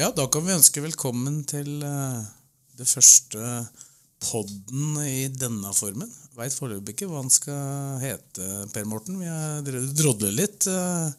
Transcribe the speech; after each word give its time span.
Ja, 0.00 0.06
da 0.16 0.24
kan 0.32 0.46
vi 0.46 0.54
ønske 0.54 0.80
velkommen 0.80 1.42
til 1.44 1.82
eh, 1.84 2.20
det 2.78 2.86
første 2.88 3.48
podden 4.24 4.94
i 5.04 5.26
denne 5.28 5.74
formen. 5.76 6.08
Veit 6.38 6.54
foreløpig 6.56 6.94
ikke 6.94 7.08
hva 7.10 7.20
han 7.20 7.28
skal 7.28 7.98
hete, 8.00 8.46
Per 8.72 8.86
Morten. 8.88 9.18
Vi 9.20 9.28
har 9.28 9.60
drodler 9.60 10.32
litt. 10.32 10.64
eh, 10.72 11.10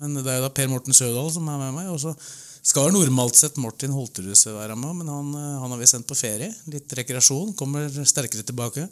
men 0.00 0.16
det 0.22 0.24
er 0.24 0.38
jo 0.38 0.46
da 0.46 0.50
Per 0.56 0.70
Morten 0.72 0.96
Sødal 0.96 1.28
som 1.34 1.50
er 1.52 1.60
med 1.60 1.76
meg. 1.76 1.90
Og 1.92 2.00
så 2.00 2.14
skal 2.70 2.94
normalt 2.96 3.36
sett 3.36 3.60
Martin 3.60 3.92
Holterhuset 3.92 4.56
være 4.56 4.78
med, 4.80 5.02
men 5.02 5.12
han, 5.12 5.28
eh, 5.36 5.60
han 5.66 5.76
har 5.76 5.82
vi 5.82 5.92
sendt 5.92 6.08
på 6.08 6.16
ferie. 6.16 6.48
Litt 6.72 6.96
rekreasjon. 6.96 7.52
Kommer 7.60 7.92
sterkere 7.92 8.40
tilbake. 8.40 8.88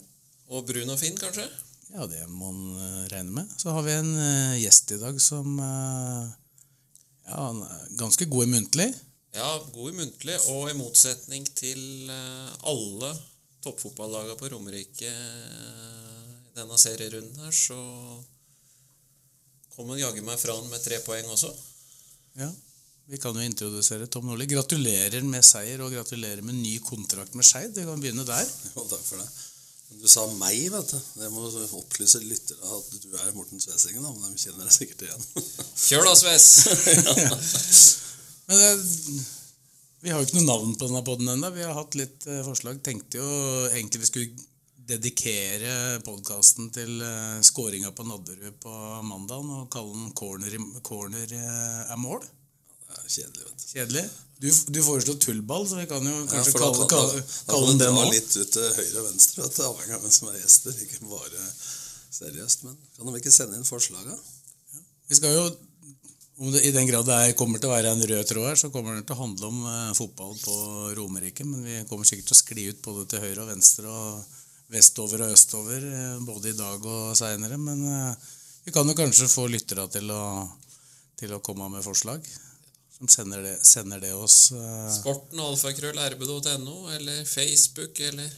Og 0.53 0.61
brun 0.69 0.93
og 0.93 1.01
fin, 1.01 1.17
kanskje? 1.17 1.47
Ja, 1.95 2.05
det 2.05 2.21
må 2.29 2.53
eh, 2.53 3.01
regne 3.15 3.41
med. 3.41 3.57
Så 3.57 3.73
har 3.73 3.81
vi 3.81 3.97
en 3.97 4.13
gjest 4.61 4.93
i 4.93 5.01
dag 5.01 5.17
som 5.25 5.57
ja, 5.57 7.41
han 7.49 7.65
er 7.65 7.93
ganske 7.97 8.29
god 8.29 8.45
i 8.45 8.53
muntlig. 8.53 8.91
Ja, 9.37 9.49
god 9.73 9.91
i 9.91 9.97
muntlig, 9.99 10.35
og 10.49 10.69
i 10.71 10.77
motsetning 10.77 11.43
til 11.57 12.09
eh, 12.09 12.53
alle 12.71 13.11
toppfotballagene 13.61 14.37
på 14.39 14.49
Romerike 14.49 15.11
eh, 15.11 16.31
i 16.47 16.55
denne 16.57 16.77
serierunden 16.81 17.43
her, 17.43 17.53
så 17.53 17.77
kom 19.75 19.91
han 19.93 20.01
jaggu 20.01 20.23
meg 20.25 20.39
fra 20.41 20.55
han 20.57 20.71
med 20.71 20.81
tre 20.81 20.97
poeng 21.05 21.29
også. 21.35 21.51
Ja, 22.41 22.49
Vi 23.07 23.19
kan 23.21 23.37
jo 23.37 23.45
introdusere 23.45 24.07
Tom 24.11 24.25
Nordli. 24.27 24.49
Gratulerer 24.51 25.21
med 25.23 25.45
seier 25.45 25.79
og 25.85 25.93
gratulerer 25.93 26.41
med 26.43 26.57
ny 26.57 26.73
kontrakt 26.83 27.37
med 27.37 27.45
Skeid. 27.45 27.77
Vi 27.77 27.85
kan 27.87 28.01
begynne 28.01 28.25
der. 28.27 28.49
Jo, 28.73 28.87
takk 28.89 29.05
for 29.05 29.21
det. 29.21 29.29
Du 30.01 30.09
sa 30.11 30.25
meg, 30.33 30.65
vet 30.73 30.89
du. 30.91 30.97
Det 31.21 31.29
må 31.31 31.45
opplyse 31.77 32.19
lyttere 32.25 32.73
at 32.73 32.89
du 33.05 33.13
er 33.21 33.31
Morten 33.37 33.61
Svesingen, 33.63 34.03
da, 34.03 34.11
men 34.17 34.33
de 34.33 34.41
kjenner 34.41 34.65
deg 34.65 34.75
sikkert 34.75 35.05
igjen. 35.07 35.23
Kjør 35.85 36.09
da, 36.09 36.17
Sves! 36.25 38.03
Men 38.47 38.61
det, 38.61 39.23
vi 40.03 40.13
har 40.13 40.21
jo 40.21 40.27
ikke 40.27 40.39
noe 40.39 40.47
navn 40.47 40.75
på 40.77 40.87
denne 40.87 41.03
poden 41.07 41.31
ennå. 41.33 41.49
Vi 41.55 41.65
har 41.65 41.75
hatt 41.75 41.97
litt 41.99 42.27
eh, 42.29 42.43
forslag. 42.45 42.79
Tenkte 42.85 43.19
jo 43.19 43.31
egentlig 43.71 44.05
vi 44.05 44.11
skulle 44.11 44.45
dedikere 44.87 45.99
podkasten 46.05 46.69
til 46.71 47.01
uh, 47.03 47.41
skåringa 47.43 47.91
på 47.91 48.05
Nadderud 48.07 48.55
på 48.63 48.75
mandagen 49.03 49.49
og 49.57 49.65
kalle 49.73 49.91
den 49.91 50.13
'Corner, 50.15 50.55
corner 50.79 51.33
eh, 51.35 51.91
er 51.91 51.99
mål'. 51.99 52.23
Det 52.87 53.11
kjedelig, 53.11 53.43
vet 53.43 53.57
du. 53.57 53.65
Kjedelig. 53.73 54.05
Du, 54.39 54.47
du 54.73 54.79
foreslo 54.85 55.17
tullball, 55.19 55.67
så 55.67 55.81
vi 55.81 55.89
kan 55.89 56.07
jo 56.07 56.15
kanskje 56.31 56.53
ja, 56.53 56.61
kalle, 56.61 56.87
kalle, 56.91 57.21
kalle 57.49 57.73
den 57.73 57.81
det 57.81 57.89
nå. 57.91 58.05
litt 58.13 58.31
ut 58.37 58.51
til 58.53 58.67
høyre 58.77 59.01
og 59.01 59.07
venstre, 59.09 59.43
vet 59.43 59.57
du, 59.57 59.61
avhengig 59.65 59.95
av 59.97 60.05
hvem 60.05 60.13
som 60.13 60.31
er 60.31 60.39
gjester. 60.39 60.81
Ikke 60.85 61.11
bare 61.11 61.47
seriøst. 62.21 62.63
Men 62.67 62.77
kan 62.95 63.11
de 63.11 63.21
ikke 63.21 63.33
sende 63.33 63.59
inn 63.59 63.67
forslaga? 63.67 64.15
Vi 65.09 65.19
skal 65.19 65.35
jo, 65.35 65.47
det, 66.37 66.61
I 66.69 66.71
den 66.71 66.85
grad 66.89 67.07
det 67.09 67.15
er, 67.17 67.35
kommer 67.37 67.57
til 67.61 67.71
å 67.71 67.73
være 67.73 67.91
en 67.95 68.03
rød 68.11 68.27
tråd 68.29 68.49
her, 68.51 68.57
så 68.61 68.69
kommer 68.73 68.97
det 68.97 69.07
til 69.09 69.15
å 69.17 69.21
handle 69.23 69.47
om 69.49 69.61
eh, 69.71 69.93
fotball 69.97 70.35
på 70.37 70.57
Romerike. 70.99 71.45
Men 71.49 71.63
vi 71.65 71.77
kommer 71.89 72.05
sikkert 72.05 72.29
til 72.29 72.37
å 72.37 72.41
skli 72.43 72.65
ut 72.69 72.81
både 72.85 73.05
til 73.09 73.23
høyre 73.25 73.45
og 73.45 73.49
venstre 73.49 73.89
og 73.89 74.35
vestover 74.73 75.23
og 75.25 75.33
østover, 75.33 75.87
eh, 75.87 76.19
både 76.27 76.51
i 76.51 76.57
dag 76.57 76.85
og 76.85 77.15
seinere. 77.17 77.57
Men 77.57 77.81
eh, 77.89 78.27
vi 78.67 78.75
kan 78.75 78.89
jo 78.89 78.97
kanskje 78.99 79.29
få 79.31 79.47
lyttere 79.49 79.87
til 79.93 80.11
å, 80.13 80.21
til 81.17 81.33
å 81.33 81.41
komme 81.41 81.71
med 81.73 81.85
forslag. 81.85 82.25
Som 82.97 83.09
sender 83.13 83.43
det, 83.45 83.55
sender 83.65 84.01
det 84.01 84.13
oss. 84.17 84.51
eh, 84.53 84.85
Sporten 84.93 85.41
alfakrøll 85.41 85.97
rb.no, 86.13 86.77
eller 86.93 87.25
Facebook, 87.29 87.99
eller 88.11 88.29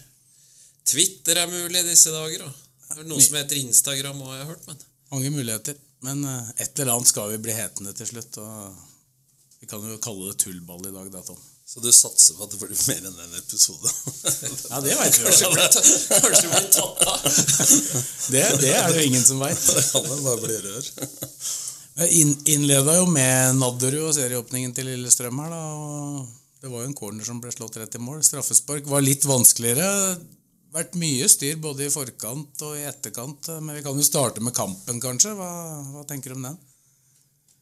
Twitter 0.87 1.43
er 1.43 1.51
mulig 1.51 1.83
disse 1.87 2.15
dager. 2.15 2.47
da. 2.47 2.55
Det 2.89 3.03
er 3.03 3.11
noe 3.11 3.21
som 3.21 3.37
heter 3.37 3.59
Instagram 3.59 4.23
òg, 4.23 4.33
jeg 4.33 4.45
har 4.45 4.51
hørt, 4.55 4.67
men 4.71 4.83
mange 5.11 5.31
muligheter. 5.35 5.77
Men 6.05 6.23
eh, 6.25 6.49
et 6.63 6.79
eller 6.79 6.95
annet 6.95 7.11
skal 7.11 7.31
vi 7.33 7.41
bli 7.43 7.55
hetende 7.55 7.93
til 7.97 8.07
slutt. 8.13 8.39
og 8.41 9.61
Vi 9.61 9.69
kan 9.69 9.83
jo 9.83 9.99
kalle 10.03 10.31
det 10.31 10.39
tullball 10.43 10.85
i 10.87 10.93
dag, 10.95 11.11
da, 11.13 11.23
Tom. 11.25 11.39
Så 11.69 11.83
du 11.83 11.91
satser 11.93 12.33
på 12.33 12.47
at 12.47 12.53
det 12.55 12.57
blir 12.63 12.79
mer 12.89 13.03
enn 13.11 13.17
en 13.27 13.35
episode? 13.37 13.91
Ja, 14.71 14.79
det 14.81 14.95
veit 14.97 15.19
vi 15.19 15.27
jo. 15.27 15.49
Kanskje 15.53 16.21
kanskje 16.23 16.49
blir 16.49 16.69
tatt 16.73 17.03
av. 17.11 17.27
Det, 18.33 18.41
det 18.63 18.71
er 18.73 18.87
det 18.89 19.03
jo 19.03 19.09
ingen 19.11 19.25
som 19.25 19.43
veit. 19.43 19.59
Det 19.67 19.83
kan 19.91 20.07
vel 20.07 20.23
bare 20.25 20.41
bli 20.47 20.57
rør. 20.63 20.89
Jeg 21.99 22.33
innleda 22.55 22.95
jo 22.97 23.05
med 23.11 23.59
Nadderud 23.59 24.07
og 24.07 24.15
serieåpningen 24.17 24.73
til 24.73 24.89
Lillestrøm 24.89 25.43
her, 25.43 25.53
da. 25.53 25.61
og 25.75 26.63
Det 26.63 26.71
var 26.71 26.81
jo 26.81 26.89
en 26.89 26.97
corner 26.97 27.27
som 27.27 27.41
ble 27.43 27.53
slått 27.53 27.77
rett 27.81 27.99
i 27.99 28.01
mål. 28.01 28.23
Straffespark 28.25 28.89
var 28.89 29.05
litt 29.05 29.29
vanskeligere. 29.29 30.17
Vært 30.69 30.95
mye 31.01 31.25
styr 31.31 31.57
både 31.61 31.87
i 31.87 31.93
forkant 31.93 32.61
og 32.67 32.75
i 32.77 32.85
etterkant. 32.85 33.47
Men 33.61 33.77
vi 33.79 33.83
kan 33.85 33.97
jo 33.97 34.05
starte 34.05 34.43
med 34.45 34.53
kampen, 34.57 34.99
kanskje. 35.01 35.33
Hva, 35.37 35.49
hva 35.95 36.03
tenker 36.09 36.33
du 36.33 36.37
om 36.37 36.45
den? 36.45 36.59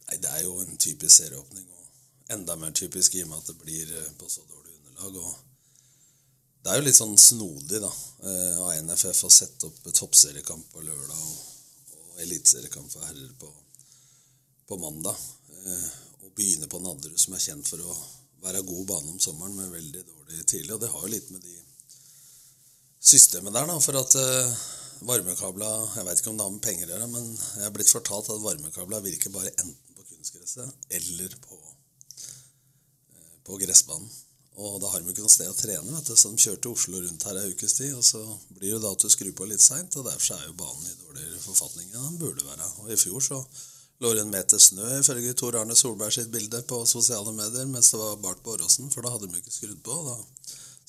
Nei, 0.07 0.17
det 0.23 0.31
er 0.31 0.43
jo 0.43 0.57
en 0.63 0.77
typisk 0.79 1.13
serieåpning, 1.21 1.65
og 1.67 2.33
enda 2.35 2.55
mer 2.59 2.71
typisk 2.75 3.15
i 3.15 3.23
og 3.25 3.31
med 3.31 3.41
at 3.41 3.49
det 3.51 3.57
blir 3.59 3.89
eh, 3.91 4.11
på 4.19 4.27
så 4.31 4.43
dårlig 4.47 4.75
underlag. 4.77 5.17
og 5.23 6.63
Det 6.63 6.71
er 6.71 6.79
jo 6.79 6.85
litt 6.87 6.99
sånn 6.99 7.17
snodig 7.19 7.81
da, 7.83 7.91
eh, 8.23 8.59
av 8.63 8.71
NFF 8.87 9.23
å 9.27 9.31
sette 9.31 9.67
opp 9.67 9.81
toppseriekamp 9.87 10.69
på 10.71 10.83
lørdag 10.83 11.23
og, 11.31 11.41
og 11.99 12.21
eliteseriekamp 12.23 12.91
for 12.91 13.07
herrer 13.07 13.33
på, 13.39 13.51
på 14.67 14.79
mandag. 14.83 15.19
eh, 15.63 15.89
Og 16.23 16.31
begynne 16.35 16.67
på 16.71 16.79
Nadderud, 16.83 17.19
som 17.19 17.35
er 17.35 17.43
kjent 17.43 17.67
for 17.67 17.83
å 17.83 17.97
være 18.43 18.63
god 18.67 18.85
bane 18.91 19.11
om 19.11 19.19
sommeren, 19.19 19.55
men 19.59 19.71
veldig 19.75 20.03
dårlig 20.07 20.43
tidlig. 20.47 20.73
Og 20.75 20.81
det 20.83 20.91
har 20.91 21.03
jo 21.03 21.11
litt 21.15 21.31
med 21.35 21.43
de 21.43 21.55
systemet 23.07 23.55
der, 23.55 23.69
da, 23.69 23.77
for 23.83 23.99
at 23.99 24.15
uh, 24.19 24.57
varmekabla 25.07 25.71
Jeg 25.95 26.05
vet 26.07 26.21
ikke 26.21 26.31
om 26.31 26.39
det 26.39 26.45
har 26.47 26.53
med 26.55 26.63
penger 26.65 26.89
å 26.89 26.93
gjøre, 26.95 27.09
men 27.13 27.27
jeg 27.31 27.65
er 27.67 27.73
blitt 27.75 27.93
fortalt 27.93 28.31
at 28.33 28.43
varmekabla 28.43 29.01
virker 29.05 29.33
bare 29.33 29.53
enten 29.53 29.97
på 29.97 30.07
kunstgresset 30.11 30.95
eller 30.99 31.35
på, 31.43 31.59
uh, 31.59 33.35
på 33.47 33.59
gressbanen. 33.63 34.09
Og 34.57 34.79
da 34.81 34.89
har 34.89 35.03
de 35.03 35.11
ikke 35.13 35.21
noe 35.21 35.29
sted 35.29 35.49
å 35.51 35.53
trene, 35.53 35.91
vet 35.93 36.07
du, 36.09 36.15
så 36.17 36.31
de 36.33 36.41
kjørte 36.41 36.69
Oslo 36.71 36.97
rundt 36.97 37.25
her 37.29 37.37
ei 37.37 37.51
ukes 37.51 37.75
tid. 37.77 37.91
Og 37.93 38.01
så 38.05 38.23
blir 38.57 38.73
det 38.73 38.81
da 38.81 38.93
at 38.95 39.03
du 39.05 39.11
skrur 39.13 39.35
på 39.37 39.45
litt 39.45 39.61
seint, 39.61 39.93
og 39.99 40.07
derfor 40.07 40.33
er 40.33 40.47
jo 40.47 40.55
banen 40.57 40.87
i 40.87 40.95
dårligere 41.03 41.41
forfatning 41.43 41.91
enn 41.91 42.07
den 42.07 42.21
burde 42.23 42.45
være. 42.47 42.69
Og 42.81 42.89
i 42.89 42.97
fjor 42.97 43.21
så 43.21 43.37
lå 44.01 44.15
det 44.17 44.23
en 44.23 44.33
meter 44.33 44.61
snø, 44.61 44.87
ifølge 44.97 45.35
Tor 45.37 45.59
Arne 45.61 45.77
Solberg 45.77 46.15
sitt 46.15 46.33
bilde 46.33 46.63
på 46.69 46.81
sosiale 46.89 47.35
medier, 47.37 47.69
mens 47.69 47.93
det 47.93 48.01
var 48.01 48.17
bart 48.23 48.41
på 48.41 48.55
Åråsen, 48.57 48.89
for 48.93 49.05
da 49.05 49.13
hadde 49.13 49.29
de 49.29 49.43
ikke 49.43 49.53
skrudd 49.53 49.83
på. 49.85 49.99
da 50.09 50.17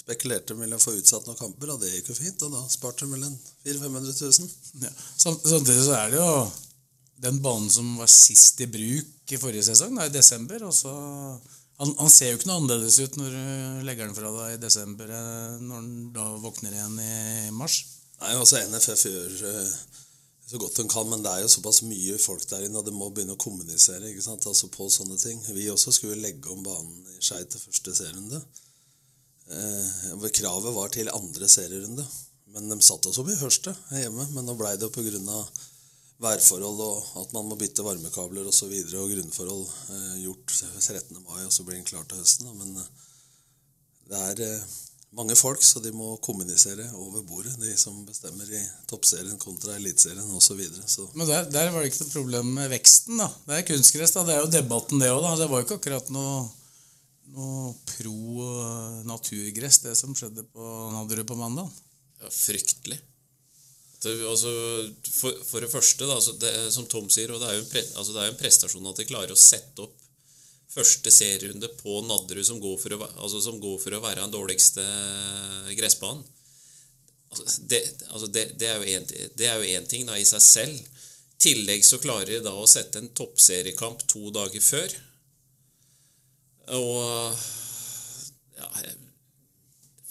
spekulerte 0.09 0.55
de 0.55 0.63
ville 0.63 0.79
få 0.81 0.95
utsatt 0.97 1.27
noen 1.29 1.37
kamper, 1.37 1.75
og 1.75 1.83
det 1.83 1.93
gikk 1.93 2.13
jo 2.13 2.17
fint. 2.17 2.47
Og 2.47 2.55
da 2.55 2.63
sparte 2.73 3.05
de 3.05 3.13
vel 3.13 3.27
en 3.29 3.37
400 3.67 4.01
000-500 4.09 4.41
000. 4.41 4.87
Ja. 4.87 4.95
Samtidig 5.21 5.85
så 5.85 5.95
er 5.99 6.15
det 6.15 6.23
jo 6.23 6.33
den 7.29 7.41
banen 7.45 7.69
som 7.71 7.97
var 7.99 8.11
sist 8.13 8.61
i 8.63 8.69
bruk 8.71 9.33
i 9.35 9.41
forrige 9.41 9.67
sesong, 9.69 9.97
da, 9.99 10.07
i 10.09 10.15
desember. 10.15 10.65
Og 10.65 10.75
så, 10.75 10.95
han, 11.83 11.95
han 11.99 12.13
ser 12.15 12.33
jo 12.33 12.41
ikke 12.41 12.51
noe 12.51 12.63
annerledes 12.63 13.01
ut 13.03 13.21
når 13.21 13.37
du 13.37 13.87
legger 13.89 14.09
den 14.09 14.17
fra 14.17 14.33
deg 14.39 14.57
i 14.57 14.63
desember, 14.65 15.13
eh, 15.13 15.61
når 15.61 15.83
han 15.83 15.93
da 16.17 16.29
våkner 16.41 16.77
igjen 16.79 17.01
i 17.05 17.55
mars. 17.55 17.83
Nei, 18.19 18.35
altså 18.35 18.63
NFF 18.65 19.05
gjør 19.07 19.35
eh, 19.53 19.75
så 20.49 20.59
godt 20.59 20.81
de 20.81 20.87
kan, 20.89 21.05
men 21.11 21.21
det 21.23 21.31
er 21.35 21.43
jo 21.45 21.51
såpass 21.53 21.83
mye 21.85 22.17
folk 22.23 22.47
der 22.49 22.65
inne, 22.65 22.81
og 22.81 22.87
de 22.87 22.95
må 22.97 23.11
begynne 23.13 23.37
å 23.37 23.41
kommunisere 23.43 24.09
ikke 24.09 24.25
sant? 24.25 24.47
Altså 24.49 24.71
på 24.73 24.89
sånne 24.91 25.19
ting. 25.21 25.43
Vi 25.53 25.69
også 25.69 25.93
skulle 25.93 26.23
legge 26.23 26.49
om 26.55 26.65
banen 26.65 27.05
i 27.13 27.21
Skei 27.21 27.43
til 27.45 27.61
første 27.61 27.93
serierunde. 27.99 28.41
Eh, 29.49 30.13
hvor 30.21 30.33
kravet 30.35 30.75
var 30.77 30.91
til 30.93 31.09
andre 31.13 31.49
serierunde. 31.49 32.05
Men 32.53 32.69
de 32.73 32.79
satte 32.85 33.11
oss 33.11 33.21
opp 33.21 33.31
i 33.33 33.39
første 33.39 33.73
hjemme. 33.97 34.27
Men 34.35 34.49
nå 34.49 34.57
blei 34.59 34.77
det 34.81 34.91
pga. 34.93 35.43
værforhold 36.19 36.81
og 36.83 37.11
at 37.21 37.33
man 37.33 37.47
må 37.47 37.55
bytte 37.55 37.85
varmekabler 37.87 38.43
osv. 38.43 38.51
Og, 38.51 38.55
så 38.59 38.67
videre, 38.67 38.99
og 38.99 39.13
grunnforhold 39.13 39.65
eh, 39.95 40.15
gjort 40.25 40.51
13. 40.51 41.21
mai, 41.23 41.45
og 41.45 41.53
så 41.55 41.63
blir 41.63 41.79
den 41.79 41.87
klar 41.87 42.05
til 42.11 42.19
høsten. 42.19 42.49
Da. 42.49 42.57
Men 42.59 42.77
eh, 42.83 42.89
det 44.11 44.23
er 44.33 44.43
eh, 44.49 44.65
mange 45.15 45.37
folk, 45.39 45.63
så 45.63 45.81
de 45.81 45.93
må 45.95 46.17
kommunisere 46.25 46.89
over 46.99 47.23
bordet, 47.23 47.55
de 47.63 47.77
som 47.79 48.03
bestemmer 48.09 48.51
i 48.51 48.65
toppserien 48.91 49.39
kontra 49.39 49.77
eliteserien 49.79 50.27
osv. 50.35 50.43
Så 50.49 50.59
videre. 50.59 51.09
Men 51.15 51.31
der, 51.31 51.47
der 51.55 51.71
var 51.71 51.85
det 51.85 51.93
ikke 51.93 52.03
noe 52.03 52.17
problem 52.17 52.53
med 52.59 52.73
veksten, 52.75 53.23
da. 53.23 53.31
Det 53.47 53.61
er 53.61 53.69
kunstgress, 53.71 54.17
da. 54.19 54.27
Det 54.27 54.35
er 54.35 54.43
jo 54.43 54.53
debatten, 54.59 54.99
det 54.99 55.13
òg, 55.15 55.23
da. 55.23 55.37
Det 55.39 55.51
var 55.53 55.63
jo 55.63 55.69
ikke 55.69 55.79
akkurat 55.79 56.11
noe 56.19 56.49
noe 57.35 57.75
pro 57.89 58.47
eh, 58.47 59.05
naturgress, 59.09 59.83
det 59.85 59.95
som 59.99 60.17
skjedde 60.17 60.47
på 60.53 60.73
Nadderud 60.95 61.29
på 61.29 61.39
mandag? 61.39 61.71
Ja, 62.23 62.31
fryktelig. 62.33 62.99
Det, 64.03 64.13
altså, 64.31 64.51
for, 65.11 65.39
for 65.47 65.65
det 65.65 65.71
første, 65.73 66.07
da, 66.07 66.19
det, 66.43 66.53
som 66.75 66.87
Tom 66.91 67.09
sier, 67.11 67.33
det 67.35 67.49
er 67.51 67.65
pre, 67.71 67.83
altså 67.99 68.15
det 68.15 68.23
er 68.23 68.29
jo 68.29 68.35
en 68.37 68.43
prestasjon 68.43 68.91
at 68.91 69.01
de 69.01 69.09
klarer 69.09 69.35
å 69.35 69.39
sette 69.39 69.83
opp 69.83 69.97
første 70.69 71.11
serierunde 71.11 71.71
på 71.81 72.01
Nadderud, 72.07 72.45
som 72.47 72.61
altså, 72.63 73.41
som 73.43 73.59
går 73.61 73.79
for 73.83 73.97
å 73.97 74.03
være 74.05 74.23
den 74.23 74.35
dårligste 74.35 74.85
gressbanen. 75.79 76.23
Altså, 77.29 77.81
altså 78.13 78.29
det 78.33 78.69
er 78.69 79.59
jo 79.59 79.73
én 79.75 79.89
ting 79.89 80.07
da, 80.09 80.17
i 80.17 80.29
seg 80.29 80.45
selv. 80.45 80.79
I 80.79 81.43
tillegg 81.43 81.85
så 81.87 82.01
klarer 82.03 82.37
de 82.37 82.45
da 82.47 82.55
å 82.55 82.67
sette 82.71 83.01
en 83.01 83.11
toppseriekamp 83.15 84.05
to 84.11 84.31
dager 84.35 84.63
før. 84.65 84.95
Og 86.77 87.37
ja, 88.59 88.69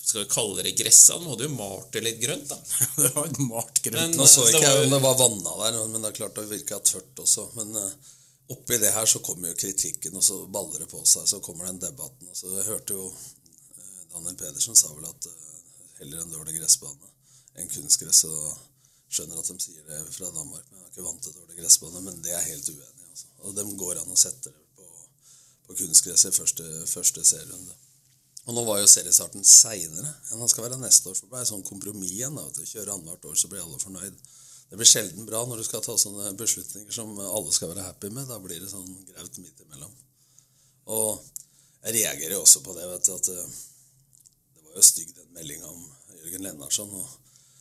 skal 0.07 0.23
vi 0.23 0.29
kalle 0.31 0.63
det 0.63 0.71
gressa? 0.71 1.17
De 1.19 1.27
hadde 1.27 1.43
jo 1.49 1.55
malt 1.57 1.89
det 1.91 2.01
litt 2.05 2.19
grønt, 2.21 2.47
da. 2.47 2.57
det 3.03 3.09
var 3.15 3.25
et 3.27 3.39
malt 3.43 3.81
grønt. 3.83 4.13
Men- 4.13 4.21
Nå 4.21 4.27
så 4.31 4.45
ikke 4.47 4.61
jeg 4.63 4.85
om 4.85 4.93
det 4.95 5.01
var 5.03 5.17
vanna 5.19 5.55
der, 5.63 5.79
men 5.91 6.01
det 6.05 6.11
er 6.13 6.19
klart 6.21 6.37
det 6.39 6.45
virka 6.51 6.79
tørt 6.79 7.19
også. 7.23 7.49
Men 7.59 7.75
uh, 7.75 8.13
oppi 8.55 8.77
det 8.79 8.93
her 8.95 9.09
så 9.11 9.19
kommer 9.25 9.51
jo 9.51 9.57
kritikken, 9.59 10.15
og 10.15 10.23
så 10.23 10.37
baller 10.47 10.85
det 10.85 10.87
på 10.93 11.01
seg. 11.03 11.27
Så 11.27 11.41
kommer 11.43 11.67
den 11.67 11.81
debatten. 11.83 12.29
Og 12.31 12.39
så 12.39 12.53
jeg 12.55 12.69
hørte 12.69 12.95
jo 12.95 13.09
eh, 13.11 13.99
Daniel 14.13 14.39
Pedersen 14.39 14.79
sa 14.79 14.93
vel 14.95 15.09
at 15.09 15.27
uh, 15.27 15.59
heller 15.99 16.23
en 16.23 16.31
dårlig 16.37 16.55
gressbane 16.61 17.11
enn 17.59 17.67
kunstgress. 17.73 18.23
Og 18.31 18.47
skjønner 19.11 19.43
at 19.43 19.51
de 19.51 19.59
sier 19.59 19.83
det 19.91 19.99
fra 20.15 20.31
Danmark, 20.31 20.63
men 20.71 20.79
jeg 20.79 20.87
er 20.87 20.93
ikke 20.95 21.09
vant 21.09 21.27
til 21.27 21.35
dårlig 21.35 21.59
gressbane. 21.59 22.05
Men 22.07 22.23
det 22.23 22.31
er 22.31 22.47
helt 22.47 22.71
uenig. 22.71 23.11
Altså. 23.11 23.27
Og 23.43 23.59
dem 23.59 23.75
går 23.83 23.99
an 24.05 24.15
å 24.15 24.23
sette 24.23 24.55
det 24.55 24.66
på, 25.67 25.75
kunstgresset 25.75 26.33
i 26.33 26.37
første, 26.37 26.65
første 26.87 27.23
serierunde. 27.27 27.75
Og 28.47 28.55
nå 28.55 28.63
var 28.63 28.79
jo 28.79 28.87
seriestarten 28.87 29.43
seinere 29.43 30.07
enn 30.31 30.39
han 30.39 30.51
skal 30.51 30.69
være 30.69 30.79
neste 30.79 31.11
år. 31.11 31.17
For 31.17 31.27
det 31.27 31.33
ble 31.33 31.47
sånn 31.49 31.65
kompromiss 31.67 32.13
igjen. 32.15 32.37
da. 32.39 32.47
Kjøre 32.47 32.95
annethvert 32.95 33.27
år, 33.27 33.35
så 33.35 33.51
blir 33.51 33.63
alle 33.63 33.79
fornøyd. 33.81 34.21
Det 34.69 34.79
blir 34.79 34.87
sjelden 34.87 35.27
bra 35.27 35.41
når 35.47 35.59
du 35.59 35.65
skal 35.67 35.83
ta 35.83 35.95
sånne 35.99 36.31
beslutninger 36.39 36.95
som 36.95 37.11
alle 37.19 37.51
skal 37.55 37.73
være 37.73 37.85
happy 37.87 38.11
med. 38.15 38.27
Da 38.31 38.39
blir 38.43 38.63
det 38.63 38.71
sånn 38.71 38.87
graut 39.11 39.39
midt 39.43 39.63
imellom. 39.65 39.91
Og 40.95 41.19
jeg 41.83 41.97
reagerer 41.99 42.37
jo 42.37 42.41
også 42.45 42.63
på 42.63 42.75
det, 42.75 42.87
vet 42.87 43.07
du, 43.07 43.13
at 43.15 43.29
eh, 43.31 43.53
det 44.55 44.65
var 44.65 44.79
jo 44.79 44.87
stygg 44.87 45.13
den 45.15 45.31
meldinga 45.35 45.67
om 45.71 45.83
Jørgen 46.21 46.47
Lennartson. 46.47 46.95
og 46.95 47.07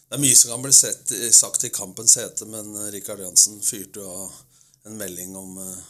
Det 0.06 0.18
er 0.18 0.22
mye 0.22 0.38
som 0.38 0.54
kan 0.54 0.64
bli 0.64 0.74
sett, 0.74 1.14
sagt 1.34 1.66
i 1.66 1.74
kampens 1.74 2.16
hete, 2.18 2.46
men 2.50 2.70
eh, 2.74 2.90
Rikard 2.94 3.22
Jansen 3.22 3.58
fyrte 3.62 4.02
jo 4.02 4.10
av 4.22 4.40
en 4.86 4.98
melding 4.98 5.34
om 5.38 5.58
eh, 5.62 5.84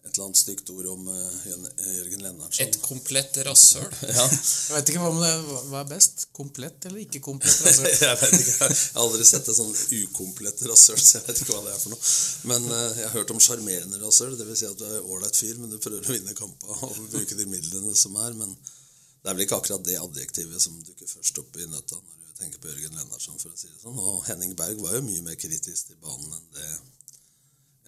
et 0.00 0.14
eller 0.16 0.24
annet 0.26 0.38
stygt 0.40 0.70
ord 0.72 0.86
om 0.90 1.08
eh, 1.12 1.34
Jørgen- 1.50 1.82
Jørgen 1.96 2.22
Lennartson. 2.24 2.66
Et 2.66 2.78
komplett 2.82 3.36
rasshøl. 3.46 3.84
Ja, 4.08 4.24
Jeg 4.24 4.74
vet 4.78 4.92
ikke 4.94 5.02
hva, 5.04 5.10
det, 5.20 5.32
hva 5.70 5.82
er 5.84 5.90
best. 5.90 6.24
Komplett 6.36 6.86
eller 6.88 7.02
ikke 7.04 7.20
komplett? 7.26 7.60
rasshøl? 7.66 7.88
jeg 8.08 8.18
vet 8.22 8.34
ikke, 8.40 8.54
jeg 8.56 8.78
har 8.80 9.02
aldri 9.04 9.26
sett 9.28 9.50
et 9.52 9.58
sånn 9.60 9.74
ukomplett 10.00 10.64
rasshøl, 10.70 10.98
så 11.04 11.18
jeg 11.20 11.26
vet 11.28 11.42
ikke 11.44 11.54
hva 11.58 11.62
det 11.68 11.74
er 11.76 11.82
for 11.84 11.94
noe. 11.94 12.10
Men 12.52 12.68
eh, 12.78 12.86
jeg 13.02 13.06
har 13.10 13.16
hørt 13.20 13.34
om 13.36 13.42
sjarmerende 13.44 14.00
rasshøl, 14.02 14.34
dvs. 14.40 14.62
Si 14.64 14.68
at 14.72 14.80
du 14.80 14.86
er 14.88 15.04
ålreit 15.14 15.36
fyr, 15.44 15.60
men 15.60 15.70
du 15.72 15.78
prøver 15.78 16.08
å 16.08 16.16
vinne 16.16 16.36
kampa 16.38 16.80
og 16.88 16.96
bruke 17.12 17.36
de 17.38 17.46
midlene 17.52 17.92
som 17.96 18.16
er. 18.24 18.34
Men 18.40 18.56
det 18.56 19.28
er 19.28 19.36
vel 19.36 19.44
ikke 19.44 19.60
akkurat 19.60 19.84
det 19.84 19.98
adjektivet 20.00 20.64
som 20.64 20.80
dukker 20.80 21.08
først 21.12 21.38
opp 21.44 21.60
i 21.60 21.68
nøtta 21.68 22.00
når 22.00 22.24
du 22.24 22.36
tenker 22.40 22.62
på 22.64 22.70
Jørgen 22.72 22.96
Lennartson, 22.96 23.36
for 23.36 23.52
å 23.52 23.58
si 23.60 23.68
det 23.68 23.82
sånn. 23.84 23.98
Og 24.00 24.22
Henning 24.30 24.56
Berg 24.56 24.80
var 24.80 24.96
jo 24.96 25.04
mye 25.04 25.20
mer 25.28 25.36
kritisk 25.36 25.90
til 25.92 25.98
banen 26.00 26.32
enn 26.38 26.46
det, 26.56 26.68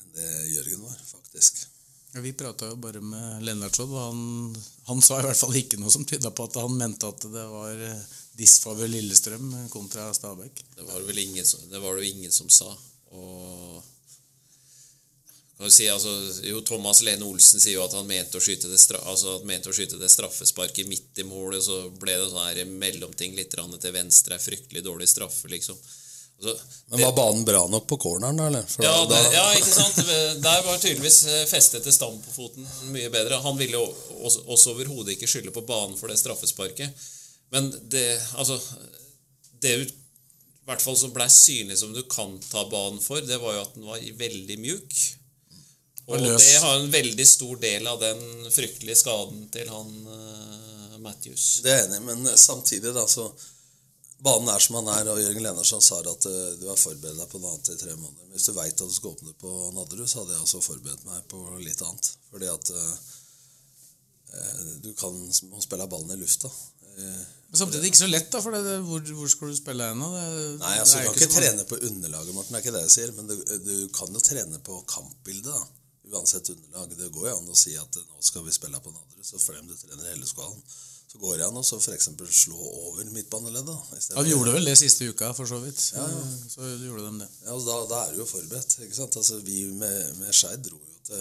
enn 0.03 0.11
det 0.19 0.31
Jørgen 0.53 0.85
var, 0.85 0.99
faktisk. 1.09 1.63
Vi 2.15 2.33
prata 2.37 2.69
jo 2.69 2.77
bare 2.77 3.01
med 3.01 3.45
Lennartson, 3.47 3.93
og 3.93 4.03
han, 4.03 4.57
han 4.91 5.01
sa 5.01 5.21
i 5.21 5.25
hvert 5.25 5.39
fall 5.39 5.57
ikke 5.57 5.79
noe 5.81 5.93
som 5.93 6.05
tyda 6.05 6.31
på 6.31 6.45
at 6.45 6.59
han 6.61 6.75
mente 6.77 7.09
at 7.09 7.25
det 7.25 7.45
var 7.49 7.87
eh, 7.87 8.03
disfavør 8.37 8.91
Lillestrøm 8.93 9.55
kontra 9.73 10.11
Stabæk. 10.13 10.61
Det 10.77 10.85
var 10.91 11.07
vel 11.09 11.23
ingen 11.25 11.47
det 11.71 11.81
var 11.81 11.97
det 11.97 12.05
jo 12.05 12.13
ingen 12.13 12.35
som 12.35 12.53
sa. 12.53 12.69
Og 13.17 13.81
kan 15.63 15.71
si, 15.71 15.89
altså, 15.89 16.11
jo, 16.43 16.61
Thomas 16.67 17.01
Lene 17.07 17.25
Olsen 17.25 17.63
sier 17.63 17.77
jo 17.77 17.85
at 17.85 17.95
han 17.95 18.09
mente 18.09 18.39
å 18.39 18.43
skyte 18.43 18.67
det, 18.67 18.81
altså, 18.99 19.37
å 19.39 19.75
skyte 19.77 20.01
det 20.01 20.11
straffesparket 20.11 20.89
midt 20.91 21.21
i 21.23 21.27
målet, 21.29 21.63
så 21.63 21.85
ble 22.03 22.17
det 22.19 22.31
sånn 22.33 22.49
her 22.49 22.65
mellomting 22.67 23.37
litt 23.39 23.55
til 23.55 23.95
venstre, 23.95 24.35
en 24.35 24.43
fryktelig 24.43 24.83
dårlig 24.83 25.07
straffe, 25.13 25.47
liksom. 25.53 25.79
Altså, 26.43 26.79
Men 26.91 27.01
var 27.05 27.13
banen 27.17 27.45
bra 27.47 27.61
nok 27.71 27.87
på 27.91 27.97
corneren, 28.03 28.37
da? 28.41 28.47
eller? 28.51 28.67
For 28.69 28.85
ja, 28.85 28.93
da- 29.07 29.23
det, 29.23 29.33
ja, 29.37 29.45
ikke 29.59 29.75
sant? 29.81 30.01
Der 30.43 30.63
var 30.67 30.79
tydeligvis 30.83 31.21
eh, 31.31 31.45
festet 31.51 31.87
til 31.87 31.95
stam 31.95 32.19
på 32.25 32.35
foten 32.35 32.67
mye 32.95 33.11
bedre. 33.15 33.39
Han 33.45 33.59
ville 33.61 33.79
også, 33.79 34.43
også 34.47 34.75
overhodet 34.75 35.15
ikke 35.17 35.31
skylde 35.31 35.55
på 35.55 35.65
banen 35.69 35.95
for 36.01 36.11
det 36.13 36.19
straffesparket. 36.21 36.91
Men 37.53 37.69
det 37.93 38.07
Altså 38.41 38.57
Det 39.63 39.75
i 39.83 39.91
hvert 40.67 40.83
fall 40.83 40.97
som 40.97 41.11
blei 41.15 41.27
synlig 41.31 41.77
som 41.81 41.91
du 41.95 42.03
kan 42.11 42.37
ta 42.51 42.63
banen 42.71 43.01
for, 43.03 43.21
det 43.27 43.39
var 43.43 43.57
jo 43.57 43.63
at 43.65 43.75
den 43.75 43.87
var 43.89 44.03
veldig 44.19 44.59
mjuk. 44.63 45.01
Og 46.07 46.15
Og 46.17 46.23
det 46.39 46.59
har 46.63 46.77
en 46.79 46.91
veldig 46.93 47.27
stor 47.27 47.57
del 47.63 47.87
av 47.91 47.99
den 48.03 48.21
fryktelige 48.51 48.99
skaden 49.01 49.49
til 49.55 49.69
han 49.71 49.91
uh, 50.07 50.99
Matthews. 51.03 51.61
Det 51.65 51.71
er 51.71 51.81
jeg 51.81 51.89
enig 51.91 51.99
i, 51.99 52.05
men 52.09 52.31
samtidig 52.39 52.95
da, 52.95 53.05
så 53.11 53.27
Banen 54.23 54.51
er 54.53 54.63
som 54.63 54.77
han 54.79 54.89
er, 54.93 55.09
og 55.11 55.19
Jørgen 55.19 55.43
Lennarsson 55.43 55.83
sa 55.83 55.99
at 55.99 56.27
eh, 56.31 56.53
du 56.61 56.69
har 56.71 56.79
forberedt 56.79 57.19
deg 57.19 57.31
på 57.33 57.41
noe 57.43 57.57
annet 57.57 57.73
i 57.75 57.79
tre 57.81 57.95
måneder. 57.99 58.29
Hvis 58.31 58.47
du 58.47 58.53
veit 58.55 58.77
at 58.77 58.91
du 58.91 58.95
skal 58.95 59.17
åpne 59.17 59.35
på 59.41 59.51
Nadderud, 59.75 60.07
så 60.07 60.23
hadde 60.23 60.37
jeg 60.37 60.45
også 60.45 60.61
forberedt 60.63 61.07
meg 61.09 61.25
på 61.33 61.41
litt 61.63 61.83
annet. 61.83 62.11
Fordi 62.31 62.51
at 62.53 62.71
eh, 62.71 62.93
eh, 64.39 64.61
du 64.85 64.93
kan 65.01 65.17
må 65.51 65.65
spille 65.65 65.89
ballen 65.91 66.15
i 66.15 66.21
lufta. 66.21 66.53
Eh, 66.93 67.25
Men 67.51 67.59
samtidig 67.65 67.91
ikke 67.91 68.03
så 68.05 68.11
lett, 68.13 68.31
da, 68.31 68.45
for 68.45 68.55
det, 68.55 68.77
hvor, 68.87 69.03
hvor 69.19 69.35
skal 69.35 69.51
du 69.51 69.59
spille 69.59 69.91
henne? 69.91 70.13
Nei, 70.63 70.77
altså, 70.79 71.03
du 71.03 71.09
kan 71.09 71.11
jo 71.11 71.19
ikke 71.19 71.27
så 71.29 71.41
trene 71.41 71.67
på 71.73 71.81
underlaget, 71.91 72.37
Morten. 72.39 72.55
Det 72.55 72.61
er 72.61 72.65
ikke 72.67 72.77
det 72.79 72.85
jeg 72.87 72.95
sier. 72.95 73.15
Men 73.19 73.33
du, 73.33 73.37
du 73.67 73.75
kan 73.99 74.15
jo 74.15 74.23
trene 74.23 74.63
på 74.71 74.79
kampbildet, 74.95 75.51
da. 75.51 75.67
Uansett 76.13 76.55
underlag. 76.55 76.95
Det 76.95 77.11
går 77.15 77.29
jo 77.31 77.37
an 77.41 77.51
å 77.51 77.59
si 77.59 77.75
at 77.81 77.99
nå 77.99 78.23
skal 78.23 78.47
vi 78.47 78.55
spille 78.55 78.79
på 78.85 78.95
Nadderud, 78.95 79.27
så 79.27 79.43
frem 79.43 79.67
du 79.67 79.75
trener 79.75 80.15
hele 80.15 80.31
skvalen. 80.31 80.63
Så 81.13 81.19
går 81.21 81.37
det 81.39 81.45
an 81.45 81.59
å 81.61 81.63
eksempel 81.93 82.29
slå 82.33 82.57
over 82.57 83.05
midtbaneleddet. 83.13 83.91
Ja, 84.15 84.23
De 84.25 84.31
gjorde 84.33 84.55
vel 84.55 84.65
det 84.65 84.79
siste 84.81 85.05
uka, 85.05 85.35
for 85.37 85.45
så 85.51 85.59
vidt. 85.61 85.77
Så, 85.77 86.07
så 86.55 86.69
gjorde 86.81 87.05
de 87.05 87.19
det. 87.21 87.29
Ja, 87.45 87.53
og 87.53 87.67
da, 87.67 87.75
da 87.91 87.99
er 88.07 88.15
du 88.15 88.23
jo 88.23 88.29
forberedt. 88.31 88.79
ikke 88.81 88.97
sant? 88.97 89.19
Altså, 89.21 89.43
Vi 89.45 89.67
med, 89.77 90.17
med 90.23 90.33
Skeid 90.33 90.65
dro 90.65 90.81
jo 90.81 90.97
til 91.11 91.21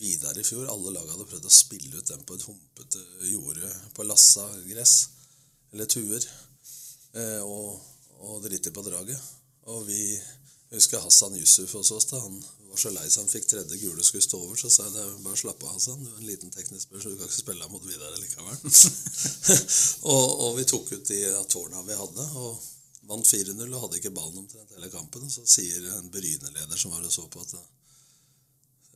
Vidar 0.00 0.38
i 0.38 0.46
fjor. 0.46 0.66
Alle 0.72 0.90
lag 0.96 1.06
hadde 1.12 1.28
prøvd 1.30 1.46
å 1.46 1.54
spille 1.54 2.00
ut 2.02 2.10
den 2.10 2.26
på 2.26 2.34
et 2.34 2.48
humpete 2.50 3.04
jorde 3.30 3.70
på 3.94 4.08
lassa 4.10 4.48
gress. 4.66 4.96
Eller 5.70 5.86
tuer. 5.86 6.26
Eh, 7.14 7.38
og, 7.46 7.78
og 8.18 8.42
driti 8.42 8.74
på 8.74 8.82
draget. 8.90 9.22
Og 9.70 9.86
vi 9.86 10.02
jeg 10.68 10.82
husker 10.82 11.00
Hassan 11.00 11.36
Yusuf 11.38 11.72
hos 11.78 11.94
oss. 11.94 12.10
da, 12.10 12.18
Han 12.20 12.42
var 12.78 12.84
så 12.84 12.94
lei 12.94 13.06
seg 13.10 13.24
han 13.24 13.30
fikk 13.32 13.46
tredje 13.50 13.78
gule 13.82 14.04
skulle 14.06 14.22
stå 14.22 14.38
over. 14.38 14.56
Så 14.60 14.70
sa 14.70 14.86
jeg 14.86 15.22
bare 15.24 15.38
slapp 15.40 15.62
av, 15.64 15.74
Hassan. 15.74 16.02
Du 16.04 16.10
er 16.12 16.20
en 16.20 16.28
liten 16.28 16.52
teknisk 16.54 16.94
så 16.94 17.10
du 17.10 17.16
kan 17.18 17.26
ikke 17.26 17.40
spille 17.42 17.70
mot 17.72 17.84
Vidar 17.86 18.14
likevel. 18.22 18.58
og, 20.14 20.26
og 20.46 20.58
vi 20.58 20.66
tok 20.68 20.92
ut 20.94 21.10
de 21.10 21.22
tårna 21.50 21.82
vi 21.88 21.98
hadde. 21.98 22.26
og 22.38 22.66
Vant 23.08 23.24
4-0 23.24 23.62
og 23.72 23.82
hadde 23.86 23.98
ikke 24.02 24.12
ballen 24.14 24.42
omtrent 24.42 24.74
hele 24.76 24.90
kampen. 24.92 25.24
Og 25.26 25.32
så 25.32 25.46
sier 25.48 25.88
en 25.96 26.10
Bryne-leder 26.12 26.78
som 26.78 26.94
var 26.94 27.06
og 27.06 27.14
så 27.14 27.26
på, 27.32 27.42
at 27.42 27.56
det 27.56 27.64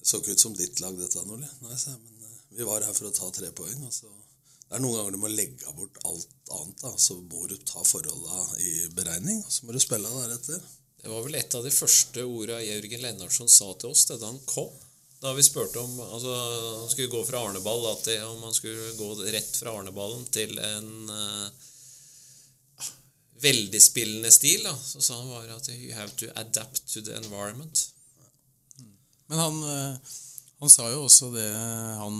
så 0.03 0.19
ikke 0.19 0.35
ut 0.35 0.43
som 0.43 0.55
ditt 0.59 0.83
lag, 0.83 0.97
dette, 0.99 1.23
Nordli. 1.27 1.49
Nei, 1.63 1.79
sa 1.79 1.95
jeg, 1.95 2.03
men 2.03 2.27
eh, 2.27 2.39
vi 2.59 2.67
var 2.67 2.83
her 2.83 2.95
for 2.97 3.07
å 3.09 3.15
ta 3.15 3.31
tre 3.35 3.53
poeng. 3.55 3.85
Og 3.87 3.95
så 3.95 4.11
det 4.11 4.79
er 4.79 4.83
noen 4.83 4.99
ganger 4.99 5.15
du 5.15 5.21
må 5.21 5.31
legge 5.31 5.75
bort 5.77 5.99
alt 6.09 6.31
annet. 6.57 6.79
da, 6.83 6.93
Så 6.99 7.19
må 7.21 7.47
du 7.47 7.55
ta 7.61 7.83
forholda 7.87 8.39
i 8.65 8.73
beregning, 8.97 9.43
og 9.45 9.53
så 9.53 9.67
må 9.67 9.77
du 9.77 9.81
spille 9.83 10.11
deretter. 10.17 10.63
Det 11.03 11.11
var 11.11 11.25
vel 11.27 11.35
et 11.35 11.55
av 11.59 11.65
de 11.67 11.71
første 11.75 12.25
orda 12.25 12.61
Jørgen 12.63 13.03
Lennartson 13.03 13.51
sa 13.51 13.73
til 13.75 13.91
oss 13.91 14.07
da 14.07 14.21
han 14.23 14.39
kom. 14.47 14.71
Da 15.23 15.33
vi 15.35 15.43
spurte 15.47 15.79
om 15.79 16.01
altså, 16.03 16.31
han 16.81 16.91
skulle 16.91 17.11
gå 17.11 17.23
fra 17.27 17.43
Arneball 17.47 17.85
til 18.03 18.23
om 18.27 18.43
han 18.43 18.55
skulle 18.55 18.95
gå 18.99 19.11
rett 19.35 19.59
fra 19.59 19.75
Arneballen 19.79 20.25
til 20.35 20.59
en 20.59 21.11
uh, 21.11 21.69
veldig 23.43 23.83
spillende 23.83 24.31
stil, 24.35 24.63
da, 24.67 24.75
så 24.79 25.03
sa 25.03 25.19
han 25.19 25.31
bare 25.31 25.57
at 25.57 25.69
you 25.75 25.95
have 25.95 26.15
to 26.19 26.31
adapt 26.39 26.85
to 26.95 27.03
the 27.03 27.17
environment. 27.19 27.89
Men 29.27 29.39
han, 29.39 29.63
eh, 29.65 30.13
han 30.61 30.71
sa 30.71 30.91
jo 30.93 31.05
også 31.07 31.31
det, 31.35 31.49
han 31.99 32.19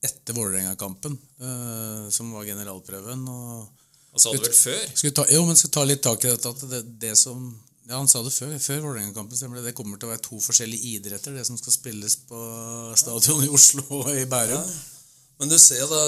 etter 0.00 0.36
Vålerenga-kampen, 0.36 1.18
eh, 1.40 2.08
som 2.10 2.32
var 2.32 2.44
generalprøven. 2.48 3.26
og 3.28 3.66
Han 4.12 4.22
sa 4.22 4.32
det 4.32 4.46
vel 4.46 4.54
før? 4.56 4.84
Skulle 4.94 5.16
ta, 5.18 5.26
jo, 5.28 5.44
men 5.46 5.56
skal 5.56 5.74
ta 5.76 5.84
litt 5.84 6.02
tak 6.02 6.24
i 6.24 6.30
dette 6.30 6.54
at 6.54 6.64
det, 6.70 6.80
det 7.02 7.16
som 7.18 7.50
ja, 7.88 7.96
Han 7.96 8.08
sa 8.08 8.22
det 8.22 8.32
før, 8.34 8.52
før 8.62 8.80
Vålerenga-kampen. 8.84 9.36
stemmer 9.36 9.56
Det 9.60 9.70
Det 9.70 9.74
kommer 9.78 9.98
til 9.98 10.08
å 10.08 10.12
være 10.12 10.22
to 10.26 10.38
forskjellige 10.40 10.94
idretter, 10.96 11.34
det 11.34 11.46
som 11.46 11.58
skal 11.58 11.72
spilles 11.72 12.16
på 12.28 12.40
stadion 12.96 13.44
i 13.44 13.48
Oslo 13.48 13.82
og 14.02 14.10
i 14.14 14.24
Bærum. 14.30 14.70
Men 15.40 15.48
du 15.48 15.56
ser 15.58 15.86
da, 15.88 16.00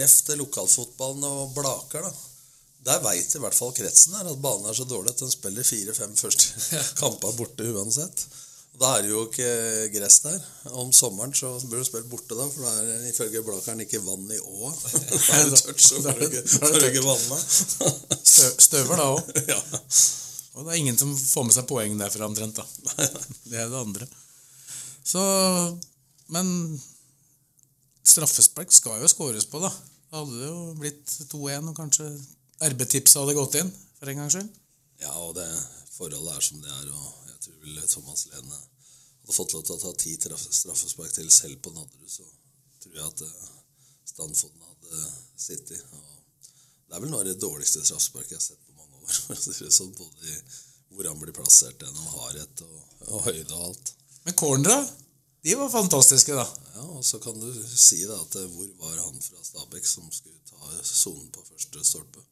ref 0.00 0.14
til 0.24 0.38
lokalfotballen 0.40 1.24
og 1.28 1.54
Blaker, 1.54 2.02
da. 2.08 2.12
Der 2.88 3.02
veit 3.04 3.34
i 3.36 3.38
hvert 3.42 3.52
fall 3.54 3.74
kretsen 3.76 4.14
her 4.16 4.24
at 4.30 4.38
banen 4.40 4.64
er 4.70 4.72
så 4.78 4.86
dårlig 4.88 5.10
at 5.12 5.18
den 5.20 5.30
spiller 5.30 5.66
fire-fem 5.68 6.14
første 6.16 6.78
kamper 6.96 7.34
borte 7.36 7.66
uansett. 7.74 8.22
Da 8.80 8.94
er 8.96 9.02
det 9.04 9.10
jo 9.10 9.26
ikke 9.26 9.48
gress 9.92 10.20
der. 10.24 10.38
Om 10.72 10.88
sommeren 10.96 11.34
så 11.36 11.50
burde 11.66 11.82
du 11.82 11.88
spille 11.90 12.08
borte, 12.08 12.32
da, 12.38 12.46
for 12.48 12.64
da 12.64 12.72
er 12.80 12.86
det 13.02 13.10
ifølge 13.12 13.42
Blakeren 13.44 13.82
ikke 13.84 14.00
vann 14.06 14.24
i 14.32 14.38
åa. 14.40 14.72
Da 15.28 15.36
er 15.42 15.50
det 15.52 15.60
tørt, 15.60 15.84
så 15.84 16.00
får 16.00 16.16
du 16.80 16.86
ikke- 16.88 17.04
vanne. 17.04 17.40
Støver 18.64 18.96
da 18.96 19.10
òg. 19.12 19.30
Ja. 19.52 19.60
Og 20.54 20.66
det 20.66 20.72
er 20.74 20.80
ingen 20.80 20.98
som 20.98 21.12
får 21.14 21.46
med 21.46 21.54
seg 21.54 21.68
poeng 21.70 21.94
derfra 22.00 22.26
omtrent, 22.26 22.58
da. 22.58 22.64
Det 23.50 23.58
er 23.60 23.68
det 23.70 23.78
andre. 23.78 24.08
Så 25.06 25.20
Men 26.34 26.50
straffespark 28.06 28.72
skal 28.74 29.02
jo 29.02 29.10
skåres 29.10 29.46
på, 29.50 29.60
da. 29.62 29.70
Det 30.10 30.18
hadde 30.18 30.40
jo 30.48 30.56
blitt 30.80 31.12
2-1, 31.30 31.70
og 31.70 31.76
kanskje 31.78 32.08
RB-tipset 32.66 33.20
hadde 33.20 33.36
gått 33.38 33.60
inn, 33.60 33.70
for 34.00 34.10
en 34.10 34.22
gangs 34.22 34.36
skyld. 34.36 34.50
Ja, 35.00 35.12
og 35.22 35.36
det 35.38 35.46
forholdet 35.94 36.34
er 36.34 36.44
som 36.44 36.60
det 36.64 36.72
er, 36.74 36.90
og 36.90 37.30
jeg 37.30 37.38
tror 37.46 37.60
vel 37.62 37.78
Thomas 37.88 38.26
Lene 38.32 38.58
hadde 38.58 39.36
fått 39.36 39.54
lov 39.54 39.64
til 39.66 39.76
å 39.76 39.80
ta 39.84 39.92
ti 40.02 40.16
traff- 40.20 40.50
straffespark 40.58 41.14
til 41.14 41.30
selv 41.32 41.60
på 41.62 41.72
Nadderud, 41.76 42.10
så 42.10 42.26
tror 42.82 42.98
jeg 42.98 43.06
at 43.06 43.22
eh, 43.26 43.50
Stanfoden 44.10 44.66
hadde 44.66 45.04
sittet. 45.38 45.84
Og 45.94 46.02
det 46.90 46.98
er 46.98 47.04
vel 47.04 47.12
noe 47.12 47.22
av 47.22 47.30
det 47.30 47.38
dårligste 47.40 47.84
straffesparket 47.86 48.34
jeg 48.34 48.40
har 48.40 48.46
sett 48.48 48.69
sånn, 49.78 49.92
både 49.98 50.38
hvor 50.90 51.06
han 51.06 51.20
blir 51.20 51.34
plassert 51.36 51.82
gjennom 51.82 52.08
hardhet 52.16 52.64
og, 52.66 52.80
og 53.10 53.28
høyde 53.28 53.52
og 53.54 53.68
alt. 53.70 53.92
Men 54.26 54.36
cornera, 54.38 54.80
de 55.46 55.54
var 55.56 55.70
fantastiske, 55.72 56.34
da. 56.36 56.46
Ja, 56.74 56.86
og 56.98 57.04
så 57.06 57.20
kan 57.22 57.38
du 57.40 57.48
si 57.70 58.02
da 58.04 58.18
at 58.20 58.36
eh, 58.40 58.50
hvor 58.52 58.68
var 58.82 58.98
han 59.06 59.22
fra 59.24 59.40
Stabæk 59.44 59.86
som 59.88 60.10
skulle 60.12 60.40
ta 60.48 60.82
sonen 60.82 61.30
på 61.32 61.46
første 61.46 61.84
stolpe? 61.86 62.24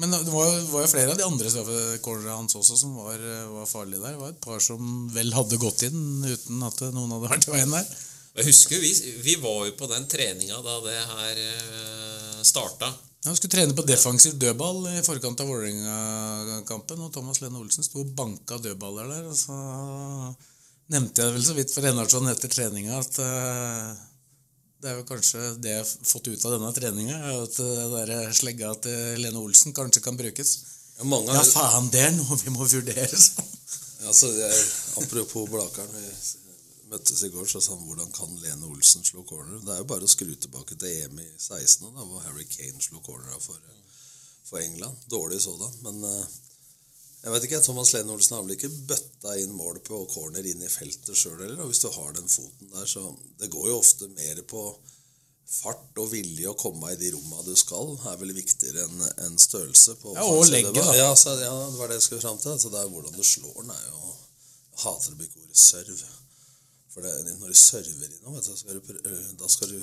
Men 0.00 0.14
det 0.16 0.32
var, 0.32 0.48
var 0.72 0.86
jo 0.86 0.90
flere 0.90 1.12
av 1.12 1.18
de 1.18 1.26
andre 1.26 1.50
straffecornerne 1.52 2.38
hans 2.38 2.56
også 2.56 2.78
som 2.80 2.94
var, 2.96 3.20
var 3.52 3.68
farlige 3.68 4.00
der. 4.00 4.14
Det 4.16 4.22
var 4.22 4.32
et 4.32 4.40
par 4.46 4.62
som 4.64 5.10
vel 5.12 5.34
hadde 5.36 5.58
gått 5.60 5.84
inn 5.86 6.24
uten 6.24 6.64
at 6.64 6.80
noen 6.88 7.12
hadde 7.12 7.28
vært 7.28 7.46
i 7.46 7.52
veien 7.52 7.74
der. 7.74 7.90
Jeg 8.38 8.46
husker 8.46 8.80
vi, 8.80 8.90
vi 9.26 9.36
var 9.42 9.66
jo 9.68 9.74
på 9.76 9.88
den 9.90 10.06
treninga 10.08 10.60
da 10.64 10.78
det 10.86 10.96
her 11.12 11.42
eh, 11.44 12.40
starta. 12.46 12.88
Han 13.24 13.36
skulle 13.36 13.52
trene 13.52 13.76
på 13.76 13.84
defensiv 13.84 14.38
dødball 14.40 14.86
i 14.94 15.02
forkant 15.04 15.40
av 15.42 15.50
Vålerenga-kampen, 15.50 17.02
og 17.04 17.12
Thomas 17.12 17.42
Lene 17.42 17.60
Olsen 17.60 17.84
sto 17.84 18.00
og 18.00 18.14
banka 18.16 18.56
dødballer 18.64 19.10
der. 19.12 19.26
Og 19.28 19.36
så 19.36 19.56
nevnte 20.94 21.26
jeg 21.26 21.34
vel 21.36 21.44
så 21.44 21.56
vidt 21.58 21.74
for 21.74 21.84
Enarsson 21.90 22.30
etter 22.32 22.50
treninga 22.50 22.96
at 22.96 23.20
eh, 23.20 23.90
det 24.80 24.88
er 24.88 24.96
jo 24.96 25.06
kanskje 25.10 25.44
det 25.60 25.74
jeg 25.74 25.82
har 25.82 26.08
fått 26.08 26.30
ut 26.32 26.44
av 26.48 26.54
denne 26.56 26.72
treninga, 26.72 27.18
at 27.42 27.60
det 27.60 27.88
der 27.92 28.32
slegga 28.36 28.72
til 28.86 29.20
Lene 29.20 29.42
Olsen 29.44 29.76
kanskje 29.76 30.00
kan 30.06 30.16
brukes. 30.16 30.56
Ja, 30.96 31.04
mange 31.04 31.36
Ja, 31.36 31.44
faen, 31.44 31.90
det 31.92 32.06
er 32.06 32.14
noe 32.16 32.40
vi 32.40 32.52
må 32.54 32.64
vurdere, 32.64 33.20
sa 33.20 33.44
han. 33.44 33.56
Ja, 34.00 34.14
så 34.16 34.30
er, 34.32 34.56
apropos 35.02 35.44
Blakeren, 35.52 36.08
møttes 36.90 37.22
i 37.26 37.30
går, 37.32 37.46
så 37.48 37.60
sa 37.62 37.74
han 37.76 37.86
hvordan 37.86 38.12
kan 38.14 38.36
Lene 38.42 38.68
Olsen 38.68 39.04
slå 39.06 39.24
corner? 39.28 39.60
Det 39.64 39.74
er 39.74 39.82
jo 39.82 39.88
bare 39.92 40.06
å 40.06 40.10
skru 40.10 40.30
tilbake 40.34 40.76
til 40.78 40.90
EM 41.04 41.20
i 41.22 41.28
16, 41.38 41.90
da, 41.94 42.04
hvor 42.04 42.22
Harry 42.26 42.46
Kane 42.50 42.82
slo 42.82 43.02
corner 43.06 43.38
for, 43.42 43.58
for 44.48 44.60
England. 44.62 44.96
Dårlig 45.12 45.40
sådan, 45.44 45.76
men 45.86 46.04
eh, 46.10 46.38
jeg 47.20 47.34
vet 47.34 47.44
ikke, 47.48 47.62
Thomas 47.64 47.92
Lene 47.92 48.14
Olsen 48.14 48.36
har 48.38 48.46
vel 48.46 48.56
ikke 48.56 48.72
bøtta 48.88 49.34
inn 49.42 49.52
mål 49.56 49.82
på 49.84 50.04
corner 50.12 50.46
inn 50.48 50.62
i 50.64 50.70
feltet 50.72 51.18
sjøl 51.18 51.36
heller, 51.42 51.60
og 51.64 51.72
hvis 51.72 51.82
du 51.84 51.90
har 51.92 52.14
den 52.16 52.30
foten 52.32 52.72
der, 52.72 52.86
så 52.88 53.04
Det 53.40 53.50
går 53.52 53.68
jo 53.68 53.78
ofte 53.82 54.08
mer 54.14 54.40
på 54.48 54.62
fart 55.50 55.98
og 55.98 56.12
vilje 56.12 56.46
å 56.46 56.54
komme 56.58 56.92
i 56.92 56.98
de 56.98 57.10
romma 57.10 57.42
du 57.42 57.52
skal, 57.58 57.96
er 58.06 58.18
vel 58.20 58.32
viktigere 58.36 58.84
enn 58.86 59.00
en 59.26 59.38
størrelse. 59.42 59.96
på 59.98 60.14
Ja, 60.14 60.22
og 60.24 60.44
var- 60.46 60.72
da. 60.76 60.94
Ja, 60.94 61.10
så, 61.18 61.34
ja, 61.40 61.50
det 61.70 61.78
var 61.78 61.88
det 61.88 61.98
jeg 61.98 62.06
skulle 62.06 62.22
fram 62.22 62.38
til. 62.38 62.58
Så 62.58 62.70
det 62.70 62.78
er 62.80 62.88
hvordan 62.88 63.16
du 63.16 63.24
slår 63.26 63.62
den, 63.62 63.70
er 63.74 63.86
jo 63.90 64.14
hater 64.84 65.12
å 65.12 65.18
bruke 65.18 65.42
ordet 65.42 65.56
serv. 65.58 66.04
For 66.90 67.06
det, 67.06 67.12
når 67.38 67.52
du 67.52 67.58
server 67.58 68.08
i 68.10 68.20
noe, 68.24 68.40
du, 68.42 68.50
skal 68.56 68.80
du, 68.80 68.98
da 69.38 69.48
skal 69.52 69.70
du 69.70 69.78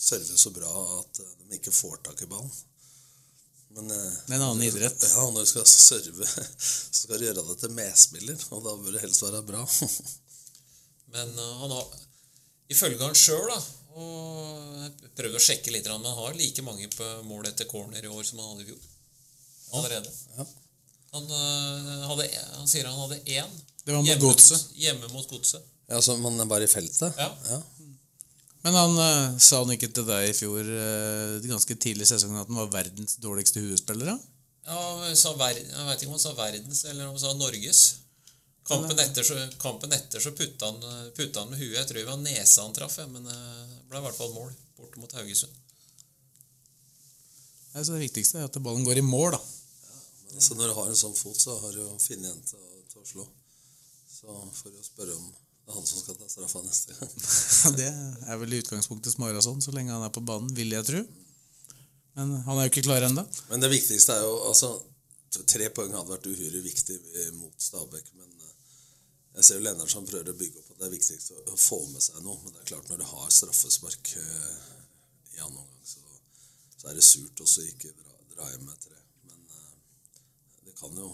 serve 0.00 0.38
så 0.42 0.50
bra 0.54 0.72
at 0.98 1.20
de 1.22 1.58
ikke 1.60 1.74
får 1.74 2.00
tak 2.08 2.22
i 2.24 2.28
ballen. 2.30 2.50
Men, 3.70 3.86
Det 3.86 4.34
er 4.34 4.40
en 4.40 4.46
annen 4.48 4.64
idrett. 4.66 5.04
Ja, 5.12 5.28
når 5.30 5.46
du 5.46 5.50
skal 5.52 5.66
serve, 5.70 6.26
så 6.58 7.04
skal 7.04 7.20
du 7.20 7.28
gjøre 7.28 7.44
det 7.52 7.58
til 7.62 7.76
medspiller, 7.76 8.46
og 8.50 8.64
da 8.66 8.74
bør 8.80 8.96
det 8.96 9.04
helst 9.04 9.22
være 9.22 9.44
bra. 9.46 9.62
Men 11.14 11.36
han 11.38 11.76
har, 11.76 12.00
ifølge 12.70 13.02
han 13.02 13.14
sjøl, 13.18 13.46
da 13.50 13.60
og 13.98 14.74
jeg 14.78 15.10
prøvde 15.18 15.38
å 15.40 15.42
sjekke 15.42 15.72
litt, 15.74 15.88
men 15.88 16.04
han 16.04 16.18
har 16.20 16.36
like 16.38 16.62
mange 16.62 16.86
på 16.94 17.06
mål 17.26 17.48
etter 17.50 17.66
corner 17.70 18.04
i 18.04 18.10
år 18.10 18.22
som 18.26 18.38
han 18.38 18.52
hadde 18.52 18.62
i 18.62 18.68
fjor. 18.68 18.84
Allerede. 19.80 20.12
Ja. 20.36 20.46
Han, 21.16 21.26
hadde, 22.06 22.28
han 22.54 22.70
sier 22.70 22.86
han 22.86 23.00
hadde 23.02 23.18
én 23.26 23.50
Det 23.82 23.94
var 23.94 24.04
mot 24.04 24.06
hjemme, 24.06 24.28
mot- 24.30 24.76
hjemme 24.78 25.10
mot 25.10 25.32
Godset. 25.32 25.66
Ja, 25.90 25.98
så 26.02 26.14
man 26.22 26.38
er 26.40 26.46
bare 26.50 26.64
i 26.68 26.70
feltet? 26.70 27.16
Ja. 27.18 27.28
ja. 27.50 27.60
Men 28.62 28.76
han 28.76 28.98
eh, 29.00 29.38
sa 29.42 29.62
han 29.62 29.72
ikke 29.74 29.88
til 29.96 30.04
deg 30.06 30.28
i 30.30 30.34
fjor, 30.36 30.60
eh, 30.60 31.38
ganske 31.48 31.76
tidlig 31.80 32.04
i 32.06 32.10
sesongen, 32.12 32.42
at 32.42 32.50
han 32.50 32.58
var 32.60 32.68
verdens 32.74 33.16
dårligste 33.22 33.62
huespiller? 33.64 34.12
da? 34.12 34.18
Ja, 34.68 34.76
han 35.00 35.16
sa 35.16 35.32
ver, 35.40 35.56
jeg 35.56 35.86
vet 35.88 36.02
ikke 36.04 36.10
om 36.12 36.16
han 36.18 36.22
sa 36.22 36.34
verdens 36.36 36.84
eller 36.84 37.08
om 37.08 37.16
han 37.16 37.22
sa 37.24 37.32
Norges. 37.34 37.80
Kampen 38.70 39.00
etter 39.02 39.24
så, 39.26 39.34
kampen 39.58 39.90
etter 39.96 40.22
så 40.22 40.30
putta 40.36 40.68
han, 40.68 40.84
putta 41.16 41.42
han 41.42 41.50
med 41.50 41.58
huet. 41.58 41.78
Jeg 41.80 41.88
tror 41.88 41.98
det 41.98 42.06
var 42.12 42.20
nesa 42.22 42.66
han 42.68 42.76
traff, 42.76 43.00
men 43.10 43.24
eh, 43.26 43.64
det 43.72 43.80
ble 43.90 43.98
i 43.98 44.04
hvert 44.04 44.18
fall 44.20 44.34
mål 44.36 44.52
borte 44.78 45.00
mot 45.02 45.16
Haugesund. 45.18 45.56
Nei, 47.72 47.82
så 47.86 47.94
Det 47.96 48.04
viktigste 48.04 48.38
er 48.40 48.46
at 48.50 48.60
ballen 48.62 48.84
går 48.86 49.00
i 49.00 49.06
mål, 49.06 49.34
da. 49.36 49.40
Så 50.40 50.54
når 50.54 50.70
du 50.70 50.74
har 50.78 50.90
en 50.92 50.98
sånn 51.00 51.16
fot, 51.18 51.38
så 51.40 51.56
har 51.64 51.72
du 51.74 51.82
funnet 51.98 52.30
en 52.30 52.42
til, 52.46 52.58
å- 52.60 52.84
til 52.92 53.00
å 53.02 53.06
slå. 53.08 53.24
Så 54.20 54.36
får 54.60 54.70
du 54.76 54.82
spørre 54.86 55.16
om 55.16 55.26
det 55.70 55.76
er 55.76 55.78
han 55.78 55.86
som 55.86 56.00
skal 56.02 56.16
ta 56.18 56.26
straffa 56.26 56.60
neste 56.64 56.94
gang. 56.98 57.10
Det 57.78 57.88
er 58.26 58.38
vel 58.40 58.54
i 58.54 58.58
utgangspunktet 58.58 59.14
Smarason, 59.14 59.60
så 59.62 59.70
lenge 59.70 59.94
han 59.94 60.02
er 60.02 60.10
på 60.10 60.22
banen, 60.26 60.50
vil 60.56 60.72
jeg 60.74 60.86
tro. 60.88 61.02
Men 62.18 62.32
han 62.42 62.58
er 62.58 62.66
jo 62.66 62.72
ikke 62.72 62.82
klar 62.88 63.06
ennå. 63.06 63.22
Men 63.52 63.62
det 63.62 63.70
viktigste 63.70 64.16
er 64.16 64.24
jo 64.26 64.32
altså, 64.50 64.72
Tre 65.30 65.68
poeng 65.70 65.92
hadde 65.94 66.10
vært 66.10 66.24
uhyre 66.26 66.58
viktig 66.64 66.96
eh, 66.98 67.28
mot 67.36 67.54
Stabæk, 67.62 68.08
men 68.18 68.32
eh, 68.42 68.54
jeg 69.36 69.46
ser 69.46 69.60
jo 69.60 69.62
Lennartson 69.62 70.08
prøver 70.08 70.32
å 70.32 70.34
bygge 70.40 70.58
opp 70.58 70.72
at 70.72 70.80
det 70.80 70.88
er 70.88 70.94
viktigst 70.96 71.30
å, 71.36 71.54
få 71.54 71.78
med 71.92 72.02
seg 72.02 72.18
noe. 72.24 72.34
Men 72.42 72.56
det 72.56 72.64
er 72.64 72.70
klart, 72.72 72.90
når 72.90 72.98
du 72.98 73.06
har 73.12 73.30
straffespark 73.30 74.10
eh, 74.18 74.56
i 75.36 75.38
annen 75.38 75.60
omgang, 75.62 75.86
så, 75.86 76.02
så 76.80 76.90
er 76.90 76.98
det 76.98 77.06
surt 77.06 77.44
også 77.46 77.68
ikke 77.70 77.94
dra, 77.94 78.18
dra 78.34 78.50
hjem 78.50 78.66
med 78.66 78.82
tre. 78.82 78.98
Men 79.30 79.46
det 80.66 80.74
kan 80.82 80.98
jo 80.98 81.12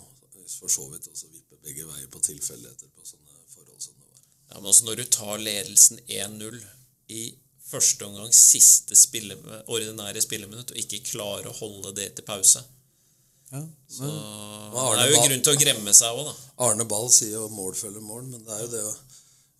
for 0.54 0.72
så 0.72 0.88
vidt 0.94 1.12
også 1.12 1.28
vippe 1.36 1.60
begge 1.60 1.84
veier 1.84 2.08
på 2.08 2.24
tilfeldigheter 2.24 2.96
på 2.96 3.04
sånne 3.04 3.36
forhold 3.52 3.84
som 3.84 4.00
var. 4.00 4.05
Ja, 4.50 4.60
men 4.60 4.70
altså 4.70 4.86
Når 4.86 5.00
du 5.00 5.04
tar 5.04 5.42
ledelsen 5.42 6.00
1-0 6.06 6.60
i 7.08 7.24
første 7.66 8.06
omgang, 8.06 8.32
siste 8.34 8.96
spille, 8.98 9.36
ordinære 9.66 10.22
spilleminutt, 10.22 10.70
og 10.70 10.80
ikke 10.80 11.02
klarer 11.10 11.50
å 11.50 11.56
holde 11.58 11.94
det 11.98 12.12
til 12.16 12.26
pause 12.26 12.62
Ja, 13.50 13.62
så 13.90 14.06
Arne 14.06 15.00
Det 15.00 15.04
er 15.06 15.10
jo 15.10 15.18
Ball, 15.18 15.28
grunn 15.28 15.44
til 15.46 15.54
å 15.54 15.60
gremme 15.64 15.94
seg 15.94 16.18
òg, 16.18 16.28
da. 16.28 16.34
Arne 16.66 16.86
Ball 16.90 17.10
sier 17.14 17.36
jo 17.36 17.48
'mål 17.50 17.74
følger 17.78 18.02
mål', 18.02 18.30
men 18.30 18.44
det 18.46 18.54
er 18.54 18.64
jo 18.64 18.72
det 18.74 18.84
å 18.86 18.94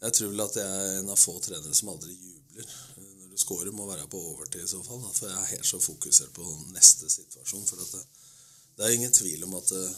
Jeg 0.06 0.12
tror 0.12 0.32
vel 0.32 0.44
at 0.44 0.56
jeg 0.60 0.80
er 0.80 0.98
en 1.00 1.10
av 1.14 1.18
få 1.18 1.38
trenere 1.40 1.74
som 1.74 1.88
aldri 1.88 2.12
jubler. 2.12 2.66
Når 2.98 3.30
du 3.30 3.38
scorer, 3.40 3.70
må 3.72 3.86
være 3.88 4.06
på 4.12 4.20
overtid 4.20 4.62
i 4.62 4.68
så 4.68 4.82
fall. 4.84 5.00
Da, 5.00 5.08
for 5.08 5.30
jeg 5.30 5.38
er 5.38 5.52
helt 5.54 5.66
så 5.66 5.78
fokusert 5.80 6.34
på 6.36 6.44
neste 6.74 7.08
situasjon. 7.10 7.64
For 7.66 7.80
at 7.80 7.94
det, 7.94 8.02
det 8.76 8.84
er 8.84 8.92
ingen 8.98 9.14
tvil 9.16 9.46
om 9.48 9.54
at 9.56 9.72
eh, 9.72 9.96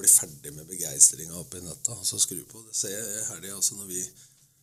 bli 0.00 0.08
ferdig 0.10 0.52
med 0.56 0.66
begeistringa 0.68 1.36
oppe 1.40 1.60
i 1.60 1.64
netta. 1.64 1.94
og 1.96 2.06
Så 2.08 2.18
skru 2.22 2.40
på. 2.50 2.64
Det 2.66 2.76
ser 2.76 2.94
jeg 2.96 3.06
i 3.20 3.26
helga. 3.30 3.54
Altså 3.60 3.76
når 3.78 3.88
vi 3.92 4.02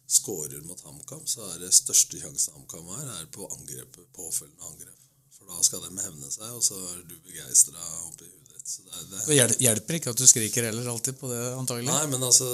scorer 0.08 0.62
mot 0.68 0.80
HamKam, 0.88 1.26
så 1.28 1.44
er 1.54 1.60
det 1.66 1.74
største 1.76 2.20
sjansen 2.22 2.56
HamKam 2.56 2.88
har, 2.96 3.08
er 3.22 3.30
på 3.36 3.48
angrepet, 3.58 4.06
påfølgende 4.16 4.70
angrep. 4.72 5.04
For 5.36 5.50
da 5.52 5.58
skal 5.68 5.84
de 5.84 6.04
hevne 6.06 6.30
seg, 6.32 6.48
og 6.56 6.64
så 6.64 6.78
er 6.94 7.02
du 7.10 7.16
begeistra 7.28 7.82
oppi 8.08 8.26
huet 8.30 8.54
ditt. 8.54 8.68
Så 8.72 8.86
det, 8.86 8.94
er- 8.96 9.10
det, 9.12 9.26
Det 9.28 9.60
hjelper 9.68 10.00
ikke 10.00 10.14
at 10.16 10.22
du 10.22 10.28
skriker 10.28 10.70
heller 10.70 10.88
alltid 10.94 11.20
på 11.20 11.30
det, 11.32 11.42
antagelig. 11.60 11.92
Nei, 11.92 12.08
men 12.14 12.24
altså 12.24 12.48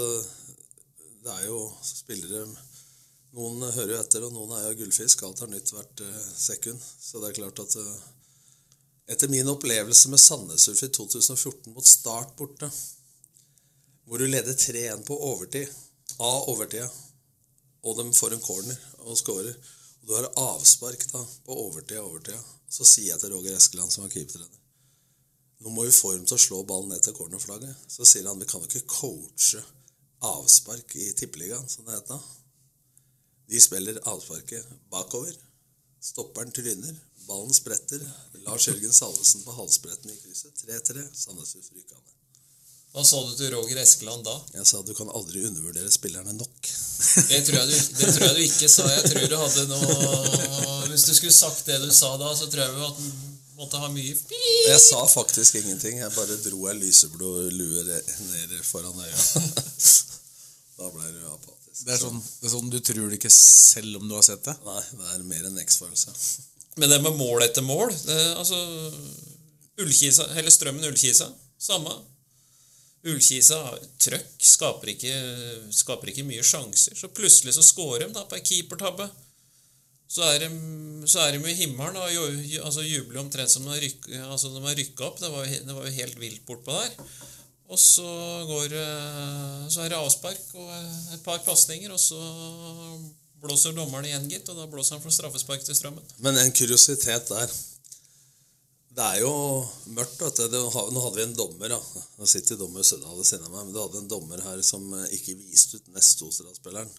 Det 1.23 1.31
er 1.37 1.45
jo 1.47 1.59
spillere 1.87 2.45
Noen 3.33 3.63
hører 3.65 3.95
jo 3.95 4.01
etter, 4.03 4.25
og 4.27 4.33
noen 4.35 4.51
er 4.59 4.65
jo 4.67 4.75
gullfisk. 4.83 5.23
Alt 5.25 5.39
har 5.41 5.49
nytt 5.49 5.71
hvert 5.73 6.01
eh, 6.05 6.25
sekund. 6.37 6.77
Så 7.01 7.17
det 7.23 7.31
er 7.31 7.37
klart 7.39 7.61
at 7.63 7.77
eh, 7.81 7.95
Etter 9.07 9.27
min 9.27 9.49
opplevelse 9.51 10.09
med 10.09 10.21
Sandnesurf 10.21 10.83
i 10.83 10.89
2014 10.89 11.73
mot 11.73 11.87
Start 11.87 12.35
borte, 12.39 12.69
hvor 14.07 14.19
du 14.19 14.27
leder 14.27 14.53
3-1 14.53 15.03
på 15.07 15.19
overtid, 15.31 15.67
av 16.19 16.49
overtida, 16.51 16.89
og 17.83 17.99
de 17.99 18.09
får 18.15 18.35
en 18.35 18.43
corner 18.43 18.83
og 19.03 19.19
scorer, 19.19 19.55
og 20.01 20.07
du 20.07 20.15
har 20.15 20.31
avspark 20.39 21.07
da 21.11 21.23
på 21.45 21.61
overtid 21.67 21.99
av 21.99 22.11
overtida, 22.11 22.43
så 22.69 22.87
sier 22.87 23.13
jeg 23.13 23.23
til 23.23 23.35
Roger 23.35 23.57
Eskeland, 23.59 23.91
som 23.91 24.05
var 24.05 24.13
keepertrener 24.15 24.63
nå 25.63 25.71
må 25.71 25.85
vi 25.87 25.95
få 25.95 26.11
dem 26.11 26.25
til 26.27 26.35
å 26.35 26.43
slå 26.43 26.59
ballen 26.67 26.91
ned 26.91 27.03
til 27.05 27.15
cornerflagget. 27.15 27.85
Så 27.87 28.03
sier 28.07 28.27
han 28.27 28.39
vi 28.41 28.47
kan 28.49 28.63
jo 28.63 28.67
ikke 28.67 28.97
coache 28.97 29.61
avspark 30.27 30.95
i 30.99 31.11
tippeligaen, 31.15 31.69
som 31.71 31.87
det 31.87 31.95
heter. 31.95 32.19
De 33.47 33.61
spiller 33.63 34.01
avsparket 34.11 34.67
bakover. 34.91 35.35
Stopperen 36.03 36.51
tryner. 36.51 36.97
Ballen 37.27 37.53
spretter. 37.53 38.01
Lars 38.45 38.67
Jørgen 38.67 38.93
Salvesen 38.93 39.43
på 39.45 39.55
halsbretten 39.55 40.11
i 40.11 40.17
krysset. 40.23 40.65
3-3. 40.67 41.05
Sandnes-Rykane. 41.13 42.13
Hva 42.93 43.01
sa 43.01 43.23
du 43.25 43.31
til 43.33 43.49
Roger 43.55 43.79
Eskeland 43.81 44.21
da? 44.21 44.33
Jeg 44.53 44.67
sa 44.69 44.83
du 44.85 44.91
kan 44.93 45.09
aldri 45.17 45.41
undervurdere 45.47 45.89
spillerne 45.91 46.35
nok. 46.37 46.67
Det 47.29 47.39
tror, 47.47 47.57
jeg 47.57 47.67
du, 47.67 47.77
det 47.99 48.09
tror 48.13 48.25
jeg 48.27 48.35
du 48.37 48.41
ikke 48.45 48.67
sa. 48.69 48.85
Jeg 48.91 49.07
tror 49.09 49.25
du 49.31 49.33
hadde 49.41 49.63
noe 49.67 50.91
Hvis 50.91 51.07
du 51.07 51.13
skulle 51.17 51.33
sagt 51.35 51.65
det 51.67 51.79
du 51.81 51.89
sa 51.91 52.13
da, 52.21 52.29
så 52.37 52.47
tror 52.51 52.63
jeg 52.63 52.85
at 52.85 53.01
du 53.01 53.33
måtte 53.57 53.81
ha 53.81 53.89
mye 53.91 54.13
Jeg 54.13 54.79
sa 54.85 55.01
faktisk 55.09 55.57
ingenting. 55.59 55.99
Jeg 56.03 56.13
bare 56.15 56.37
dro 56.45 56.69
ei 56.69 56.77
lyseblå 56.77 57.33
lue 57.57 57.83
ned 57.89 58.55
foran 58.67 59.01
øya. 59.01 59.19
da 60.77 60.93
ble 60.93 61.11
du 61.17 61.25
apatisk. 61.33 61.83
Det 61.83 61.97
er, 61.97 61.99
sånn, 62.05 62.21
det 62.21 62.47
er 62.47 62.53
sånn 62.53 62.71
du 62.71 62.79
tror 62.79 63.09
det 63.09 63.17
ikke 63.17 63.33
selv 63.33 63.99
om 63.99 64.05
du 64.07 64.15
har 64.15 64.25
sett 64.25 64.45
det. 64.45 64.53
Nei, 64.69 64.81
det 64.93 65.11
er 65.17 65.29
mer 65.33 65.49
en 65.49 65.61
X-følelse. 65.65 66.13
Men 66.75 66.89
det 66.89 67.01
med 67.03 67.17
mål 67.19 67.45
etter 67.45 67.65
mål 67.65 67.91
det, 67.91 68.21
Altså 68.37 68.57
Ullkisa, 69.81 70.25
eller 70.37 70.53
Strømmen 70.53 70.85
Ullkisa, 70.85 71.27
samme. 71.57 71.93
Ullkisa 73.03 73.57
trøkk, 73.99 74.45
skaper 74.45 74.93
ikke, 74.93 75.13
skaper 75.75 76.11
ikke 76.11 76.25
mye 76.27 76.45
sjanser. 76.45 76.95
Så 76.95 77.09
plutselig 77.11 77.55
så 77.57 77.65
scorer 77.65 78.07
de 78.07 78.13
da 78.15 78.23
på 78.29 78.37
ei 78.37 78.45
keepertabbe. 78.45 79.09
Så 80.13 80.21
er 80.29 80.43
de, 80.43 80.49
så 81.09 81.23
er 81.23 81.33
de 81.33 81.49
i 81.49 81.57
himmelen 81.57 81.97
og 81.97 82.05
altså 82.67 82.83
jubler 82.85 83.23
omtrent 83.23 83.49
som 83.49 83.65
de 83.65 83.73
har 83.73 83.81
rykka 83.81 84.27
altså 84.27 84.51
opp. 85.07 85.17
Det 85.19 85.31
var, 85.33 85.49
det 85.49 85.73
var 85.73 85.87
jo 85.87 85.97
helt 85.97 86.19
vilt 86.21 86.45
bortpå 86.45 86.75
der. 86.77 86.93
Og 87.73 87.79
så 87.79 88.05
går 88.45 88.75
Så 89.73 89.81
er 89.81 89.89
det 89.89 89.97
avspark 89.97 90.53
og 90.53 90.69
et 91.15 91.23
par 91.25 91.41
pasninger, 91.41 91.91
og 91.91 91.99
så 91.99 92.19
blåser 93.43 93.75
dommeren 93.77 94.07
igjen, 94.09 94.25
gitt. 94.31 94.49
Og 94.49 94.57
da 94.57 94.67
blåser 94.71 94.97
han 94.97 95.03
for 95.03 95.13
straffespark 95.13 95.63
til 95.67 95.77
Strømmen. 95.77 96.03
Men 96.25 96.39
en 96.41 96.55
kuriositet 96.55 97.29
der. 97.29 97.55
Det 98.93 99.05
er 99.15 99.23
jo 99.23 99.33
mørkt. 99.95 100.19
vet 100.21 100.43
du. 100.53 100.59
Nå 100.59 101.05
hadde 101.05 101.17
vi 101.17 101.25
en 101.25 101.37
dommer. 101.37 101.73
da. 101.75 102.03
Nå 102.19 102.29
sitter 102.29 102.59
dommer 102.59 102.85
Sødal 102.85 103.17
ved 103.17 103.29
siden 103.29 103.47
av 103.47 103.55
meg. 103.55 103.65
Men 103.65 103.73
du 103.75 103.81
hadde 103.81 104.03
en 104.03 104.11
dommer 104.11 104.43
her 104.45 104.61
som 104.65 104.85
eh, 104.99 105.09
ikke 105.17 105.37
viste 105.39 105.81
ut 105.81 105.89
nest 105.95 106.21
Ostra-spilleren 106.25 106.91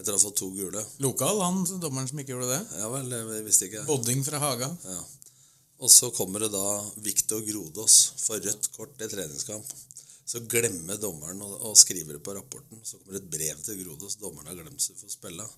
etter 0.00 0.14
å 0.14 0.18
ha 0.18 0.22
fått 0.22 0.38
to 0.40 0.48
gule. 0.54 0.82
Lokal, 1.04 1.40
han 1.44 1.62
dommeren 1.82 2.08
som 2.10 2.20
ikke 2.22 2.34
gjorde 2.34 2.54
det. 2.54 2.62
Ja 2.80 2.88
vel, 2.90 3.12
jeg 3.12 3.44
visste 3.46 3.68
ikke. 3.68 3.84
Bodding 3.86 4.24
fra 4.26 4.40
Haga. 4.42 4.70
Ja. 4.88 5.02
Og 5.82 5.90
så 5.90 6.10
kommer 6.14 6.44
det 6.44 6.52
da 6.54 6.66
Viktor 7.02 7.42
Grodås 7.46 7.96
for 8.22 8.42
rødt 8.42 8.68
kort 8.74 9.02
i 9.02 9.08
treningskamp. 9.10 9.66
Så 10.24 10.40
glemmer 10.48 11.00
dommeren 11.02 11.42
å, 11.42 11.48
å 11.68 11.74
skrive 11.78 12.14
det 12.16 12.22
på 12.24 12.34
rapporten. 12.36 12.80
Så 12.86 12.98
kommer 13.00 13.18
det 13.18 13.24
et 13.24 13.32
brev 13.32 13.62
til 13.66 13.80
Grodås. 13.82 14.18
Dommeren 14.20 14.52
har 14.52 14.60
glemt 14.60 14.82
seg 14.82 14.96
for 14.96 15.10
å 15.10 15.16
spille. 15.16 15.48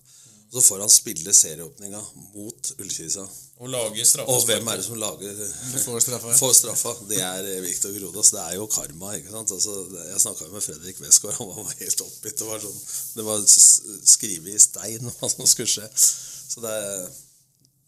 Og 0.45 0.57
så 0.57 0.61
får 0.61 0.81
han 0.83 0.91
spille 0.93 1.33
serieåpninga 1.33 1.99
mot 2.33 2.71
Ullkisa. 2.79 3.23
Og 3.59 3.71
lager 3.71 4.21
Og 4.29 4.43
hvem 4.45 4.67
er 4.69 4.77
det 4.77 4.85
som 4.85 4.99
lager 5.01 5.39
får 5.83 6.03
straffa? 6.05 6.33
får 6.37 6.53
straffa? 6.59 6.93
Det 7.09 7.21
er 7.23 7.49
eh, 7.49 7.61
Viktor 7.65 7.95
Grodås. 7.95 8.29
Det 8.35 8.41
er 8.43 8.57
jo 8.59 8.67
karma. 8.69 9.15
ikke 9.17 9.33
sant? 9.33 9.53
Altså, 9.55 9.73
jeg 10.11 10.21
snakka 10.21 10.49
med 10.53 10.63
Fredrik 10.63 11.01
Westgård. 11.01 11.37
Han 11.39 11.49
var 11.49 11.73
helt 11.81 12.05
oppgitt. 12.05 12.37
Det 12.41 12.49
var, 12.49 12.61
sånn, 12.61 12.83
det 13.17 13.25
var 13.25 13.47
skrevet 13.47 14.53
i 14.53 14.61
stein 14.61 15.09
hva 15.17 15.31
som 15.33 15.49
skulle 15.49 15.71
skje. 15.71 15.89
Så 15.95 16.63
det 16.63 16.71
er, 16.71 17.09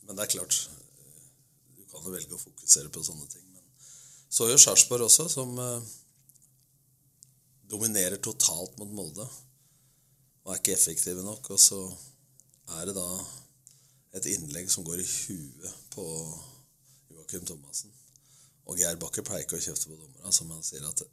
men 0.08 0.18
det 0.18 0.26
er 0.26 0.34
klart 0.40 0.58
Du 1.78 1.86
kan 1.92 2.04
jo 2.04 2.16
velge 2.16 2.36
å 2.36 2.42
fokusere 2.42 2.90
på 2.92 3.06
sånne 3.06 3.30
ting. 3.32 3.46
Men 3.54 3.64
så 4.34 4.50
gjør 4.50 4.66
Sarpsborg 4.66 5.08
også, 5.08 5.30
som 5.32 5.54
eh, 5.62 5.94
dominerer 7.72 8.20
totalt 8.24 8.78
mot 8.80 8.94
Molde. 8.96 9.28
Og 10.46 10.54
er 10.54 10.62
ikke 10.62 10.76
effektive 10.78 11.24
nok. 11.26 11.52
Og 11.56 11.60
så 11.60 11.82
er 12.78 12.90
det 12.90 12.96
da 12.98 13.08
et 14.18 14.30
innlegg 14.34 14.72
som 14.72 14.86
går 14.88 15.04
i 15.04 15.08
huet 15.08 15.80
på 15.94 16.06
Joakim 17.12 17.46
Thomassen. 17.46 17.94
Og 18.68 18.80
Geir 18.80 19.00
Bakke 19.00 19.24
pleier 19.24 19.46
ikke 19.46 19.60
å 19.60 19.64
kjefte 19.64 19.92
på 19.92 19.96
dommerne, 19.96 20.34
som 20.36 20.52
han 20.52 20.66
sier 20.66 20.86
at 20.88 21.06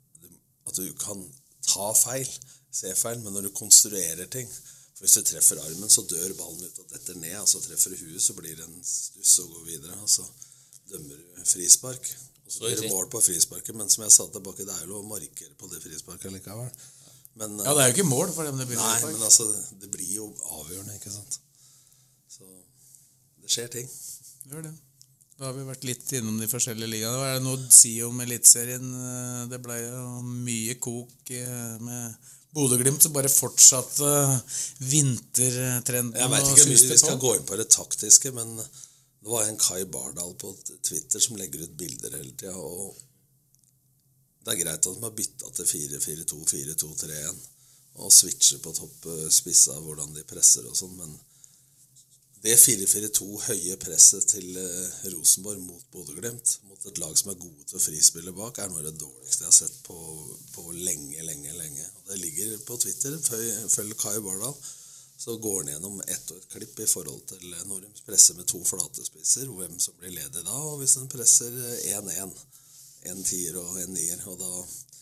at 0.65 0.79
du 0.81 0.87
kan 0.97 1.19
ta 1.67 1.91
feil, 1.93 2.29
se 2.73 2.93
feil, 2.97 3.21
men 3.21 3.35
når 3.37 3.49
du 3.49 3.57
konstruerer 3.57 4.31
ting 4.33 4.49
For 4.95 5.05
hvis 5.05 5.17
du 5.19 5.27
treffer 5.27 5.59
armen, 5.59 5.91
så 5.91 6.05
dør 6.07 6.37
ballen 6.39 6.63
ut 6.63 6.77
og 6.79 6.93
detter 6.93 7.17
ned. 7.19 7.35
altså 7.35 7.59
Treffer 7.61 7.91
du 7.91 7.99
huet, 7.99 8.23
så 8.23 8.37
blir 8.39 8.55
det 8.55 8.63
en 8.63 8.85
stuss 8.87 9.41
og 9.43 9.51
går 9.51 9.65
videre. 9.67 9.97
og 9.99 10.09
så 10.09 10.23
dømmer 10.87 11.19
du 11.19 11.41
frispark. 11.51 12.07
Og 12.45 12.53
så 12.53 12.65
blir 12.67 12.77
det 12.81 12.91
mål 12.93 13.09
på 13.13 13.23
frisparket, 13.25 13.75
men 13.77 13.89
som 13.93 14.05
jeg 14.05 14.13
sa 14.13 14.27
tilbake, 14.33 14.67
det 14.69 14.75
er 14.77 14.91
jo 14.91 15.01
markere 15.09 15.55
på 15.59 15.71
det 15.73 15.81
frisparket 15.85 16.33
likevel. 16.35 16.71
Men, 17.41 17.57
Ja, 17.59 17.73
det 17.75 17.83
er 17.83 17.89
jo 17.91 17.95
ikke 17.97 18.07
mål 18.07 18.31
for 18.35 18.47
dem 18.47 18.61
det 18.61 18.69
blir 18.71 18.79
Nei, 18.79 18.99
men 19.11 19.23
altså, 19.27 19.47
det 19.81 19.91
blir 19.91 20.11
jo 20.21 20.29
avgjørende, 20.61 20.95
ikke 21.01 21.11
sant. 21.15 21.39
Så 22.31 22.47
det 23.43 23.51
skjer 23.51 23.73
ting. 23.73 23.89
Det 24.45 24.53
Gjør 24.55 24.69
det. 24.69 24.75
Da 25.35 25.49
har 25.49 25.57
vi 25.57 25.65
vært 25.67 25.83
litt 25.89 26.13
innom 26.15 26.37
de 26.39 26.47
forskjellige 26.47 26.93
ligaene. 26.93 27.19
Hva 27.19 27.33
er 27.33 27.41
det 27.41 27.47
noe 27.49 27.59
å 27.59 27.73
si 27.75 27.97
om 28.07 28.21
Eliteserien? 28.23 28.87
Eh, 28.87 29.41
Det 29.51 29.59
ble 29.65 29.81
jo 29.83 30.05
mye 30.23 30.77
kok 30.79 31.33
eh, 31.35 31.75
med 31.83 32.31
Bodø-Glimt, 32.55 33.03
som 33.03 33.17
bare 33.17 33.33
fortsatte 33.33 34.13
vintertrenden. 34.79 36.15
Jeg 36.21 36.31
veit 36.31 36.47
ikke 36.47 36.61
hvor 36.61 36.71
mye 36.71 36.93
vi 36.93 36.99
skal 37.03 37.19
gå 37.25 37.33
inn 37.35 37.49
på 37.49 37.59
det 37.59 37.67
taktiske, 37.75 38.31
men 38.37 38.55
det 39.25 39.33
var 39.33 39.47
en 39.49 39.57
Kai 39.57 39.85
Bardal 39.89 40.35
på 40.37 40.51
Twitter 40.85 41.23
som 41.23 41.39
legger 41.41 41.65
ut 41.65 41.77
bilder 41.81 42.17
hele 42.19 42.35
tida. 42.37 42.53
Og 42.61 42.93
det 44.45 44.53
er 44.53 44.61
greit 44.61 44.85
at 44.85 44.99
de 44.99 45.07
har 45.07 45.15
bytta 45.17 45.53
til 45.57 45.71
4-4-2, 45.71 46.41
4-2-3-1 46.51 47.45
og 48.05 48.13
switcher 48.13 48.61
på 48.61 48.73
topp 48.77 49.07
spissa 49.33 49.79
hvordan 49.81 50.13
de 50.13 50.27
presser 50.29 50.67
og 50.69 50.77
sånn, 50.77 50.99
men 50.99 51.15
det 52.45 52.59
4-4-2 52.61 53.27
høye 53.47 53.77
presset 53.81 54.27
til 54.35 54.59
eh, 54.61 54.97
Rosenborg 55.15 55.63
mot 55.65 55.85
Bodø-Glimt, 55.95 56.59
mot 56.69 56.83
et 56.91 56.99
lag 57.01 57.15
som 57.17 57.31
er 57.33 57.39
gode 57.41 57.65
til 57.65 57.79
å 57.79 57.85
frispille 57.87 58.35
bak, 58.37 58.61
er 58.61 58.69
noe 58.69 58.83
av 58.83 58.91
det 58.91 58.99
dårligste 59.01 59.47
jeg 59.47 59.49
har 59.49 59.57
sett 59.57 59.79
på, 59.87 59.97
på 60.53 60.67
lenge, 60.77 61.25
lenge, 61.25 61.55
lenge. 61.57 61.87
Og 62.03 62.11
det 62.11 62.19
ligger 62.21 62.59
på 62.69 62.77
Twitter. 62.85 63.17
Følg 63.73 63.97
Kai 63.97 64.19
Bardal. 64.27 64.53
Så 65.17 65.37
går 65.39 65.61
han 65.63 65.71
gjennom 65.75 66.01
ett 66.01 66.31
og 66.31 66.41
et 66.41 66.49
klipp 66.53 66.81
i 66.83 66.89
forhold 66.91 67.23
til 67.31 67.53
eh, 67.53 67.67
når 67.71 67.85
de 67.85 67.93
presser 68.07 68.37
med 68.39 68.49
to 68.51 68.61
flate 68.67 69.05
spisser, 69.07 69.47
hvem 69.47 69.77
som 69.81 69.97
blir 70.01 70.15
ledig 70.17 70.43
da, 70.43 70.57
og 70.71 70.81
hvis 70.81 70.97
han 70.99 71.11
presser 71.13 71.55
eh, 71.55 71.95
1-1. 71.99 72.35
En 73.05 73.21
tier 73.21 73.57
og 73.61 73.77
en 73.83 73.93
nier. 73.93 74.21
Og 74.33 74.39
da 74.41 74.51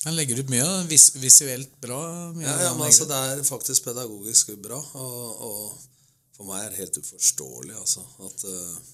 Han 0.08 0.16
legger 0.16 0.40
ut 0.42 0.48
mye 0.50 0.66
vis 0.90 1.12
visuelt 1.22 1.76
bra. 1.80 2.00
Mye 2.34 2.48
ja, 2.48 2.56
ja, 2.66 2.72
men 2.74 2.88
altså. 2.88 3.06
Det 3.06 3.20
er 3.28 3.44
faktisk 3.46 3.84
pedagogisk 3.86 4.50
bra. 4.64 4.80
Og, 4.98 5.44
og 5.46 5.92
for 6.34 6.48
meg 6.48 6.64
er 6.64 6.72
det 6.72 6.80
helt 6.82 6.98
uforståelig 6.98 7.76
altså, 7.78 8.02
at 8.26 8.44
uh, 8.50 8.90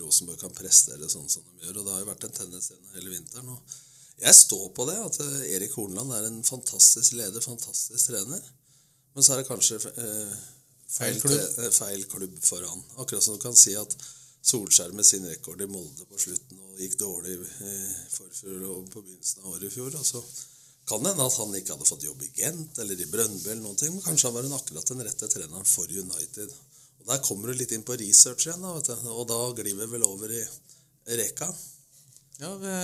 Rosenborg 0.00 0.40
kan 0.40 0.54
prestere 0.56 1.10
sånn 1.12 1.28
som 1.28 1.44
de 1.44 1.66
gjør. 1.66 1.82
Og 1.82 1.84
det 1.84 1.92
har 1.92 2.00
jo 2.00 2.08
vært 2.08 2.24
en 2.28 2.38
tendens 2.40 2.70
gjennom 2.72 2.96
hele 2.96 3.12
vinteren. 3.12 3.52
Og 3.52 3.76
jeg 4.18 4.34
står 4.34 4.70
på 4.74 4.86
det, 4.88 4.96
at 4.98 5.20
eh, 5.22 5.42
Erik 5.54 5.76
Hornland 5.78 6.14
er 6.16 6.26
en 6.26 6.40
fantastisk 6.46 7.14
leder, 7.18 7.44
fantastisk 7.44 8.10
trener. 8.10 8.42
Men 9.18 9.26
så 9.26 9.34
er 9.34 9.40
det 9.40 9.48
kanskje 9.48 9.76
eh, 9.98 10.34
Feil 10.94 11.16
klubb. 11.18 11.40
eh, 11.58 11.72
feil 11.74 12.04
klubb 12.06 12.36
foran. 12.46 12.84
Akkurat 13.02 13.24
som 13.24 13.34
du 13.34 13.42
kan 13.42 13.56
si 13.58 13.72
at 13.74 13.96
Solskjær 14.46 14.92
med 14.94 15.04
sin 15.04 15.26
rekord 15.26 15.60
i 15.60 15.66
Molde 15.66 16.06
på 16.06 16.20
slutten 16.22 16.60
og 16.62 16.78
gikk 16.78 16.94
dårlig 17.00 17.34
eh, 17.42 17.96
forfjor 18.14 18.62
og 18.70 18.86
på 18.92 19.02
begynnelsen 19.02 19.42
av 19.42 19.56
året 19.56 19.66
i 19.66 19.72
fjor. 19.74 19.96
Altså, 19.98 20.22
kan 20.88 21.02
det 21.02 21.10
hende 21.16 21.26
at 21.26 21.38
han 21.42 21.58
ikke 21.58 21.74
hadde 21.74 21.88
fått 21.90 22.06
jobb 22.06 22.22
i 22.22 22.30
Gent 22.38 22.78
eller 22.84 23.02
i 23.02 23.08
Brønnby 23.10 23.50
eller 23.50 23.64
noen 23.66 23.80
ting, 23.82 23.90
men 23.96 24.06
kanskje 24.06 24.30
han 24.30 24.38
var 24.38 24.46
en 24.46 24.56
akkurat 24.60 24.94
den 24.94 25.04
rette 25.08 25.28
treneren 25.34 25.66
for 25.68 25.90
United. 25.90 26.54
Og 27.02 27.10
Der 27.10 27.20
kommer 27.26 27.50
du 27.50 27.58
litt 27.58 27.74
inn 27.74 27.84
på 27.90 27.98
research 27.98 28.46
igjen, 28.46 28.62
da, 28.62 28.76
vet 28.78 28.92
du. 28.94 29.10
og 29.18 29.26
da 29.34 29.40
glir 29.58 29.74
vi 29.82 29.90
vel 29.98 30.06
over 30.06 30.32
i 30.38 30.44
Reka. 31.18 31.50
Ja, 32.38 32.54
vi 32.62 32.78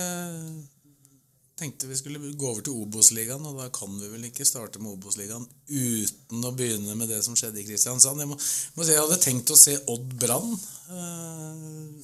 tenkte 1.59 1.87
vi 1.87 1.97
skulle 1.97 2.33
gå 2.35 2.49
over 2.49 2.65
til 2.65 2.75
Obos-ligaen, 2.83 3.45
og 3.47 3.61
da 3.61 3.69
kan 3.73 3.93
vi 3.99 4.09
vel 4.11 4.27
ikke 4.27 4.47
starte 4.47 4.81
med 4.83 4.97
Obos-ligaen 4.97 5.45
uten 5.69 6.43
å 6.43 6.51
begynne 6.55 6.97
med 6.99 7.11
det 7.11 7.21
som 7.23 7.37
skjedde 7.37 7.61
i 7.61 7.67
Kristiansand. 7.67 8.19
Jeg 8.19 8.31
må, 8.31 8.35
må 8.75 8.83
si 8.83 8.95
jeg 8.95 9.03
hadde 9.03 9.21
tenkt 9.23 9.53
å 9.55 9.59
se 9.59 9.77
Odd 9.91 10.17
Brann. 10.19 10.51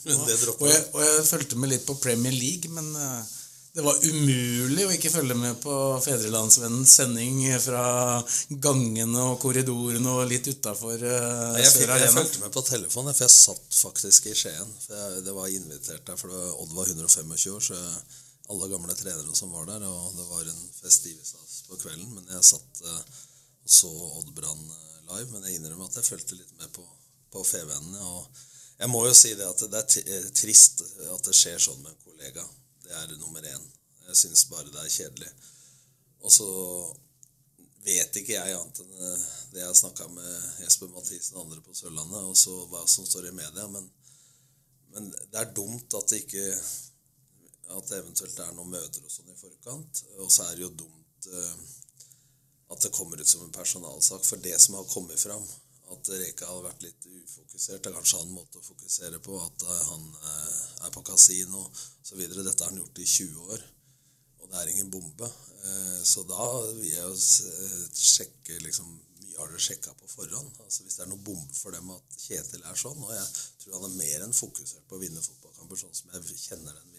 eh, 0.08 0.16
og, 0.16 0.32
og, 0.56 0.66
jeg, 0.72 0.88
og 0.94 1.04
jeg 1.04 1.28
fulgte 1.28 1.60
med 1.60 1.74
litt 1.74 1.86
på 1.88 2.00
Premier 2.00 2.36
League, 2.36 2.72
men 2.72 2.88
eh, 2.96 3.36
det 3.72 3.84
var 3.86 4.00
umulig 4.04 4.84
å 4.84 4.92
ikke 4.92 5.12
følge 5.14 5.36
med 5.40 5.60
på 5.64 5.76
Fedrelandsvennens 6.04 6.96
sending 7.00 7.44
fra 7.64 7.84
gangene 8.52 9.28
og 9.30 9.38
korridorene 9.40 10.16
og 10.16 10.26
litt 10.28 10.50
utafor 10.52 10.98
uh, 11.00 11.56
Jeg, 11.56 11.70
fikk, 11.70 11.86
Sør 11.86 11.94
jeg 11.96 12.16
fulgte 12.18 12.42
med 12.44 12.56
på 12.56 12.66
telefonen, 12.68 13.16
for 13.16 13.28
jeg 13.28 13.36
satt 13.36 13.80
faktisk 13.80 14.28
i 14.28 14.36
Skien. 14.36 14.76
For 14.84 15.00
jeg, 15.00 15.24
det 15.28 15.36
var 15.38 15.56
invitert 15.56 16.04
der, 16.08 16.20
for 16.20 16.36
Odd 16.36 16.76
var 16.76 16.92
125 16.92 17.56
år, 17.56 17.64
så 17.72 17.80
alle 18.52 18.68
gamle 18.68 18.96
trenere 18.96 19.36
som 19.36 19.52
var 19.56 19.66
der, 19.70 19.84
og 19.88 20.16
det 20.18 20.28
var 20.30 20.48
en 20.48 20.64
festivitas 20.76 21.62
på 21.68 21.78
kvelden. 21.80 22.10
Men 22.16 22.28
jeg 22.36 22.48
satt 22.52 22.82
eh, 22.84 23.20
og 23.64 23.70
så 23.78 23.92
Odd 24.20 24.34
Brann 24.36 24.64
eh, 24.72 24.98
live, 25.12 25.30
men 25.32 25.46
jeg 25.48 25.60
innrømmer 25.60 25.88
at 25.88 26.00
jeg 26.00 26.10
fulgte 26.10 26.40
litt 26.40 26.52
med 26.60 26.72
på, 26.76 26.86
på 27.32 27.44
Fevennen. 27.48 27.96
Og 28.02 28.42
jeg 28.82 28.92
må 28.92 29.06
jo 29.08 29.14
si 29.16 29.32
det 29.40 29.48
at 29.48 29.64
det 29.72 29.84
er 29.84 30.18
eh, 30.18 30.28
trist 30.36 30.84
at 30.84 31.30
det 31.30 31.38
skjer 31.38 31.62
sånn 31.64 31.80
med 31.84 31.94
en 31.94 32.04
kollega. 32.04 32.44
Det 32.84 32.98
er 32.98 33.16
nummer 33.22 33.46
én. 33.46 33.70
Jeg 34.10 34.20
syns 34.26 34.48
bare 34.52 34.72
det 34.74 34.84
er 34.84 34.98
kjedelig. 34.98 35.32
Og 36.22 36.34
så 36.34 36.50
vet 37.86 38.20
ikke 38.20 38.36
jeg 38.36 38.54
annet 38.54 38.84
enn 38.84 38.92
det 39.52 39.62
jeg 39.62 39.66
har 39.66 39.78
snakka 39.78 40.06
med 40.14 40.62
Jesper 40.62 40.92
Mathisen 40.94 41.38
og 41.38 41.48
andre 41.48 41.64
på 41.66 41.74
Sørlandet, 41.74 42.28
og 42.30 42.36
så 42.38 42.54
hva 42.70 42.84
som 42.88 43.08
står 43.08 43.32
i 43.32 43.36
media. 43.36 43.66
Men, 43.74 43.88
men 44.94 45.10
det 45.12 45.40
er 45.40 45.56
dumt 45.56 45.96
at 45.98 46.12
det 46.12 46.22
ikke 46.26 46.46
at 47.78 47.90
det 47.90 48.00
eventuelt 48.02 48.40
er 48.44 48.54
noen 48.56 48.74
møter 48.74 49.04
og 49.06 49.14
sånn 49.14 49.32
i 49.32 49.38
forkant. 49.40 50.04
Og 50.24 50.32
så 50.32 50.48
er 50.48 50.58
det 50.58 50.66
jo 50.66 50.74
dumt 50.84 51.28
eh, 51.32 51.68
At 52.72 52.86
det 52.86 52.94
kommer 52.96 53.20
ut 53.20 53.28
som 53.28 53.44
en 53.44 53.52
personalsak. 53.52 54.24
For 54.24 54.40
det 54.44 54.56
som 54.64 54.78
har 54.80 54.88
kommet 54.88 55.20
fram, 55.20 55.44
at 55.92 56.10
Reka 56.22 56.48
har 56.48 56.64
vært 56.64 56.86
litt 56.86 57.08
ufokusert, 57.10 57.86
er 57.86 57.96
kanskje 57.98 58.22
han 58.22 58.32
måte 58.32 58.62
å 58.62 58.64
fokusere 58.64 59.20
på. 59.20 59.36
At 59.44 59.68
eh, 59.68 59.84
han 59.92 60.08
eh, 60.22 60.58
er 60.88 60.96
på 60.96 61.04
kasino 61.08 61.66
osv. 61.68 62.24
Dette 62.24 62.64
har 62.64 62.72
han 62.72 62.80
gjort 62.80 63.04
i 63.04 63.08
20 63.18 63.54
år. 63.56 63.66
Og 64.42 64.50
det 64.50 64.62
er 64.62 64.74
ingen 64.74 64.92
bombe. 64.92 65.30
Så 66.02 66.24
da 66.26 66.46
vil 66.74 66.88
jeg 66.90 67.04
jo 67.06 67.92
sjekke 67.94 68.56
liksom 68.64 68.88
mye 69.32 69.40
har 69.40 69.52
dere 69.52 69.64
sjekka 69.64 69.94
på 69.96 70.08
forhånd? 70.12 70.52
Altså 70.64 70.84
Hvis 70.84 70.98
det 70.98 71.06
er 71.06 71.12
noe 71.12 71.24
bombe 71.24 71.54
for 71.56 71.72
dem 71.76 71.92
at 71.94 72.18
Kjetil 72.20 72.64
er 72.68 72.80
sånn, 72.80 73.00
og 73.00 73.14
jeg 73.16 73.28
tror 73.62 73.78
han 73.78 73.88
er 73.88 74.00
mer 74.00 74.26
enn 74.26 74.36
fokusert 74.36 74.88
på 74.90 74.98
å 74.98 75.02
vinne 75.02 75.24
fotballkamper, 75.24 75.80
sånn 75.80 75.96
som 75.96 76.12
jeg 76.12 76.40
kjenner 76.42 76.76
den 76.76 76.91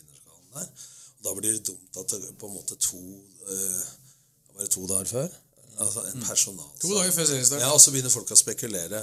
vinnerskallen 0.52 0.60
der. 0.60 0.88
Og 1.18 1.26
da 1.26 1.34
blir 1.38 1.52
det 1.52 1.66
dumt 1.66 1.96
at 1.96 2.14
det 2.14 2.38
på 2.38 2.48
en 2.48 2.56
måte 2.56 2.76
to 2.76 3.02
eh, 3.48 3.82
Bare 4.52 4.68
to 4.68 4.86
dager 4.86 5.08
før? 5.08 5.28
Altså 5.80 6.02
en 6.10 6.24
personalsak. 6.26 6.80
To 6.82 6.94
dager 6.94 7.12
før 7.12 7.24
seriestart. 7.24 7.60
Ja, 7.62 7.70
og 7.72 7.80
så 7.80 7.90
begynner 7.90 8.12
folk 8.12 8.30
å 8.30 8.36
spekulere. 8.36 9.00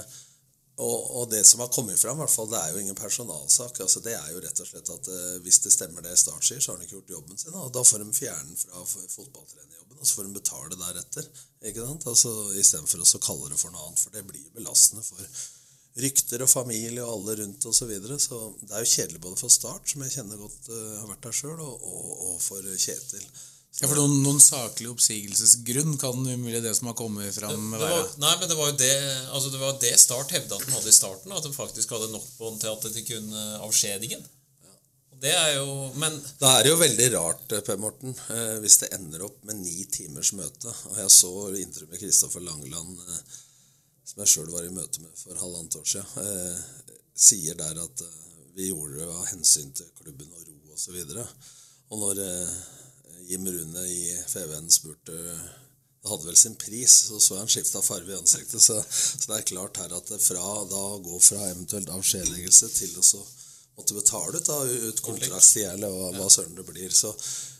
Og, 0.80 1.16
og 1.18 1.24
det 1.32 1.40
som 1.44 1.60
har 1.60 1.72
kommet 1.74 1.98
fram, 1.98 2.20
hvert 2.22 2.30
fall, 2.30 2.46
det 2.48 2.60
er 2.60 2.70
jo 2.72 2.78
ingen 2.84 2.94
personalsak. 2.94 3.80
altså 3.82 4.00
Det 4.00 4.14
er 4.14 4.28
jo 4.30 4.40
rett 4.40 4.62
og 4.62 4.68
slett 4.68 4.92
at 4.94 5.08
eh, 5.10 5.40
hvis 5.44 5.58
det 5.64 5.72
stemmer 5.74 6.06
det 6.06 6.14
Start 6.16 6.46
sier, 6.46 6.60
så 6.62 6.70
har 6.70 6.78
han 6.78 6.86
ikke 6.86 7.00
gjort 7.00 7.14
jobben 7.16 7.40
sin. 7.42 7.56
Og 7.58 7.72
da 7.74 7.82
får 7.84 8.04
de 8.04 8.14
fjerne 8.16 8.46
den 8.46 8.60
fra 8.62 8.84
fotballtrenerjobben, 9.16 9.98
og 9.98 10.06
så 10.06 10.20
får 10.20 10.28
de 10.28 10.36
betale 10.38 10.78
deretter. 10.84 11.28
ikke 11.66 11.88
sant? 11.88 12.06
Altså 12.14 12.34
Istedenfor 12.62 13.02
å 13.02 13.24
kalle 13.26 13.50
det 13.50 13.60
for 13.60 13.74
noe 13.74 13.88
annet, 13.88 14.04
for 14.04 14.14
det 14.14 14.24
blir 14.30 14.46
belastende 14.54 15.04
for 15.04 15.42
rykter 15.98 16.44
og 16.44 16.50
familie 16.50 17.02
og 17.04 17.12
alle 17.16 17.40
rundt 17.42 17.66
osv. 17.66 17.78
Så, 17.80 17.88
videre. 17.90 18.18
så 18.22 18.40
det 18.62 18.74
er 18.74 18.84
jo 18.84 18.92
kjedelig 18.94 19.22
både 19.24 19.40
for 19.40 19.52
Start, 19.52 19.88
som 19.90 20.04
jeg 20.06 20.16
kjenner 20.18 20.40
godt 20.40 20.70
eh, 20.70 20.98
har 21.00 21.08
vært 21.10 21.24
der 21.26 21.38
sjøl, 21.40 21.56
og, 21.58 21.80
og, 21.80 22.10
og 22.30 22.36
for 22.44 22.68
Kjetil. 22.76 23.24
Ja, 23.80 23.86
for 23.88 23.96
noen, 23.96 24.18
noen 24.24 24.40
saklig 24.42 24.90
oppsigelsesgrunn 24.90 25.94
kan 26.00 26.18
umulig 26.18 26.58
det 26.60 26.72
som 26.76 26.90
har 26.90 26.96
kommet 26.98 27.32
fram, 27.32 27.70
Det 27.72 27.78
var, 27.80 28.10
nei, 28.20 28.32
men 28.40 28.50
det 28.50 28.58
var 28.58 28.72
jo 28.72 28.74
det 28.80 28.96
altså 29.30 29.52
det 29.54 29.60
var 29.62 29.78
det 29.80 29.92
Start 30.02 30.34
hevda 30.36 30.58
at 30.58 30.66
de 30.66 30.74
hadde 30.74 30.90
i 30.90 30.96
starten. 30.96 31.32
At 31.32 31.46
de 31.46 31.52
faktisk 31.54 31.94
hadde 31.94 32.10
nok 32.12 32.26
på 32.36 32.50
den 32.50 32.60
til 32.60 32.74
at 32.74 32.88
de 32.96 33.06
kunne 33.06 33.46
avskjedingen. 33.64 34.26
Det 35.20 35.32
er 35.36 35.54
jo 35.58 35.90
Men 36.00 36.16
Da 36.40 36.54
er 36.56 36.64
det 36.64 36.72
jo 36.72 36.80
veldig 36.80 37.06
rart, 37.14 37.52
eh, 37.52 37.62
Per 37.64 37.80
Morten, 37.80 38.14
eh, 38.34 38.56
hvis 38.62 38.78
det 38.82 38.92
ender 38.96 39.26
opp 39.28 39.38
med 39.48 39.60
ni 39.60 39.84
timers 39.92 40.32
møte. 40.36 40.72
Og 40.90 40.98
jeg 41.00 41.14
så 41.16 41.32
intervjuet 41.60 41.94
med 41.94 42.02
Kristoffer 42.02 42.44
Langeland, 42.44 43.00
som 44.04 44.22
jeg 44.22 44.32
sjøl 44.32 44.50
var 44.52 44.66
i 44.66 44.74
møte 44.74 45.02
med 45.04 45.14
for 45.18 45.38
halvannet 45.38 45.78
år 45.80 45.88
siden, 45.92 46.24
eh, 46.24 46.90
sier 47.28 47.58
der 47.58 47.80
at 47.84 48.04
eh, 48.06 48.20
vi 48.56 48.70
gjorde 48.70 48.98
det 48.98 49.08
av 49.08 49.26
hensyn 49.30 49.72
til 49.76 49.90
klubben 50.00 50.32
og 50.34 50.46
ro 50.48 50.74
osv. 50.74 51.00
Og, 51.00 51.34
og 51.90 52.04
når 52.04 52.22
eh, 52.24 52.60
Jim 53.30 53.46
Rune 53.46 53.86
i 53.86 54.04
FVN 54.26 54.70
spurte 54.72 55.16
det 56.00 56.08
hadde 56.08 56.24
vel 56.30 56.36
sin 56.36 56.54
pris, 56.56 56.94
så 57.10 57.18
så 57.20 57.34
jeg 57.34 57.42
han 57.42 57.50
skifta 57.52 57.82
farge 57.84 58.08
i 58.08 58.16
ansiktet. 58.16 58.62
Så, 58.64 58.78
så 58.88 59.26
det 59.26 59.36
er 59.36 59.48
klart 59.50 59.82
her 59.82 59.92
at 59.92 60.08
fra 60.24 60.46
da 60.70 60.84
å 60.94 61.02
gå 61.04 61.18
fra 61.20 61.50
eventuelt 61.50 61.92
avskjedigelse 61.92 62.70
til 62.72 62.94
å 62.96 63.04
så 63.04 63.20
måtte 63.76 63.96
betale 63.96 64.38
ut, 64.40 64.46
da, 64.48 64.56
ut 64.64 65.02
kontraktstid 65.04 65.68
eller 65.74 65.92
hva, 66.16 66.28
søren 66.32 66.56
det 66.56 66.64
blir. 66.68 66.92
Så 66.92 67.12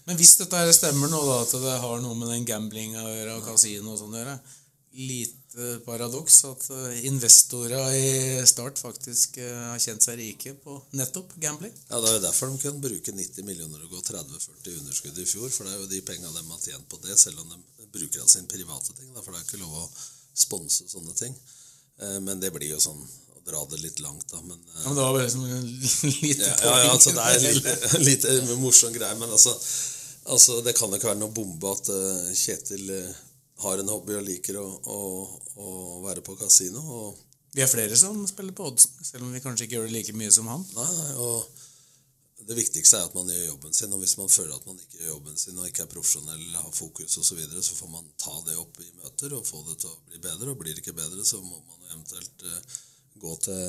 Men 0.08 0.16
hvis 0.16 0.38
dette 0.40 0.62
stemmer 0.72 1.12
nå, 1.12 1.20
da, 1.28 1.42
at 1.44 1.52
det 1.52 1.76
har 1.84 2.00
noe 2.00 2.16
med 2.16 2.32
den 2.32 2.48
gamblinga 2.48 3.04
å 3.04 3.12
gjøre, 3.12 3.36
og 3.36 3.46
kasino 3.50 3.92
og 3.92 4.00
sånn 4.00 4.16
å 4.16 4.22
gjøre, 4.22 4.38
lite 4.92 5.78
paradoks 5.86 6.40
at 6.48 6.64
eh, 6.70 7.04
investorer 7.06 7.92
i 7.94 8.46
Start 8.46 8.78
faktisk 8.82 9.36
eh, 9.38 9.60
har 9.70 9.78
kjent 9.82 10.02
seg 10.02 10.18
rike 10.18 10.54
på 10.64 10.76
nettopp 10.98 11.32
gambling. 11.42 11.72
ja, 11.88 12.00
Det 12.00 12.10
er 12.10 12.16
jo 12.16 12.22
derfor 12.24 12.50
de 12.50 12.58
kunne 12.64 12.82
bruke 12.82 13.14
90 13.14 13.46
millioner 13.46 13.84
og 13.86 13.90
gå 13.94 14.00
30-40 14.10 14.72
i 14.72 14.78
underskudd 14.80 15.18
i 15.22 15.26
fjor. 15.30 15.48
For 15.54 15.64
det 15.66 15.74
er 15.76 15.80
jo 15.84 15.90
de 15.92 16.00
pengene 16.06 16.32
de 16.34 16.42
har 16.50 16.64
tjent 16.64 16.88
på 16.90 16.98
det, 17.04 17.18
selv 17.18 17.40
om 17.44 17.54
de 17.54 17.88
bruker 17.94 18.22
av 18.24 18.30
sine 18.30 18.50
private 18.50 18.94
ting. 18.98 19.14
Da, 19.14 19.22
for 19.22 19.30
det 19.34 19.40
er 19.42 19.46
ikke 19.48 19.62
lov 19.62 19.78
å 19.84 19.86
sponse 20.44 20.86
sånne 20.90 21.14
ting. 21.18 21.34
Eh, 22.02 22.18
Men 22.26 22.42
det 22.42 22.50
blir 22.54 22.70
jo 22.74 22.82
sånn 22.82 23.00
å 23.00 23.44
dra 23.46 23.62
det 23.70 23.78
litt 23.82 24.02
langt, 24.02 24.26
da. 24.30 24.42
Men, 24.42 24.58
Ja, 24.74 24.84
men 24.88 24.98
det 24.98 25.06
var 25.06 25.14
bare 25.20 25.30
som 25.30 25.44
en 25.46 25.70
lite 26.22 26.50
Ja, 26.50 26.54
ja, 26.66 26.76
ja 26.84 26.92
altså, 26.92 27.14
det 27.14 27.30
er 27.30 27.38
en 27.38 27.54
lite, 27.62 27.78
lite 28.10 28.56
morsom 28.58 28.92
greie, 28.94 29.14
men 29.22 29.30
altså, 29.30 29.54
altså 30.34 30.60
Det 30.66 30.74
kan 30.78 30.90
ikke 30.98 31.12
være 31.14 31.22
noe 31.22 31.34
bombe 31.34 31.74
at 31.78 31.90
Kjetil 32.36 32.90
har 33.60 33.80
en 33.80 33.92
hobby 33.92 34.16
og 34.18 34.26
liker 34.26 34.58
å, 34.60 34.66
å, 34.66 35.00
å 35.60 35.72
være 36.04 36.24
på 36.26 36.36
kasino. 36.40 36.80
Og, 36.80 37.24
Vi 37.54 37.64
er 37.64 37.70
flere 37.70 37.96
som 37.98 38.20
spiller 38.30 38.56
på 38.56 38.68
oddsen, 38.70 38.94
selv 39.04 39.26
om 39.26 39.34
vi 39.34 39.42
kanskje 39.44 39.66
ikke 39.66 39.78
gjør 39.78 39.90
det 39.90 39.96
like 39.96 40.16
mye 40.16 40.32
som 40.34 40.48
han. 40.50 40.64
nei, 40.76 40.90
nei, 41.00 41.10
og 41.20 41.66
det 42.50 42.56
viktigste 42.56 42.98
er 42.98 43.08
at 43.08 43.14
man 43.14 43.28
gjør 43.30 43.50
jobben 43.52 43.74
sin. 43.76 43.92
Og 43.94 44.02
hvis 44.02 44.16
man 44.18 44.30
føler 44.32 44.54
at 44.56 44.66
man 44.66 44.78
ikke 44.80 45.00
gjør 45.00 45.12
jobben 45.12 45.36
sin 45.38 45.58
og 45.60 45.68
ikke 45.68 45.84
er 45.84 45.90
profesjonell 45.92 46.46
har 46.56 46.70
fokus 46.74 47.18
osv., 47.18 47.26
så, 47.28 47.36
videre, 47.38 47.62
så 47.62 47.76
får 47.78 47.90
man 47.92 48.08
ta 48.20 48.36
det 48.46 48.56
opp 48.58 48.80
i 48.82 48.88
møter 49.02 49.36
og 49.36 49.46
få 49.46 49.62
det 49.68 49.76
til 49.82 49.92
å 49.92 49.98
bli 50.08 50.22
bedre. 50.24 50.52
Og 50.52 50.62
blir 50.62 50.74
det 50.74 50.84
ikke 50.84 50.96
bedre, 50.96 51.24
så 51.26 51.42
må 51.44 51.60
man 51.60 51.90
eventuelt 51.92 52.46
uh, 52.48 52.78
gå 53.20 53.36
til 53.44 53.62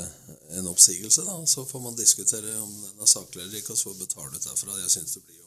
en 0.58 0.72
oppsigelse. 0.72 1.28
da, 1.28 1.38
Så 1.46 1.66
får 1.68 1.84
man 1.84 2.00
diskutere 2.00 2.56
om 2.62 2.74
den 2.86 3.04
er 3.04 3.12
saklig 3.12 3.44
eller 3.44 3.60
ikke, 3.60 3.76
og 3.76 3.82
så 3.84 3.94
betale 4.00 4.38
ut 4.38 4.48
derfra. 4.48 4.80
Jeg 4.80 4.96
synes 4.96 5.18
det 5.18 5.26
blir 5.28 5.41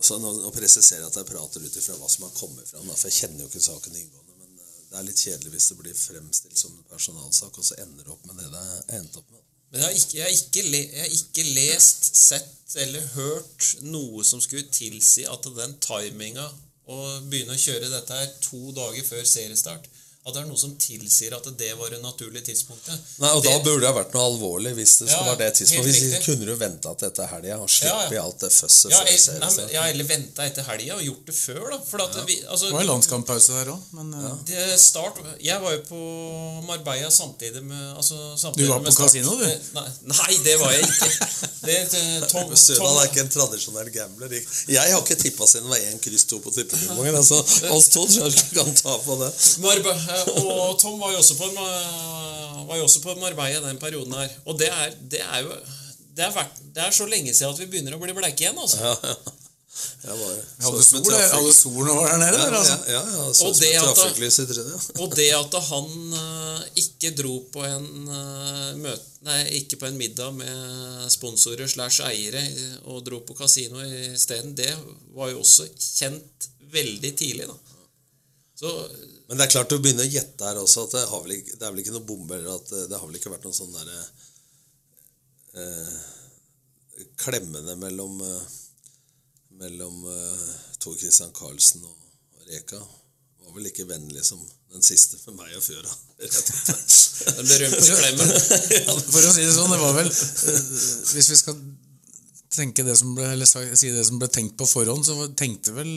jo 0.00 0.06
så 0.06 0.18
nå, 0.18 0.32
nå 0.40 0.50
presiserer 0.54 1.04
jeg 1.04 1.10
at 1.10 1.18
jeg 1.20 1.28
prater 1.28 1.64
ut 1.64 1.76
ifra 1.76 1.96
hva 2.00 2.08
som 2.08 2.24
har 2.26 2.32
kommet 2.36 2.68
fram, 2.68 2.86
da, 2.88 2.96
for 2.96 3.10
jeg 3.10 3.18
kjenner 3.20 3.44
jo 3.44 3.50
ikke 3.50 3.62
saken 3.66 3.98
inngående. 4.00 4.36
Men 4.40 4.56
eh, 4.56 4.80
det 4.88 4.98
er 4.98 5.06
litt 5.06 5.24
kjedelig 5.26 5.52
hvis 5.54 5.68
det 5.70 5.78
blir 5.82 6.00
fremstilt 6.00 6.62
som 6.62 6.72
en 6.74 6.88
personalsak, 6.90 7.60
og 7.60 7.68
så 7.68 7.78
ender 7.84 8.06
det 8.06 8.14
opp 8.14 8.24
med 8.30 8.40
det 8.40 8.48
det 8.54 8.64
endte 8.64 8.98
endt 9.00 9.20
opp 9.20 9.28
med. 9.34 9.44
Men 9.70 9.84
jeg 9.84 9.86
har, 9.86 9.98
ikke, 10.00 10.16
jeg, 10.16 10.24
har 10.24 10.32
ikke 10.34 10.62
jeg 10.74 11.02
har 11.04 11.12
ikke 11.14 11.44
lest, 11.54 12.08
sett 12.18 12.56
eller 12.82 13.04
hørt 13.14 13.68
noe 13.86 14.24
som 14.26 14.42
skulle 14.42 14.66
tilsi 14.74 15.26
at 15.30 15.46
den 15.54 15.76
timinga 15.84 16.48
å 16.90 16.96
begynne 17.30 17.54
å 17.54 17.60
kjøre 17.60 17.90
dette 17.92 18.16
her 18.18 18.32
to 18.42 18.72
dager 18.74 19.06
før 19.06 19.28
seriestart 19.28 19.86
At 20.20 20.34
det 20.36 20.42
er 20.42 20.48
noe 20.50 20.60
som 20.60 20.74
tilsier 20.76 21.32
at 21.32 21.46
det 21.56 21.70
var 21.78 21.88
det 21.94 22.02
naturlige 22.04 22.44
tidspunktet. 22.50 22.92
Nei, 23.22 23.30
og 23.32 23.40
det, 23.40 23.54
Da 23.54 23.62
burde 23.64 23.80
det 23.80 23.88
ha 23.88 23.94
vært 23.96 24.12
noe 24.12 24.24
alvorlig 24.28 24.74
hvis 24.76 24.98
det 25.00 25.06
skulle 25.08 25.22
Ja, 25.24 25.28
være 25.30 25.38
det 25.40 25.54
tidspunktet. 25.56 25.96
Hvis 25.96 26.26
kunne 26.26 26.48
du 26.50 26.52
venta 26.60 26.92
til 27.00 27.08
etter 27.08 27.30
helga 27.30 27.56
og 27.64 27.70
slippe 27.72 27.94
Ja, 28.12 28.18
ja. 28.18 28.24
alt 28.28 28.44
det 28.44 28.50
føsset 28.52 28.92
ja, 28.92 29.00
jeg, 29.08 29.22
nei, 29.40 29.48
men, 29.56 29.70
ja, 29.72 29.84
eller 29.94 30.08
venta 30.10 30.44
etter 30.44 30.66
helga 30.68 30.98
og 30.98 31.06
gjort 31.06 31.30
det 31.30 31.36
før, 31.38 31.62
da. 31.72 31.78
For 31.88 32.04
at 32.04 32.18
vi, 32.28 32.36
altså, 32.44 32.68
Det 32.68 32.76
var 32.76 32.84
en 32.84 32.90
landskamppause 32.90 33.56
der 33.56 33.70
òg, 33.72 33.86
men 33.96 34.12
ja. 34.26 34.34
det 34.50 34.66
start, 34.84 35.22
Jeg 35.40 35.64
var 35.64 35.72
jo 35.78 35.80
på 35.88 36.02
Marbella 36.68 37.08
samtidig 37.10 37.64
med 37.64 37.80
altså, 37.96 38.20
samtidig 38.36 38.68
Du 38.68 38.74
var 38.74 38.84
med 38.84 38.92
på 38.92 39.08
kasino, 39.08 39.38
du? 39.40 39.48
Nei, 39.78 39.86
nei, 40.12 40.30
det 40.44 40.58
var 40.60 40.76
jeg 40.76 40.84
ikke. 40.84 41.10
Det, 41.64 41.78
det, 41.92 42.04
Tom, 42.28 42.52
Stønad 42.56 43.00
er 43.00 43.08
ikke 43.08 43.24
en 43.24 43.32
tradisjonell 43.32 43.90
gambler. 43.96 44.36
Jeg 44.68 44.84
har 44.92 45.00
ikke 45.00 45.16
tippa 45.20 45.48
siden 45.48 45.68
det 45.68 45.74
var 45.74 45.88
én 45.90 46.00
kryss 46.04 46.28
to 46.28 46.38
på 46.44 46.52
tippekupongen. 46.54 47.16
Altså, 47.16 47.40
oss 47.76 47.88
to 47.92 48.04
tror 48.04 48.28
jeg 48.28 48.52
kan 48.52 48.72
ta 48.76 48.96
på 49.04 49.16
det. 49.24 49.32
Marbe 49.64 49.96
og 50.44 50.78
Tom 50.80 50.98
var 51.00 51.12
jo 51.14 51.20
også 51.20 51.36
på, 51.38 51.50
var 51.54 52.76
jo 52.78 52.86
også 52.86 53.02
på 53.04 53.16
Marbella 53.20 53.62
den 53.66 53.80
perioden 53.82 54.16
her. 54.18 54.32
Og 54.46 54.58
det 54.60 54.70
er, 54.70 54.96
det 55.12 55.22
er 55.26 55.44
jo 55.44 55.54
det 56.16 56.26
er, 56.26 56.32
vært, 56.34 56.58
det 56.74 56.82
er 56.84 56.94
så 56.94 57.06
lenge 57.08 57.32
siden 57.34 57.54
at 57.54 57.60
vi 57.62 57.68
begynner 57.70 57.96
å 57.96 58.00
bli 58.02 58.14
bleike 58.16 58.44
igjen. 58.44 58.58
altså. 58.58 58.82
Ja, 58.82 58.96
ja. 59.12 59.36
Jeg 59.80 60.16
var, 60.18 60.32
hadde 60.64 60.82
sol, 60.84 61.04
der, 61.06 61.22
hadde 61.30 61.52
sol 61.54 61.78
nå 61.86 61.94
der 62.02 62.18
nede? 62.20 62.38
Ja, 62.40 62.46
eller, 62.48 62.56
ja, 62.58 62.60
altså? 62.60 62.88
ja, 62.90 63.02
ja, 63.14 63.26
Og 63.46 63.54
det 63.60 63.70
at. 63.78 64.98
Og 65.00 65.14
det 65.16 65.28
at 65.36 65.56
han 65.68 65.86
uh, 66.16 66.64
ikke 66.82 67.12
dro 67.16 67.36
på 67.54 67.62
en 67.64 67.86
uh, 68.10 68.72
møte, 68.80 69.06
nei, 69.24 69.38
ikke 69.60 69.78
på 69.80 69.88
en 69.88 70.00
middag 70.00 70.34
med 70.36 71.06
sponsorer 71.12 71.70
slash 71.70 72.02
eiere 72.08 72.42
eh, 72.42 72.76
og 72.90 73.04
dro 73.06 73.20
på 73.24 73.36
kasino 73.38 73.80
isteden, 73.84 74.54
det 74.58 74.72
var 75.16 75.32
jo 75.32 75.40
også 75.44 75.68
kjent 75.76 76.50
veldig 76.74 77.14
tidlig. 77.16 77.48
da. 77.48 77.56
Så 78.60 78.74
Men 79.30 79.38
det 79.38 79.44
er 79.46 79.52
klart 79.54 79.72
å 79.76 79.78
begynne 79.78 80.02
å 80.02 80.10
gjette 80.10 80.42
her 80.42 80.58
også 80.58 80.88
at 80.88 80.94
det, 80.96 81.04
har 81.06 81.20
vel 81.22 81.36
ikke, 81.36 81.52
det 81.54 81.66
er 81.66 81.70
vel 81.70 81.82
ikke 81.84 81.92
noen 81.94 82.06
bombe 82.08 82.34
eller 82.34 82.56
at 82.56 82.72
det, 82.72 82.80
det 82.90 82.98
har 82.98 83.06
vel 83.06 83.18
ikke 83.20 83.30
vært 83.30 83.44
noen 83.46 83.54
sånn 83.54 83.76
derre 83.76 84.00
eh, 85.54 86.00
Klemmende 87.20 87.76
mellom 87.78 88.18
eh, 88.26 88.56
mellom 89.60 90.02
eh, 90.10 90.48
Tor 90.82 90.96
Christian 90.98 91.30
Karlsen 91.36 91.86
og 91.86 92.48
Reka 92.48 92.80
det 92.80 93.46
var 93.46 93.54
vel 93.54 93.70
ikke 93.70 93.86
vennlig 93.86 94.24
som 94.26 94.42
den 94.74 94.82
siste 94.84 95.22
med 95.28 95.38
meg 95.38 95.54
og 95.58 95.62
Fjøra. 95.64 95.94
den 96.18 97.48
berømte 97.48 97.96
klemmen. 98.02 98.34
For 99.14 99.30
å 99.30 99.32
si 99.32 99.46
det 99.46 99.54
sånn, 99.54 99.70
det 99.72 99.80
var 99.80 99.94
vel 99.96 100.10
eh, 100.10 100.60
Hvis 101.14 101.30
vi 101.32 101.38
skal 101.38 101.62
tenke 102.50 102.82
det 102.82 102.96
som 102.98 103.12
ble, 103.14 103.28
eller 103.30 103.46
si 103.46 103.90
det 103.94 104.02
som 104.06 104.18
ble 104.18 104.26
tenkt 104.32 104.56
på 104.58 104.66
forhånd, 104.66 105.04
så 105.06 105.28
tenkte 105.38 105.74
vel 105.76 105.90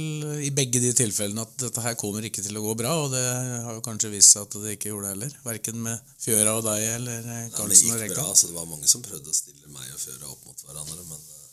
i 0.46 0.52
begge 0.54 0.82
de 0.84 0.92
tilfellene 0.96 1.46
at 1.46 1.56
dette 1.66 1.82
her 1.82 1.96
kommer 2.00 2.26
ikke 2.28 2.44
til 2.46 2.60
å 2.60 2.63
gå 2.68 2.76
bra, 2.84 2.94
og 3.06 3.13
det 3.16 3.24
har 3.66 3.74
jo 3.74 3.84
kanskje 3.86 4.12
vist 4.13 4.36
seg 4.36 4.46
at 4.46 4.58
det 4.62 4.76
ikke 4.78 4.92
gjorde 4.92 5.10
det 5.10 5.13
heller. 5.16 5.38
Verken 5.48 5.82
med 5.86 6.13
Fjøra 6.22 6.58
og 6.60 6.66
deg 6.68 6.86
eller 6.92 7.30
Karlsen 7.56 7.89
og 7.89 7.96
men 7.96 8.04
det 8.04 8.10
gikk 8.12 8.20
bra, 8.20 8.28
så 8.38 8.52
det 8.52 8.58
var 8.58 8.70
mange 8.70 8.89
som 8.92 9.06
prøvde 9.06 9.34
å 9.34 9.38
stille 9.38 9.74
meg 9.74 9.89
og 9.96 10.02
Fjøra 10.04 10.30
opp 10.30 10.46
mot 10.50 10.66
hverandre, 10.68 11.08
men 11.10 11.20
eh, 11.20 11.48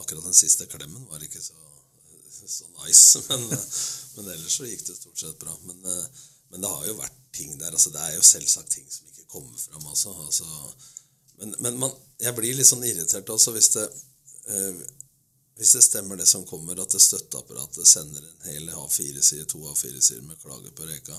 akkurat 0.00 0.28
den 0.30 0.40
siste 0.40 0.68
klemmen 0.72 1.04
var 1.12 1.24
ikke 1.26 1.42
så, 1.44 1.58
så 2.56 2.70
nice. 2.80 3.24
Men, 3.30 3.48
eh, 3.54 3.66
men 4.16 4.26
ellers 4.34 4.56
så 4.56 4.66
gikk 4.66 4.82
det 4.88 4.96
stort 4.96 5.20
sett 5.20 5.36
bra. 5.38 5.52
Men, 5.68 5.84
eh, 5.86 6.22
men 6.50 6.64
det 6.64 6.70
har 6.70 6.86
jo 6.88 6.96
vært 6.98 7.18
ting 7.36 7.52
der. 7.60 7.70
altså 7.70 7.92
Det 7.94 8.00
er 8.02 8.16
jo 8.16 8.24
selvsagt 8.26 8.72
ting 8.74 8.88
som 8.90 9.06
ikke 9.06 9.28
kommer 9.30 9.54
fram. 9.54 9.84
Altså, 9.86 10.14
altså, 10.24 10.48
men 11.38 11.54
men 11.64 11.78
man, 11.78 11.92
jeg 12.20 12.34
blir 12.36 12.56
litt 12.56 12.68
sånn 12.68 12.84
irritert 12.84 13.30
også 13.32 13.54
hvis 13.54 13.70
det 13.76 13.84
eh, 13.86 14.00
Hvis 15.60 15.74
det 15.76 15.82
stemmer 15.84 16.16
det 16.16 16.26
som 16.26 16.46
kommer, 16.48 16.78
at 16.80 16.94
det 16.94 17.02
støtteapparatet 17.04 17.86
sender 17.86 18.24
en 18.24 18.46
hel 18.48 18.70
A4-side, 18.72 19.44
to 19.50 19.60
A4-sider 19.68 20.24
med 20.24 20.40
klager 20.40 20.72
på 20.76 20.86
Reka, 20.88 21.16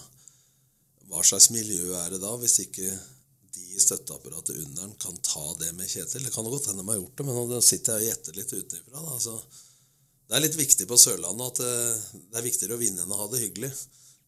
hva 1.11 1.21
slags 1.27 1.49
miljø 1.53 1.91
er 1.99 2.13
det 2.13 2.21
da, 2.23 2.31
hvis 2.39 2.61
ikke 2.63 2.87
de 3.51 3.65
i 3.75 3.83
støtteapparatet 3.83 4.61
under 4.63 4.85
den 4.85 4.95
kan 5.01 5.17
ta 5.27 5.43
det 5.59 5.73
med 5.77 5.89
Kjetil? 5.91 6.23
Det 6.25 6.31
kan 6.33 6.47
jo 6.47 6.53
godt 6.55 6.71
hende 6.71 6.85
de 6.85 6.89
har 6.89 7.01
gjort 7.01 7.17
det, 7.17 7.27
men 7.27 7.51
nå 7.51 7.61
sitter 7.67 7.99
jeg 7.99 8.01
og 8.01 8.09
gjetter 8.09 8.39
litt 8.39 8.53
utenfra. 8.55 9.03
Altså, 9.15 9.35
det 10.25 10.37
er 10.37 10.45
litt 10.45 10.59
viktig 10.59 10.87
på 10.87 10.99
Sørlandet 11.03 11.49
at 11.51 11.61
det, 11.61 12.21
det 12.31 12.39
er 12.39 12.47
viktigere 12.47 12.77
å 12.77 12.81
vinne 12.81 13.03
enn 13.03 13.11
å 13.11 13.19
ha 13.19 13.27
det 13.31 13.43
hyggelig. 13.43 13.71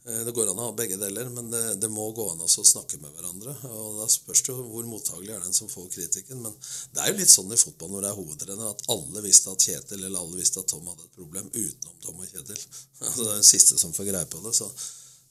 Eh, 0.05 0.23
Det 0.27 0.33
går 0.35 0.49
an 0.51 0.59
å 0.59 0.65
ha 0.67 0.75
begge 0.75 0.97
deler, 0.99 1.29
men 1.31 1.49
det, 1.51 1.61
det 1.79 1.89
må 1.91 2.09
gå 2.15 2.25
an 2.31 2.41
å 2.43 2.47
snakke 2.49 2.99
med 2.99 3.13
hverandre. 3.15 3.53
og 3.69 3.99
Da 4.01 4.07
spørs 4.11 4.41
det 4.43 4.51
jo 4.51 4.65
hvor 4.67 4.87
mottagelig 4.89 5.35
er 5.35 5.45
den 5.45 5.55
som 5.55 5.69
får 5.71 5.87
kritikken. 5.93 6.41
Men 6.43 6.55
det 6.93 7.03
er 7.03 7.11
jo 7.13 7.19
litt 7.21 7.31
sånn 7.31 7.53
i 7.55 7.59
fotball 7.59 7.93
når 7.93 8.03
det 8.05 8.09
er 8.11 8.19
hovedtrener, 8.19 8.73
at 8.73 8.83
alle 8.91 9.23
visste 9.23 9.53
at 9.53 9.63
Kjetil 9.63 10.03
eller 10.03 10.19
alle 10.19 10.39
visste 10.41 10.59
at 10.63 10.67
Tom 10.73 10.89
hadde 10.91 11.07
et 11.07 11.15
problem, 11.15 11.47
utenom 11.53 11.95
Tom 12.03 12.19
og 12.19 12.27
Kjetil. 12.27 12.59
Altså, 13.03 13.23
det 13.23 13.31
er 13.31 13.39
den 13.41 13.47
siste 13.47 13.77
som 13.79 13.91
får 13.95 14.07
greie 14.07 14.27
på 14.31 14.39
det. 14.43 14.53
Så, 14.55 14.67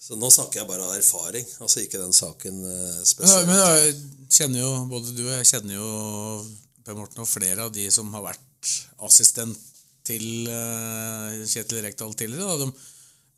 så 0.02 0.16
nå 0.20 0.28
snakker 0.32 0.61
jeg 0.61 0.68
bare 0.68 0.85
av 0.85 0.96
erfaring, 0.96 1.46
altså 1.64 1.80
ikke 1.80 2.00
den 2.02 2.12
saken 2.12 2.58
spesielt. 3.08 3.46
Men, 3.48 3.54
men 3.54 3.61
jeg 3.62 3.94
kjenner 4.40 4.61
jo, 4.61 4.72
både 4.90 5.14
du 5.16 5.22
og 5.24 5.35
jeg 5.38 5.48
kjenner 5.54 5.78
jo 5.78 5.87
Per 6.85 6.98
Morten 6.98 7.22
og 7.22 7.30
flere 7.30 7.64
av 7.64 7.72
de 7.72 7.87
som 7.94 8.11
har 8.12 8.24
vært 8.26 8.72
assistent 9.06 9.56
til 10.06 10.48
eh, 10.50 11.42
Kjetil 11.46 11.80
Rekdal 11.85 12.12
tidligere. 12.18 12.58
Da. 12.58 12.66
De, 12.66 12.91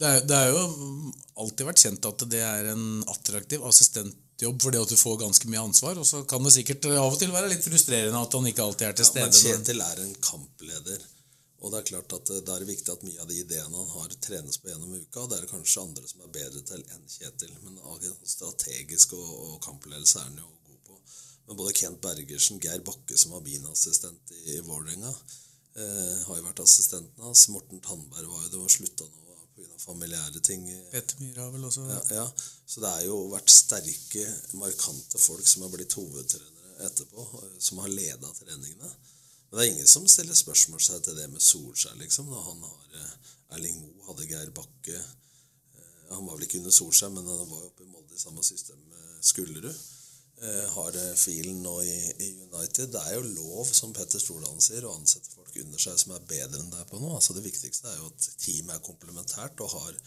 det, 0.04 0.10
er, 0.10 0.26
det 0.28 0.36
er 0.36 0.52
jo 0.52 1.12
alltid 1.40 1.68
vært 1.70 1.80
kjent 1.80 2.06
at 2.10 2.26
det 2.30 2.42
er 2.44 2.68
en 2.74 2.84
attraktiv 3.08 3.64
assistentjobb 3.64 4.60
fordi 4.62 4.80
at 4.82 4.92
du 4.92 4.98
får 5.00 5.18
ganske 5.22 5.50
mye 5.50 5.64
ansvar. 5.70 5.98
Og 6.00 6.06
så 6.08 6.22
kan 6.28 6.44
det 6.44 6.52
sikkert 6.58 6.90
av 6.92 7.08
og 7.08 7.18
til 7.20 7.32
være 7.32 7.50
litt 7.54 7.64
frustrerende 7.64 8.20
at 8.20 8.36
han 8.36 8.50
ikke 8.50 8.66
alltid 8.66 8.88
er 8.90 8.98
til 8.98 9.08
Ja, 9.08 9.26
men 9.26 9.36
Kjetil 9.40 9.84
er 9.86 10.02
en 10.04 10.16
kampleder. 10.28 11.06
Og 11.64 11.72
det 11.72 11.78
er 11.80 11.86
klart 11.88 12.12
at 12.12 12.30
eh, 12.34 12.42
da 12.44 12.54
er 12.54 12.64
det 12.64 12.74
viktig 12.74 12.92
at 12.92 13.06
mye 13.08 13.22
av 13.24 13.30
de 13.30 13.38
ideene 13.40 13.78
han 13.80 13.92
har, 13.94 14.16
trenes 14.26 14.60
på 14.60 14.68
gjennom 14.68 14.92
uka. 14.92 15.22
og 15.22 15.30
Det 15.30 15.38
er 15.38 15.46
det 15.46 15.52
kanskje 15.54 15.86
andre 15.86 16.10
som 16.10 16.26
er 16.26 16.34
bedre 16.34 16.60
til 16.68 16.84
enn 16.84 17.06
Kjetil. 17.08 17.54
Men 17.64 17.80
strategisk 18.28 19.16
og, 19.16 19.30
og 19.46 19.56
kampledelse 19.64 20.20
er 20.20 20.28
han 20.28 20.42
jo 20.42 20.50
god 20.68 20.82
på. 20.90 20.98
Men 21.48 21.60
både 21.62 21.76
Kent 21.80 22.02
Bergersen, 22.04 22.60
Geir 22.60 22.84
Bakke, 22.84 23.16
som 23.16 23.32
var 23.32 23.46
min 23.46 23.64
assistent 23.72 24.36
i, 24.36 24.58
i 24.58 24.60
Vålerenga, 24.66 25.14
eh, 25.80 26.20
har 26.28 26.42
jo 26.42 26.46
vært 26.50 26.64
assistenten 26.66 27.24
hans. 27.24 27.48
Morten 27.54 27.80
Tandberg 27.80 28.28
var 28.28 28.44
jo 28.44 28.52
det, 28.52 28.64
og 28.66 28.76
slutta 28.76 29.08
nå 29.08 29.23
pga. 29.54 29.78
familiære 29.78 30.40
ting. 30.40 30.66
Petter 30.90 31.50
vel 31.52 31.64
også. 31.64 31.86
Ja, 31.90 32.00
ja. 32.20 32.26
Så 32.66 32.80
det 32.80 32.90
har 32.90 33.06
jo 33.06 33.18
vært 33.32 33.50
sterke, 33.52 34.26
markante 34.60 35.18
folk 35.18 35.46
som 35.48 35.66
har 35.66 35.72
blitt 35.74 35.96
hovedtrenere 35.98 36.54
etterpå, 36.86 37.26
eh, 37.42 37.58
som 37.58 37.78
har 37.78 37.88
leda 37.88 38.32
treningene. 38.38 38.90
Men 39.50 39.58
det 39.58 39.66
er 39.66 39.72
ingen 39.72 39.86
som 39.86 40.06
stiller 40.08 40.34
spørsmål 40.34 40.80
seg 40.82 41.02
til 41.04 41.18
det 41.18 41.28
med 41.30 41.42
Solskjær, 41.42 41.98
liksom. 42.00 42.30
Da 42.32 42.40
han 42.48 42.62
har 42.66 43.00
eh, 43.00 43.34
Erling 43.56 43.80
Moe, 43.80 44.06
hadde 44.08 44.28
Geir 44.30 44.50
Bakke 44.54 44.96
eh, 44.98 45.92
Han 46.10 46.26
var 46.26 46.36
vel 46.36 46.48
ikke 46.48 46.58
under 46.62 46.74
Solskjær, 46.74 47.12
men 47.14 47.28
han 47.28 47.50
var 47.50 47.62
jo 47.62 47.70
oppe 47.70 47.86
i 47.86 47.92
Molde 47.92 48.16
i 48.16 48.20
samme 48.20 48.42
system 48.46 48.80
med 48.90 49.20
Skullerud. 49.22 49.84
Eh, 50.42 50.70
har 50.70 50.96
eh, 50.96 51.14
filen 51.14 51.62
nå 51.62 51.82
i, 51.82 52.12
i 52.18 52.28
United. 52.42 52.90
Det 52.90 53.00
er 53.06 53.14
jo 53.14 53.22
lov, 53.36 53.68
som 53.70 53.92
Petter 53.94 54.18
Stordalen 54.18 54.60
sier, 54.60 54.82
å 54.84 54.96
ansette 54.96 55.30
folk 55.30 55.54
under 55.62 55.78
seg 55.78 56.00
som 56.00 56.16
er 56.16 56.26
bedre 56.26 56.58
enn 56.58 56.72
deg 56.72 56.88
på 56.90 56.98
noe. 56.98 57.14
Altså 57.20 57.36
Det 57.36 57.44
viktigste 57.44 57.92
er 57.92 58.00
jo 58.00 58.10
at 58.10 58.26
teamet 58.42 58.74
er 58.74 58.82
komplementært 58.84 59.62
og 59.62 59.70
har 59.76 60.00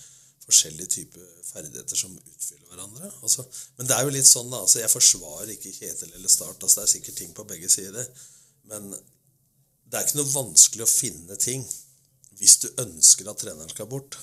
forskjellige 0.43 0.91
typer 0.91 1.31
ferdigheter 1.47 1.99
som 1.99 2.13
utfyller 2.19 2.67
hverandre. 2.69 3.11
Altså, 3.23 3.47
men 3.79 3.87
det 3.87 3.95
er 3.95 4.03
jo 4.03 4.13
litt 4.15 4.27
sånn, 4.29 4.51
da. 4.51 4.61
altså 4.63 4.83
Jeg 4.83 4.91
forsvarer 4.91 5.53
ikke 5.55 5.75
Kjetil 5.79 6.11
eller 6.11 6.31
Start. 6.31 6.59
altså 6.59 6.81
Det 6.81 6.85
er 6.85 6.93
sikkert 6.97 7.19
ting 7.23 7.33
på 7.35 7.47
begge 7.47 7.71
sider. 7.71 8.11
Men 8.67 8.91
det 8.91 9.95
er 9.95 10.07
ikke 10.07 10.19
noe 10.19 10.33
vanskelig 10.33 10.83
å 10.83 10.91
finne 10.91 11.39
ting 11.39 11.63
hvis 12.37 12.59
du 12.61 12.67
ønsker 12.83 13.31
at 13.31 13.39
treneren 13.41 13.71
skal 13.71 13.87
bort. 13.89 14.19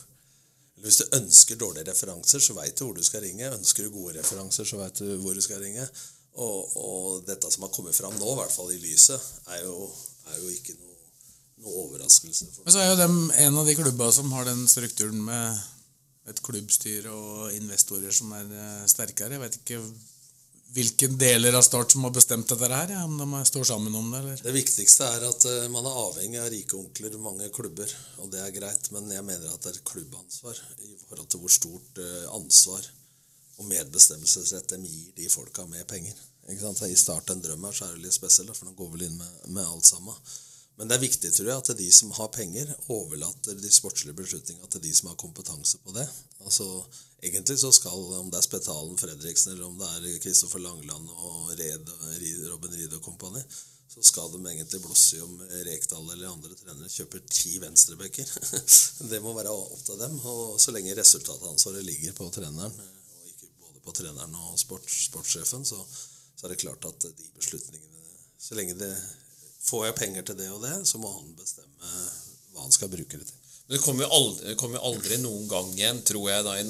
Hvis 0.84 1.00
du 1.00 1.16
ønsker 1.16 1.56
dårlige 1.56 1.88
referanser, 1.88 2.42
så 2.44 2.56
veit 2.56 2.76
du 2.76 2.84
hvor 2.84 2.98
du 2.98 3.04
skal 3.06 3.24
ringe. 3.24 3.48
Ønsker 3.56 3.86
du 3.86 3.94
gode 3.94 4.18
referanser, 4.18 4.68
så 4.68 4.80
veit 4.80 4.98
du 5.00 5.14
hvor 5.22 5.36
du 5.36 5.40
skal 5.44 5.62
ringe. 5.64 5.86
Og, 6.44 6.74
og 6.76 7.22
dette 7.28 7.48
som 7.52 7.64
har 7.64 7.72
kommet 7.72 7.96
fram 7.96 8.16
nå, 8.18 8.32
i 8.32 8.40
hvert 8.40 8.52
fall 8.52 8.72
i 8.74 8.80
lyset, 8.82 9.30
er 9.54 9.62
jo, 9.64 9.86
er 10.32 10.40
jo 10.42 10.50
ikke 10.52 10.74
noe, 10.76 10.96
noe 11.62 11.84
overraskelse. 11.86 12.50
Men 12.64 12.74
så 12.74 12.82
er 12.82 12.90
jo 12.90 12.98
dem 13.00 13.16
en 13.46 13.60
av 13.62 13.70
de 13.70 13.76
klubba 13.78 14.10
som 14.12 14.32
har 14.36 14.48
den 14.50 14.66
strukturen 14.68 15.22
med 15.24 15.62
et 16.28 16.40
klubbstyre 16.44 17.12
og 17.12 17.54
investorer 17.56 18.12
som 18.16 18.32
er 18.36 18.52
eh, 18.52 18.84
sterkere. 18.90 19.36
Jeg 19.36 19.44
vet 19.44 19.58
ikke 19.60 19.80
hvilke 20.74 21.08
deler 21.18 21.54
av 21.54 21.62
Start 21.62 21.94
som 21.94 22.04
har 22.06 22.12
bestemt 22.14 22.50
dette 22.50 22.70
her, 22.70 22.90
ja, 22.96 23.04
om 23.06 23.16
de 23.18 23.44
står 23.46 23.68
sammen 23.68 23.94
om 23.94 24.10
det, 24.10 24.20
eller? 24.22 24.42
Det 24.42 24.54
viktigste 24.56 25.06
er 25.06 25.26
at 25.28 25.46
eh, 25.50 25.68
man 25.72 25.86
er 25.86 26.00
avhengig 26.02 26.40
av 26.42 26.50
rike 26.52 26.78
onkler, 26.78 27.16
mange 27.22 27.48
klubber, 27.54 27.94
og 28.22 28.32
det 28.32 28.42
er 28.42 28.54
greit, 28.56 28.90
men 28.94 29.10
jeg 29.14 29.26
mener 29.26 29.54
at 29.54 29.62
det 29.66 29.74
er 29.74 29.84
klubbansvar 29.86 30.60
i 30.82 30.92
forhold 31.06 31.30
til 31.30 31.44
hvor 31.44 31.54
stort 31.54 32.02
eh, 32.02 32.24
ansvar 32.34 32.88
og 33.60 33.68
medbestemmelsesrett 33.70 34.74
de 34.74 34.80
gir 34.82 35.12
de 35.14 35.28
folka 35.30 35.66
med 35.70 35.86
penger. 35.90 36.16
Ikke 36.50 36.64
sant? 36.64 36.82
I 36.90 36.98
Start 36.98 37.30
en 37.30 37.44
drøm 37.44 37.68
her, 37.68 37.76
så 37.76 37.86
er 37.86 37.94
det 37.94 38.08
litt 38.08 38.16
spesielt, 38.16 38.56
for 38.58 38.68
de 38.68 38.74
går 38.76 38.90
vel 38.96 39.06
inn 39.06 39.16
med, 39.20 39.38
med 39.54 39.64
alt 39.64 39.86
sammen. 39.86 40.18
Men 40.74 40.90
det 40.90 40.96
er 40.96 41.04
viktig, 41.04 41.30
tror 41.30 41.48
jeg, 41.52 41.62
at 41.62 41.78
de 41.78 41.86
som 41.94 42.10
har 42.16 42.32
penger, 42.34 42.70
overlater 42.90 43.54
de 43.62 43.70
sportslige 43.70 44.16
beslutningene 44.18 44.70
til 44.72 44.82
de 44.82 44.90
som 44.96 45.12
har 45.12 45.20
kompetanse 45.22 45.78
på 45.84 45.94
det. 45.94 46.06
Altså, 46.42 46.66
Egentlig 47.24 47.56
så 47.58 47.70
skal, 47.72 48.02
om 48.18 48.26
det 48.28 48.36
er 48.36 48.44
Spetalen 48.44 48.98
Fredriksen 49.00 49.54
eller 49.54 49.68
om 49.70 49.78
det 49.80 49.86
er 49.96 50.18
Kristoffer 50.20 50.60
Langland 50.60 51.08
og 51.08 51.54
Red, 51.56 51.88
Robin 52.50 52.74
Ride 52.76 52.98
og 52.98 53.06
kompani, 53.06 53.40
så 53.94 54.02
skal 54.04 54.32
de 54.32 54.40
egentlig 54.50 54.80
blåse 54.82 55.16
i 55.16 55.22
om 55.24 55.38
Rekdal 55.68 56.10
eller 56.12 56.32
andre 56.32 56.56
trenere 56.58 56.90
kjøper 56.90 57.22
ti 57.30 57.54
venstrebacker. 57.62 58.28
det 59.10 59.22
må 59.24 59.32
være 59.36 59.54
opp 59.54 59.84
til 59.86 60.00
dem. 60.02 60.18
Og 60.18 60.58
så 60.60 60.74
lenge 60.74 60.96
resultatansvaret 60.98 61.86
ligger 61.86 62.16
på 62.18 62.26
treneren, 62.34 62.74
og 62.74 63.28
ikke 63.30 63.52
både 63.62 63.84
på 63.86 63.94
treneren 64.00 64.34
og 64.40 64.58
sports, 64.60 65.04
sportssjefen, 65.06 65.64
så, 65.68 65.78
så 66.34 66.44
er 66.44 66.52
det 66.52 66.60
klart 66.64 66.90
at 66.90 67.06
de 67.06 67.30
beslutningene 67.38 68.18
Så 68.38 68.58
lenge 68.58 68.76
det 68.80 68.94
Får 69.64 69.86
jeg 69.86 69.94
penger 69.96 70.26
til 70.28 70.36
det 70.36 70.50
og 70.52 70.60
det, 70.60 70.74
så 70.84 70.98
må 71.00 71.08
han 71.08 71.30
bestemme 71.38 71.92
hva 72.52 72.66
han 72.66 72.74
skal 72.74 72.90
bruke 72.92 73.16
det 73.16 73.24
til. 73.30 73.43
Det 73.70 73.80
kommer 73.80 74.04
jo 74.04 74.10
aldri, 74.12 74.54
kommer 74.60 74.82
aldri 74.84 75.16
noen 75.22 75.46
gang 75.48 75.70
igjen, 75.72 76.02
tror 76.04 76.26
jeg, 76.28 76.44
da, 76.44 76.56
i, 76.60 76.64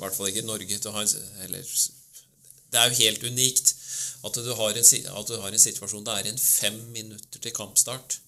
hvert 0.00 0.16
fall 0.16 0.30
ikke 0.30 0.42
i 0.42 0.48
Norge 0.48 0.78
til 0.78 0.90
å 0.90 0.96
ha 0.96 1.04
en, 1.04 1.60
Det 2.70 2.80
er 2.80 2.88
jo 2.90 2.98
helt 3.04 3.28
unikt 3.28 3.74
at 4.26 4.34
du, 4.34 4.50
har 4.58 4.74
en, 4.76 4.88
at 5.20 5.30
du 5.30 5.36
har 5.40 5.54
en 5.54 5.62
situasjon 5.62 6.04
det 6.04 6.16
er 6.16 6.26
igjen 6.26 6.42
fem 6.42 6.76
minutter 6.92 7.40
til 7.40 7.54
kampstart, 7.56 8.18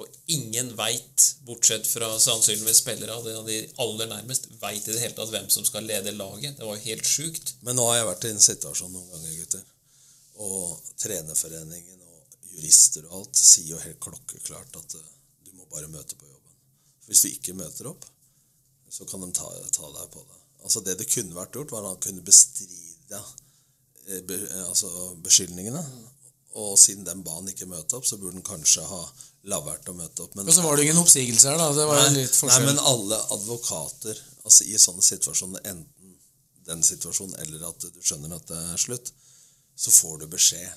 og 0.00 0.08
ingen 0.32 0.70
veit, 0.78 1.26
bortsett 1.46 1.86
fra 1.86 2.08
sannsynligvis 2.22 2.80
spillere 2.80 3.14
av 3.18 3.46
de, 3.46 3.58
aller 3.84 4.08
nærmest, 4.10 4.48
veit 4.62 4.86
i 4.86 4.94
det 4.94 5.02
hele 5.02 5.16
tatt 5.18 5.32
hvem 5.34 5.50
som 5.52 5.66
skal 5.68 5.84
lede 5.86 6.14
laget. 6.16 6.56
Det 6.58 6.66
var 6.66 6.78
jo 6.78 6.86
helt 6.86 7.08
sjukt. 7.08 7.54
Men 7.66 7.76
nå 7.76 7.84
har 7.90 7.98
jeg 7.98 8.08
vært 8.08 8.26
i 8.26 8.32
en 8.32 8.46
situasjon 8.46 8.94
noen 8.94 9.10
ganger, 9.12 9.34
gutter. 9.42 9.66
Og 10.42 10.94
trenerforeningen 11.02 12.00
og 12.08 12.38
jurister 12.54 13.04
og 13.10 13.18
alt 13.20 13.42
sier 13.42 13.74
jo 13.74 13.82
helt 13.84 14.00
klokkeklart 14.02 14.80
at 14.80 14.96
eh, 14.98 15.10
du 15.44 15.52
må 15.58 15.68
bare 15.70 15.92
møte 15.92 16.16
på 16.16 16.24
jobben. 16.26 16.51
Hvis 17.08 17.24
du 17.24 17.28
ikke 17.32 17.56
møter 17.58 17.88
opp, 17.90 18.06
så 18.92 19.06
kan 19.08 19.24
de 19.24 19.30
ta, 19.34 19.48
ta 19.72 19.88
deg 19.96 20.10
på 20.12 20.22
det. 20.22 20.40
Altså 20.62 20.82
Det 20.84 20.98
det 21.00 21.08
kunne 21.10 21.36
vært 21.36 21.56
gjort, 21.56 21.72
var 21.74 21.86
at 21.86 21.94
han 21.96 22.02
kunne 22.06 22.24
bestride 22.26 23.22
eh, 24.06 24.20
be, 24.28 24.38
altså 24.68 24.90
beskyldningene. 25.24 25.82
Og 26.60 26.76
siden 26.78 27.06
den 27.08 27.22
ba 27.24 27.38
han 27.38 27.48
ikke 27.48 27.70
møte 27.70 27.96
opp, 27.96 28.06
så 28.06 28.18
burde 28.20 28.36
han 28.36 28.46
kanskje 28.46 28.84
ha 28.84 29.00
la 29.50 29.58
være 29.64 29.90
å 29.90 29.96
møte 29.98 30.22
opp. 30.22 30.36
Men 30.36 30.46
Og 30.46 30.54
så 30.54 30.62
var 30.62 30.76
det 30.76 30.84
ingen 30.86 31.00
oppsigelse 31.00 31.50
her, 31.50 31.58
da. 31.58 31.72
Det 31.74 31.86
var 31.88 32.02
Nei, 32.04 32.20
litt 32.20 32.36
forskjell. 32.36 32.66
Nei, 32.66 32.74
men 32.74 32.84
alle 32.92 33.18
advokater 33.34 34.20
altså 34.44 34.66
i 34.68 34.78
sånne 34.78 35.02
situasjoner, 35.06 35.64
enten 35.72 36.16
den 36.66 36.84
situasjonen 36.86 37.34
eller 37.42 37.64
at 37.72 37.88
du 37.90 38.00
skjønner 38.04 38.36
at 38.36 38.46
det 38.50 38.58
er 38.74 38.78
slutt, 38.78 39.10
så 39.74 39.90
får 39.90 40.20
du 40.22 40.26
beskjed 40.30 40.68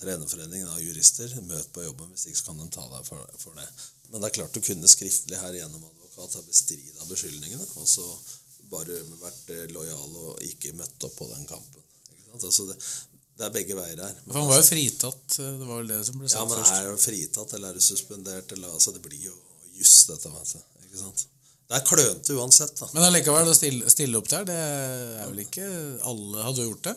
trenerforeningen 0.00 0.68
av 0.74 0.80
jurister. 0.82 1.32
Møt 1.48 1.68
på 1.74 1.84
jobben, 1.86 2.10
hvis 2.14 2.26
ikke 2.30 2.40
så 2.40 2.48
kan 2.50 2.62
de 2.62 2.68
ta 2.74 2.84
deg 2.90 3.06
for, 3.08 3.24
for 3.38 3.56
det. 3.58 3.66
Men 4.10 4.20
det 4.22 4.28
er 4.30 4.36
klart 4.40 4.54
du 4.56 4.60
kunne 4.64 4.90
skriftlig 4.90 5.38
her 5.40 5.56
gjennom 5.60 5.84
advokat 5.88 6.36
ha 6.38 6.42
bestrida 6.46 7.06
beskyldningene, 7.10 7.66
og 7.80 7.88
så 7.88 8.04
bare 8.70 8.96
vært 9.20 9.50
eh, 9.54 9.66
lojal 9.74 10.14
og 10.26 10.42
ikke 10.46 10.72
møtt 10.78 11.04
opp 11.08 11.16
på 11.18 11.26
den 11.30 11.44
kampen. 11.48 11.82
Altså 12.34 12.64
det, 12.70 12.76
det 13.38 13.44
er 13.46 13.52
begge 13.54 13.76
veier 13.78 14.00
her. 14.02 14.16
Men 14.26 14.38
han 14.40 14.48
var 14.50 14.58
jo 14.60 14.66
fritatt. 14.66 15.38
eh, 15.38 15.52
Det 15.60 15.68
var 15.68 15.82
vel 15.82 15.90
det 15.92 16.00
som 16.08 16.18
ble 16.18 16.30
sagt 16.32 16.40
Ja, 16.40 16.46
men 16.50 16.58
først. 16.62 16.74
er 16.80 16.88
jo 16.90 16.96
fritatt, 17.02 17.54
eller 17.58 17.70
er 17.74 17.78
du 17.78 17.84
suspendert? 17.84 18.54
Eller, 18.56 18.72
altså, 18.74 18.94
det 18.96 19.02
blir 19.04 19.20
jo 19.28 19.34
juss, 19.78 19.96
dette. 20.10 20.30
Vet 20.34 20.54
du. 20.56 20.84
Ikke 20.88 21.02
sant? 21.04 21.24
Det 21.64 21.78
er 21.78 21.86
klønete 21.88 22.34
uansett, 22.38 22.74
da. 22.78 22.88
Men 22.92 23.06
allikevel, 23.08 23.48
å 23.48 23.54
stille, 23.56 23.88
stille 23.90 24.18
opp 24.20 24.28
der, 24.28 24.44
det 24.50 24.56
er 24.60 25.28
vel 25.30 25.40
ikke 25.46 25.64
alle 26.10 26.42
hadde 26.44 26.66
gjort 26.66 26.84
det? 26.90 26.92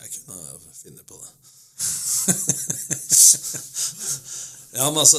Jeg 0.00 0.12
kunne 0.14 0.36
finne 0.78 1.02
på 1.08 1.18
det. 1.20 1.32
Ja, 4.72 4.90
men 4.90 5.00
altså, 5.00 5.18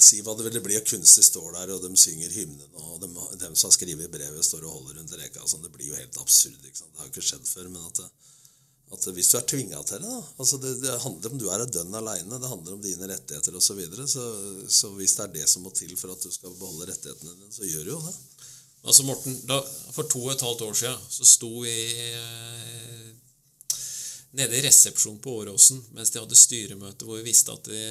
Si 0.00 0.20
hva 0.22 0.34
det 0.38 0.46
ville 0.46 0.62
bli, 0.64 0.76
og 0.78 0.86
kunstig 0.88 1.24
står 1.26 1.50
der, 1.56 1.68
og 1.74 1.82
de 1.84 1.90
synger 1.98 2.30
hymnen, 2.36 2.70
og 2.78 3.00
dem, 3.02 3.12
dem 3.40 3.54
som 3.54 3.68
har 3.68 3.76
skrevet 3.76 4.12
brevet, 4.12 4.44
står 4.46 4.62
og 4.64 4.74
holder 4.78 4.94
rundt 5.00 5.18
reka. 5.18 5.38
Altså, 5.42 5.56
det 5.64 5.72
blir 5.74 5.88
jo 5.90 5.98
helt 5.98 6.16
absurd. 6.22 6.60
ikke 6.64 6.80
sant? 6.80 6.92
Det 6.92 7.00
har 7.02 7.06
jo 7.08 7.14
ikke 7.14 7.28
skjedd 7.30 7.46
før. 7.50 7.66
Men 7.74 7.82
at, 7.90 7.96
det, 8.00 8.08
at 8.96 9.02
hvis 9.18 9.30
du 9.32 9.36
er 9.40 9.46
tvinga 9.52 9.78
til 9.84 9.98
det 10.04 10.08
da, 10.14 10.22
altså 10.40 10.56
det, 10.62 10.72
det 10.84 11.02
handler 11.04 11.28
om 11.32 11.38
du 11.42 11.46
er 11.52 11.66
dønn 11.66 12.00
aleine, 12.00 12.40
det 12.40 12.52
handler 12.54 12.72
om 12.78 12.82
dine 12.84 13.10
rettigheter 13.12 13.52
osv. 13.58 13.66
Så, 13.68 13.74
videre, 13.78 14.08
så 14.08 14.24
Så 14.80 14.86
hvis 14.96 15.14
det 15.18 15.24
er 15.26 15.34
det 15.40 15.46
som 15.50 15.60
må 15.66 15.70
til 15.74 15.92
for 16.00 16.08
at 16.14 16.22
du 16.24 16.30
skal 16.32 16.56
beholde 16.58 16.88
rettighetene 16.92 17.32
dine, 17.34 17.52
så 17.54 17.62
gjør 17.68 17.84
du 17.84 17.92
jo 17.96 18.02
det. 18.06 18.16
Altså 18.88 19.02
Morten, 19.04 19.34
da, 19.48 19.58
For 19.92 20.06
to 20.06 20.20
og 20.24 20.32
et 20.32 20.44
halvt 20.46 20.62
år 20.68 20.76
siden 20.80 21.08
så 21.10 21.26
sto 21.26 21.50
vi 21.64 21.74
eh, 21.98 23.08
nede 24.38 24.56
i 24.58 24.62
resepsjonen 24.64 25.20
på 25.24 25.34
Åråsen 25.42 25.82
mens 25.96 26.12
de 26.14 26.22
hadde 26.22 26.38
styremøte 26.38 27.06
hvor 27.06 27.18
vi 27.18 27.28
visste 27.28 27.52
at 27.54 27.68
de 27.68 27.82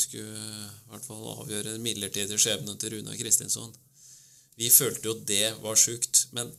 skulle 0.00 0.32
i 0.32 0.90
hvert 0.90 1.06
fall 1.06 1.28
avgjøre 1.36 1.74
den 1.74 1.84
midlertidige 1.84 2.40
skjebnen 2.40 2.80
til 2.80 2.96
Runa 2.96 3.16
Kristinsson. 3.20 3.72
Vi 4.60 4.68
følte 4.72 5.08
jo 5.08 5.14
det 5.24 5.54
var 5.62 5.78
sjukt. 5.78 6.26
Men 6.36 6.50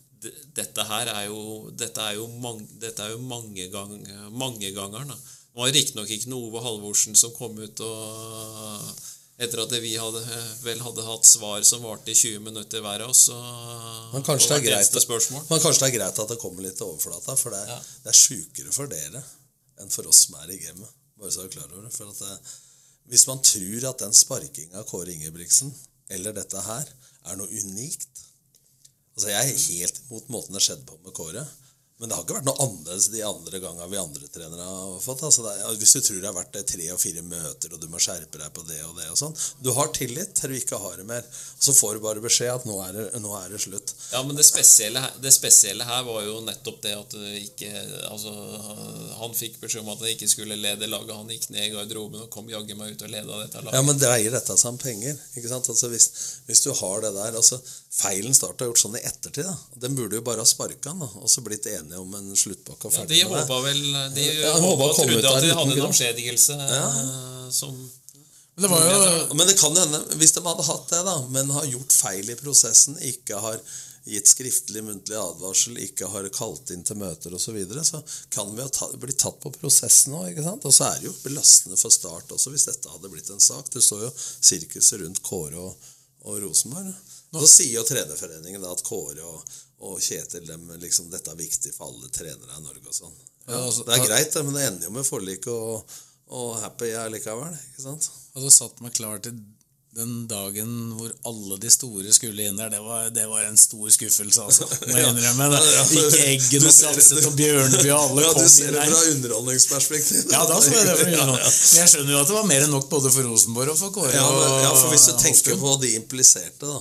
dette 0.56 0.86
her 0.86 1.10
er 1.10 1.28
jo, 1.30 1.70
dette 1.78 2.02
er 2.02 2.18
jo, 2.20 2.28
mang, 2.42 2.60
dette 2.82 3.06
er 3.06 3.16
jo 3.16 3.22
mange 3.26 3.68
gang, 3.74 3.94
mangegangeren. 4.38 5.14
Det 5.14 5.60
var 5.60 5.74
riktignok 5.76 6.12
ikke 6.14 6.32
noe 6.32 6.50
Ove 6.50 6.62
Halvorsen 6.64 7.18
som 7.20 7.34
kom 7.36 7.58
ut 7.60 7.82
og 7.86 8.92
etter 9.42 9.62
at 9.64 9.74
vi 9.82 9.92
hadde, 9.98 10.22
vel 10.62 10.82
hadde 10.86 11.06
hatt 11.06 11.26
svar 11.26 11.64
som 11.68 11.84
varte 11.86 12.14
i 12.14 12.18
20 12.18 12.44
minutter 12.46 12.84
hver 12.84 13.04
av 13.06 13.14
oss. 13.14 13.24
Men 14.14 14.26
kanskje, 14.28 14.52
det 14.52 14.58
er 14.60 14.66
greit, 14.68 14.98
men 15.50 15.62
kanskje 15.64 15.80
det 15.82 15.88
er 15.90 15.96
greit 15.98 16.20
at 16.24 16.34
det 16.34 16.40
kommer 16.42 16.66
litt 16.66 16.78
til 16.78 16.92
overflata, 16.92 17.36
for 17.40 17.56
det 17.56 17.62
Ja. 17.68 17.80
det 18.04 18.14
er 18.14 18.20
sjukere 18.22 18.74
for 18.76 18.92
dere 18.92 19.24
enn 19.82 19.90
for 19.90 20.08
oss 20.12 20.28
som 20.28 20.36
er 20.44 20.52
i 20.54 20.60
gamet. 20.62 20.90
Bare 21.18 21.32
så 21.34 21.46
er 21.46 21.54
klar 21.54 21.70
over 21.72 21.88
det. 21.88 21.94
For 21.96 22.10
at 22.10 22.20
det, 22.20 22.38
hvis 23.10 23.28
man 23.28 23.42
tror 23.42 23.90
at 23.90 24.04
den 24.06 24.14
sparkinga 24.14 24.78
av 24.80 24.86
Kåre 24.90 25.14
Ingebrigtsen, 25.14 25.74
eller 26.10 26.34
dette 26.38 26.62
her, 26.62 26.86
er 27.26 27.36
noe 27.38 27.48
unikt 27.48 28.08
Altså, 29.12 29.28
Jeg 29.28 29.52
er 29.52 29.66
helt 29.76 29.98
imot 30.08 30.30
måten 30.32 30.56
det 30.56 30.62
skjedde 30.64 30.86
på 30.88 30.96
med 31.04 31.14
Kåre. 31.14 31.42
Men 32.02 32.10
det 32.10 32.16
har 32.18 32.24
ikke 32.26 32.34
vært 32.40 32.48
noe 32.48 32.64
annerledes 32.66 33.08
de 33.14 33.20
andre 33.22 33.60
gangene 33.62 33.88
vi 33.92 33.98
andre 34.02 34.30
trenere 34.34 34.64
har 34.66 34.96
fått. 35.04 35.22
Altså 35.28 35.44
det 35.46 35.52
er, 35.54 35.76
hvis 35.78 35.92
du 35.94 36.00
tror 36.02 36.18
det 36.18 36.30
har 36.32 36.34
vært 36.34 36.56
tre 36.72 36.88
og 36.96 36.98
fire 36.98 37.22
møter, 37.22 37.76
og 37.76 37.84
du 37.84 37.86
må 37.94 38.02
skjerpe 38.02 38.42
deg 38.42 38.56
på 38.56 38.64
det 38.66 38.80
og 38.88 38.96
det 38.98 39.06
og 39.14 39.20
sånn 39.20 39.36
Du 39.62 39.70
har 39.78 39.92
tillit 39.94 40.34
til 40.40 40.50
du 40.50 40.58
ikke 40.58 40.80
har 40.82 40.98
det 40.98 41.06
mer. 41.12 41.22
Og 41.22 41.68
så 41.68 41.76
får 41.78 42.00
du 42.00 42.02
bare 42.08 42.24
beskjed 42.24 42.50
at 42.56 42.66
nå 42.66 42.80
er 42.88 42.98
det, 42.98 43.06
nå 43.22 43.36
er 43.38 43.54
det 43.54 43.62
slutt. 43.62 43.94
Ja, 44.16 44.24
men 44.26 44.40
det 44.40 44.48
spesielle, 44.48 45.04
det 45.22 45.34
spesielle 45.36 45.86
her 45.86 46.02
var 46.08 46.26
jo 46.26 46.40
nettopp 46.48 46.82
det 46.88 46.96
at 46.98 47.14
det 47.22 47.36
ikke 47.46 47.70
Altså, 48.12 48.32
han 49.22 49.36
fikk 49.38 49.60
beskjed 49.62 49.84
om 49.84 49.92
at 49.94 50.02
han 50.02 50.12
ikke 50.12 50.28
skulle 50.32 50.58
lede 50.58 50.90
laget. 50.90 51.14
Han 51.16 51.30
gikk 51.30 51.52
ned 51.54 51.68
i 51.68 51.72
garderoben 51.76 52.26
og 52.26 52.32
kom 52.34 52.50
jaggu 52.50 52.74
meg 52.80 52.96
ut 52.96 53.06
og 53.06 53.14
leda 53.14 53.44
dette 53.44 53.62
laget. 53.62 53.78
Ja, 53.78 53.86
men 53.86 54.02
dreier 54.02 54.34
dette 54.34 54.58
seg 54.58 54.74
om 54.74 54.82
penger? 54.82 55.22
ikke 55.38 55.54
sant? 55.54 55.70
Altså 55.72 55.92
hvis, 55.94 56.10
hvis 56.50 56.66
du 56.66 56.72
har 56.82 57.06
det 57.06 57.14
der 57.16 57.38
altså 57.38 57.62
Feilen 57.92 58.36
Start 58.36 58.62
har 58.64 58.70
gjort 58.70 58.80
sånn 58.80 58.96
i 58.96 59.02
ettertid. 59.04 59.44
da. 59.44 59.56
Den 59.84 59.96
burde 59.98 60.16
jo 60.16 60.24
bare 60.24 60.40
ha 60.40 60.48
sparka 60.48 60.94
han 60.94 61.02
og 61.04 61.28
så 61.30 61.44
blitt 61.44 61.66
enige 61.68 62.00
om 62.00 62.14
en 62.16 62.30
sluttpakke 62.40 62.88
og 62.88 62.96
Ja, 62.96 63.04
de 63.10 63.20
håpa 63.28 63.58
vel 63.66 63.82
De 64.16 64.28
Ja, 64.40 64.54
håpa 64.64 64.88
og 64.88 64.96
trodde 64.96 65.20
at 65.20 65.44
de 65.44 65.52
hadde 65.52 65.74
en 65.74 65.76
grunn. 65.76 65.90
avskjedigelse 65.92 66.56
eh, 66.56 67.50
som 67.52 67.76
Men 68.56 68.64
det 68.64 68.72
var 68.72 68.88
jo 68.88 69.36
Men 69.36 69.48
det 69.48 69.58
kan 69.60 69.76
hende, 69.76 70.00
hvis 70.22 70.32
de 70.38 70.44
hadde 70.48 70.68
hatt 70.72 70.88
det, 70.94 71.04
da, 71.10 71.18
men 71.36 71.52
har 71.52 71.68
gjort 71.68 71.92
feil 71.92 72.32
i 72.32 72.40
prosessen, 72.40 72.96
ikke 73.12 73.44
har 73.44 73.60
gitt 74.08 74.28
skriftlig, 74.32 74.82
muntlig 74.88 75.18
advarsel, 75.20 75.76
ikke 75.78 76.08
har 76.10 76.26
kalt 76.34 76.72
inn 76.74 76.82
til 76.88 76.98
møter 76.98 77.36
osv., 77.36 77.44
så, 77.44 77.52
videre, 77.54 77.84
så 77.86 78.00
kan 78.34 78.50
vi 78.56 78.64
ha 78.64 78.70
ta, 78.72 78.88
bli 78.98 79.14
tatt 79.14 79.38
på 79.44 79.52
prosessen 79.60 80.16
òg. 80.18 80.40
Og 80.42 80.74
så 80.74 80.88
er 80.88 81.00
det 81.04 81.12
jo 81.12 81.14
belastende 81.28 81.78
for 81.78 81.94
Start 81.94 82.32
også, 82.34 82.50
hvis 82.56 82.66
dette 82.72 82.90
hadde 82.90 83.12
blitt 83.14 83.30
en 83.30 83.44
sak. 83.44 83.70
Det 83.70 83.84
står 83.84 84.08
jo 84.08 84.12
sirkuset 84.18 85.04
rundt 85.04 85.22
Kåre 85.28 85.60
og, 85.68 85.92
og 86.26 86.40
Rosenborg. 86.48 86.96
Så 87.40 87.48
sier 87.48 87.78
jo 87.80 87.84
trenerforeningen 87.88 88.66
at 88.68 88.84
Kåre 88.84 89.24
og, 89.24 89.54
og 89.88 90.02
Kjetil 90.04 90.44
dem, 90.48 90.68
liksom, 90.82 91.08
dette 91.14 91.32
er 91.32 91.40
viktig 91.40 91.72
for 91.76 91.88
alle 91.88 92.12
trenere 92.12 92.58
i 92.58 92.66
Norge 92.66 92.88
og 92.88 92.98
sånn. 92.98 93.16
Ja, 93.48 93.62
altså, 93.64 93.86
det 93.88 93.96
er 93.96 94.06
greit, 94.06 94.36
men 94.44 94.58
det 94.58 94.68
ender 94.68 94.90
jo 94.90 94.98
med 94.98 95.08
forlik 95.08 95.48
og, 95.52 95.96
og 96.32 96.60
happy 96.62 96.92
allikevel. 97.00 97.56
ikke 97.72 97.88
sant? 97.88 98.12
hadde 98.36 98.52
satt 98.54 98.84
meg 98.84 98.94
klar 98.96 99.24
til 99.24 99.40
den 99.92 100.28
dagen 100.28 100.70
hvor 100.96 101.12
alle 101.28 101.58
de 101.60 101.72
store 101.72 102.14
skulle 102.16 102.46
inn 102.48 102.60
der. 102.60 102.70
Det 102.72 102.80
var, 102.84 103.10
det 103.12 103.26
var 103.28 103.44
en 103.44 103.58
stor 103.60 103.90
skuffelse, 103.92 104.46
altså. 104.46 104.68
Må 104.88 104.96
jeg 104.96 105.10
innrømme. 105.10 105.50
Det. 105.52 105.64
Ikke 105.98 106.22
Eggen 106.30 106.68
og 106.68 106.76
ser 106.76 106.96
Satset 106.96 107.28
og 107.28 107.36
Bjørneby 107.40 107.90
og 107.90 107.98
alle 107.98 108.24
Ja, 108.24 108.32
kom 108.32 108.46
du 108.46 108.54
ser 108.54 108.72
det 108.76 108.86
fra 108.88 109.02
underholdningsperspektiv. 109.16 110.24
Ja, 110.32 110.46
da 110.48 110.62
så 110.64 110.72
jeg 110.78 110.88
det 110.88 110.96
fra 111.02 111.12
nå. 111.32 111.36
ja. 111.42 111.52
Men 111.52 111.84
jeg 111.84 111.92
skjønner 111.96 112.16
jo 112.16 112.22
at 112.22 112.32
det 112.32 112.40
var 112.40 112.48
mer 112.54 112.66
enn 112.68 112.74
nok 112.78 112.88
både 112.94 113.12
for 113.12 113.28
Rosenborg 113.28 113.76
og 113.76 113.82
for 113.82 113.96
Kåre. 114.00 114.16
Ja, 114.16 114.32
ja, 114.64 114.72
for 114.78 114.96
hvis 114.96 115.10
du 115.12 115.14
tenker 115.20 115.60
på 115.60 115.76
de 115.84 115.96
impliserte, 116.00 116.68
da 116.68 116.80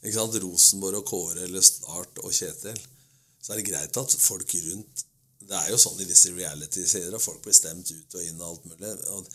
ikke 0.00 0.16
sant? 0.16 0.40
Rosenborg 0.44 1.02
og 1.02 1.06
Kåre 1.10 1.44
eller 1.44 1.64
Start 1.64 2.22
og 2.24 2.32
Kjetil, 2.32 2.80
så 3.40 3.52
er 3.52 3.60
det 3.60 3.68
greit 3.68 4.00
at 4.00 4.16
folk 4.20 4.58
rundt 4.66 5.06
Det 5.50 5.56
er 5.56 5.70
jo 5.72 5.78
sånn 5.80 5.98
i 5.98 6.06
disse 6.06 6.30
reality-serier 6.30 7.14
at 7.16 7.24
folk 7.24 7.40
blir 7.42 7.56
stemt 7.56 7.88
ut 7.90 8.14
og 8.14 8.26
inn 8.26 8.42
og 8.42 8.50
alt 8.52 8.66
mulig. 8.70 8.90
og 9.10 9.30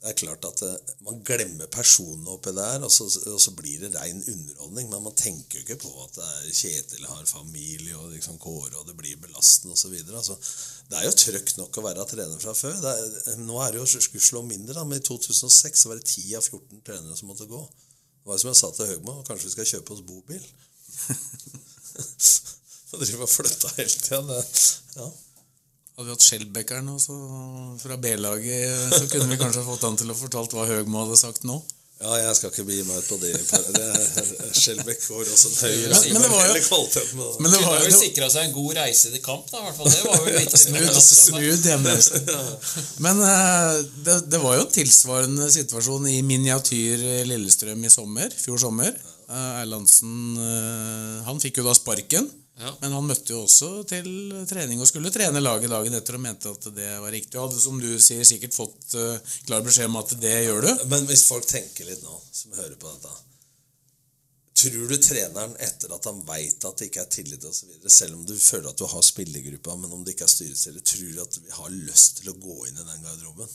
det 0.00 0.08
er 0.08 0.16
klart 0.16 0.46
at 0.48 0.62
eh, 0.64 0.92
Man 1.04 1.20
glemmer 1.26 1.68
personene 1.72 2.32
oppi 2.32 2.54
der, 2.56 2.80
og 2.86 2.92
så, 2.92 3.04
og 3.28 3.40
så 3.42 3.52
blir 3.56 3.82
det 3.82 3.90
rein 3.92 4.22
underholdning. 4.32 4.88
Men 4.88 5.04
man 5.04 5.16
tenker 5.18 5.58
jo 5.58 5.64
ikke 5.66 5.82
på 5.82 5.92
at 6.06 6.16
Kjetil 6.56 7.04
har 7.04 7.28
familie 7.28 7.98
og 7.98 8.14
liksom 8.14 8.40
Kåre, 8.40 8.78
og 8.80 8.88
det 8.88 8.96
blir 8.96 9.20
belastende 9.20 9.76
osv. 9.76 9.98
Altså, 10.08 10.38
det 10.88 10.98
er 10.98 11.06
jo 11.06 11.18
trøkk 11.24 11.54
nok 11.58 11.76
å 11.76 11.84
være 11.84 12.08
trener 12.08 12.40
fra 12.40 12.56
før. 12.56 12.80
Er, 12.94 13.36
nå 13.44 13.60
er 13.60 13.76
det 13.76 13.82
jo 13.82 14.02
gudskjelov 14.14 14.48
mindre, 14.48 14.78
da, 14.78 14.86
men 14.88 15.02
i 15.02 15.04
2006 15.04 15.84
så 15.84 15.92
var 15.92 16.00
det 16.00 16.08
10 16.08 16.40
av 16.40 16.48
14 16.48 16.84
trenere 16.86 17.20
som 17.20 17.28
måtte 17.30 17.50
gå. 17.50 17.60
Var 18.30 18.38
som 18.38 18.52
jeg 18.52 18.58
sa 18.60 18.68
til 18.70 18.86
Høgmo, 18.86 19.16
kanskje 19.26 19.48
vi 19.48 19.54
skal 19.56 19.66
kjøpe 19.72 19.96
oss 19.96 20.04
bobil? 20.06 20.44
Og 22.92 23.00
drive 23.02 23.26
og 23.26 23.30
flytte 23.30 23.70
hele 23.74 23.90
tida. 23.90 24.36
Ja. 24.98 25.08
Hadde 25.96 26.06
vi 26.06 26.14
hatt 26.14 26.24
Skjelbekkeren 26.26 26.92
også 26.94 27.16
fra 27.82 27.98
B-laget, 27.98 28.94
så 28.94 29.02
kunne 29.10 29.32
vi 29.32 29.38
kanskje 29.40 29.66
fått 29.66 29.82
han 29.86 29.98
til 29.98 30.14
å 30.14 30.16
fortalt 30.18 30.54
hva 30.54 30.68
Høgmo 30.70 31.02
hadde 31.02 31.18
sagt 31.18 31.42
nå. 31.48 31.58
Ja, 32.00 32.12
jeg 32.16 32.36
skal 32.38 32.50
ikke 32.50 32.64
begi 32.68 32.84
meg 32.88 32.96
ut 33.02 33.08
på 33.10 33.16
det. 33.20 33.30
det 33.76 33.88
Skjelbæk 34.56 35.02
går 35.08 35.20
også 35.34 35.50
en 35.50 35.58
høyere 35.66 35.98
Men- 36.00 36.12
men 36.14 36.22
det 36.22 36.30
var 36.32 36.46
jo- 36.46 36.54
med 36.54 37.26
det. 37.26 37.40
Men 37.44 37.50
det 37.52 37.60
var 37.66 37.84
jo 37.84 37.90
sikra 37.98 38.30
seg 38.32 38.48
en 38.48 38.52
god 38.56 38.74
reise 38.80 39.10
til 39.12 39.22
kamp, 39.24 39.50
da, 39.50 39.58
i 39.60 39.66
hvert 39.68 39.76
fall. 39.76 39.90
Det 39.90 40.02
var 40.08 40.16
jo 40.18 40.38
viktig. 40.38 40.60
Smooth, 40.64 41.00
smooth 41.00 41.68
hjemreise. 41.68 42.22
Men 43.04 43.20
eh, 43.20 43.84
det, 44.08 44.16
det 44.32 44.40
var 44.42 44.56
jo 44.56 44.64
en 44.66 44.72
tilsvarende 44.80 45.50
situasjon 45.52 46.08
i 46.08 46.20
miniatyr 46.26 47.04
Lillestrøm 47.28 47.84
i 47.84 47.92
sommer, 47.92 48.32
fjor 48.44 48.58
sommer. 48.64 48.96
Eh, 49.30 49.60
Erlandsen 49.62 50.14
eh, 50.40 51.24
han 51.28 51.38
fikk 51.42 51.60
jo 51.60 51.68
da 51.68 51.74
sparken, 51.76 52.30
Ja. 52.60 52.74
men 52.82 52.92
han 52.92 53.06
møtte 53.08 53.32
jo 53.32 53.42
også 53.46 53.70
til 53.88 54.10
trening 54.48 54.82
og 54.82 54.88
skulle 54.90 55.12
trene 55.14 55.40
laget 55.40 55.72
dagen 55.72 55.96
etter 55.96 56.18
og 56.18 56.22
mente 56.26 56.50
at 56.52 56.66
det 56.76 56.90
var 57.00 57.14
riktig. 57.14 57.38
Og 57.38 57.48
hadde, 57.48 57.62
som 57.62 57.80
du 57.80 57.88
sier, 57.96 58.20
sikkert 58.28 58.56
fått 58.56 58.98
uh, 59.00 59.16
klar 59.48 59.64
beskjed 59.64 59.88
om 59.88 59.96
at 60.02 60.12
det 60.20 60.34
gjør 60.44 60.66
du. 60.66 60.70
Men 60.92 61.08
hvis 61.08 61.24
folk 61.30 61.48
tenker 61.48 61.88
litt 61.88 62.04
nå, 62.04 62.20
som 62.36 62.56
hører 62.58 62.76
på 62.76 62.92
dette 62.92 63.16
Tror 64.60 64.90
du 64.90 64.96
treneren, 65.00 65.54
etter 65.64 65.92
at 65.94 66.04
han 66.04 66.18
veit 66.26 66.64
at 66.68 66.76
det 66.76 66.90
ikke 66.90 67.00
er 67.00 67.12
tillit 67.14 67.44
osv., 67.48 67.70
selv 67.88 68.18
om 68.18 68.26
du 68.28 68.34
føler 68.36 68.68
at 68.68 68.76
du 68.76 68.84
har 68.92 69.04
spillergruppa, 69.06 69.76
men 69.80 69.94
om 69.96 70.02
det 70.04 70.12
ikke 70.12 70.26
er 70.26 70.32
styrestiller, 70.34 70.84
tror 70.84 71.14
du 71.14 71.20
at 71.22 71.38
vi 71.40 71.54
har 71.56 71.70
lyst 71.88 72.18
til 72.20 72.28
å 72.28 72.36
gå 72.36 72.56
inn 72.68 72.76
i 72.76 72.84
den 72.84 73.06
garderoben? 73.06 73.48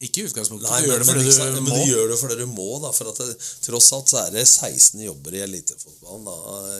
Ikke 0.00 0.22
i 0.22 0.28
utgangspunktet, 0.30 0.70
Nei, 0.70 0.80
det 0.88 1.04
fordi 1.04 1.26
ikke 1.28 1.46
du 1.52 1.58
men 1.60 1.74
du 1.76 1.90
gjør 1.90 2.06
det 2.08 2.16
fordi 2.16 2.36
du 2.40 2.46
må. 2.48 2.68
da, 2.80 2.88
for 2.96 3.10
at 3.10 3.18
det, 3.20 3.34
Tross 3.66 3.90
alt 3.92 4.08
så 4.08 4.22
er 4.22 4.30
det 4.32 4.46
16 4.46 5.02
jobber 5.04 5.36
i 5.36 5.42
elitefotballen 5.44 6.24
da, 6.24 6.36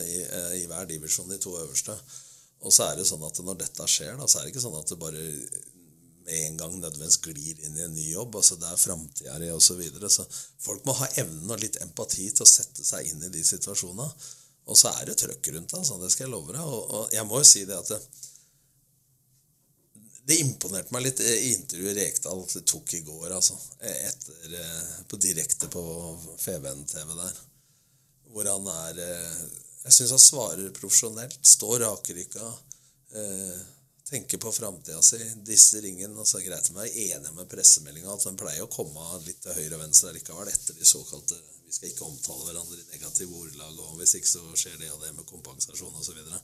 i, 0.09 0.23
i 0.63 0.63
hver 0.71 0.89
divisjon, 0.89 1.29
de 1.29 1.37
to 1.43 1.53
øverste. 1.61 1.97
Og 2.65 2.73
så 2.73 2.87
er 2.87 2.97
det 2.97 3.05
sånn 3.09 3.27
at 3.29 3.43
når 3.45 3.61
dette 3.61 3.89
skjer, 3.89 4.17
da, 4.17 4.29
så 4.29 4.41
er 4.41 4.47
det 4.47 4.55
ikke 4.55 4.65
sånn 4.65 4.79
at 4.81 4.89
det 4.89 4.99
bare 5.01 5.27
med 6.31 6.47
en 6.47 6.57
gang 6.61 6.75
nødvendigvis 6.79 7.21
glir 7.25 7.61
inn 7.67 7.77
i 7.77 7.85
en 7.85 7.95
ny 7.95 8.07
jobb. 8.13 8.37
altså 8.41 8.57
Det 8.57 8.69
er 8.71 8.83
framtida 8.87 9.39
di 9.39 9.51
osv. 9.53 9.67
Så, 9.67 9.77
videre. 9.81 10.11
så 10.11 10.25
folk 10.61 10.85
må 10.89 10.97
ha 11.01 11.09
evnen 11.21 11.51
og 11.51 11.61
litt 11.61 11.81
empati 11.85 12.31
til 12.31 12.45
å 12.45 12.49
sette 12.49 12.85
seg 12.85 13.09
inn 13.09 13.25
i 13.25 13.33
de 13.33 13.45
situasjonene. 13.45 14.09
Og 14.71 14.79
så 14.79 14.93
er 14.97 15.09
det 15.09 15.17
trøkk 15.19 15.53
rundt 15.55 15.73
det, 15.73 15.79
altså, 15.81 15.97
det 16.01 16.13
skal 16.13 16.29
jeg 16.29 16.35
love 16.35 16.53
deg. 16.55 16.65
Og, 16.65 16.93
og 16.97 17.15
jeg 17.17 17.27
må 17.27 17.41
jo 17.41 17.49
si 17.49 17.65
det 17.69 17.79
at 17.79 17.91
det, 17.91 18.01
det 20.27 20.37
imponerte 20.41 20.93
meg 20.95 21.05
litt 21.05 21.21
i 21.25 21.53
intervjuet 21.55 21.97
Rekdal 21.97 22.45
tok 22.69 22.95
i 22.95 23.01
går, 23.07 23.31
altså. 23.35 23.57
Etter, 23.81 24.55
eh, 24.61 24.91
på 25.09 25.17
direkte 25.17 25.69
på 25.73 25.83
FVN-TV 26.39 27.15
der. 27.17 27.41
Hvor 28.31 28.51
han 28.53 28.69
er 28.75 29.01
eh, 29.07 29.43
Jeg 29.85 29.97
syns 29.97 30.13
han 30.13 30.23
svarer 30.23 30.75
profesjonelt. 30.77 31.39
Står 31.47 31.81
rakrykka. 31.81 32.49
Eh, 33.17 33.63
tenker 34.11 34.39
på 34.39 34.53
framtida 34.53 35.01
si. 35.03 35.19
Disser 35.47 35.85
ingen. 35.89 36.19
Og 36.19 36.29
så 36.29 36.39
det 36.39 36.51
greit 36.51 36.69
å 36.71 36.77
være 36.77 37.07
enig 37.09 37.33
med 37.35 37.49
pressemeldinga 37.51 38.13
at 38.13 38.27
den 38.29 38.39
pleier 38.39 38.67
å 38.67 38.73
komme 38.73 39.07
litt 39.25 39.41
til 39.43 39.57
høyre 39.57 39.79
og 39.79 39.85
venstre 39.87 40.13
likevel 40.15 40.53
etter 40.53 40.77
de 40.77 40.87
såkalte 40.87 41.39
Vi 41.65 41.75
skal 41.77 41.93
ikke 41.93 42.07
omtale 42.07 42.49
hverandre 42.49 42.77
i 42.81 42.87
negative 42.91 43.37
ordelag, 43.39 43.77
og 43.79 43.99
hvis 44.01 44.17
ikke 44.19 44.27
så 44.27 44.41
skjer 44.59 44.79
det 44.81 44.89
og 44.91 45.05
det 45.05 45.13
med 45.15 45.29
kompensasjon 45.29 46.01
osv. 46.01 46.17
Og, 46.19 46.33
så 46.35 46.41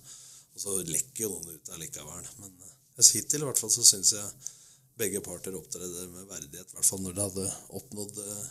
og 0.55 0.61
så 0.63 0.75
lekker 0.87 1.25
jo 1.25 1.33
noen 1.33 1.57
ut 1.59 1.73
allikevel. 1.75 2.29
Men 2.39 2.55
eh, 2.99 3.11
hittil 3.17 3.43
i 3.43 3.49
hvert 3.49 3.61
fall 3.61 3.73
så 3.73 3.85
syns 3.87 4.13
jeg 4.17 4.53
begge 4.97 5.21
parter 5.21 5.57
opptredde 5.57 6.07
med 6.13 6.29
verdighet. 6.31 6.71
I 6.73 6.79
hvert 6.79 6.89
fall 6.89 7.03
når 7.05 7.17
de 7.17 7.27
hadde 7.27 7.49
oppnådd 7.81 8.23
eh, 8.25 8.47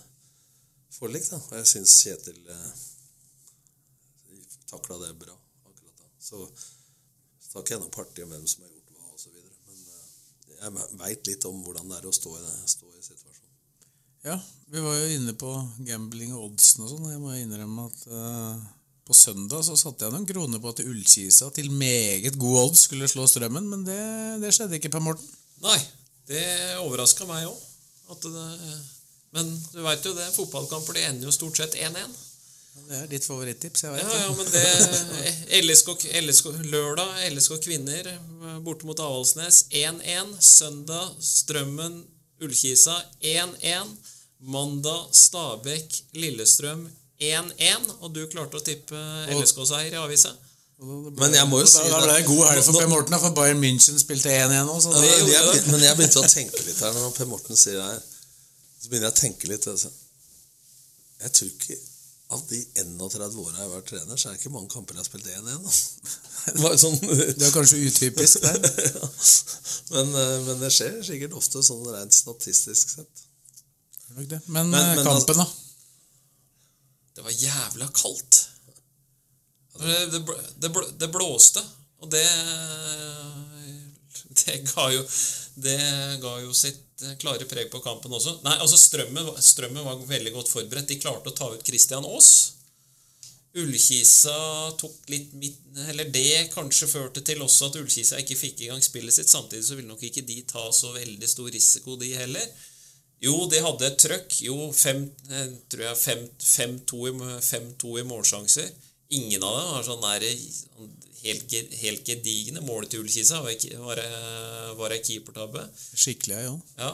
forlik. 0.93 1.25
da. 1.31 1.39
Og 1.41 1.57
jeg 1.59 1.71
syns 1.71 1.95
Kjetil 2.03 2.41
eh, 2.53 2.83
takla 4.69 4.99
det 5.01 5.13
bra 5.21 5.35
akkurat 5.69 5.97
da. 5.97 6.09
Så 6.19 6.45
skal 7.39 7.63
ikke 7.63 7.75
jeg 7.75 7.83
noe 7.83 7.93
parti 7.93 8.25
om 8.25 8.33
hvem 8.33 8.47
som 8.49 8.65
har 8.65 8.73
gjort 8.73 8.93
hva 8.93 9.15
osv. 9.15 9.41
Men 9.69 9.81
eh, 9.81 10.05
jeg 10.59 11.01
veit 11.01 11.31
litt 11.31 11.49
om 11.49 11.61
hvordan 11.65 11.91
det 11.91 11.99
er 11.99 12.09
å 12.09 12.15
stå 12.19 12.37
i, 12.37 12.53
stå 12.75 12.93
i 12.93 13.03
situasjonen. 13.09 13.43
Ja, 14.25 14.39
vi 14.73 14.81
var 14.81 14.95
jo 14.97 15.09
inne 15.13 15.35
på 15.37 15.51
gambling 15.85 16.33
og 16.33 16.51
oddsen 16.51 16.85
og 16.85 16.93
sånn. 16.93 17.09
Jeg 17.11 17.21
må 17.21 17.35
innrømme 17.37 17.89
at 17.89 18.05
eh, 18.09 18.65
på 19.05 19.13
søndag 19.13 19.61
så 19.67 19.75
satte 19.77 20.07
jeg 20.07 20.13
noen 20.15 20.25
kroner 20.25 20.61
på 20.61 20.71
at 20.73 20.81
Ullkisa 20.81 21.51
til 21.53 21.69
meget 21.71 22.39
god 22.41 22.57
odds 22.63 22.87
skulle 22.87 23.09
slå 23.09 23.27
Strømmen, 23.29 23.67
men 23.69 23.85
det, 23.85 23.99
det 24.41 24.53
skjedde 24.55 24.79
ikke, 24.79 24.89
Per 24.95 25.03
Morten. 25.05 25.27
Nei, 25.61 25.77
det 26.29 26.45
overraska 26.81 27.27
meg 27.29 27.45
òg. 27.49 27.59
Men 29.35 29.51
du 29.73 29.81
veit 29.85 30.05
jo 30.05 30.13
det, 30.17 30.25
fotballkamper 30.33 30.97
det 30.97 31.05
ender 31.09 31.29
jo 31.29 31.35
stort 31.35 31.59
sett 31.59 31.77
1-1. 31.77 32.17
Det 32.85 32.97
er 32.97 33.05
ditt 33.07 33.23
favorittips, 33.23 33.85
jeg 33.85 33.93
vet 33.93 34.03
Ja, 34.03 34.17
ja, 34.25 34.33
men 34.35 34.49
det 34.51 35.61
LSK, 35.61 35.93
LSK, 36.25 36.49
Lørdag 36.73 37.21
LSK 37.29 37.55
Kvinner 37.63 38.09
borte 38.65 38.89
mot 38.89 38.99
Avaldsnes 38.99 39.63
1-1. 39.71 40.35
Søndag 40.43 41.13
Strømmen 41.23 42.01
Ullkisa 42.43 42.97
1-1. 43.21 43.95
Mandag 44.51 45.07
Stabæk 45.15 46.01
Lillestrøm 46.19 46.89
1-1. 47.21 47.87
Og 48.01 48.11
du 48.15 48.25
klarte 48.31 48.59
å 48.59 48.63
tippe 48.65 48.99
LSK-seier 49.35 49.95
i 49.95 50.01
avisa. 50.01 50.33
Men 51.15 51.31
jeg 51.31 51.47
må 51.47 51.61
jo 51.61 51.67
si 51.71 51.79
Da 51.87 52.01
ble 52.03 52.17
det 52.17 52.25
god 52.27 52.49
helg 52.49 52.65
for 52.67 52.75
Per 52.81 52.89
Morten, 52.91 53.15
for 53.23 53.35
Bayern 53.37 53.61
München 53.63 53.95
spilte 54.01 54.33
1-1 54.33 54.67
òg. 54.73 54.87
Ja, 54.91 54.99
men, 54.99 55.29
jeg, 55.31 55.61
men 55.71 55.85
jeg 55.85 55.95
begynte 56.01 56.19
å 56.19 56.27
tenke 56.27 56.65
litt 56.67 56.81
her 56.83 56.91
når 56.97 57.13
Per 57.15 57.29
Morten 57.31 57.55
sier 57.59 57.79
det 57.79 57.85
her. 57.93 58.01
Så 58.83 58.91
begynner 58.91 59.07
jeg 59.07 59.15
å 59.15 59.19
tenke 59.21 59.47
litt. 59.53 59.67
Altså. 59.71 59.91
Jeg 61.23 61.31
tror 61.37 61.53
ikke 61.53 61.77
av 62.35 62.41
de 62.49 62.59
31 62.81 62.99
åra 63.39 63.53
jeg 63.53 63.61
har 63.61 63.71
vært 63.71 63.87
trener, 63.93 64.17
så 64.19 64.27
er 64.27 64.35
det 64.35 64.41
ikke 64.41 64.51
mange 64.55 64.71
kamper 64.73 64.97
jeg 64.97 65.03
har 65.05 65.07
spilt 65.07 65.27
1-1. 65.31 66.15
Det 66.45 66.71
sånn, 66.81 66.95
det 67.39 67.45
er 67.47 67.53
kanskje 67.55 67.79
utypisk 67.87 68.43
der. 68.43 68.59
Ja. 68.85 69.09
men, 69.95 70.11
eh, 70.17 70.33
men 70.45 70.59
det 70.61 70.71
skjer 70.73 70.97
sikkert 71.05 71.35
ofte 71.37 71.61
sånn 71.65 71.85
rent 71.93 72.13
statistisk 72.13 72.91
sett. 72.97 73.23
Det 73.95 74.11
er 74.11 74.17
nok 74.19 74.27
det. 74.33 74.39
Men, 74.47 74.69
Men- 74.73 74.81
eh, 74.81 74.95
men 74.99 75.07
kampen, 75.07 75.39
da? 75.41 75.45
Det 77.15 77.23
var 77.23 77.31
jævla 77.31 77.87
kaldt. 77.95 78.41
Det, 79.79 80.05
det, 80.11 80.21
det, 80.63 80.71
det 80.99 81.11
blåste, 81.11 81.63
og 81.99 82.11
det 82.11 82.25
Det 84.45 84.55
ga 84.69 84.85
jo 84.93 85.01
Det 85.55 85.79
ga 86.23 86.33
jo 86.43 86.53
sitt 86.55 86.83
klare 87.19 87.47
preg 87.47 87.67
på 87.71 87.81
kampen 87.83 88.13
også. 88.15 88.37
Nei, 88.45 88.55
altså 88.63 88.77
Strømmen, 88.79 89.27
strømmen 89.43 89.83
var 89.83 90.03
veldig 90.07 90.31
godt 90.35 90.51
forberedt. 90.51 90.87
De 90.91 90.99
klarte 90.99 91.31
å 91.31 91.35
ta 91.35 91.49
ut 91.51 91.65
Christian 91.67 92.07
Aas. 92.07 92.29
Ullkisa 93.55 94.35
tok 94.79 95.09
litt 95.11 95.31
Eller 95.87 96.09
det 96.11 96.51
kanskje 96.51 96.89
førte 96.91 97.23
til 97.23 97.43
også 97.43 97.69
at 97.69 97.77
Ullkisa 97.79 98.19
ikke 98.19 98.39
fikk 98.39 98.63
i 98.63 98.69
gang 98.71 98.83
spillet 98.83 99.15
sitt. 99.15 99.31
Samtidig 99.31 99.63
så 99.67 99.75
ville 99.79 99.91
nok 99.91 100.03
ikke 100.07 100.23
de 100.27 100.41
ta 100.47 100.65
så 100.75 100.91
veldig 100.95 101.29
stor 101.31 101.51
risiko, 101.51 101.95
de 101.99 102.11
heller. 102.15 102.47
Jo, 103.25 103.35
de 103.49 103.61
hadde 103.65 103.87
et 103.89 103.97
trøkk. 104.01 104.35
Jo, 104.45 104.55
fem, 104.75 105.05
eh, 105.31 105.47
tror 105.71 105.83
jeg 105.87 105.97
fem- 105.97 106.29
5-2 106.39 107.07
i, 107.09 107.13
5-2 107.49 107.95
i 108.01 108.05
målsjanser. 108.11 108.69
Ingen 109.17 109.43
av 109.45 109.55
dem 109.59 109.73
har 109.73 109.83
sånn 109.87 110.01
der 110.05 110.25
helt, 111.23 111.47
ge- 111.49 111.75
helt 111.81 112.05
gedigne 112.05 112.61
mål 112.65 112.87
til 112.89 113.01
Ullkisa. 113.03 113.41
Var 113.41 113.55
ikke- 113.55 113.77
Var 113.79 113.95
det- 113.95 115.03
keepertabbe? 115.05 115.61
Skikkelig, 115.95 116.37
ja. 116.43 116.55
Ja. 116.77 116.91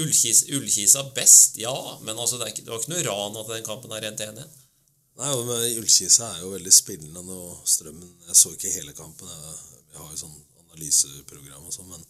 Ullkis, 0.00 0.44
Ullkisa 0.54 1.02
best, 1.14 1.56
ja. 1.56 1.98
Men 2.02 2.16
altså, 2.16 2.38
det, 2.38 2.46
er 2.46 2.52
ikke, 2.54 2.64
det 2.64 2.72
var 2.72 2.80
ikke 2.80 2.92
noe 2.94 3.02
ran 3.08 3.36
at 3.40 3.48
den 3.48 3.64
kampen 3.64 3.92
er 3.92 4.00
rent 4.06 4.20
1-1. 4.20 4.48
Nei, 5.18 5.34
men 5.44 5.82
Ullkisa 5.82 6.28
er 6.36 6.40
jo 6.44 6.52
veldig 6.54 6.72
spillende 6.72 7.22
nå. 7.26 7.40
Strømmen 7.66 8.12
Jeg 8.28 8.36
så 8.38 8.52
ikke 8.54 8.72
hele 8.72 8.92
kampen. 8.96 9.28
Jeg, 9.28 9.56
jeg 9.92 9.98
har 10.00 10.10
jo 10.14 10.20
sånn 10.22 10.38
analyseprogram 10.64 11.66
og 11.66 11.72
sånn, 11.74 11.88
men 11.90 12.04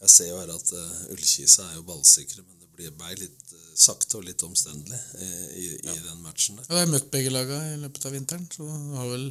jeg 0.00 0.10
ser 0.10 0.28
jo 0.32 0.38
her 0.40 0.50
at 0.54 0.72
uh, 0.72 1.12
Ullkisa 1.12 1.68
er 1.70 1.74
jo 1.76 1.82
ballsikre, 1.86 2.42
men 2.48 2.59
blir 2.80 2.96
ble 2.98 3.14
litt 3.22 3.54
eh, 3.56 3.70
sakte 3.84 4.18
og 4.18 4.26
litt 4.26 4.42
omstendelig 4.44 4.98
i, 5.22 5.30
i, 5.62 5.68
i 5.94 5.98
den 6.08 6.20
matchen 6.24 6.58
der. 6.58 6.66
Ja, 6.66 6.80
Jeg 6.80 6.88
har 6.88 6.94
møtt 6.96 7.10
begge 7.14 7.32
laga 7.32 7.60
i 7.70 7.80
løpet 7.84 8.08
av 8.08 8.16
vinteren, 8.16 8.48
så 8.52 8.66
jeg 8.66 8.98
har 8.98 9.10
vel 9.14 9.28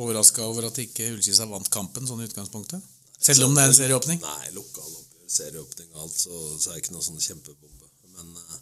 overraska 0.00 0.46
over 0.46 0.68
at 0.68 0.78
ikke 0.78 1.10
Ullkisa 1.14 1.48
vant 1.50 1.70
kampen 1.72 2.06
sånn 2.06 2.22
i 2.22 2.28
utgangspunktet. 2.28 2.82
Selv 3.20 3.48
om 3.48 3.56
det 3.56 3.64
er 3.64 3.72
en 3.72 3.76
serieåpning. 3.76 4.20
Nei, 4.22 4.52
lokal 4.56 5.00
serieåpning 5.30 5.90
og 5.94 6.04
alt, 6.06 6.16
så, 6.24 6.36
så 6.58 6.70
er 6.70 6.76
det 6.76 6.84
ikke 6.84 6.96
noe 6.96 7.06
sånn 7.06 7.22
kjempebombe. 7.22 7.88
Men 8.16 8.32
eh, 8.40 8.56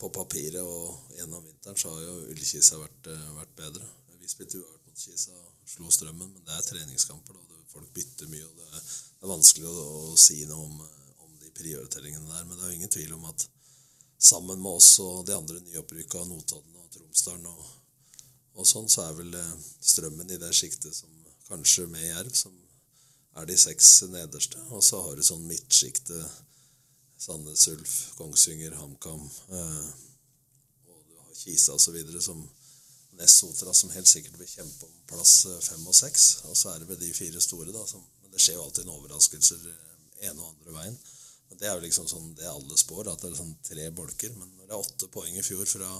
på 0.00 0.10
papiret 0.14 0.60
og 0.62 1.14
gjennom 1.16 1.44
vinteren 1.44 1.78
så 1.80 1.94
har 1.94 2.04
jo 2.04 2.16
Ullkisa 2.32 2.80
vært, 2.80 3.10
eh, 3.12 3.28
vært 3.38 3.54
bedre. 3.58 3.86
Vi 4.20 4.28
spilte 4.28 4.60
uavgjort 4.60 4.88
mot 4.88 5.04
Kisa 5.04 5.36
og 5.36 5.70
slo 5.70 5.92
Strømmen, 5.92 6.34
men 6.34 6.44
det 6.46 6.56
er 6.56 6.66
treningskamper. 6.68 7.38
Da. 7.38 7.46
folk 7.70 7.92
bytter 7.94 8.26
mye, 8.26 8.46
og 8.48 8.56
det 8.58 8.66
er, 8.66 8.80
det 8.82 9.26
er 9.26 9.30
vanskelig 9.30 9.68
å, 9.70 9.74
å 10.10 10.16
si 10.18 10.40
noe 10.50 10.66
om, 10.66 10.80
eh, 10.84 10.99
prioriteringene 11.60 12.28
der. 12.28 12.46
Men 12.46 12.56
det 12.56 12.64
er 12.64 12.72
jo 12.72 12.78
ingen 12.80 12.94
tvil 12.96 13.14
om 13.18 13.28
at 13.30 13.46
sammen 14.20 14.60
med 14.60 14.80
oss 14.80 14.94
og 15.04 15.26
de 15.28 15.36
andre 15.36 15.60
nyopprykka, 15.68 16.24
Notodden 16.28 16.80
og 16.82 16.90
Tromsdalen 16.94 17.46
og, 17.52 17.62
og 18.60 18.68
sånn, 18.68 18.88
så 18.92 19.06
er 19.06 19.16
vel 19.20 19.36
eh, 19.38 19.54
Strømmen 19.92 20.32
i 20.34 20.40
det 20.40 20.52
sjiktet 20.56 20.96
som 20.96 21.12
kanskje 21.48 21.86
med 21.90 22.04
Jerv, 22.04 22.34
som 22.36 22.54
er 23.40 23.48
de 23.48 23.56
seks 23.58 24.02
nederste. 24.10 24.60
Og 24.74 24.84
så 24.84 25.00
har 25.04 25.16
du 25.16 25.24
sånn 25.24 25.46
midtsjikte 25.48 26.20
Sandnes 27.20 27.66
Ulf, 27.68 27.96
Kongsvinger, 28.16 28.76
HamKam 28.80 29.20
eh, 29.52 29.90
og 30.88 31.04
du 31.04 31.16
har 31.18 31.34
Kisa 31.36 31.76
osv. 31.76 31.98
som 32.20 32.40
Nessotra, 33.20 33.74
som 33.74 33.90
helt 33.90 34.08
sikkert 34.08 34.38
vil 34.40 34.48
kjempe 34.48 34.86
om 34.86 35.00
plass 35.10 35.44
eh, 35.46 35.60
fem 35.60 35.84
og 35.84 35.96
seks. 35.96 36.30
Og 36.48 36.56
så 36.56 36.72
er 36.72 36.80
det 36.80 36.88
vel 36.88 37.00
de 37.02 37.12
fire 37.12 37.42
store, 37.44 37.72
da. 37.74 37.84
Som, 37.86 38.04
men 38.22 38.32
det 38.32 38.40
skjer 38.40 38.56
jo 38.56 38.64
alltid 38.64 38.86
en 38.86 38.94
overraskelser 38.94 39.66
eh, 39.68 40.28
ene 40.30 40.40
og 40.40 40.54
andre 40.54 40.76
veien. 40.78 40.96
Det 41.58 41.68
er 41.68 41.74
jo 41.76 41.84
liksom 41.84 42.06
sånn 42.08 42.34
det 42.38 42.48
alle 42.48 42.76
spår, 42.78 43.10
at 43.12 43.20
det 43.22 43.32
er 43.32 43.40
sånn 43.40 43.56
tre 43.66 43.90
bolker. 43.92 44.32
Men 44.38 44.52
når 44.56 44.68
det 44.68 44.74
er 44.76 44.84
åtte 44.84 45.08
poeng 45.12 45.34
i 45.36 45.44
fjor 45.44 45.66
fra 45.68 45.90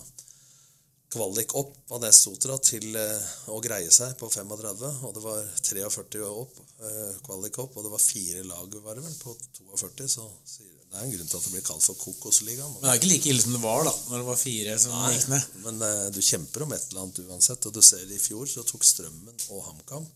kvalik 1.11 1.55
opp 1.59 1.75
av 1.91 2.03
Nessotra 2.05 2.57
til 2.63 2.95
eh, 2.97 3.31
å 3.51 3.59
greie 3.63 3.91
seg 3.91 4.15
på 4.21 4.29
35, 4.31 4.85
og 5.09 5.15
det 5.17 5.23
var 5.25 5.41
43 5.59 6.23
opp, 6.29 6.61
eh, 6.87 7.17
kvalik 7.27 7.59
opp, 7.59 7.77
og 7.77 7.87
det 7.87 7.91
var 7.91 8.03
fire 8.05 8.45
lag 8.47 8.77
var 8.85 8.95
det 8.99 9.03
vel 9.09 9.17
på 9.19 9.35
42, 9.75 10.07
så 10.07 10.29
det 10.47 10.99
er 10.99 11.03
en 11.03 11.13
grunn 11.13 11.27
til 11.27 11.39
at 11.39 11.49
det 11.49 11.53
blir 11.57 11.67
kalt 11.67 11.85
for 11.87 11.99
Kokosligaen. 11.99 12.73
Men 12.77 12.87
det 12.87 12.93
er 12.93 13.01
ikke 13.01 13.11
like 13.11 13.31
ille 13.33 13.43
som 13.43 13.57
det 13.59 13.63
var 13.63 13.85
da 13.87 13.93
når 14.11 14.23
det 14.23 14.29
var 14.31 14.41
fire 14.41 14.79
som 14.83 14.95
Nei, 14.95 15.13
gikk 15.17 15.29
ned. 15.35 15.53
men 15.67 15.85
eh, 15.89 16.07
du 16.15 16.21
kjemper 16.23 16.67
om 16.67 16.75
et 16.79 16.87
eller 16.89 17.05
annet 17.05 17.23
uansett, 17.27 17.67
og 17.67 17.75
du 17.75 17.83
ser 17.83 18.07
i 18.07 18.23
fjor 18.23 18.47
så 18.51 18.67
tok 18.71 18.87
Strømmen 18.87 19.47
og 19.51 19.67
HamKam 19.67 20.07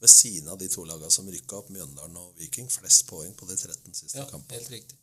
ved 0.00 0.08
siden 0.10 0.48
av 0.48 0.58
de 0.60 0.68
to 0.72 0.84
lagene 0.88 1.10
som 1.12 1.28
rykka 1.28 1.58
opp, 1.58 1.68
Mjøndalen 1.74 2.16
og 2.16 2.32
Viking, 2.40 2.68
flest 2.72 3.06
poeng 3.10 3.34
på 3.36 3.46
de 3.50 3.56
13 3.58 3.92
siste 3.94 4.18
Ja, 4.18 4.24
kampene. 4.30 4.58
helt 4.58 4.70
riktig. 4.72 4.96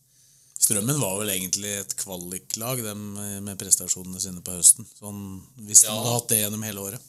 Strømmen 0.58 0.98
var 1.00 1.20
vel 1.20 1.30
egentlig 1.36 1.70
et 1.84 1.94
kvaliklag, 2.00 2.82
dem 2.84 3.04
med 3.46 3.60
prestasjonene 3.62 4.20
sine 4.24 4.42
på 4.42 4.56
høsten. 4.58 4.88
Sånn, 4.98 5.20
hvis 5.68 5.84
de 5.86 5.92
hadde 5.94 6.16
hatt 6.16 6.32
det 6.32 6.40
gjennom 6.42 6.64
hele 6.66 6.82
året. 6.82 7.02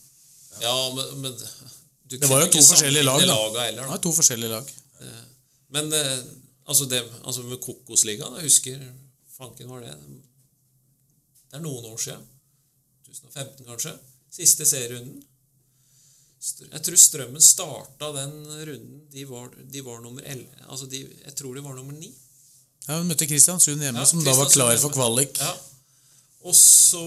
Ja, 0.60 0.74
men, 0.94 1.22
men 1.22 1.32
du 2.08 2.18
Det 2.18 2.28
var 2.28 2.42
jo 2.44 2.50
to 2.52 2.60
forskjellige 2.66 3.06
lag, 3.08 3.20
da. 3.24 3.30
laga 3.32 3.64
heller, 3.70 3.82
da. 3.86 3.88
var 3.94 4.02
to 4.04 4.12
forskjellige 4.12 4.52
lag. 4.52 4.70
Men 5.72 5.92
eh, 5.92 6.18
altså, 6.68 6.84
det, 6.92 7.00
altså 7.24 7.42
med 7.44 7.60
Kokosligaen 7.60 8.36
Jeg 8.40 8.46
husker 8.48 8.80
Fanken 9.36 9.68
var 9.68 9.82
det 9.84 9.92
Det 10.00 11.58
er 11.58 11.60
noen 11.64 11.84
år 11.92 12.00
siden. 12.00 12.24
2015, 13.08 13.64
kanskje. 13.68 13.92
Siste 14.32 14.66
serierunden. 14.68 15.22
Jeg 16.72 16.82
tror 16.86 16.96
Strømmen 16.96 17.40
starta 17.44 18.12
den 18.16 18.32
runden. 18.68 19.00
De 19.12 19.24
var, 19.28 19.48
de 19.72 19.80
var 19.86 20.00
nummer 20.04 20.22
11 20.24 20.46
altså 20.68 20.86
de, 20.90 21.02
Jeg 21.24 21.34
tror 21.36 21.54
de 21.54 21.64
var 21.64 21.74
nummer 21.78 21.92
9. 21.92 22.12
Ja, 22.88 22.96
Hun 22.98 23.08
møtte 23.10 23.26
Kristiansund 23.28 23.82
hjemme, 23.84 24.00
Ja, 24.00 24.04
som 24.08 24.22
da 24.24 24.32
var 24.34 24.48
klar 24.48 24.76
for 24.80 24.90
kvalik. 24.94 25.38
Ja. 25.40 25.52
Og 26.48 26.54
så 26.54 27.02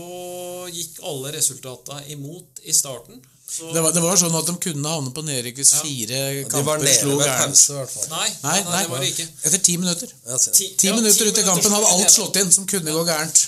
gikk 0.75 0.99
alle 1.07 1.31
resultata 1.37 2.01
imot 2.13 2.59
i 2.67 2.73
starten. 2.75 3.21
Så, 3.51 3.67
Det 3.73 3.81
var, 3.83 3.91
det 3.91 4.01
var 4.03 4.15
sånn 4.19 4.35
at 4.37 4.47
de 4.47 4.53
kunne 4.63 4.87
havne 4.93 5.11
på 5.11 5.23
nedrykk 5.27 5.57
hvis 5.59 5.73
Ja. 5.73 5.81
fire 5.83 6.19
De 6.31 6.43
var 6.43 6.51
kamper 6.53 6.83
nede 6.85 6.93
slo 6.99 7.17
ved 7.17 7.25
gærent. 7.27 7.51
pause, 7.51 7.71
i 7.71 7.75
hvert 7.75 7.89
fall. 7.95 8.07
nei, 8.09 8.29
Nei, 8.43 8.59
nei, 8.69 8.81
det 8.83 8.89
var 8.91 8.99
det 9.03 9.09
ikke. 9.11 9.27
etter 9.49 9.57
ti 9.67 9.77
minutter. 9.77 10.07
Ti, 10.53 10.67
Ti 10.77 10.87
ja, 10.87 10.95
minutter 10.95 11.25
ut 11.27 11.37
i 11.37 11.43
kampen 11.43 11.71
hadde 11.75 11.89
alt 11.95 12.11
slått 12.13 12.35
inn 12.39 12.51
som 12.51 12.65
kunne 12.65 12.91
gå 12.95 13.03
gærent. 13.09 13.41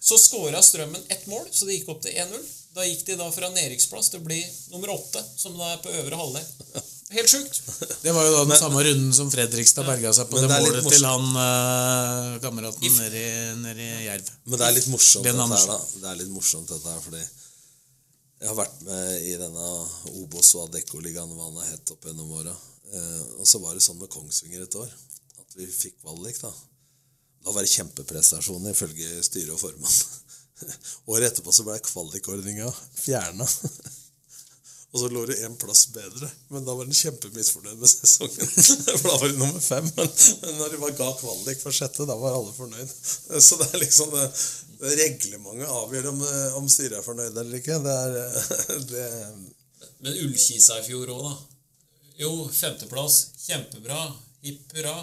Så 0.00 0.18
skåra 0.18 0.62
Strømmen 0.62 1.02
ett 1.08 1.26
mål, 1.26 1.46
så 1.52 1.66
det 1.66 1.78
gikk 1.78 1.88
opp 1.94 2.02
til 2.02 2.12
1-0. 2.12 2.42
Da 2.74 2.82
gikk 2.86 3.04
de 3.06 3.14
da 3.18 3.28
fra 3.30 3.50
nedrykksplass 3.54 4.10
til 4.10 4.22
å 4.22 4.26
bli 4.26 4.40
nummer 4.72 4.90
åtte, 4.96 5.22
som 5.38 5.54
da 5.58 5.76
er 5.76 5.82
på 5.84 5.92
øvre 5.94 6.18
halvdel. 6.18 6.82
Helt 7.14 7.30
sjukt. 7.30 7.60
Det 8.02 8.10
var 8.16 8.26
jo 8.26 8.32
da 8.34 8.40
den 8.48 8.58
samme 8.58 8.82
runden 8.82 9.12
som 9.14 9.30
Fredrikstad 9.30 9.86
berga 9.86 10.10
seg 10.16 10.26
på 10.30 10.40
det, 10.40 10.48
det 10.50 10.56
er 10.56 10.64
målet 10.64 10.88
til 10.90 11.06
han 11.06 11.28
uh, 11.36 12.40
kameraten 12.42 12.96
nede 12.98 13.20
i, 13.20 13.30
nede 13.60 13.86
Jerv. 14.08 14.32
Men 14.48 14.58
det 14.58 14.66
er 14.66 14.76
litt 14.80 14.90
morsomt 14.90 15.28
dette 15.28 15.46
her, 15.52 15.66
da. 15.70 15.78
Det 16.02 16.10
er 16.10 16.20
litt 16.24 16.32
morsomt 16.34 16.72
dette 16.74 16.96
her, 16.96 17.04
fordi 17.04 17.22
jeg 17.22 18.50
har 18.50 18.58
vært 18.58 18.82
med 18.88 19.28
i 19.28 19.36
denne 19.38 19.68
Obos 20.24 20.50
og 20.58 20.66
Adecco-ligaen, 20.66 21.30
hva 21.36 21.52
den 21.52 21.62
har 21.62 21.70
hett 21.70 21.94
opp 21.94 22.08
gjennom 22.08 22.34
åra. 22.40 22.56
Uh, 22.90 23.22
og 23.38 23.46
så 23.46 23.62
var 23.62 23.78
det 23.78 23.84
sånn 23.86 24.00
med 24.02 24.10
Kongsvinger 24.10 24.66
et 24.66 24.78
år, 24.80 24.90
at 25.44 25.58
vi 25.60 25.70
fikk 25.70 26.00
kvalik, 26.02 26.42
da. 26.42 26.50
Da 27.44 27.54
var 27.54 27.62
det 27.62 27.70
kjempeprestasjoner 27.76 28.74
ifølge 28.74 29.22
styre 29.22 29.54
og 29.54 29.62
formann. 29.62 30.02
Året 31.10 31.32
etterpå 31.32 31.52
så 31.52 31.66
ble 31.66 31.78
kvalikordninga 31.84 32.70
fjerna. 32.98 33.48
Og 34.94 35.00
så 35.00 35.08
lå 35.10 35.24
det 35.26 35.40
én 35.42 35.56
plass 35.58 35.88
bedre, 35.90 36.28
men 36.54 36.62
da 36.62 36.74
var 36.78 36.86
den 36.86 36.94
kjempemisfornøyd 36.94 37.80
med 37.80 37.90
sesongen. 37.90 38.50
For 39.00 39.08
da 39.08 39.16
var 39.16 39.32
de 39.32 39.40
nummer 39.40 39.64
fem. 39.64 39.88
Men, 39.96 40.12
men 40.44 40.60
når 40.60 40.70
de 40.70 40.78
bare 40.84 40.94
ga 41.00 41.08
kvalik 41.18 41.64
for 41.64 41.74
sjette, 41.74 42.06
da 42.06 42.14
var 42.20 42.36
alle 42.36 42.54
fornøyd. 42.54 42.92
Så 43.42 43.58
det 43.58 43.72
er 43.72 43.82
liksom 43.82 44.14
det, 44.14 44.28
det 44.78 44.94
Reglementet 45.00 45.74
avgjør 45.80 46.12
om, 46.12 46.22
om 46.60 46.70
styret 46.70 47.00
er 47.00 47.06
fornøyd 47.06 47.34
eller 47.42 47.58
ikke. 47.58 47.80
Det 47.82 47.96
er 48.04 48.86
det, 48.92 49.08
Men 49.98 50.22
Ullkisa 50.28 50.78
i 50.78 50.86
fjor 50.86 51.10
òg, 51.16 51.26
da. 51.26 51.34
Jo, 52.22 52.30
femteplass. 52.54 53.18
Kjempebra. 53.48 54.00
Hipp 54.46 54.78
hurra. 54.78 54.98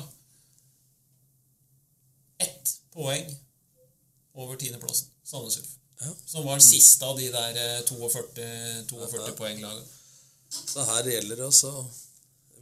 Ett 2.47 2.78
poeng 2.95 3.28
over 4.39 4.56
tiendeplassen. 4.56 5.11
Sandnes 5.32 5.58
Ulf. 5.62 5.74
Ja. 6.02 6.14
Som 6.26 6.46
var 6.46 6.60
den 6.60 6.66
siste 6.66 7.06
av 7.06 7.18
de 7.18 7.28
der 7.32 7.58
42, 7.88 8.46
42, 8.90 9.26
ja, 9.28 9.34
poenglagene. 9.38 9.84
Så 10.52 10.84
her 10.84 11.08
gjelder 11.08 11.40
det 11.40 11.46
også 11.48 11.72
å 11.72 11.84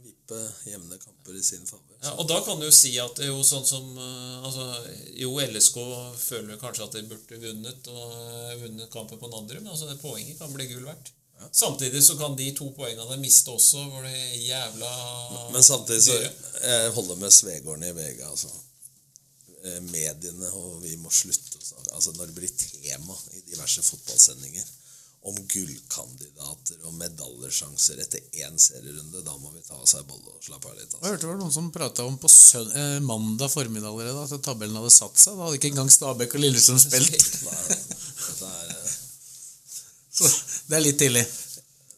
vippe 0.04 0.40
jevne 0.68 0.98
kamper 1.00 1.38
i 1.38 1.42
sin 1.42 1.64
favør. 1.66 1.96
Ja, 2.00 2.12
og 2.20 2.28
da 2.30 2.38
kan 2.44 2.60
du 2.60 2.68
jo 2.68 2.74
si 2.74 2.92
at 3.02 3.18
jo 3.24 3.40
sånn 3.44 3.66
som 3.68 3.88
eh, 3.92 4.44
altså, 4.46 4.66
Jo, 5.20 5.34
LSK 5.42 5.78
føler 6.16 6.60
kanskje 6.60 6.86
at 6.86 6.94
de 6.96 7.02
burde 7.10 7.40
vunnet 7.42 7.90
og 7.92 8.14
eh, 8.14 8.54
vunnet 8.62 8.92
kampen 8.92 9.20
på 9.20 9.32
Nadderud, 9.32 9.64
men 9.64 9.74
altså, 9.74 9.90
poenget 10.00 10.38
kan 10.40 10.52
bli 10.54 10.68
gull 10.70 10.86
verdt. 10.88 11.12
Samtidig 11.56 12.02
så 12.04 12.18
kan 12.20 12.34
de 12.36 12.50
to 12.52 12.68
poengene 12.76 13.16
miste 13.16 13.48
også, 13.52 13.86
hvor 13.88 14.04
det 14.04 14.42
jævla 14.44 14.90
Men 15.54 15.64
samtidig 15.64 16.02
så 16.04 16.18
jeg 16.20 16.90
holder 16.92 17.16
med 17.16 17.32
Svegården 17.32 17.86
i 17.88 17.94
VG, 17.96 18.20
altså. 18.28 18.52
Eh, 19.60 19.80
Mediene, 19.92 20.48
og 20.56 20.78
vi 20.80 20.94
må 20.96 21.10
slutte 21.12 21.58
Altså 21.92 22.14
når 22.16 22.30
det 22.30 22.36
blir 22.38 22.52
tema 22.56 23.16
i 23.36 23.42
diverse 23.50 23.82
fotballsendinger 23.84 24.64
om 25.28 25.36
gullkandidater 25.52 26.78
og 26.88 26.94
medaljesjanser 26.96 27.98
etter 28.00 28.22
én 28.40 28.54
serierunde, 28.56 29.20
da 29.26 29.34
må 29.36 29.50
vi 29.52 29.60
ta 29.66 29.76
oss 29.76 29.92
ei 29.98 30.04
bolle 30.08 30.32
og 30.32 30.40
slappe 30.46 30.70
av 30.70 30.78
litt. 30.78 30.86
Jeg 30.88 30.96
Altså. 30.96 31.10
hørte 31.10 31.20
det 31.26 31.28
var 31.28 31.40
noen 31.42 31.52
som 31.52 31.68
prata 31.74 32.06
om 32.08 32.16
på 32.22 32.30
søn 32.32 32.70
eh, 32.72 33.00
mandag 33.04 33.52
formiddag 33.52 33.90
allerede 33.92 34.22
at 34.24 34.42
tabellen 34.46 34.78
hadde 34.80 34.94
satt 34.96 35.20
seg. 35.20 35.36
Da 35.36 35.44
hadde 35.44 35.58
ikke 35.60 35.72
engang 35.74 35.92
Stabæk 35.92 36.38
og 36.38 36.44
Lillestrøm 36.46 36.80
spilt. 36.86 37.28
Nei, 37.44 37.60
dette 37.68 38.48
er, 38.48 38.72
eh, 38.78 38.96
Så 40.20 40.32
det 40.70 40.78
er 40.80 40.86
litt 40.88 41.00
tidlig. 41.04 41.26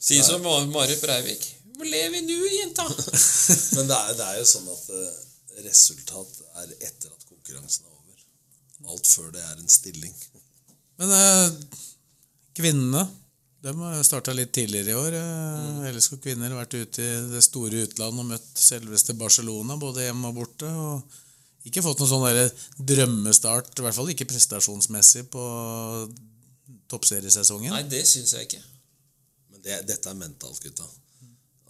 Si 0.02 0.18
som 0.26 0.42
Mari 0.42 0.66
Marit 0.74 1.00
Breivik. 1.04 1.46
Hvor 1.78 1.86
lever 1.86 2.16
vi 2.18 2.24
nå, 2.26 2.40
jenta? 2.58 2.88
men 3.76 3.86
det 3.86 4.00
er, 4.02 4.14
det 4.18 4.26
er 4.32 4.40
jo 4.42 4.50
sånn 4.50 4.66
at 4.74 4.90
eh, 4.98 5.62
resultat 5.70 6.42
er 6.64 6.74
etter 6.90 7.14
at 7.14 7.22
konkurransen 7.53 7.86
er 7.86 7.96
over. 7.96 8.92
Alt 8.92 9.07
før 9.07 9.32
det 9.34 9.42
er 9.44 9.59
en 9.59 9.72
stilling. 9.72 10.14
Men 11.00 11.12
eh, 11.16 11.80
kvinnene 12.57 13.09
de 13.62 13.72
starta 14.03 14.34
litt 14.34 14.50
tidligere 14.53 14.90
i 14.90 14.98
år. 14.98 15.16
Ellers 15.86 16.09
LSK 16.09 16.22
kvinner 16.24 16.50
har 16.50 16.64
vært 16.64 16.74
ute 16.80 17.03
i 17.03 17.11
det 17.30 17.42
store 17.46 17.84
utlandet 17.86 18.24
og 18.24 18.30
møtt 18.32 18.59
selveste 18.59 19.14
Barcelona, 19.14 19.76
både 19.78 20.09
hjemme 20.09 20.32
og 20.32 20.40
borte. 20.40 20.66
og 20.66 21.68
Ikke 21.68 21.84
fått 21.84 22.03
noen 22.03 22.11
sånn 22.11 22.86
drømmestart, 22.90 23.70
i 23.78 23.86
hvert 23.86 23.98
fall 23.98 24.11
ikke 24.11 24.26
prestasjonsmessig, 24.32 25.28
på 25.30 25.44
toppseriesesongen. 26.90 27.70
Nei, 27.70 27.86
det 27.92 28.03
syns 28.09 28.34
jeg 28.34 28.48
ikke. 28.48 28.64
Men 29.55 29.62
det, 29.62 29.78
dette 29.92 30.11
er 30.11 30.18
mentalt, 30.18 30.59
gutta. 30.64 30.88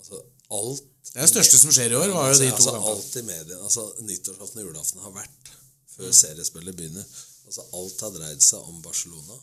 Altså, 0.01 0.25
alt 0.49 0.89
Det 1.13 1.19
er 1.19 1.27
det 1.27 1.33
største 1.35 1.61
som 1.61 1.77
skjer 1.77 1.93
i 1.93 2.01
år, 2.01 2.09
var 2.17 2.33
jo 2.33 2.41
de 2.41 2.49
to 2.49 2.57
altså, 2.57 2.73
kampene. 2.73 2.97
Alt 2.97 3.21
i 3.21 3.27
mediene, 3.29 3.63
altså 3.69 3.85
Nyttårsaften 4.09 4.65
og 4.65 4.71
julaften 4.71 5.05
har 5.05 5.13
vært 5.21 5.42
før 5.97 6.09
Mm. 6.11 6.19
seriespillet 6.23 6.77
begynner. 6.77 7.07
Altså 7.47 7.65
Alt 7.79 8.01
har 8.01 8.11
dreid 8.17 8.43
seg 8.43 8.61
om 8.69 8.83
Barcelona. 8.83 9.39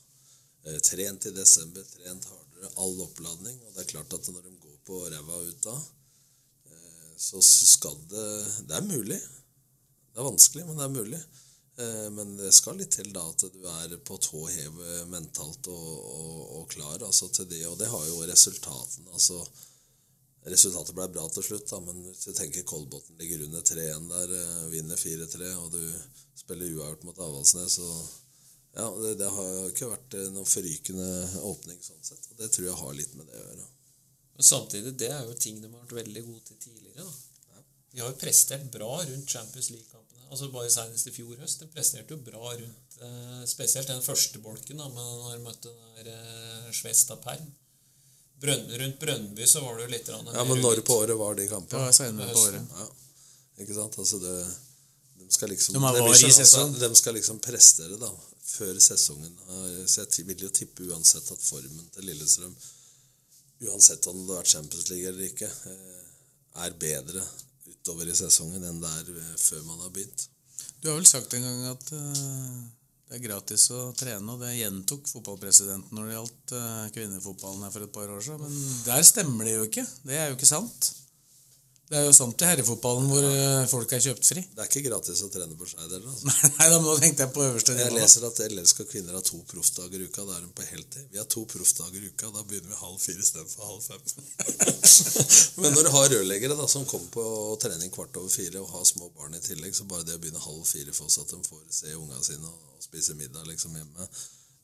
Eh, 0.65 0.79
trent 0.79 1.25
i 1.25 1.31
desember, 1.31 1.83
trent 1.83 2.25
hardere, 2.25 2.71
all 2.77 3.01
oppladning. 3.05 3.59
Og 3.65 3.73
det 3.75 3.83
er 3.85 3.91
klart 3.93 4.13
at 4.13 4.27
når 4.33 4.41
de 4.47 4.55
går 4.59 4.77
på 4.85 5.01
ræva 5.13 5.41
ut 5.49 5.61
da, 5.63 5.75
eh, 6.71 7.11
så 7.17 7.41
skal 7.41 7.95
det 8.09 8.67
Det 8.67 8.75
er 8.75 8.81
mulig. 8.87 9.19
Det 10.13 10.17
er 10.19 10.29
vanskelig, 10.31 10.65
men 10.67 10.77
det 10.77 10.85
er 10.85 10.97
mulig. 11.03 11.21
Eh, 11.79 12.09
Men 12.09 12.35
det 12.37 12.53
skal 12.53 12.75
litt 12.77 12.91
til 12.91 13.13
da 13.13 13.21
at 13.29 13.39
du 13.53 13.61
er 13.65 13.97
på 14.03 14.17
tå 14.19 14.45
hev 14.51 14.73
mentalt 15.07 15.67
og, 15.67 15.89
og, 16.19 16.59
og 16.59 16.69
klar 16.69 16.99
altså, 17.05 17.29
til 17.31 17.45
det. 17.47 17.65
Og 17.67 17.77
det 17.79 17.87
har 17.87 18.05
jo 18.07 18.25
resultatene. 18.27 19.11
altså 19.13 19.45
Resultatet 20.47 20.95
ble 20.95 21.07
bra 21.11 21.25
til 21.29 21.43
slutt, 21.43 21.67
da, 21.67 21.81
men 21.83 21.99
hvis 22.05 22.29
du 22.29 22.31
tenker 22.33 22.63
Kolbotn 22.67 23.17
ligger 23.19 23.43
under 23.47 23.63
3-1 23.65 24.07
der, 24.13 24.35
eh, 24.37 24.69
vinner 24.71 24.99
4-3, 24.99 25.49
og 25.59 25.73
du 25.75 25.81
spiller 26.39 26.71
uavgjort 26.77 27.03
mot 27.09 27.19
Avaldsnes 27.27 27.79
så 27.81 27.89
Ja, 28.77 28.85
det, 29.01 29.15
det 29.17 29.27
har 29.33 29.55
ikke 29.67 29.89
vært 29.89 30.15
eh, 30.15 30.29
noen 30.31 30.47
forrykende 30.47 31.09
åpning 31.49 31.79
sånn 31.83 32.03
sett. 32.05 32.27
Og 32.29 32.37
det 32.39 32.51
tror 32.53 32.67
jeg 32.67 32.77
har 32.81 32.93
litt 32.95 33.15
med 33.17 33.25
det 33.27 33.35
å 33.35 33.47
gjøre. 33.47 33.65
Men 34.37 34.47
samtidig, 34.47 34.93
det 35.01 35.09
er 35.11 35.25
jo 35.25 35.33
ting 35.35 35.57
de 35.59 35.67
har 35.67 35.81
vært 35.81 35.97
veldig 35.97 36.23
gode 36.27 36.45
til 36.47 36.59
tidligere. 36.67 37.03
da. 37.03 37.63
De 37.91 38.01
har 38.03 38.11
jo 38.11 38.19
prestert 38.21 38.67
bra 38.71 38.91
rundt 39.01 39.33
Champions 39.33 39.71
League-kampene. 39.73 40.27
Altså 40.29 40.51
Bare 40.53 40.69
senest 40.71 41.09
i 41.09 41.13
fjor 41.15 41.39
høst. 41.41 41.63
De 41.63 41.71
presterte 41.73 42.13
jo 42.13 42.21
bra 42.21 42.53
rundt 42.53 42.99
eh, 43.01 43.41
spesielt 43.49 43.89
den 43.89 44.05
første 44.05 44.41
bolken, 44.45 44.77
da, 44.77 44.87
men 44.93 45.09
når 45.23 45.33
de 45.33 45.43
møtte 45.47 45.73
den 45.73 45.97
der 45.97 46.11
eh, 46.13 46.69
Svesta 46.75 47.17
Perm. 47.23 47.49
Brønn, 48.39 48.65
rundt 48.81 48.99
Brønnby 48.99 49.45
så 49.47 49.61
var 49.63 49.77
det 49.77 49.85
jo 49.87 49.91
litt 49.91 50.09
Ja, 50.09 50.43
men 50.47 50.61
når 50.63 50.81
på 50.87 50.95
året 51.01 51.17
var 51.19 51.35
de 51.35 51.47
kampene? 51.51 51.89
Ja, 51.89 51.95
senere 51.95 52.31
på 52.33 52.43
året. 52.45 52.75
Ja, 52.79 52.85
ikke 53.65 53.75
sant? 53.75 53.97
Altså 53.99 54.19
det, 54.23 54.35
de 55.19 55.27
skal 55.35 55.51
liksom 55.51 55.75
De 55.75 55.83
har 55.83 55.97
det 55.97 56.05
blir 56.05 56.15
i 56.15 56.31
sånn, 56.31 56.45
altså, 56.45 56.87
De 56.87 56.89
skal 56.95 57.17
liksom 57.19 57.41
prestere 57.43 57.99
da, 57.99 58.11
før 58.53 58.79
sesongen. 58.79 59.35
Så 59.85 60.05
jeg 60.05 60.27
vil 60.29 60.45
jo 60.47 60.51
tippe 60.55 60.87
uansett 60.87 61.27
at 61.35 61.43
formen 61.43 61.91
til 61.95 62.07
Lillestrøm, 62.07 62.55
uansett 63.67 64.07
om 64.07 64.23
det 64.23 64.31
har 64.31 64.39
vært 64.39 64.55
Champions 64.55 64.89
League 64.93 65.11
eller 65.11 65.27
ikke, 65.27 65.51
eh, 65.73 66.09
er 66.63 66.79
bedre 66.79 67.23
utover 67.67 68.07
i 68.07 68.15
sesongen 68.15 68.63
enn 68.63 68.79
det 68.79 68.91
er 69.01 69.15
eh, 69.19 69.33
før 69.35 69.65
man 69.67 69.83
har 69.83 69.91
begynt. 69.91 70.29
Du 70.79 70.87
har 70.87 70.95
vel 70.95 71.07
sagt 71.09 71.35
en 71.35 71.43
gang 71.43 71.65
at 71.73 71.91
eh, 71.97 72.59
det 73.09 73.17
er 73.17 73.23
gratis 73.23 73.63
å 73.73 73.87
trene, 73.97 74.35
og 74.35 74.43
det 74.43 74.51
gjentok 74.53 75.07
fotballpresidenten 75.09 75.97
når 75.97 76.05
det 76.05 76.13
gjaldt 76.13 76.51
eh, 76.59 76.89
kvinnefotballen 76.93 77.63
her 77.65 77.71
for 77.73 77.85
et 77.87 77.93
par 77.95 78.11
år 78.13 78.21
siden. 78.21 78.43
Men 78.45 78.83
der 78.85 79.05
stemmer 79.07 79.49
det 79.49 79.55
jo 79.55 79.63
ikke. 79.65 79.85
Det 80.05 80.19
er 80.19 80.27
jo 80.29 80.37
ikke 80.37 80.49
sant. 80.51 80.91
Det 81.89 81.97
er 81.97 82.03
jo 82.05 82.11
sant 82.13 82.43
i 82.43 82.45
herrefotballen 82.45 83.07
hvor 83.09 83.23
ja. 83.25 83.61
folk 83.65 83.93
er 83.97 84.01
kjøpt 84.03 84.27
fri. 84.29 84.43
Det 84.53 84.61
er 84.61 84.67
ikke 84.69 84.83
gratis 84.85 85.23
å 85.25 85.29
trene 85.33 85.55
på 85.57 85.65
Skeid 85.71 85.89
heller. 85.89 86.11
Altså. 86.11 86.33
Nei, 86.59 86.67
da 86.69 86.77
nå 86.83 86.91
tenkte 87.01 87.25
jeg 87.25 87.33
på 87.33 87.41
øverste 87.47 87.73
nivå. 87.73 87.87
Jeg 87.87 87.95
leser 87.95 88.25
at 88.27 88.41
LSK 88.45 88.83
kvinner 88.91 89.17
har 89.17 89.25
to 89.25 89.39
proffdager 89.49 90.03
i 90.03 90.05
uka. 90.05 90.25
Da 90.27 90.35
er 90.37 90.45
de 90.45 90.51
på 90.53 90.67
heltid. 90.69 91.07
Vi 91.09 91.17
har 91.17 91.25
to 91.33 91.47
proffdager 91.49 92.05
i 92.05 92.11
uka. 92.13 92.29
Da 92.35 92.45
begynner 92.45 92.75
vi 92.75 92.77
halv 92.83 93.01
fire 93.01 93.25
istedenfor 93.25 93.71
halv 93.71 93.89
fem. 93.89 94.05
Men 95.65 95.73
når 95.73 95.89
du 95.89 95.91
har 95.97 96.07
rørleggere 96.13 96.61
da, 96.61 96.69
som 96.69 96.85
kommer 96.93 97.09
på 97.17 97.27
trening 97.65 97.97
kvart 97.97 98.21
over 98.21 98.29
fire 98.37 98.61
og 98.61 98.69
har 98.77 98.85
små 98.85 99.09
barn 99.17 99.41
i 99.41 99.43
tillegg, 99.49 99.73
så 99.73 99.89
bare 99.89 100.05
det 100.05 100.21
å 100.21 100.21
begynne 100.21 100.45
halv 100.45 100.61
fire 100.69 100.93
for 100.93 101.09
oss 101.09 101.17
at 101.25 101.33
de 101.33 101.41
får 101.41 101.67
se 101.73 101.97
ungene 101.97 102.21
sine 102.21 102.53
og, 102.53 102.73
og 102.77 102.85
spise 102.85 103.17
middag 103.17 103.49
liksom 103.49 103.73
hjemme, 103.73 104.11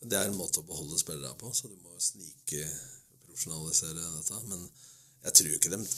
det 0.05 0.21
er 0.21 0.29
en 0.29 0.37
måte 0.37 0.61
å 0.61 0.69
beholde 0.69 1.01
spillere 1.01 1.33
på. 1.41 1.49
Så 1.57 1.73
du 1.73 1.79
må 1.81 1.97
snike 1.97 2.67
profesjonalisere 3.25 4.11
dette. 4.19 4.43
Men 4.51 4.69
jeg 5.25 5.41
tror 5.41 5.57
ikke 5.57 5.73
dem 5.73 5.89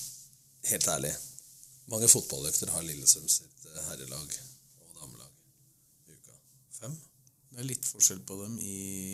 Helt 0.71 0.87
ærlig. 0.91 1.13
Mange 1.91 2.07
fotballøkter 2.11 2.71
har 2.73 2.83
Lillesund 2.83 3.29
sitt 3.31 3.67
eh, 3.71 3.83
herrelag 3.89 4.33
og 4.83 4.97
damelag 4.99 6.09
i 6.11 6.15
uka. 6.17 6.35
Fem? 6.81 6.97
Det 7.51 7.61
er 7.63 7.69
litt 7.69 7.87
forskjell 7.87 8.19
på 8.27 8.35
dem 8.43 8.57
i 8.59 8.73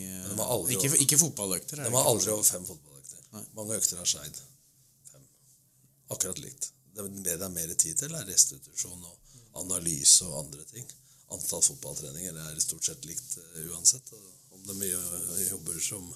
de 0.10 0.34
Ikke, 0.34 0.90
over- 0.90 1.02
ikke 1.06 1.20
fotballøkter. 1.22 1.80
er 1.84 1.90
De 1.90 1.96
har 1.96 2.10
aldri 2.10 2.32
over 2.34 2.44
fem 2.48 2.66
fotballøkter. 2.66 3.22
Nei. 3.36 3.44
Mange 3.60 3.78
økter 3.78 4.02
har 4.02 4.10
Skeid. 4.10 4.42
Fem. 5.12 5.28
Akkurat 6.16 6.42
likt. 6.42 6.72
Det 6.94 7.06
det 7.24 7.38
er 7.42 7.50
mer 7.50 7.74
tid 7.74 7.98
til, 7.98 8.14
er 8.14 8.26
restitusjon 8.30 9.06
og 9.06 9.18
analyse 9.62 10.26
og 10.26 10.40
andre 10.46 10.66
ting. 10.74 10.86
Antall 11.34 11.62
fotballtreninger 11.66 12.36
er 12.38 12.60
stort 12.62 12.86
sett 12.86 13.06
likt 13.06 13.38
eh, 13.38 13.70
uansett. 13.72 14.12
Om 14.54 14.66
de 14.68 14.90
jobber 15.50 15.80
som 15.82 16.10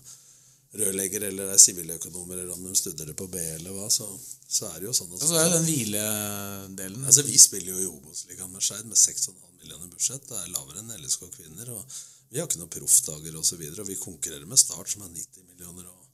rørlegger 0.75 1.27
eller 1.29 1.53
er 1.53 1.61
siviløkonomer, 1.61 2.41
eller 2.41 2.53
om 2.53 2.65
de 2.67 2.75
studerer 2.75 3.15
på 3.17 3.27
B 3.31 3.39
eller 3.39 3.75
hva, 3.75 3.87
så, 3.93 4.07
så 4.47 4.67
er 4.71 4.81
det 4.81 4.89
jo 4.89 4.95
sånn 4.97 5.13
at 5.15 5.23
så 5.23 5.37
er 5.39 5.47
det 5.47 5.59
den 5.59 5.69
hviledelen. 5.69 7.05
Altså, 7.05 7.23
Vi 7.27 7.39
spiller 7.39 7.73
jo 7.73 7.83
i 7.85 7.91
Obos-ligaen 7.91 8.51
med 8.51 8.65
Skeid 8.65 8.89
med 8.89 8.99
6,5 8.99 9.37
millioner 9.61 9.87
budsjett. 9.91 10.27
Det 10.27 10.41
er 10.41 10.51
lavere 10.53 10.83
enn 10.83 10.95
LSK 10.99 11.29
kvinner. 11.37 11.71
og 11.77 11.97
Vi 12.29 12.41
har 12.41 12.49
ikke 12.49 12.61
noen 12.61 12.73
proffdager 12.73 13.39
osv. 13.39 13.63
Og, 13.63 13.79
og 13.83 13.89
vi 13.89 14.01
konkurrerer 14.01 14.49
med 14.49 14.59
Start, 14.59 14.91
som 14.91 15.07
er 15.07 15.15
90 15.15 15.47
millioner, 15.47 15.87
og 15.87 16.03
så 16.03 16.06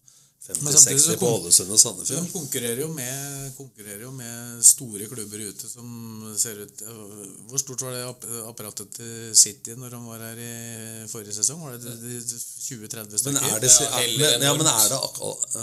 50-60 0.43 1.15
på 1.21 1.27
Ålesund 1.37 1.71
og 1.71 1.99
De 2.03 2.17
konkurrerer 2.33 2.81
jo, 2.81 2.89
med, 2.91 3.51
konkurrerer 3.55 4.01
jo 4.03 4.09
med 4.11 4.63
store 4.67 5.05
klubber 5.07 5.39
ute 5.39 5.69
som 5.71 5.85
ser 6.35 6.57
ut 6.65 6.81
Hvor 7.47 7.61
stort 7.61 7.83
var 7.85 7.95
det 7.95 8.41
apparatet 8.49 8.89
til 8.97 9.29
City 9.39 9.77
når 9.79 9.95
de 9.95 10.01
var 10.03 10.25
her 10.25 10.41
i 10.43 11.07
forrige 11.07 11.37
sesong? 11.37 11.61
Var 11.63 11.77
det 11.79 11.93
20-30 12.03 13.21
stykker? 13.21 13.37
Men 13.37 13.39
er 13.53 13.63
det, 13.63 13.69
Ja, 13.71 13.87
er, 14.01 14.09
men, 14.19 14.43
ja, 14.43 14.51
men 14.59 14.67
er 14.67 14.89
det 14.91 14.99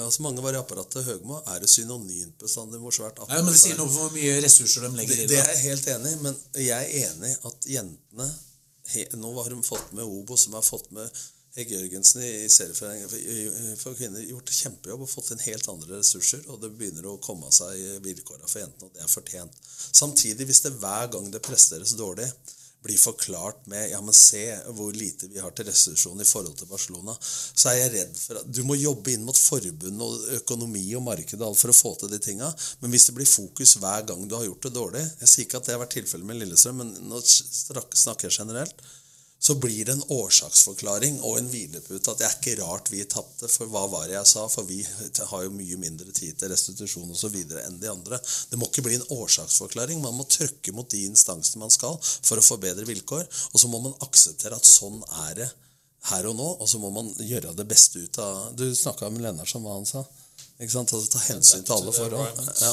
altså 0.01 0.25
Mange 0.25 0.45
var 0.47 0.57
i 0.57 0.61
apparatet 0.63 0.97
til 0.97 1.05
Høgmo. 1.11 1.43
Er 1.45 1.61
det 1.61 1.69
synonymt 1.69 2.41
bestandig 2.41 2.81
hvor 2.81 2.97
svært 2.97 3.21
apparatet 3.21 3.37
Nei, 3.37 3.51
men 3.51 3.59
Det 3.59 3.61
sier 3.61 3.77
noe 3.77 3.91
om 3.91 3.99
hvor 3.99 4.15
mye 4.17 4.39
ressurser 4.47 4.87
de 4.89 4.95
legger 4.97 5.19
i 5.19 5.27
det 5.27 5.35
det. 5.35 5.43
er 5.45 5.53
jeg 5.59 5.67
helt 5.67 5.91
enig 5.99 6.15
i, 6.15 6.23
men 6.25 6.41
jeg 6.57 6.89
er 6.89 7.11
enig 7.11 7.35
at 7.51 7.69
jentene 7.77 8.31
Nå 9.21 9.29
har 9.37 9.53
de 9.53 9.61
fått 9.63 9.93
med 9.95 10.09
Obo, 10.09 10.41
som 10.41 10.57
har 10.57 10.65
fått 10.67 10.89
med 10.97 11.21
Hegge 11.57 11.81
Jørgensen 11.81 12.23
i 12.23 12.49
Serieforeningen 12.49 13.11
for- 13.11 13.77
for 13.83 13.99
kvinner 13.99 14.23
gjort 14.23 14.53
kjempejobb 14.55 15.03
og 15.03 15.11
fått 15.11 15.33
inn 15.35 15.43
helt 15.49 15.69
andre 15.69 15.99
ressurser, 15.99 16.45
og 16.49 16.61
det 16.63 16.71
begynner 16.79 17.09
å 17.11 17.21
komme 17.21 17.51
seg 17.51 17.75
i 17.75 17.99
vilkårene 18.05 18.49
for 18.49 18.63
jentene, 18.63 18.87
og 18.87 18.95
det 18.95 19.03
er 19.03 19.11
fortjent. 19.11 19.53
Samtidig, 19.93 20.47
hvis 20.47 20.63
det 20.63 20.79
hver 20.79 21.11
gang 21.11 21.31
det 21.31 21.43
presteres 21.43 21.97
dårlig, 21.99 22.31
blir 22.83 22.97
forklart 22.97 23.67
med 23.69 23.91
ja, 23.91 24.01
men 24.01 24.15
se 24.17 24.41
hvor 24.73 24.95
lite 24.97 25.29
vi 25.29 25.41
har 25.43 25.53
til 25.53 25.67
restitusjon 25.69 26.23
i 26.23 26.25
forhold 26.29 26.57
til 26.57 26.71
Barcelona, 26.71 27.17
så 27.21 27.69
er 27.69 27.77
jeg 27.77 27.93
redd 27.93 28.15
for 28.17 28.41
at 28.41 28.49
du 28.49 28.63
må 28.65 28.79
jobbe 28.81 29.13
inn 29.13 29.27
mot 29.27 29.37
forbund 29.37 30.01
og 30.07 30.31
økonomi 30.39 30.87
og 30.97 31.05
marked 31.05 31.45
alt 31.45 31.61
for 31.61 31.75
å 31.75 31.77
få 31.77 31.93
til 32.01 32.13
de 32.15 32.21
tinga. 32.25 32.49
Men 32.81 32.95
hvis 32.95 33.11
det 33.11 33.17
blir 33.19 33.29
fokus 33.29 33.77
hver 33.83 34.07
gang 34.09 34.25
du 34.27 34.35
har 34.39 34.47
gjort 34.49 34.63
det 34.63 34.73
dårlig 34.79 35.03
Jeg 35.21 35.29
sier 35.29 35.45
ikke 35.45 35.61
at 35.61 35.69
det 35.69 35.77
har 35.77 35.83
vært 35.83 35.99
tilfellet 35.99 36.31
med 36.31 36.41
Lillestrøm, 36.41 36.81
men 36.81 36.95
nå 37.11 37.21
snakker 37.21 38.31
jeg 38.31 38.39
generelt 38.39 38.81
så 39.43 39.55
blir 39.55 39.85
det 39.85 39.93
en 39.93 40.03
årsaksforklaring 40.13 41.15
og 41.25 41.39
en 41.39 41.47
hvilepute 41.49 42.13
at 42.13 42.21
det 42.21 42.27
er 42.27 42.35
ikke 42.37 42.57
rart 42.59 42.91
vi 42.93 43.01
tapte, 43.09 43.49
for 43.49 43.71
hva 43.73 43.87
var 43.89 44.05
det 44.11 44.19
jeg 44.19 44.29
sa? 44.29 44.45
For 44.53 44.69
vi 44.69 44.83
har 44.85 45.47
jo 45.47 45.55
mye 45.55 45.79
mindre 45.81 46.13
tid 46.13 46.37
til 46.37 46.53
restitusjon 46.53 47.09
osv. 47.15 47.39
enn 47.63 47.79
de 47.81 47.89
andre. 47.89 48.21
Det 48.51 48.61
må 48.61 48.69
ikke 48.69 48.85
bli 48.85 48.99
en 48.99 49.09
årsaksforklaring. 49.17 50.03
Man 50.05 50.19
må 50.19 50.29
trykke 50.29 50.77
mot 50.77 50.91
de 50.93 51.07
instansene 51.09 51.65
man 51.65 51.73
skal 51.73 51.97
for 52.05 52.37
å 52.37 52.45
få 52.45 52.61
bedre 52.61 52.85
vilkår. 52.85 53.25
Og 53.55 53.65
så 53.65 53.73
må 53.73 53.81
man 53.81 53.97
akseptere 54.05 54.61
at 54.61 54.69
sånn 54.69 55.01
er 55.25 55.35
det 55.41 55.51
her 56.11 56.29
og 56.29 56.37
nå, 56.37 56.53
og 56.61 56.69
så 56.69 56.79
må 56.81 56.93
man 56.93 57.09
gjøre 57.25 57.57
det 57.57 57.69
beste 57.69 58.01
ut 58.01 58.21
av 58.21 58.55
Du 58.57 58.69
snakka 58.77 59.09
med 59.13 59.25
Lennarsson, 59.25 59.65
hva 59.65 59.77
han 59.77 59.89
sa? 59.89 60.05
Ikke 60.61 60.73
sant? 60.73 60.93
Altså, 60.93 61.17
ta 61.17 61.25
hensyn 61.31 61.65
til 61.65 61.77
alle 61.81 61.97
forhold. 61.97 62.45
Ja. 62.61 62.73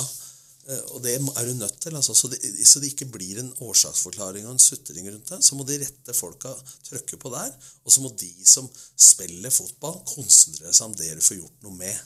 Eh, 0.68 0.84
Og 0.96 1.02
det 1.04 1.16
er 1.16 1.46
du 1.48 1.54
nødt 1.56 1.80
til. 1.80 1.96
Altså. 1.96 2.16
Så, 2.16 2.28
det, 2.28 2.42
så 2.68 2.82
det 2.84 2.92
ikke 2.92 3.10
blir 3.12 3.40
en 3.40 3.54
årsaksforklaring 3.64 4.48
og 4.48 4.58
en 4.58 4.62
sutring 4.62 5.08
rundt 5.10 5.32
det. 5.32 5.42
Så 5.46 5.56
må 5.56 5.66
de 5.68 5.80
rette 5.84 6.16
folka 6.18 6.54
trykke 6.90 7.20
på 7.22 7.32
der. 7.34 7.56
Og 7.86 7.94
så 7.94 8.04
må 8.04 8.12
de 8.20 8.32
som 8.46 8.68
spiller 8.96 9.54
fotball, 9.54 10.02
konsentrere 10.10 10.76
seg 10.76 10.90
om 10.90 10.96
det 11.00 11.16
de 11.16 11.24
får 11.24 11.40
gjort 11.42 11.68
noe 11.68 11.80
med. 11.80 12.06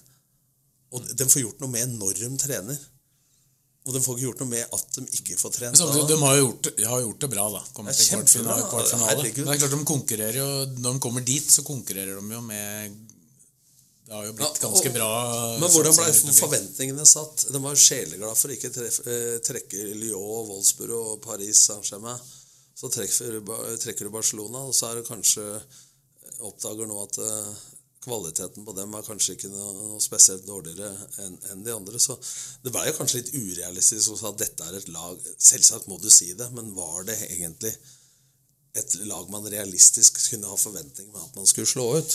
Og 0.91 1.13
de 1.17 1.29
får 1.29 1.45
gjort 1.45 1.61
noe 1.63 1.71
med 1.71 1.95
når 1.97 2.25
de 2.25 2.33
trener. 2.41 2.81
Og 3.81 3.95
de 3.95 4.01
får 4.03 4.17
ikke 4.17 4.27
gjort 4.27 4.41
noe 4.43 4.51
med 4.51 4.73
at 4.77 4.97
de 4.99 5.03
ikke 5.17 5.37
får 5.41 5.53
trent. 5.55 5.77
Så, 5.79 5.87
samtidig, 5.87 6.11
de 6.11 6.17
har 6.21 6.35
jo 6.37 6.43
gjort, 6.43 6.67
har 6.91 6.99
gjort 7.01 7.23
det 7.23 7.29
bra, 7.31 7.45
da. 7.55 7.61
Kommet 7.73 7.97
til 7.97 8.11
kvartfinale. 8.11 8.67
kvartfinale. 8.69 9.23
Det 9.23 9.45
er 9.47 9.61
klart 9.63 9.73
de 9.73 9.79
konkurrerer 9.89 10.37
jo 10.37 10.49
Når 10.83 10.93
de 10.93 11.01
kommer 11.01 11.25
dit, 11.25 11.47
så 11.49 11.63
konkurrerer 11.65 12.19
de 12.19 12.35
jo 12.35 12.43
med 12.45 12.99
Det 14.11 14.17
har 14.17 14.25
jo 14.27 14.33
blitt 14.35 14.57
Ja, 14.59 14.67
ganske 14.67 14.89
og- 14.89 14.95
bra 14.97 15.09
Men 15.61 15.69
hvordan 15.71 15.95
ble 15.95 16.03
satsing 16.03 16.27
rundt 16.27 16.27
omkring. 16.27 16.41
forventningene 16.41 17.05
satt? 17.07 17.45
De 17.51 17.59
var 17.63 17.75
jo 17.77 17.79
sjeleglade 17.79 18.35
for 18.35 18.51
å 18.51 18.55
ikke 18.57 18.71
treff, 18.75 18.97
eh, 19.07 19.37
trekke 19.39 19.85
Lyon, 19.95 20.47
Wolfsburg 20.49 20.91
og 20.97 21.21
Paris 21.21 21.61
Saint-Germain. 21.69 22.19
Så 22.75 22.89
trekker, 22.91 23.39
trekker 23.79 24.03
du 24.03 24.09
Barcelona, 24.09 24.65
og 24.67 24.73
så 24.75 24.89
er 24.91 24.95
det 24.99 25.07
kanskje 25.07 25.61
Oppdager 26.41 26.87
nå 26.89 26.97
at 27.03 27.17
eh, 27.19 27.53
kvaliteten 28.03 28.65
på 28.65 28.75
dem 28.75 28.93
er 28.97 29.03
kanskje 29.05 29.35
ikke 29.37 29.51
noe 29.53 29.99
spesielt 30.01 30.43
dårligere 30.47 30.89
enn 31.19 31.37
en 31.51 31.63
de 31.63 31.71
andre. 31.71 31.99
Så 32.01 32.17
det 32.63 32.73
ble 32.73 32.83
jo 32.87 32.97
kanskje 32.97 33.21
litt 33.21 33.33
urealistisk 33.37 34.09
å 34.11 34.17
si 34.17 34.25
at 34.25 34.37
dette 34.41 34.67
er 34.67 34.75
et 34.79 34.89
lag 34.89 35.19
Selvsagt 35.37 35.87
må 35.87 36.01
du 36.01 36.09
si 36.09 36.33
det, 36.33 36.51
men 36.51 36.73
var 36.75 37.03
det 37.07 37.15
egentlig 37.29 37.75
et 38.71 38.93
lag 39.03 39.27
man 39.31 39.47
realistisk 39.51 40.21
kunne 40.31 40.47
ha 40.47 40.55
forventning 40.55 41.09
med 41.11 41.19
at 41.19 41.35
man 41.35 41.47
skulle 41.49 41.67
slå 41.67 41.85
ut? 41.99 42.13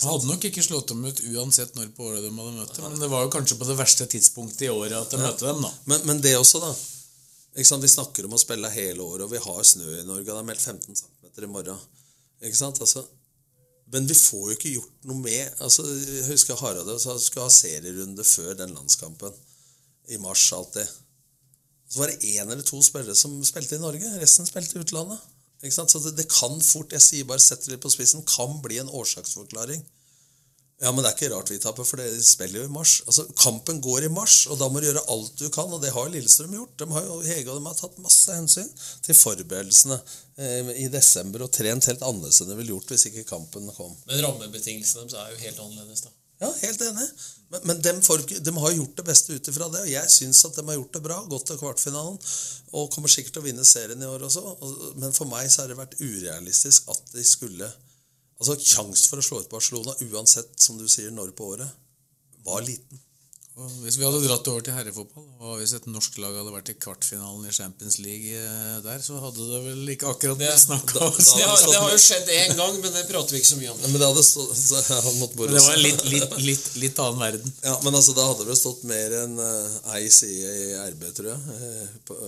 Hadde 0.00 0.28
nok 0.28 0.46
ikke 0.48 0.64
slått 0.64 0.88
dem 0.88 1.04
ut 1.04 1.20
uansett 1.34 1.74
når 1.76 1.90
på 1.96 2.06
året 2.08 2.24
de 2.24 2.30
hadde 2.32 2.54
møtt 2.56 2.76
dem, 2.78 2.86
men 2.88 3.02
det 3.02 3.10
var 3.12 3.26
jo 3.26 3.32
kanskje 3.34 3.58
på 3.60 3.68
det 3.68 3.76
verste 3.76 4.08
tidspunktet 4.08 4.66
i 4.68 4.72
året 4.72 4.96
at 4.96 5.12
de 5.12 5.20
møtte 5.20 5.48
dem, 5.50 5.60
da. 5.60 5.72
Men, 5.92 6.06
men 6.08 6.22
det 6.24 6.36
også, 6.38 6.62
da. 6.64 6.72
Vi 7.52 7.66
snakker 7.92 8.24
om 8.24 8.38
å 8.38 8.40
spille 8.40 8.70
hele 8.72 9.04
året, 9.04 9.26
og 9.26 9.34
vi 9.34 9.42
har 9.44 9.66
snø 9.68 9.98
i 9.98 10.06
Norge. 10.08 10.30
Det 10.30 10.38
er 10.38 10.48
meldt 10.48 10.64
15 10.64 11.02
cm 11.02 11.44
i 11.44 11.50
morgen. 11.52 11.82
Ikke 12.40 12.56
sant? 12.56 12.80
Altså, 12.80 13.04
men 13.92 14.08
vi 14.08 14.16
får 14.16 14.46
jo 14.46 14.56
ikke 14.56 14.72
gjort 14.72 15.06
noe 15.10 15.20
med 15.20 15.60
altså, 15.60 15.84
Jeg 15.84 16.24
husker 16.30 16.56
Harald 16.62 16.88
sa 17.02 17.12
vi 17.18 17.24
skulle 17.26 17.44
ha 17.44 17.52
serierunde 17.52 18.24
før 18.24 18.56
den 18.56 18.72
landskampen. 18.72 19.36
I 20.08 20.16
mars 20.18 20.46
alltid. 20.56 20.88
Så 21.92 22.00
var 22.00 22.08
det 22.08 22.24
én 22.32 22.48
eller 22.48 22.64
to 22.64 22.80
spillere 22.82 23.14
som 23.18 23.36
spilte 23.44 23.76
i 23.76 23.82
Norge. 23.82 24.08
Resten 24.22 24.48
spilte 24.48 24.78
i 24.78 24.82
utlandet. 24.82 25.20
Så 25.70 25.98
det, 26.02 26.16
det 26.18 26.28
kan 26.30 26.56
fort, 26.58 26.90
jeg 26.90 27.04
sier 27.04 27.26
bare 27.28 27.42
setter 27.42 27.74
det 27.74 27.82
på 27.82 27.90
spissen, 27.92 28.24
kan 28.26 28.56
bli 28.64 28.80
en 28.82 28.90
årsaksforklaring. 28.90 29.84
Ja, 30.82 30.90
men 30.90 31.04
det 31.04 31.12
er 31.12 31.14
ikke 31.14 31.28
rart 31.30 31.50
vi 31.52 31.60
taper, 31.62 31.86
for 31.86 32.00
det 32.00 32.24
spiller 32.26 32.58
jo 32.58 32.66
i 32.66 32.72
mars. 32.74 32.96
Altså, 33.06 33.28
Kampen 33.38 33.78
går 33.84 34.08
i 34.08 34.10
mars, 34.10 34.40
og 34.50 34.58
da 34.58 34.66
må 34.66 34.80
du 34.82 34.88
gjøre 34.88 35.04
alt 35.14 35.36
du 35.38 35.44
kan, 35.54 35.70
og 35.70 35.78
det 35.84 35.92
har 35.94 36.08
Lillestrøm 36.10 36.56
gjort. 36.56 36.72
De 36.82 36.88
har 36.90 37.06
jo, 37.06 37.20
Hege 37.22 37.52
og 37.52 37.60
de 37.60 37.68
har 37.68 37.76
tatt 37.78 38.00
masse 38.02 38.34
hensyn 38.34 38.72
til 39.06 39.14
forberedelsene 39.14 40.00
eh, 40.42 40.72
i 40.82 40.88
desember 40.90 41.46
og 41.46 41.52
trent 41.54 41.86
helt 41.86 42.02
annerledes 42.02 42.42
enn 42.42 42.50
de 42.50 42.58
ville 42.58 42.74
gjort 42.74 42.90
hvis 42.90 43.06
ikke 43.12 43.28
kampen 43.30 43.70
kom. 43.76 43.94
Men 44.10 44.24
rammebetingelsene 44.26 45.06
deres 45.06 45.20
er 45.22 45.30
jo 45.30 45.40
helt 45.44 45.62
annerledes, 45.68 46.02
da. 46.08 46.10
Ja, 46.42 46.50
helt 46.64 46.82
enig. 46.88 47.06
Men, 47.52 47.60
men 47.84 48.02
får, 48.02 48.24
ikke- 48.24 48.40
de 48.42 48.54
har 48.64 48.72
gjort 48.74 48.96
det 48.98 49.04
beste 49.06 49.36
ut 49.36 49.48
ifra 49.52 49.68
det, 49.70 49.82
og 49.84 49.90
jeg 49.92 50.10
syns 50.10 50.40
at 50.48 50.56
de 50.58 50.64
har 50.66 50.78
gjort 50.78 50.96
det 50.96 51.02
bra. 51.04 51.18
Gått 51.30 51.46
til 51.50 51.60
kvartfinalen 51.60 52.18
og 52.72 52.90
kommer 52.94 53.12
sikkert 53.12 53.36
til 53.36 53.42
å 53.44 53.46
vinne 53.46 53.64
serien 53.68 54.02
i 54.02 54.08
år 54.08 54.24
også. 54.28 54.42
Og, 54.64 54.76
men 55.02 55.12
for 55.14 55.28
meg 55.30 55.50
så 55.52 55.62
har 55.62 55.70
det 55.72 55.78
vært 55.78 55.98
urealistisk 56.00 56.88
at 56.94 57.14
de 57.14 57.24
skulle 57.26 57.70
Altså 58.42 58.56
Sjansen 58.58 59.06
for 59.06 59.20
å 59.20 59.22
slå 59.22 59.36
ut 59.38 59.50
Barcelona, 59.52 59.92
uansett 60.10 60.56
som 60.58 60.74
du 60.74 60.88
sier 60.90 61.12
når 61.14 61.28
på 61.38 61.52
året, 61.52 61.68
var 62.42 62.64
liten. 62.66 62.98
Og 63.62 63.74
hvis 63.84 63.96
vi 64.00 64.04
hadde 64.06 64.20
dratt 64.24 64.48
over 64.50 64.62
til 64.66 64.74
herrefotball, 64.74 65.26
og 65.46 65.58
hvis 65.60 65.72
et 65.76 65.84
norsk 65.86 66.16
lag 66.22 66.34
hadde 66.38 66.52
vært 66.54 66.70
i 66.72 66.74
kvartfinalen 66.82 67.44
i 67.46 67.52
Champions 67.54 67.98
League 68.02 68.32
eh, 68.38 68.78
der, 68.84 69.02
så 69.04 69.18
hadde 69.22 69.46
det 69.50 69.60
vel 69.66 69.92
ikke 69.94 70.08
akkurat 70.10 70.40
Det- 70.40 70.50
snakka 70.64 70.98
om. 71.06 71.12
Det 71.18 71.46
har, 71.46 71.62
det 71.72 71.80
har 71.84 71.92
jo 71.94 72.00
skjedd 72.02 72.32
én 72.36 72.54
gang, 72.58 72.78
men 72.82 72.96
det 72.96 73.04
prater 73.10 73.36
vi 73.36 73.42
ikke 73.42 73.50
så 73.52 73.58
mye 73.60 73.70
om. 73.74 73.82
Ja, 73.84 73.90
men 73.92 74.02
det 74.02 74.08
hadde 74.10 74.24
stått 74.26 74.56
så 74.62 74.80
han 74.88 75.18
måtte 75.20 75.38
bare 75.38 75.52
Men 75.52 75.58
det 75.60 75.64
var 75.68 75.76
en 75.78 75.84
litt, 75.86 76.04
litt, 76.14 76.36
litt, 76.48 76.66
litt 76.86 77.02
annen 77.06 77.22
verden. 77.22 77.54
Ja, 77.68 77.76
men 77.86 77.98
altså, 78.00 78.16
da 78.18 78.26
hadde 78.32 78.48
det 78.50 78.58
stått 78.58 78.82
mer 78.90 79.16
enn 79.22 79.38
uh, 79.38 79.78
ei 79.98 80.08
side 80.12 80.56
i 80.64 80.66
RB, 80.90 81.06
tror 81.20 81.30
jeg. 81.32 81.60
eh, 81.68 81.92
på, 82.08 82.18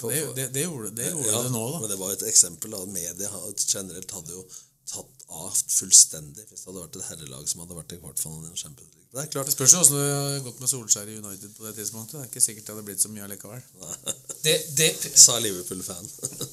på, 0.00 0.14
Det, 0.14 0.22
det, 0.40 0.48
det 0.56 0.64
gjorde, 0.68 0.94
det, 0.96 1.10
gjorde 1.12 1.32
ja, 1.34 1.42
det 1.48 1.52
nå, 1.54 1.64
da. 1.74 1.82
Men 1.84 1.92
det 1.92 2.00
var 2.00 2.14
et 2.16 2.24
eksempel. 2.32 2.72
da. 2.78 2.84
Media 2.88 3.30
generelt 3.68 4.16
hadde 4.16 4.36
jo 4.38 4.46
tatt 4.88 5.26
av 5.28 5.52
fullstendig 5.68 6.46
hvis 6.48 6.62
det 6.64 6.70
hadde 6.70 6.80
vært 6.86 6.96
et 7.02 7.08
herrelag 7.10 7.44
som 7.50 7.60
hadde 7.60 7.76
vært 7.76 7.92
i 7.92 7.98
kvartfinalen 8.00 8.54
i 8.54 8.56
Champions 8.56 8.88
League. 8.88 8.97
Det 9.08 9.22
er 9.22 9.30
klart. 9.32 9.48
Det 9.48 9.54
spørs 9.54 9.72
jo 9.72 9.80
hvordan 9.80 9.98
det 9.98 10.16
har 10.16 10.42
gått 10.44 10.58
med 10.60 10.70
Solskjær 10.70 11.08
i 11.08 11.16
United 11.16 11.52
på 11.56 11.64
det 11.64 11.74
tidspunktet. 11.78 12.18
Det 12.18 12.24
er 12.26 12.28
ikke 12.28 12.42
sikkert 12.44 12.66
det 12.66 12.74
hadde 12.74 12.86
blitt 12.90 13.04
så 13.04 13.12
mye 13.12 13.24
allikevel. 13.24 13.62
Det, 14.44 14.54
det, 14.78 14.88
Sa 15.18 15.34
Liverpool-fan. 15.42 16.10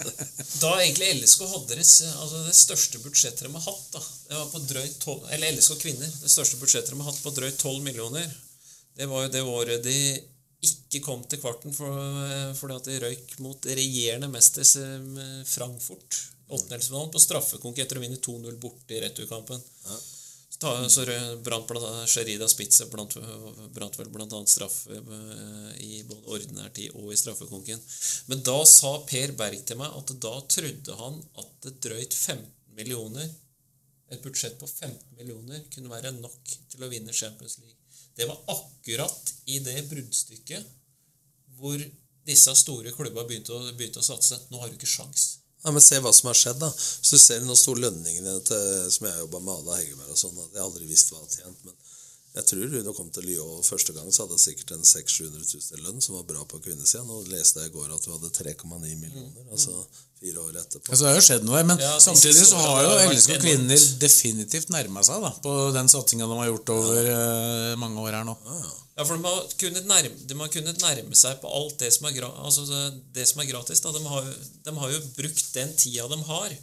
da 0.63 0.71
egentlig 0.81 1.11
LSK 1.19 1.43
hadde 1.51 1.75
deres, 1.75 1.91
altså 2.09 2.39
det 2.47 2.55
største 2.57 3.01
budsjettet 3.03 3.43
de 3.45 3.51
har 3.53 3.61
hatt, 3.61 3.83
da, 3.93 4.01
det 4.29 4.39
var 4.39 4.47
på 4.49 4.61
drøyt 4.71 4.95
12, 5.03 5.27
eller 5.35 5.53
LSK 5.53 5.75
kvinner, 5.83 6.15
det 6.23 6.31
største 6.33 6.57
budsjettet 6.59 6.95
de 6.95 6.97
har 6.97 7.11
hatt 7.11 7.21
på 7.21 7.33
drøyt 7.37 7.59
12 7.61 7.85
millioner, 7.85 8.33
det 8.97 9.07
var 9.11 9.27
jo 9.27 9.31
det 9.35 9.43
året 9.45 9.85
de 9.85 9.95
ikke 10.65 11.03
kom 11.05 11.21
til 11.29 11.43
kvarten 11.43 11.77
for, 11.77 11.93
fordi 12.57 12.79
at 12.79 12.89
de 12.89 12.99
røyk 13.05 13.37
mot 13.45 13.69
regjerende 13.69 14.31
mester 14.33 14.65
eh, 14.81 15.39
Frankfurt. 15.45 16.21
Åttendelsfinalen 16.49 17.13
på 17.13 17.21
straffekonk 17.21 17.79
etter 17.81 18.01
å 18.01 18.03
vinne 18.03 18.17
2-0 18.17 18.57
borte 18.61 18.97
i 18.97 19.01
returkampen. 19.05 19.61
Ta, 19.85 19.97
Sherida 22.07 22.47
Spitze 22.47 22.87
brant, 22.91 23.17
brant 23.75 23.97
vel 23.99 24.11
bl.a. 24.13 24.41
straffe 24.47 24.95
eh, 24.95 25.71
i 25.83 26.03
både 26.07 26.31
ordinær 26.37 26.71
tid 26.75 26.95
og 26.95 27.11
i 27.11 27.19
straffekonken. 27.19 27.81
Men 28.31 28.43
da 28.45 28.57
sa 28.69 28.93
Per 29.09 29.35
Berg 29.39 29.65
til 29.67 29.79
meg 29.81 29.97
at 29.99 30.13
da 30.23 30.35
trodde 30.57 30.99
han 31.01 31.19
at 31.41 31.51
det 31.65 31.75
drøyt 31.83 32.13
15 32.13 32.47
millioner 32.77 33.27
et 34.13 34.21
budsjett 34.21 34.59
på 34.59 34.67
15 34.67 35.17
millioner 35.17 35.63
kunne 35.73 35.91
være 35.91 36.13
nok 36.19 36.55
til 36.71 36.83
å 36.85 36.89
vinne 36.91 37.13
Champions 37.13 37.57
League. 37.63 37.79
Det 38.15 38.27
var 38.29 38.37
akkurat 38.53 39.33
i 39.51 39.59
det 39.65 39.79
bruddstykket 39.89 40.67
hvor 41.57 41.81
disse 42.25 42.53
store 42.57 42.93
klubba 42.95 43.25
begynte 43.27 43.57
begynte 43.77 44.01
å 44.01 44.05
satse. 44.05 44.37
Nå 44.51 44.61
har 44.61 44.69
du 44.69 44.77
ikke 44.77 44.89
sjans. 44.89 45.44
Ja, 45.65 45.71
men 45.73 45.81
Se 45.81 45.97
hva 45.97 46.13
som 46.13 46.29
har 46.29 46.37
skjedd. 46.37 46.59
da. 46.61 46.69
Hvis 46.69 47.11
du 47.15 47.17
ser 47.17 47.41
noen 47.41 47.57
store 47.57 47.87
lønningene 47.87 48.37
til, 48.45 48.91
som 48.93 49.07
jeg 49.09 49.23
jobba 49.23 49.41
med 49.41 49.63
Ada 49.63 49.79
Hegerberg 49.79 50.13
og 50.13 50.19
sånn, 50.21 50.37
jeg 50.53 50.61
aldri 50.61 50.89
visste 50.89 51.13
hva 51.15 51.23
han 51.23 51.27
hadde 51.27 51.41
tjent. 51.41 51.65
men 51.65 51.81
jeg 52.35 52.47
tror 52.49 52.73
hun 52.73 52.87
kom 52.97 53.09
til 53.15 53.25
Lyon 53.29 53.63
første 53.63 53.93
gang, 53.95 54.09
så 54.11 54.25
hadde 54.25 54.35
jeg 54.35 54.43
sikkert 54.43 54.73
en 54.75 54.83
600 54.83 55.39
000 55.39 55.61
000 55.79 55.85
lønn, 55.85 56.01
som 56.03 56.17
var 56.17 56.25
bra 56.27 56.41
på 56.43 56.59
kvinnesida. 56.65 57.03
Nå 57.07 57.21
leste 57.31 57.63
jeg 57.63 57.71
i 57.71 57.75
går 57.77 57.93
at 57.95 58.03
du 58.03 58.11
hadde 58.11 58.31
3,9 58.35 58.95
millioner, 58.99 59.45
altså 59.55 59.77
fire 60.25 60.41
år 60.41 60.57
etterpå. 60.63 60.89
Altså, 60.91 61.03
det 61.05 61.11
har 61.11 61.19
jo 61.21 61.25
skjedd 61.29 61.45
noe 61.47 61.61
men 61.69 61.81
Ja, 61.85 61.93
samtidig 62.01 62.47
så 62.49 62.57
har 62.65 62.81
jo 62.83 62.95
LSK 63.13 63.37
kvinner 63.43 63.85
definitivt 64.01 64.73
nærma 64.73 65.03
seg 65.05 65.21
da, 65.23 65.31
på 65.45 65.53
den 65.75 65.91
satsinga 65.93 66.25
de 66.27 66.39
har 66.41 66.49
gjort 66.49 66.73
over 66.75 67.11
eh, 67.13 67.75
mange 67.81 68.01
år 68.03 68.17
her 68.19 68.25
nå. 68.27 68.35
Ja, 68.95 69.03
for 69.03 69.17
de 69.19 69.27
har 69.27 69.41
kunnet 69.59 69.89
nærme, 69.89 70.13
de 70.29 70.37
har 70.39 70.51
kunnet 70.53 70.79
nærme 70.81 71.17
seg 71.19 71.41
på 71.41 71.49
alt 71.51 71.81
det 71.81 71.89
som 71.91 72.05
er, 72.07 72.13
gra, 72.15 72.29
altså 72.47 72.63
det, 72.69 72.83
det 73.17 73.25
som 73.27 73.41
er 73.43 73.49
gratis. 73.49 73.81
Da. 73.83 73.91
De, 73.91 74.01
har, 74.07 74.29
de 74.69 74.73
har 74.79 74.93
jo 74.93 75.01
brukt 75.17 75.49
den 75.57 75.73
tida 75.75 76.05
de 76.13 76.19
har, 76.29 76.55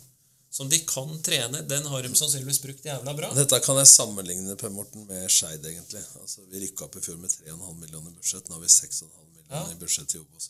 som 0.52 0.68
de 0.72 0.78
kan 0.88 1.12
trene, 1.24 1.60
den 1.68 1.86
har 1.92 2.02
de 2.04 2.10
sannsynligvis 2.16 2.62
brukt 2.64 2.88
jævla 2.88 3.12
bra. 3.16 3.30
Dette 3.36 3.60
kan 3.64 3.78
jeg 3.80 3.88
sammenligne 3.92 4.56
Per 4.60 4.72
Morten, 4.72 5.04
med 5.08 5.28
Skeid, 5.32 5.64
egentlig. 5.68 6.02
Altså, 6.20 6.44
vi 6.48 6.64
rykka 6.64 6.88
opp 6.88 6.96
i 6.96 7.04
fjor 7.04 7.20
med 7.20 7.32
3,5 7.32 7.78
millioner 7.84 8.10
i 8.10 8.16
budsjett. 8.18 8.48
Nå 8.48 8.56
har 8.58 8.64
vi 8.64 8.72
6,5 8.74 9.06
millioner 9.12 9.52
Ja. 9.52 9.62
i 9.68 9.78
budsjett 9.80 10.16
i 10.16 10.20
Obos. 10.24 10.48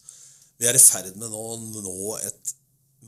Vi 0.62 0.66
er 0.70 0.78
i 0.78 0.82
ferd 0.82 1.16
med 1.18 1.30
nå 1.34 1.38
å 1.52 1.58
nå 1.58 1.94
et 2.22 2.54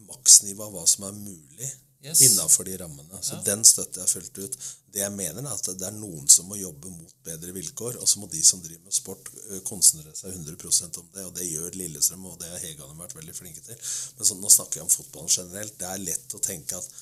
maksnivå 0.09 0.69
av 0.69 0.77
hva 0.77 0.85
som 0.91 1.09
er 1.09 1.19
mulig 1.19 1.73
Yes. 2.05 2.21
innafor 2.21 2.65
de 2.65 2.77
rammene. 2.77 3.19
Så 3.25 3.39
den 3.45 3.63
støtter 3.65 4.03
jeg 4.03 4.11
fullt 4.11 4.39
ut. 4.39 4.57
Det 4.93 5.01
jeg 5.01 5.13
mener 5.17 5.41
er 5.41 5.55
at 5.55 5.71
det 5.81 5.87
er 5.89 5.95
noen 5.97 6.29
som 6.29 6.51
må 6.51 6.59
jobbe 6.61 6.91
mot 6.93 7.15
bedre 7.25 7.55
vilkår, 7.57 7.97
og 7.97 8.09
så 8.09 8.21
må 8.21 8.29
de 8.29 8.43
som 8.45 8.61
driver 8.61 8.85
med 8.85 8.93
sport, 8.93 9.31
ø, 9.49 9.61
konsentrere 9.65 10.13
seg 10.19 10.37
100 10.37 11.01
om 11.01 11.09
det. 11.15 11.25
Og 11.25 11.33
det 11.39 11.49
gjør 11.49 11.79
Lillestrøm, 11.81 12.27
og 12.29 12.37
det 12.43 12.51
har 12.53 12.61
Hegane 12.61 12.99
vært 13.01 13.17
veldig 13.17 13.35
flinke 13.39 13.65
til. 13.65 13.81
Men 14.19 14.29
sånn, 14.29 14.45
nå 14.45 14.53
snakker 14.53 14.83
jeg 14.83 14.87
om 14.87 14.93
fotballen 14.93 15.33
generelt. 15.33 15.79
Det 15.81 15.89
er 15.89 16.05
lett 16.05 16.37
å 16.37 16.45
tenke 16.45 16.77
at 16.77 16.93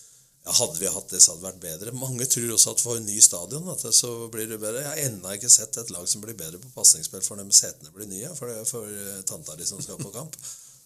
ja, 0.44 0.54
hadde 0.60 0.78
vi 0.78 0.94
hatt 0.94 1.10
det, 1.10 1.20
så 1.22 1.34
hadde 1.34 1.42
det 1.42 1.50
vært 1.50 1.62
bedre. 1.66 1.98
Mange 1.98 2.26
tror 2.30 2.54
også 2.54 2.76
at 2.76 2.86
for 2.86 3.02
en 3.02 3.06
ny 3.06 3.18
stadion 3.22 3.68
at 3.74 3.82
det, 3.82 3.92
så 3.98 4.14
blir 4.30 4.46
det 4.50 4.62
bedre. 4.62 4.86
Jeg 4.86 4.90
har 4.92 5.02
ennå 5.10 5.34
ikke 5.36 5.50
sett 5.50 5.82
et 5.82 5.90
lag 5.94 6.06
som 6.10 6.22
blir 6.22 6.38
bedre 6.38 6.62
på 6.62 6.70
pasningsspill 6.78 7.26
for 7.26 7.42
når 7.42 7.50
setene 7.58 7.90
blir 7.94 8.10
nye, 8.10 8.30
for, 8.38 8.50
det, 8.50 8.62
er 8.62 8.70
for 8.70 8.86
eh, 8.86 9.22
tanta 9.26 9.58
di 9.58 9.66
som 9.66 9.82
skal 9.82 9.98
på 10.02 10.14
kamp. 10.14 10.38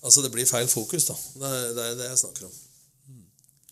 Altså, 0.03 0.23
det 0.23 0.31
blir 0.35 0.49
feil 0.49 0.69
fokus, 0.69 1.09
da. 1.09 1.17
Det 1.41 1.51
er 1.51 1.75
det, 1.77 1.85
er 1.85 2.01
det 2.01 2.09
jeg 2.11 2.23
snakker 2.25 2.49
om. 2.49 2.57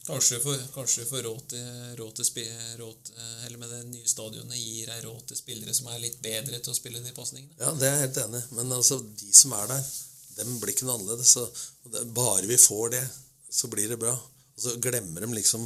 Kanskje 0.04 0.36
du 0.36 0.42
får, 0.44 1.22
råd 1.24 1.44
til, 1.48 1.68
råd 1.96 2.18
til 2.18 2.48
råd, 2.76 3.12
eh, 3.16 3.46
Eller 3.46 3.58
med 3.58 3.70
det 3.72 3.84
nye 3.88 4.08
stadionet 4.08 4.58
gir 4.58 4.90
deg 4.90 5.04
råd 5.06 5.22
til 5.30 5.38
spillere 5.38 5.74
som 5.74 5.88
er 5.88 6.02
litt 6.02 6.18
bedre 6.20 6.60
til 6.60 6.74
å 6.74 6.76
spille 6.76 7.00
de 7.00 7.14
pasningene. 7.16 7.56
Ja, 7.56 7.72
det 7.72 7.88
er 7.88 7.96
jeg 7.96 8.08
helt 8.08 8.20
enig 8.26 8.42
i. 8.42 8.50
Men 8.58 8.72
altså, 8.76 8.98
de 9.00 9.32
som 9.32 9.54
er 9.56 9.70
der, 9.72 9.88
dem 10.36 10.58
blir 10.60 10.74
ikke 10.74 10.88
noe 10.88 10.98
annerledes. 10.98 11.32
Så 11.32 12.04
bare 12.12 12.44
vi 12.50 12.60
får 12.60 12.92
det, 12.98 13.04
så 13.48 13.70
blir 13.72 13.88
det 13.88 14.00
bra. 14.02 14.12
Og 14.12 14.66
så 14.66 14.76
glemmer 14.76 15.24
de 15.24 15.38
liksom 15.38 15.64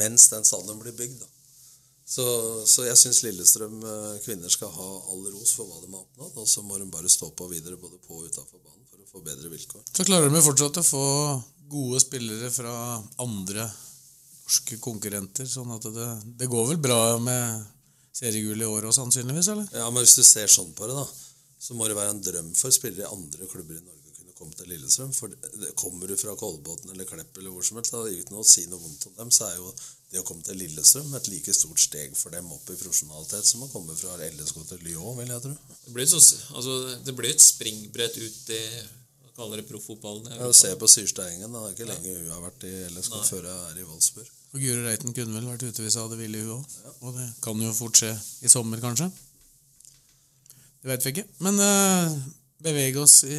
mens 0.00 0.30
den 0.32 0.44
stadion 0.44 0.80
blir 0.80 0.96
bygd. 0.96 1.20
Da. 1.20 1.28
Så, 2.06 2.24
så 2.70 2.86
jeg 2.86 2.98
syns 3.00 3.22
Lillestrøm 3.26 3.80
eh, 3.82 4.16
kvinner 4.24 4.48
skal 4.52 4.72
ha 4.72 4.88
all 5.12 5.28
ros 5.34 5.52
for 5.58 5.68
hva 5.68 5.82
de 5.82 5.92
har 5.92 6.00
oppnådd. 6.00 6.40
Og 6.40 6.48
så 6.48 6.64
må 6.64 6.80
de 6.80 6.88
bare 6.90 7.12
stå 7.12 7.28
på 7.36 7.50
videre 7.52 7.76
både 7.82 8.00
på 8.06 8.22
og 8.22 8.30
utafor 8.30 8.62
banen 8.62 8.75
få 9.16 9.24
bedre 9.24 9.50
vilkår. 9.52 9.82
Så 9.92 10.06
klarer 10.06 10.30
de 10.32 10.44
fortsatt 10.44 10.80
å 10.82 10.86
få 10.86 11.04
gode 11.72 12.00
spillere 12.04 12.52
fra 12.54 12.74
andre 13.24 13.66
norske 14.46 14.78
konkurrenter. 14.82 15.48
Sånn 15.50 15.72
at 15.74 15.88
det, 15.90 16.08
det 16.38 16.50
går 16.50 16.68
vel 16.70 16.82
bra 16.82 17.00
med 17.18 17.64
seriegull 18.16 18.62
i 18.62 18.68
år 18.68 18.88
òg, 18.88 18.94
sannsynligvis? 18.96 19.50
eller? 19.52 19.68
Ja, 19.74 19.90
men 19.90 20.04
hvis 20.06 20.16
du 20.18 20.24
ser 20.24 20.48
sånn 20.52 20.72
på 20.76 20.88
det, 20.88 20.96
da, 20.96 21.06
så 21.66 21.76
må 21.76 21.88
det 21.88 21.98
være 21.98 22.14
en 22.14 22.22
drøm 22.24 22.52
for 22.56 22.72
spillere 22.74 23.08
i 23.08 23.12
andre 23.12 23.48
klubber 23.50 23.76
i 23.76 23.82
Norge 23.82 24.12
å 24.12 24.16
kunne 24.16 24.36
komme 24.38 24.56
til 24.56 24.70
Lillestrøm. 24.72 25.12
For 25.16 25.34
det- 25.34 25.74
kommer 25.76 26.08
du 26.08 26.16
fra 26.16 26.36
Kolbotn 26.38 26.92
eller 26.94 27.08
Klepp 27.08 27.36
eller 27.36 27.52
hvor 27.52 27.66
som 27.66 27.80
helst, 27.80 27.92
da, 27.92 28.04
uten 28.06 28.38
å 28.38 28.46
si 28.46 28.66
noe 28.70 28.80
vondt 28.80 29.08
om 29.10 29.16
dem, 29.18 29.30
så 29.34 29.50
er 29.50 29.56
jo 29.58 29.74
det 30.12 30.22
å 30.22 30.24
komme 30.24 30.44
til 30.46 30.56
Lillestrøm 30.62 31.14
et 31.18 31.28
like 31.28 31.52
stort 31.52 31.82
steg 31.82 32.14
for 32.16 32.30
dem 32.30 32.46
opp 32.54 32.70
i 32.70 32.78
profesjonalitet 32.78 33.44
som 33.44 33.66
å 33.66 33.72
komme 33.72 33.96
fra 33.98 34.14
LSK 34.22 34.62
til 34.70 34.86
Lyon, 34.86 35.16
vil 35.18 35.34
jeg 35.34 35.42
tro. 35.42 35.56
Det 35.84 35.92
blir, 35.92 36.06
så, 36.06 36.22
altså, 36.54 36.76
det 37.04 37.16
blir 37.18 37.34
et 37.34 37.42
springbrett 37.42 38.16
ut 38.22 38.54
i 38.54 38.62
kaller 39.36 39.60
det 39.60 39.66
profffotballen. 39.68 40.32
Ja. 40.32 40.48
Se 40.56 40.72
på 40.80 40.88
Syrstad 40.88 41.28
Det 41.36 41.46
er 41.46 41.74
ikke 41.74 41.88
lenge 41.90 42.16
hun 42.16 42.32
har 42.32 42.42
vært 42.46 42.66
i 42.68 42.72
LSK 42.88 43.20
før 43.28 43.46
hun 43.46 43.52
er 43.70 43.82
i 43.82 43.86
Wolfsburg. 43.86 44.32
Og 44.54 44.62
Guro 44.62 44.86
Reiten 44.86 45.12
kunne 45.12 45.36
vel 45.36 45.50
vært 45.50 45.66
ute 45.66 45.84
hvis 45.84 45.98
hun 45.98 46.06
hadde 46.06 46.18
villet, 46.20 46.46
hun 46.46 46.56
òg. 46.56 46.96
Og 47.04 47.18
det 47.18 47.28
kan 47.44 47.62
jo 47.62 47.76
fort 47.76 48.00
skje 48.00 48.14
i 48.46 48.52
sommer, 48.52 48.80
kanskje. 48.82 49.10
Det 50.80 50.92
vet 50.92 51.06
vi 51.06 51.12
ikke. 51.12 51.26
Men 51.44 51.60
uh, 51.60 52.16
bevege 52.64 53.02
oss 53.02 53.18
i, 53.28 53.36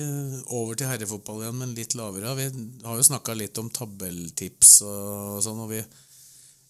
over 0.54 0.78
til 0.78 0.90
herrefotball 0.92 1.46
igjen, 1.46 1.62
men 1.62 1.76
litt 1.78 1.96
lavere. 1.98 2.36
Vi 2.38 2.50
har 2.86 3.00
jo 3.00 3.08
snakka 3.08 3.38
litt 3.38 3.58
om 3.62 3.72
tabelltips 3.74 4.82
og 4.86 5.42
sånn. 5.46 5.64
og 5.66 5.72
vi 5.74 5.82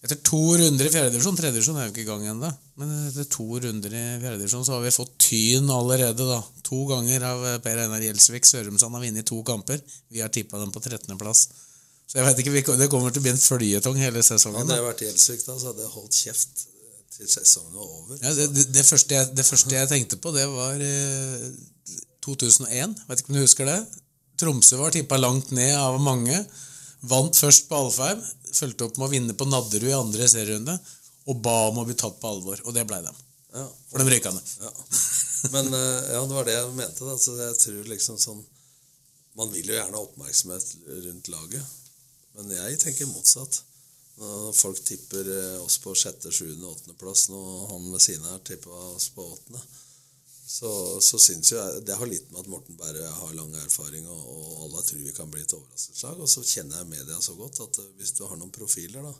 etter 0.04 0.18
to 0.22 0.40
runder 0.60 0.86
i 0.86 0.90
fjerdedivisjon 0.92 1.38
Tredjedivisjon 1.38 1.78
er 1.80 1.88
jo 1.88 1.92
ikke 1.92 2.04
i 2.04 2.08
gang 2.08 2.26
ennå. 2.30 2.50
Men 2.78 2.92
etter 3.08 3.26
to 3.32 3.46
runder 3.64 3.94
i 3.94 4.02
fjerdedivisjon 4.22 4.66
så 4.66 4.76
har 4.76 4.84
vi 4.84 4.94
fått 4.94 5.16
tyn 5.26 5.70
allerede. 5.74 6.26
da. 6.28 6.38
To 6.68 6.84
ganger 6.90 7.26
av 7.26 7.46
Per 7.64 7.82
Einar 7.82 8.04
Gjelsvik. 8.04 8.46
Sørumsand 8.46 8.94
har 8.94 9.02
vunnet 9.02 9.26
to 9.26 9.40
kamper. 9.46 9.82
Vi 10.14 10.22
har 10.22 10.30
tippa 10.34 10.60
dem 10.62 10.70
på 10.74 10.82
13.-plass. 10.84 11.48
Så 12.08 12.20
jeg 12.20 12.24
vet 12.24 12.38
ikke, 12.40 12.76
Det 12.78 12.88
kommer 12.88 13.12
til 13.12 13.20
å 13.20 13.26
bli 13.26 13.34
en 13.34 13.42
føljetong 13.42 13.98
hele 14.00 14.22
sesongen. 14.24 14.62
Hadde 14.62 14.78
jeg 14.78 14.86
vært 14.86 15.04
Gjelsvik 15.04 15.42
da, 15.44 15.58
så 15.58 15.72
hadde 15.72 15.84
jeg 15.84 15.94
holdt 15.96 16.20
kjeft 16.22 16.62
til 17.18 17.28
sesongen 17.28 17.74
var 17.74 17.90
over. 17.98 18.20
Ja, 18.22 18.32
det, 18.38 18.46
det, 18.54 18.68
det, 18.76 18.84
første 18.86 19.18
jeg, 19.18 19.32
det 19.34 19.44
første 19.44 19.74
jeg 19.74 19.90
tenkte 19.90 20.20
på, 20.22 20.32
det 20.36 20.46
var 20.52 20.78
eh, 20.78 21.48
2001. 22.24 22.94
Vet 23.08 23.22
ikke 23.22 23.34
om 23.34 23.38
du 23.40 23.42
husker 23.42 23.68
det? 23.68 23.78
Tromsø 24.38 24.78
var 24.78 24.94
tippa 24.94 25.18
langt 25.18 25.50
ned 25.50 25.74
av 25.74 25.98
mange. 26.00 26.38
Vant 27.06 27.36
først 27.36 27.68
på 27.68 27.78
Alfheim. 27.78 28.22
Fulgte 28.48 28.88
opp 28.88 28.98
med 28.98 29.06
å 29.06 29.12
vinne 29.12 29.36
på 29.38 29.46
Nadderud 29.48 29.90
i 29.90 29.96
andre 29.96 30.28
serierunde. 30.30 30.74
Og 31.28 31.40
ba 31.44 31.68
om 31.68 31.82
å 31.82 31.86
bli 31.86 31.96
tatt 31.98 32.18
på 32.20 32.30
alvor. 32.30 32.60
Og 32.64 32.74
det 32.74 32.86
blei 32.88 33.00
dem. 33.04 33.24
Ja. 33.54 33.64
For 33.90 34.02
de 34.02 34.12
røyka 34.12 34.32
ned. 34.34 34.54
Ja. 34.64 34.72
Men 35.54 35.72
eh, 35.74 36.12
ja, 36.14 36.22
det 36.24 36.36
var 36.36 36.48
det 36.48 36.56
jeg 36.56 36.74
mente. 36.76 37.06
Da. 37.06 37.16
Så 37.20 37.36
jeg 37.38 37.58
tror 37.62 37.92
liksom 37.94 38.20
sånn 38.20 38.44
Man 39.38 39.52
vil 39.54 39.68
jo 39.70 39.76
gjerne 39.76 39.94
ha 39.94 40.02
oppmerksomhet 40.02 40.64
rundt 41.06 41.28
laget. 41.30 41.74
Men 42.34 42.50
jeg 42.56 42.78
tenker 42.82 43.10
motsatt. 43.12 43.60
Når 44.18 44.54
folk 44.58 44.80
tipper 44.82 45.28
eh, 45.30 45.58
oss 45.62 45.76
på 45.78 45.94
sjette, 45.94 46.32
sjuende, 46.34 46.66
åttendeplass, 46.66 47.28
og 47.30 47.68
han 47.70 47.84
ved 47.92 48.02
siden 48.02 48.26
her 48.26 48.40
tipper 48.42 48.74
oss 48.96 49.12
på 49.14 49.22
åttende, 49.22 49.60
så, 50.48 51.00
så 51.04 51.18
syns 51.20 51.50
jo 51.52 51.58
jeg 51.58 51.80
Det 51.84 51.96
har 52.00 52.08
litt 52.08 52.30
med 52.32 52.40
at 52.40 52.46
Morten 52.48 52.76
Berre 52.80 53.04
har 53.12 53.34
lang 53.36 53.50
erfaring, 53.60 54.06
og, 54.08 54.22
og 54.32 54.62
alle 54.64 54.84
tror 54.86 55.02
vi 55.04 55.12
kan 55.12 55.28
bli 55.28 55.42
et 55.44 55.52
overraskelseslag. 55.52 56.22
Og 56.24 56.30
så 56.32 56.44
kjenner 56.46 56.80
jeg 56.80 56.88
media 56.94 57.18
så 57.20 57.34
godt 57.36 57.60
at 57.66 57.80
eh, 57.82 57.90
hvis 57.98 58.14
du 58.16 58.22
har 58.24 58.40
noen 58.40 58.54
profiler 58.54 59.04
da, 59.04 59.12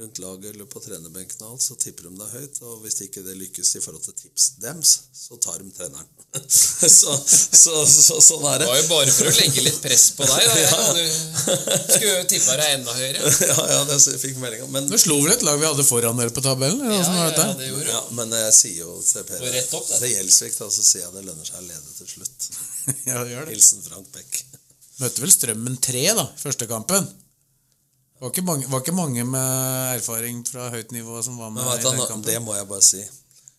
rundt 0.00 0.18
laget 0.22 0.54
eller 0.54 0.64
på 0.72 0.80
trenerbenken 0.80 1.42
og 1.44 1.50
alt, 1.52 1.62
så 1.62 1.74
tipper 1.76 2.06
de 2.08 2.12
deg 2.16 2.30
høyt. 2.32 2.58
Og 2.64 2.78
hvis 2.84 2.96
ikke 3.04 3.20
det 3.26 3.34
lykkes 3.36 3.74
i 3.76 3.82
forhold 3.84 4.02
til 4.06 4.14
tips 4.16 4.46
dems, 4.62 4.92
så 5.12 5.36
tar 5.42 5.60
de 5.60 5.68
treneren. 5.76 6.08
så, 6.48 7.12
så, 7.20 7.74
så, 7.84 8.16
sånn 8.24 8.46
er 8.48 8.62
Det 8.62 8.64
det. 8.64 8.68
var 8.70 8.78
jo 8.80 8.86
bare 8.88 9.12
for 9.12 9.28
å 9.28 9.34
legge 9.36 9.64
litt 9.66 9.80
press 9.84 10.06
på 10.16 10.24
deg. 10.30 10.48
Da. 10.48 10.56
ja. 10.64 10.78
du 10.96 11.92
skulle 11.92 12.14
jo 12.14 12.24
tippa 12.32 12.56
deg 12.62 12.74
enda 12.78 12.96
høyere. 12.96 13.34
ja, 13.52 13.58
ja, 13.74 13.82
det 13.90 13.98
jeg 14.00 14.22
fikk 14.24 14.40
melding 14.42 14.64
om. 14.66 14.72
Men, 14.78 14.88
Du 14.88 14.96
slo 15.00 15.18
vel 15.20 15.34
et 15.36 15.44
lag 15.46 15.60
vi 15.60 15.68
hadde 15.68 15.86
foran 15.86 16.22
dere 16.22 16.32
på 16.34 16.44
tabellen? 16.44 16.80
Eller 16.88 17.02
Ja, 17.02 17.12
var 17.12 17.36
ja, 17.36 17.48
det 17.60 17.68
gjorde 17.68 17.84
du. 17.84 17.92
ja, 17.92 18.02
men 18.20 18.36
jeg 18.40 18.56
sier 18.62 18.78
jo 18.86 18.96
til 19.04 19.28
Per 19.28 19.44
til 19.44 20.08
Gjelsvik, 20.14 20.56
da, 20.56 20.70
så 20.72 20.86
sier 20.88 21.04
jeg 21.04 21.14
det 21.18 21.26
lønner 21.28 21.46
seg 21.52 21.60
å 21.60 21.66
lede 21.68 21.96
til 22.00 22.10
slutt. 22.16 22.48
Ja, 23.06 23.20
det 23.22 23.34
gjør 23.36 23.44
det. 23.44 23.58
Hilsen 23.58 23.84
Frank 23.84 24.08
Beck. 24.16 24.40
Møtte 25.02 25.22
vel 25.24 25.32
Strømmen 25.34 25.76
3, 25.84 26.02
da, 26.16 26.24
første 26.40 26.66
kampen. 26.70 27.06
Det 28.22 28.26
var 28.26 28.30
ikke 28.30 28.42
mange, 28.46 28.66
var 28.70 28.82
ikke 28.84 28.92
mange 28.94 29.22
med 29.26 29.96
erfaring 29.96 30.44
fra 30.46 30.68
høyt 30.70 30.92
nivå 30.94 31.16
som 31.26 31.40
var 31.42 31.48
med 31.50 31.66
i 31.66 31.80
den 31.82 31.96
kampen. 32.06 32.22
det 32.22 32.36
må 32.38 32.54
jeg 32.54 32.68
bare 32.70 32.84
si. 32.86 33.00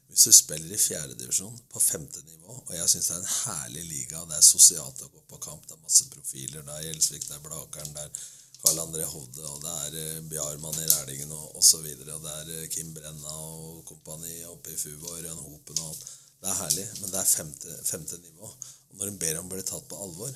Hvis 0.08 0.24
du 0.24 0.32
spiller 0.38 0.72
i 0.72 0.80
fjerdedivisjon 0.80 1.58
på 1.74 1.82
femte 1.84 2.24
nivå, 2.30 2.56
og 2.62 2.72
jeg 2.72 2.88
syns 2.94 3.10
det 3.10 3.18
er 3.18 3.20
en 3.26 3.34
herlig 3.34 3.84
liga, 3.90 4.22
det 4.30 4.38
er 4.38 4.46
sosialt 4.48 5.04
å 5.04 5.10
gå 5.12 5.26
på 5.34 5.42
kamp, 5.44 5.68
det 5.68 5.76
er 5.76 5.84
masse 5.84 6.08
profiler, 6.14 6.64
det 6.64 6.78
er 6.78 6.88
Gjelsvik, 6.88 7.28
det 7.28 7.36
er 7.36 7.44
Blakeren, 7.44 7.92
det 7.92 8.08
er 8.08 8.24
Karl 8.64 8.82
André 8.86 9.12
Hovde, 9.12 9.44
og 9.52 9.62
det 9.68 9.76
er 9.84 10.00
eh, 10.00 10.26
Bjarmann 10.32 10.80
i 10.80 10.90
Rælingen 10.94 11.36
og 11.36 11.60
osv., 11.60 11.84
og, 11.84 12.18
det 12.24 12.40
er 12.40 12.56
eh, 12.62 12.68
Kim 12.72 12.96
Brenna 12.96 13.36
og 13.36 13.82
kompani 13.90 14.46
oppe 14.48 14.72
i 14.72 14.80
Fuvo 14.80 15.12
og 15.12 15.18
Ørjan 15.18 15.44
Hopen 15.44 15.82
og 15.84 15.90
alt. 15.92 16.12
Det 16.40 16.54
er 16.54 16.62
herlig, 16.62 16.88
men 17.02 17.12
det 17.12 17.20
er 17.20 17.34
femte, 17.36 17.82
femte 17.92 18.24
nivå. 18.24 18.48
Og 18.48 19.02
når 19.02 19.12
en 19.12 19.20
ber 19.28 19.44
om 19.44 19.52
å 19.52 19.58
bli 19.58 19.68
tatt 19.68 19.92
på 19.92 20.00
alvor 20.08 20.32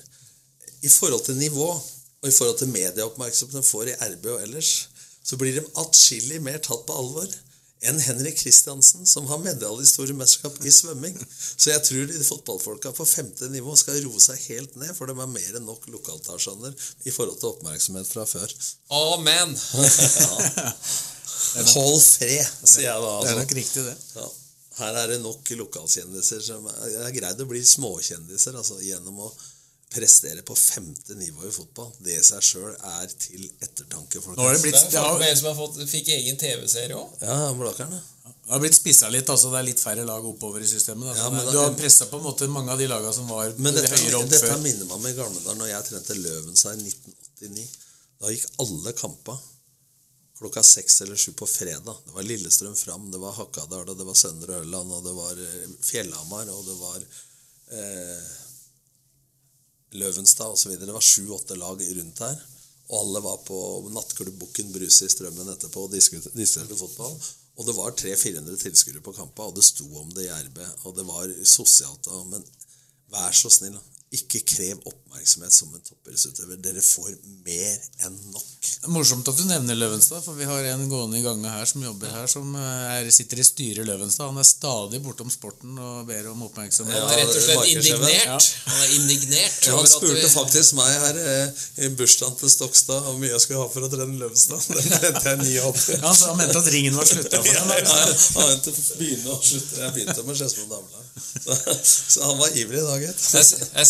I 0.84 0.92
forhold 0.92 1.24
til 1.24 1.40
nivå, 1.40 1.70
og 2.22 2.28
i 2.30 2.34
forhold 2.34 2.58
til 2.60 2.72
medieoppmerksomheten 2.74 3.62
de 3.62 3.66
får 3.68 3.92
i 3.92 3.98
RB 4.14 4.26
og 4.34 4.40
ellers, 4.46 4.72
så 5.24 5.36
blir 5.38 5.58
de 5.58 5.66
atskillig 5.82 6.40
mer 6.42 6.58
tatt 6.64 6.86
på 6.88 6.96
alvor 6.98 7.28
enn 7.86 8.00
Henrik 8.02 8.40
Kristiansen, 8.40 9.04
som 9.06 9.28
har 9.30 9.38
medalje 9.38 9.84
i 9.84 9.86
store 9.86 10.14
mesterskap 10.18 10.56
i 10.66 10.70
svømming. 10.74 11.14
Så 11.30 11.70
jeg 11.70 11.82
tror 11.86 12.08
de 12.10 12.24
fotballfolka 12.26 12.90
på 12.96 13.06
femte 13.06 13.46
nivå 13.52 13.76
skal 13.78 14.00
roe 14.02 14.18
seg 14.22 14.40
helt 14.48 14.74
ned, 14.80 14.90
for 14.98 15.06
de 15.06 15.14
er 15.14 15.30
mer 15.30 15.60
enn 15.60 15.68
nok 15.68 15.86
lokaltasjoner 15.94 16.74
i 17.06 17.14
forhold 17.14 17.38
til 17.38 17.52
oppmerksomhet 17.52 18.10
fra 18.10 18.26
før. 18.26 18.50
Amen! 18.98 19.54
Hold 21.78 22.02
fred, 22.02 22.44
sier 22.66 22.88
jeg 22.88 22.98
da. 23.04 23.12
Det 23.22 23.30
er 23.30 23.36
Altså. 23.36 23.38
nok 23.38 23.54
riktig, 23.60 23.84
det. 23.86 23.96
Ja. 24.18 24.26
Her 24.78 24.98
er 25.04 25.08
det 25.10 25.20
nok 25.22 25.48
lokalkjendiser 25.58 26.42
som 26.44 26.66
er, 26.70 26.82
det 26.92 27.06
er 27.06 27.14
greid 27.16 27.40
å 27.42 27.46
bli 27.50 27.62
småkjendiser 27.66 28.58
altså, 28.58 28.76
gjennom 28.84 29.22
å 29.26 29.30
prestere 29.88 30.42
på 30.44 30.54
femte 30.56 31.14
nivå 31.16 31.46
i 31.48 31.52
fotball. 31.54 31.90
Det 32.04 32.18
i 32.20 32.24
seg 32.26 32.42
sjøl 32.44 32.74
er 32.76 33.06
til 33.18 33.46
ettertanke. 33.64 34.20
Nå 34.20 34.36
har 34.44 34.52
det 34.52 34.60
Det 34.60 34.66
blitt, 34.66 34.76
er 34.76 34.90
det 34.92 35.26
er 35.26 35.30
en 35.32 35.36
som 35.40 35.48
har 35.50 35.56
fått, 35.58 35.78
fikk 35.88 36.08
egen 36.16 36.36
TV-serie 36.40 36.96
òg. 36.98 37.14
Ja, 37.24 37.38
Blakeren, 37.56 37.94
ja. 37.96 38.32
det 38.34 38.52
har 38.52 38.60
blitt 38.60 38.76
spissa 38.76 39.08
litt. 39.08 39.28
altså 39.32 39.50
Det 39.54 39.58
er 39.62 39.68
litt 39.70 39.80
færre 39.80 40.04
lag 40.04 40.24
oppover 40.28 40.60
i 40.60 40.68
systemet. 40.68 41.08
Altså. 41.08 41.22
Ja, 41.24 41.30
men 41.30 41.46
da- 41.46 41.52
du 41.52 41.58
har 41.62 41.74
pressa 41.78 42.06
på 42.10 42.18
en 42.20 42.26
måte 42.28 42.48
mange 42.52 42.70
av 42.72 42.78
de 42.78 42.86
lagene 42.90 43.14
som 43.16 43.28
var 43.28 43.54
Men 43.56 43.74
dette, 43.74 43.88
høyere 43.96 44.20
opp 44.22 44.28
dette 44.30 44.46
før. 44.52 44.60
minner 44.66 44.84
meg 44.84 44.92
om 44.98 45.06
i 45.06 45.14
gamle 45.16 45.40
dager 45.44 45.56
når 45.62 45.68
jeg 45.72 45.84
trente 45.88 46.18
Løvenstad 46.20 46.74
i 46.76 46.90
1989. 46.90 47.68
Da 48.20 48.28
gikk 48.34 48.46
alle 48.60 48.92
kampa 48.92 49.38
klokka 50.38 50.62
seks 50.62 51.00
eller 51.02 51.16
sju 51.16 51.32
på 51.32 51.46
fredag. 51.48 51.96
Det 52.06 52.12
var 52.14 52.22
Lillestrøm 52.22 52.76
Fram, 52.76 53.08
det 53.10 53.18
var 53.18 53.32
Hakadal, 53.34 53.86
det 53.96 54.04
var 54.06 54.14
Søndre 54.14 54.60
Ørland, 54.60 54.92
og 54.92 55.02
det 55.02 55.14
var 55.16 55.32
eh, 55.32 55.64
Fjellhamar, 55.82 56.46
og 56.52 56.60
det 56.68 56.76
var 56.78 57.00
eh, 57.72 58.28
Løvenstad 59.96 60.52
osv. 60.52 60.74
Det 60.76 60.92
var 60.92 61.04
sju-åtte 61.04 61.56
lag 61.56 61.82
rundt 61.98 62.22
her. 62.24 62.40
Og 62.88 63.02
alle 63.02 63.20
var 63.24 63.42
på 63.44 63.58
nattklubbukken 63.92 64.72
Bruse 64.72 65.08
i 65.08 65.12
Strømmen 65.12 65.50
etterpå 65.52 65.84
og 65.86 65.92
diskuterte, 65.92 66.76
fotball. 66.76 67.16
Og 67.58 67.66
det 67.66 67.74
var 67.76 67.96
300-400 67.96 68.60
tilskuere 68.62 69.02
på 69.04 69.12
kampa, 69.16 69.48
og 69.48 69.56
det 69.56 69.64
sto 69.66 69.88
om 70.00 70.12
det 70.14 70.28
i 70.28 70.32
RB. 70.46 70.60
Og 70.86 70.96
det 70.96 71.04
var 71.08 71.32
sosialt. 71.44 72.08
Men 72.30 72.44
vær 73.12 73.34
så 73.36 73.50
snill. 73.52 73.76
Ikke 74.14 74.40
krev 74.48 74.78
oppmerksomhet 74.88 75.52
som 75.52 75.68
en 75.76 75.82
toppidrettsutøver. 75.84 76.56
Dere 76.64 76.80
får 76.80 77.10
mer 77.44 77.74
enn 78.06 78.14
nok. 78.32 78.68
Morsomt 78.94 79.28
at 79.28 79.36
du 79.36 79.42
nevner 79.44 79.76
Løvenstad, 79.76 80.22
for 80.24 80.36
vi 80.38 80.46
har 80.48 80.64
en 80.70 80.86
gående 80.88 81.18
i 81.18 81.24
gangen 81.24 81.44
her 81.50 81.66
som 81.68 81.82
jobber 81.84 82.08
her, 82.14 82.24
som 82.30 82.54
eh, 82.56 82.94
er, 83.02 83.10
sitter 83.12 83.42
i 83.42 83.44
styret 83.44 83.82
i 83.82 83.86
Løvenstad. 83.88 84.30
Han 84.30 84.40
er 84.40 84.48
stadig 84.48 85.02
bortom 85.04 85.28
sporten 85.32 85.76
og 85.76 86.06
ber 86.08 86.30
om 86.32 86.46
oppmerksomhet. 86.46 86.96
Ja, 86.96 87.02
Han 87.04 87.12
er 87.18 87.20
rett 87.20 87.36
og 87.36 87.44
slett 87.44 87.68
indignert. 87.74 88.08
indignert. 88.08 88.48
Han 88.70 88.80
er 88.86 88.94
indignert. 88.96 89.58
Ja, 89.68 89.76
han 89.76 89.90
spurte 89.92 90.22
vi- 90.22 90.32
faktisk 90.38 90.78
meg 90.80 90.94
her 91.04 91.20
eh, 91.26 91.62
i 91.84 91.90
bursdagen 92.00 92.38
til 92.40 92.54
Stokstad 92.56 93.04
hvor 93.04 93.20
mye 93.20 93.34
jeg 93.34 93.44
skulle 93.44 93.60
ha 93.60 93.68
for 93.76 93.84
å 93.84 93.92
trene 93.92 94.16
Løvenstad. 94.24 94.64
Det 94.72 94.86
mente 94.88 95.52
jeg 95.52 95.68
89. 95.68 96.00
Ja, 96.00 96.14
så 96.16 96.32
han 96.32 96.40
mente 96.40 96.62
at 96.64 96.72
ringen 96.72 96.96
var 96.96 97.04
slutta 97.12 97.42
for 97.44 97.60
ham. 97.60 97.76
ja, 97.76 97.82
ja. 97.84 98.16
Han 98.38 98.48
mente 98.54 98.72
begynne 98.98 99.36
å 99.36 99.38
slutte. 99.42 99.82
Jeg 99.84 99.94
begynte 99.98 100.24
med 100.24 100.40
Skedsmo 100.40 100.64
damelag. 100.72 101.04
Så, 101.48 101.54
så 102.12 102.22
han 102.28 102.38
var 102.38 102.52
ivrig 102.54 102.78
i 102.78 102.82
dag, 102.86 103.02
gitt. 103.02 103.22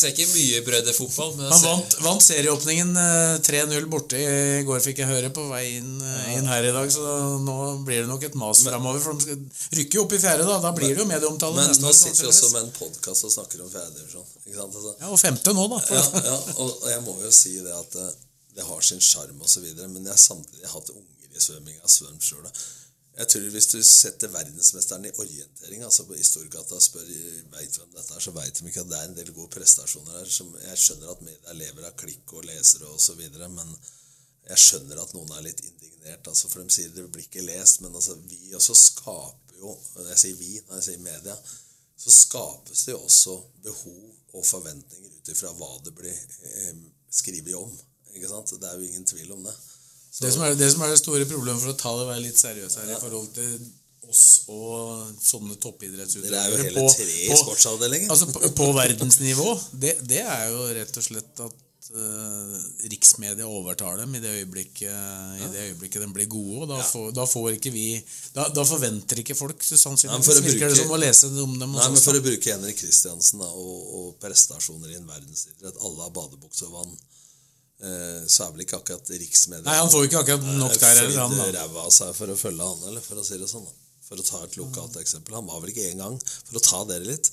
Ser 0.09 0.15
ikke 0.15 0.33
mye 0.33 0.61
bredde-fotball, 0.65 1.33
Han 1.39 1.59
ser, 1.59 1.69
vant, 1.69 1.97
vant 2.07 2.23
serieåpningen 2.25 2.93
eh, 2.97 3.35
3-0 3.45 3.89
borte 3.93 4.17
i 4.17 4.63
går, 4.65 4.81
fikk 4.85 5.03
jeg 5.03 5.09
høre, 5.11 5.29
på 5.35 5.45
vei 5.51 5.65
inn, 5.77 5.91
eh, 6.01 6.31
inn 6.39 6.49
her 6.49 6.65
i 6.65 6.73
dag. 6.73 6.89
Så 6.93 7.03
nå 7.45 7.57
blir 7.85 8.03
det 8.05 8.09
nok 8.09 8.25
et 8.25 8.39
mas 8.41 8.63
framover. 8.65 9.03
For 9.05 9.21
de 9.21 9.37
rykker 9.77 10.01
jo 10.01 10.07
opp 10.07 10.15
i 10.17 10.21
fjerde, 10.23 10.47
da. 10.49 10.57
Da 10.65 10.73
blir 10.77 10.95
det 10.95 11.03
jo 11.03 11.09
medieomtale 11.11 11.67
Men 11.69 11.85
nå 11.85 11.93
sitter 11.93 12.25
vi 12.25 12.31
også 12.33 12.51
med 12.55 12.63
en 12.65 12.73
podkast 12.79 13.29
og 13.29 13.35
snakker 13.37 13.67
om 13.67 13.71
fjerdedivisjon. 13.75 14.25
Sant? 14.49 14.81
Altså, 14.81 14.95
Ja, 15.03 15.13
og 15.13 15.21
femte 15.21 15.53
nå, 15.55 15.69
da. 15.75 15.83
ja, 15.93 16.05
ja, 16.33 16.39
og 16.65 16.89
jeg 16.89 17.05
må 17.05 17.19
jo 17.27 17.35
si 17.35 17.59
det 17.61 17.77
at 17.77 18.01
eh, 18.01 18.11
det 18.57 18.65
har 18.67 18.81
sin 18.83 19.05
sjarm 19.05 19.39
osv., 19.45 19.69
men 19.85 20.03
jeg 20.03 20.15
har 20.15 20.19
samtidig 20.25 20.73
hatt 20.73 20.89
unger 20.97 21.37
i 21.37 21.43
svømming. 21.45 21.77
Jeg 21.77 21.85
har 21.85 21.93
svømt 21.99 22.25
sjøl. 22.33 22.49
Jeg 23.19 23.29
tror 23.33 23.47
Hvis 23.51 23.67
du 23.73 23.79
setter 23.83 24.31
verdensmesteren 24.31 25.07
i 25.09 25.15
orientering 25.19 25.83
altså 25.83 26.05
i 26.15 26.25
Storgata 26.27 26.77
og 26.77 26.83
spør 26.85 27.07
vet 27.55 27.79
hvem 27.81 27.95
dette 27.97 28.15
er, 28.15 28.23
så 28.23 28.35
veit 28.37 28.61
de 28.61 28.69
ikke 28.71 28.85
at 28.85 28.91
det 28.93 28.99
er 28.99 29.09
en 29.09 29.17
del 29.17 29.33
gode 29.35 29.51
prestasjoner 29.57 30.21
her. 30.21 30.31
Jeg 30.69 30.83
skjønner 30.85 31.11
at 31.11 31.25
media 31.27 31.57
lever 31.59 31.89
av 31.89 31.97
klikk 31.99 32.35
og 32.39 32.47
lesere 32.47 32.87
osv., 32.95 33.25
men 33.57 33.73
jeg 34.49 34.63
skjønner 34.63 35.01
at 35.03 35.15
noen 35.17 35.33
er 35.35 35.45
litt 35.49 35.65
indignert. 35.67 36.31
Altså, 36.31 36.49
for 36.49 36.63
de 36.63 36.73
sier 36.73 36.95
det 36.95 37.09
blir 37.11 37.27
ikke 37.27 37.43
lest, 37.45 37.83
men 37.83 37.95
altså, 37.95 38.15
vi 38.31 38.55
også 38.57 38.77
skaper 38.79 39.59
jo 39.59 39.73
Når 39.97 40.13
jeg 40.13 40.21
sier 40.23 40.37
vi, 40.39 40.53
når 40.69 40.79
jeg 40.79 40.87
sier 40.87 41.01
media, 41.03 41.35
så 41.99 42.13
skapes 42.15 42.85
det 42.87 42.93
jo 42.93 43.01
også 43.03 43.35
behov 43.65 44.37
og 44.39 44.47
forventninger 44.47 45.17
ut 45.19 45.31
ifra 45.33 45.51
hva 45.59 45.73
det 45.83 45.91
blir 45.99 46.15
eh, 46.15 46.79
skrevet 47.11 47.57
om. 47.59 47.73
Ikke 48.15 48.31
sant? 48.31 48.55
Det 48.55 48.69
er 48.69 48.79
jo 48.79 48.87
ingen 48.87 49.09
tvil 49.11 49.35
om 49.35 49.43
det. 49.43 49.57
Det, 50.19 50.33
som 50.35 50.43
er, 50.43 50.57
det 50.59 50.71
som 50.73 50.83
er 50.83 50.95
det 50.95 50.99
store 51.01 51.27
problemet 51.31 51.63
for 51.63 51.75
å 51.75 51.79
ta 51.79 51.93
det 52.01 52.09
være 52.09 52.25
litt 52.25 52.41
seriøs 52.41 52.81
her 52.81 52.91
i 52.91 52.99
forhold 52.99 53.31
til 53.37 53.53
oss 54.09 54.25
og 54.49 55.15
sånne 55.21 55.57
toppidrettsutøvere 55.61 56.33
Dere 56.33 56.43
er 56.43 56.53
jo 56.53 56.67
hele 56.67 56.85
tre 56.95 57.07
i 57.29 57.39
sportsavdelingen. 57.39 58.11
Altså 58.13 58.29
på, 58.33 58.43
på 58.57 58.69
verdensnivå. 58.77 59.49
Det, 59.73 59.95
det 60.09 60.23
er 60.25 60.47
jo 60.53 60.69
rett 60.79 61.01
og 61.01 61.05
slett 61.05 61.43
at 61.45 61.91
uh, 61.93 62.55
riksmedia 62.91 63.47
overtar 63.47 64.01
dem 64.01 64.15
i 64.17 64.23
det 64.23 64.33
øyeblikket, 64.41 64.89
i 65.45 65.51
det 65.53 65.67
øyeblikket 65.69 66.05
de 66.05 66.09
blir 66.17 66.31
gode. 66.31 66.63
Og 66.65 66.71
da, 66.73 66.81
får, 66.85 67.11
da 67.17 67.27
får 67.29 67.51
ikke 67.59 67.75
vi 67.75 67.87
Da, 68.35 68.49
da 68.55 68.65
forventer 68.69 69.23
ikke 69.23 69.37
folk 69.39 69.63
sannsynligvis. 69.69 70.43
Virker 70.49 70.73
det 70.73 70.81
som 70.81 70.95
å 70.95 71.01
lese 71.01 71.31
om 71.31 71.55
dem 71.61 71.77
Nei, 71.77 71.91
men 71.93 72.03
For 72.03 72.17
å 72.17 72.25
bruke 72.25 72.55
Henrik 72.55 72.81
Kristiansen 72.81 73.45
og, 73.45 73.77
og 74.01 74.11
prestasjoner 74.23 74.95
i 74.95 74.99
en 74.99 75.09
verdensidrett 75.09 75.85
Alle 75.85 76.07
har 76.07 76.17
badebukse 76.17 76.69
og 76.71 76.81
vann. 76.81 76.99
Eh, 77.79 78.23
så 78.27 78.43
er 78.49 78.55
vel 78.57 78.65
ikke 78.65 78.81
akkurat 78.81 79.11
riksmedia 79.15 79.63
Nei, 79.63 79.77
han 79.79 79.91
får 79.93 80.09
ikke 80.09 80.23
akkurat 80.25 80.47
nok 80.59 80.73
der 80.83 80.97
heller, 80.99 81.19
han, 81.23 81.37
da. 81.39 81.45
ræva 81.61 81.85
av 81.87 81.93
seg 81.95 82.11
for 82.17 82.33
å 82.33 82.35
følge 82.41 82.67
han, 82.67 82.81
eller 82.91 83.05
for 83.05 83.21
å 83.21 83.27
si 83.27 83.39
det 83.39 83.47
sånn. 83.51 83.69
da. 83.69 83.75
For 84.09 84.19
å 84.19 84.25
ta 84.25 84.41
et 84.43 84.57
lokalt 84.59 84.97
eksempel. 84.99 85.37
Han 85.37 85.47
var 85.47 85.61
vel 85.63 85.71
ikke 85.71 85.91
engang, 85.93 86.17
for 86.49 86.59
å 86.59 86.63
ta 86.65 86.81
dere 86.89 87.07
litt, 87.07 87.29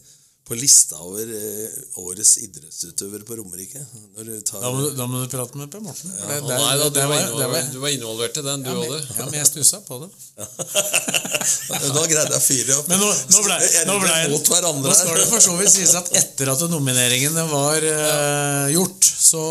på 0.46 0.54
lista 0.60 1.00
over 1.02 1.26
eh, 1.34 1.78
årets 2.04 2.36
idrettsutøver 2.46 3.24
på 3.26 3.38
Romerike. 3.40 3.82
Når 4.18 4.28
du 4.30 4.34
tar 4.46 4.62
Da 4.62 4.70
må, 4.76 4.90
da 4.94 5.08
må 5.10 5.24
du 5.24 5.32
prate 5.32 5.58
med 5.58 5.72
Per 5.74 5.82
Morten. 5.82 6.12
Ja. 6.20 6.28
det- 6.30 6.42
det- 6.46 6.60
nei 6.62 6.76
da, 6.78 6.90
du 6.90 7.00
var, 7.00 7.08
var- 7.08 7.18
det 7.18 7.24
var- 7.26 7.26
involvert, 7.26 7.72
du 7.74 7.80
var 7.80 7.90
involvert 7.96 8.38
i 8.38 8.44
den, 8.46 8.64
du 8.64 8.70
òg, 8.70 8.84
Ja, 8.86 9.00
du. 9.00 9.14
ja, 9.18 9.26
men 9.26 9.40
jeg 9.40 9.48
stussa 9.50 9.80
på 9.88 9.98
det. 10.04 10.10
Nå 11.96 12.04
greide 12.10 12.30
jeg 12.30 12.38
å 12.38 12.44
fyre 12.44 12.76
opp. 12.80 12.88
Men 12.90 13.00
nå, 13.02 13.10
nå 13.34 13.42
ble, 13.46 13.58
nå 13.90 13.96
ble 14.02 14.12
jeg, 14.12 14.30
mot 14.34 14.48
hverandre 14.54 14.90
Nå 14.92 14.96
skal 14.98 15.18
det 15.20 15.26
for 15.30 15.44
så 15.44 15.54
vidt 15.60 15.74
sies 15.74 15.94
at 15.98 16.10
etter 16.18 16.50
at 16.54 16.64
nomineringen 16.72 17.36
var 17.52 17.86
uh, 17.86 18.66
gjort, 18.74 19.10
så 19.26 19.42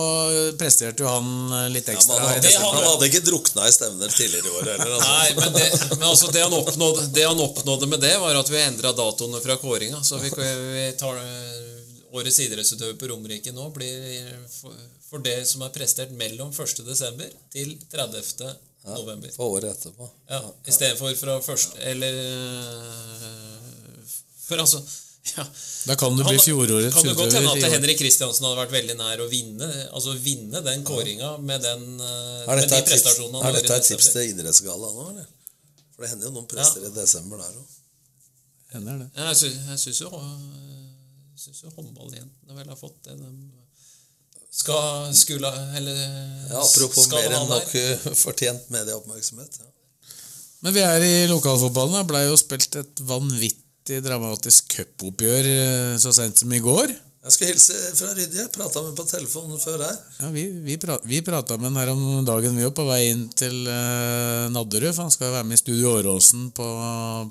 presterte 0.58 1.02
jo 1.04 1.08
han 1.10 1.28
eh, 1.58 1.68
litt 1.74 1.88
ekstra. 1.90 2.18
han, 2.20 2.34
hadde, 2.36 2.50
han 2.62 2.84
hadde 2.86 3.08
ikke 3.10 3.22
drukna 3.26 3.66
i 3.66 3.72
stevner 3.74 4.12
tidligere 4.14 4.46
i 4.46 4.54
år 4.58 4.68
heller. 4.74 4.92
Altså. 4.94 5.10
Nei, 5.10 5.28
men, 5.40 5.56
det, 5.56 5.66
men 5.98 6.06
altså 6.10 6.30
det, 6.34 6.42
han 6.44 6.54
oppnådde, 6.58 7.06
det 7.16 7.24
han 7.26 7.42
oppnådde 7.46 7.88
med 7.90 8.04
det, 8.04 8.12
var 8.22 8.38
at 8.38 8.50
vi 8.52 8.60
endra 8.62 8.92
datoene 8.94 9.40
fra 9.42 9.56
kåringa. 9.62 10.02
Så 10.06 10.20
vi, 10.22 10.30
vi 10.38 10.83
tar 11.00 11.18
eh, 11.20 11.80
Årets 12.14 12.38
idrettsutøver 12.44 12.94
på 12.98 13.08
Romerike 13.10 13.50
nå 13.50 13.64
blir 13.74 14.04
for, 14.46 14.74
for 15.02 15.22
det 15.24 15.40
som 15.50 15.64
er 15.66 15.72
prestert 15.74 16.12
mellom 16.14 16.52
1. 16.54 16.84
desember 16.86 17.32
til 17.50 17.72
30. 17.90 18.52
november. 18.86 19.32
For 19.34 19.56
året 19.56 19.72
etterpå. 19.72 20.06
Ja, 20.30 20.42
Istedenfor 20.70 21.14
fra 21.18 21.38
første 21.42 21.80
Eller 21.90 22.20
øh, 22.20 24.12
For 24.44 24.62
altså 24.62 24.82
ja. 25.34 25.44
Da 25.88 25.96
kan 25.96 26.16
du 26.16 26.20
bli 26.20 26.36
fjorårets 26.38 26.92
utøver. 26.92 27.00
Kan 27.00 27.08
det 27.08 27.14
godt 27.16 27.36
hende 27.38 27.52
at. 27.66 27.72
Henrik 27.72 27.98
Kristiansen 27.98 28.44
hadde 28.44 28.58
vært 28.60 28.74
veldig 28.74 28.96
nær 28.98 29.22
å 29.24 29.28
vinne 29.30 29.68
Altså 29.96 30.12
vinne 30.20 30.60
den 30.66 30.84
kåringa 30.84 31.38
med, 31.40 31.64
den, 31.64 31.86
Er 31.98 32.60
med 32.60 32.68
de 32.68 32.82
prestasjonene 32.90 33.40
han 33.40 33.48
er 33.50 33.62
dette 33.62 33.78
et 33.80 33.88
tips 33.88 34.10
til 34.12 34.34
idrettsgalla 34.34 34.90
nå, 34.92 35.06
eller? 35.14 35.30
For 35.94 36.04
det 36.04 36.12
hender 36.12 36.28
jo 36.28 36.34
noen 36.36 36.50
prester 36.50 36.84
i 36.84 36.92
desember 36.92 37.40
der 37.40 37.56
òg. 37.56 37.80
Hender 38.74 39.04
det. 39.04 39.10
Jeg 39.16 39.38
sy 39.38 39.50
jeg 39.52 39.82
syns 39.82 40.00
jo, 40.02 40.10
syns 41.38 41.62
jo 41.62 41.74
håndballjentene 41.76 42.56
vel 42.58 42.72
har 42.72 42.78
fått 42.78 42.98
det 43.06 43.18
de 43.20 43.30
skal 44.54 45.10
skulle 45.18 45.50
Eller 45.74 45.98
Ja, 46.50 46.60
apropos 46.62 47.08
skal 47.08 47.24
mer 47.24 47.36
enn 47.40 47.48
nok 47.50 47.72
uh, 47.74 48.10
fortjent 48.18 48.68
medieoppmerksomhet. 48.74 49.58
Ja. 49.62 49.70
Men 50.64 50.76
vi 50.76 50.84
er 50.84 51.04
i 51.04 51.14
lokalfotballen. 51.28 51.98
Det 51.98 52.08
ble 52.08 52.22
jo 52.24 52.36
spilt 52.40 52.78
et 52.80 53.02
vanvittig 53.04 53.98
dramatisk 54.04 54.70
cupoppgjør 54.72 55.48
eh, 55.50 55.96
så 56.00 56.12
sent 56.16 56.40
som 56.40 56.54
i 56.56 56.60
går. 56.64 56.94
Jeg 57.24 57.32
skal 57.32 57.48
hilse 57.48 57.76
fra 57.96 58.10
Rydje. 58.18 58.42
Prata 58.52 58.82
med 58.84 58.96
på 58.98 59.04
telefonen 59.08 59.56
før 59.62 59.80
her. 59.86 59.94
Ja, 60.20 60.28
Vi, 60.34 60.42
vi, 60.66 60.74
pra, 60.76 60.98
vi 61.08 61.22
prata 61.24 61.56
med 61.56 61.70
han 61.70 61.78
her 61.80 61.92
om 61.94 62.02
dagen, 62.28 62.56
vi 62.58 62.66
òg, 62.66 62.74
på 62.76 62.84
vei 62.84 62.98
inn 63.14 63.22
til 63.32 63.62
uh, 63.64 64.50
Nadderud. 64.52 64.90
For 64.92 65.06
han 65.06 65.14
skal 65.14 65.32
være 65.32 65.46
med 65.48 65.56
i 65.56 65.62
Studio 65.62 65.94
Åråsen 65.96 66.50
på, 66.56 66.66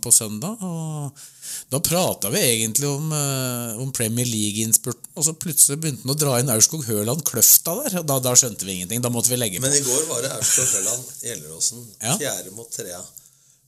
på 0.01 0.13
søndag. 0.15 0.63
Og 0.65 1.21
da 1.69 1.77
prata 1.85 2.31
vi 2.33 2.41
egentlig 2.41 2.87
om, 2.89 3.11
uh, 3.13 3.77
om 3.83 3.91
Premier 3.93 4.25
League-innspurten, 4.25 5.11
og 5.13 5.27
så 5.27 5.35
plutselig 5.37 5.77
begynte 5.83 6.01
han 6.07 6.13
å 6.15 6.17
dra 6.17 6.39
inn 6.41 6.49
Aurskog 6.55 6.87
Høland 6.89 7.21
Kløfta 7.29 7.75
der. 7.83 7.99
og 8.01 8.07
Da, 8.09 8.17
da 8.25 8.33
skjønte 8.39 8.65
vi 8.65 8.79
ingenting. 8.79 9.03
Da 9.05 9.11
måtte 9.13 9.29
vi 9.29 9.37
legge 9.37 9.61
på. 9.61 9.67
Men 9.67 9.77
i 9.77 9.83
går 9.85 10.07
var 10.09 10.25
det 10.25 10.31
Aurskog 10.39 10.73
Høland 10.73 11.11
Gjelleråsen. 11.27 11.83
Ja. 12.01 12.15
Fjerde 12.17 12.55
mot 12.57 12.71
trea. 12.73 13.03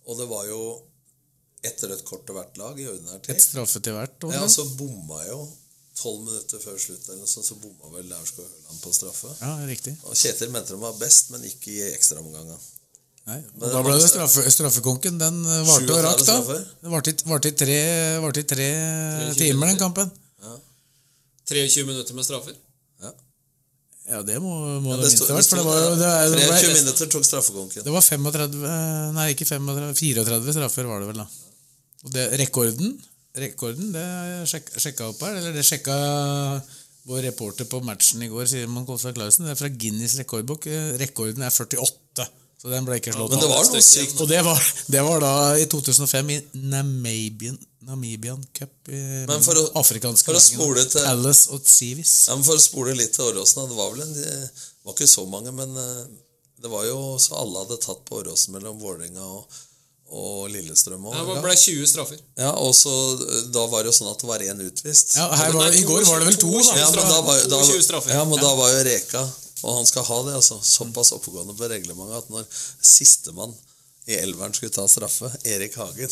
Og 0.10 0.18
det 0.18 0.26
var 0.34 0.50
jo 0.50 0.64
ett 1.66 1.86
rødt 1.86 2.02
kort 2.06 2.26
til 2.26 2.34
hvert 2.38 2.58
lag 2.62 2.82
i 2.82 2.90
ordinær 2.90 3.22
Et 3.22 3.30
tid. 3.30 3.42
straffe 3.46 3.78
til 3.86 3.94
hvert. 3.94 4.18
og- 4.26 4.34
Ja, 4.34 4.42
så 4.50 4.66
bomma 4.78 5.22
jo 5.30 5.44
tolv 5.96 6.22
minutter 6.26 6.60
før 6.60 6.78
slutt 6.82 7.08
eller 7.08 7.22
noe 7.24 7.30
sånt, 7.32 7.48
så 7.48 7.56
bomma 7.62 7.92
vel 7.96 8.12
Aurskog 8.18 8.46
Høland 8.46 8.80
på 8.84 8.92
straffe. 8.96 9.32
ja, 9.40 9.52
riktig. 9.70 9.96
Og 10.04 10.16
Kjetil 10.20 10.52
mente 10.52 10.74
de 10.76 10.80
var 10.82 10.96
best, 11.00 11.32
men 11.34 11.46
ikke 11.48 11.72
i 11.72 11.84
ekstraomganga. 11.94 12.58
Nei, 13.26 13.40
og 13.42 13.62
Men 13.64 13.72
da 13.74 13.82
ble 13.82 13.96
det 13.98 14.10
straffe, 14.12 14.44
straffekonken. 14.54 15.16
Den 15.18 15.40
eh, 15.50 15.62
varte 15.66 15.96
og 15.96 15.98
37 15.98 16.06
rakk, 16.06 16.26
da. 16.28 16.58
Det 16.84 16.92
varte 16.94 17.14
varte 17.32 17.50
i 17.50 17.56
tre, 17.58 17.78
varte 18.22 18.44
i 18.44 18.50
tre 18.52 18.68
timer, 19.40 19.72
den 19.72 19.80
kampen. 19.82 20.12
Ja. 20.46 20.58
23 21.50 21.88
minutter 21.90 22.18
med 22.18 22.28
straffer. 22.28 22.54
Ja, 23.02 23.14
ja 24.12 24.22
det 24.28 24.38
må, 24.44 24.54
må 24.84 24.94
Ja, 24.94 25.00
det, 25.02 25.10
minst 25.10 25.26
ha 25.26 25.40
vært. 25.40 25.50
For 25.50 25.58
det 25.58 25.66
var, 25.66 25.82
det, 26.04 26.12
er- 26.12 26.36
det, 26.36 26.46
23 26.52 26.78
minutter 26.84 27.12
tok 27.16 27.26
straffekonken. 27.32 27.88
det 27.88 27.96
var 27.98 28.06
35 28.06 28.62
Nei, 29.18 29.28
ikke 29.34 29.50
35, 29.50 29.90
34 30.04 30.58
straffer 30.60 30.92
var 30.92 31.02
det 31.02 31.10
vel, 31.10 31.24
da. 31.24 31.28
Og 32.06 32.14
det, 32.14 32.28
rekorden, 32.44 32.94
rekorden 33.42 33.92
det 33.96 34.06
sjek, 34.50 34.70
sjekka 34.80 35.10
opp 35.12 35.22
her, 35.26 35.36
eller 35.40 35.54
det 35.56 35.66
sjekka 35.68 35.96
vår 37.06 37.22
reporter 37.28 37.68
på 37.70 37.82
matchen 37.86 38.24
i 38.26 38.30
går, 38.32 38.48
Simon 38.50 38.86
Kolstad 38.88 39.14
Clausen. 39.18 39.46
Det 39.46 39.54
er 39.54 39.60
fra 39.60 39.70
Guinness 39.70 40.16
rekordbok. 40.18 40.66
Eh, 40.72 40.96
Rekorden 40.98 41.44
er 41.46 41.54
48, 41.54 42.26
så 42.62 42.72
den 42.72 42.88
ble 42.88 42.98
ikke 42.98 43.14
slått. 43.14 43.36
Men 43.36 43.44
det 43.44 43.50
var 43.52 43.68
noe 43.70 43.84
sykt. 43.86 44.18
Og 44.24 44.30
det 44.32 44.40
var, 44.48 44.62
det 44.90 45.04
var 45.06 45.22
da 45.22 45.34
i 45.62 45.68
2005 45.70 46.32
i 46.34 46.40
Namibian, 46.72 47.60
Namibian 47.86 48.42
Cup 48.58 48.90
i 48.90 49.02
Men 49.30 49.44
for 49.46 49.54
å- 49.62 49.68
afrikanske 49.84 50.26
for 50.32 50.40
å 50.40 50.42
spole 50.42 50.86
til- 50.90 51.06
Alice 51.06 51.52
og 51.54 51.62
Tsivis. 51.68 52.16
Ja, 52.30 52.36
men 52.40 52.44
For 52.48 52.58
å 52.58 52.64
spole 52.64 52.96
litt 52.98 53.14
til 53.14 53.26
Åråsen, 53.30 53.70
det 53.70 53.78
var 53.78 53.92
vel 53.94 54.02
en, 54.08 54.14
det 54.18 54.50
var 54.84 54.94
ikke 54.98 55.08
så 55.12 55.28
mange, 55.30 55.54
men 55.54 55.78
eh, 55.78 56.06
det 56.66 56.72
var 56.72 56.86
jo 56.90 57.18
så 57.22 57.38
alle 57.38 57.62
hadde 57.68 57.78
tatt 57.86 58.02
på 58.10 58.24
Åråsen 58.24 58.54
mellom 58.58 58.80
Vålerenga 58.82 59.22
og, 59.22 59.46
og 60.14 60.50
Lillestrøm. 60.54 61.08
Ja, 61.12 61.24
det 61.26 61.42
ble 61.44 61.56
20 61.58 61.88
straffer. 61.90 62.20
ja, 62.38 62.52
og 62.62 62.76
så 62.78 62.92
eh, 63.26 63.48
Da 63.56 63.64
var 63.72 63.84
det 63.84 63.90
jo 63.90 63.96
sånn 63.98 64.12
at 64.12 64.22
det 64.22 64.28
var 64.30 64.44
én 64.46 64.62
utvist. 64.62 65.16
Ja, 65.18 65.26
her 65.42 65.52
var, 65.56 65.74
I 65.74 65.82
går 65.88 66.06
var 66.06 66.22
det 66.22 66.28
vel 66.30 66.38
to, 66.40 66.52
da. 66.62 66.76
Ja, 66.78 66.90
men 66.94 67.10
da 67.10 67.22
var, 67.26 67.42
da, 67.50 67.62
22 67.66 67.82
straffer. 67.88 68.14
ja, 68.14 68.24
men 68.30 68.40
da 68.44 68.52
var 68.56 68.70
jo 68.76 68.84
Reka 68.86 69.24
Og 69.66 69.80
han 69.80 69.88
skal 69.90 70.06
ha 70.06 70.20
det, 70.28 70.36
altså. 70.38 70.60
Såpass 70.62 71.12
oppegående 71.18 71.56
på 71.58 71.70
reglementet 71.72 72.20
at 72.22 72.30
når 72.30 72.46
sistemann 72.86 73.56
i 74.06 74.14
elveren 74.22 74.54
skulle 74.54 74.70
ta 74.76 74.86
straffe, 74.88 75.32
Erik 75.50 75.74
Hagen, 75.82 76.12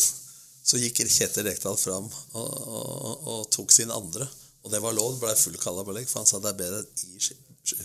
så 0.64 0.80
gikk 0.80 0.98
Kjetil 1.06 1.44
Rekdal 1.46 1.76
fram 1.78 2.08
og, 2.08 2.50
og, 2.66 3.28
og 3.30 3.44
tok 3.54 3.70
sin 3.70 3.92
andre. 3.94 4.26
Og 4.64 4.72
det 4.72 4.80
var 4.82 4.96
lov, 4.96 5.12
det 5.14 5.20
ble 5.22 5.34
full 5.38 5.58
kalabalik, 5.60 6.08
for 6.10 6.24
han 6.24 6.26
sa 6.26 6.40
det 6.42 6.50
er 6.50 6.58
bedre 6.58 6.82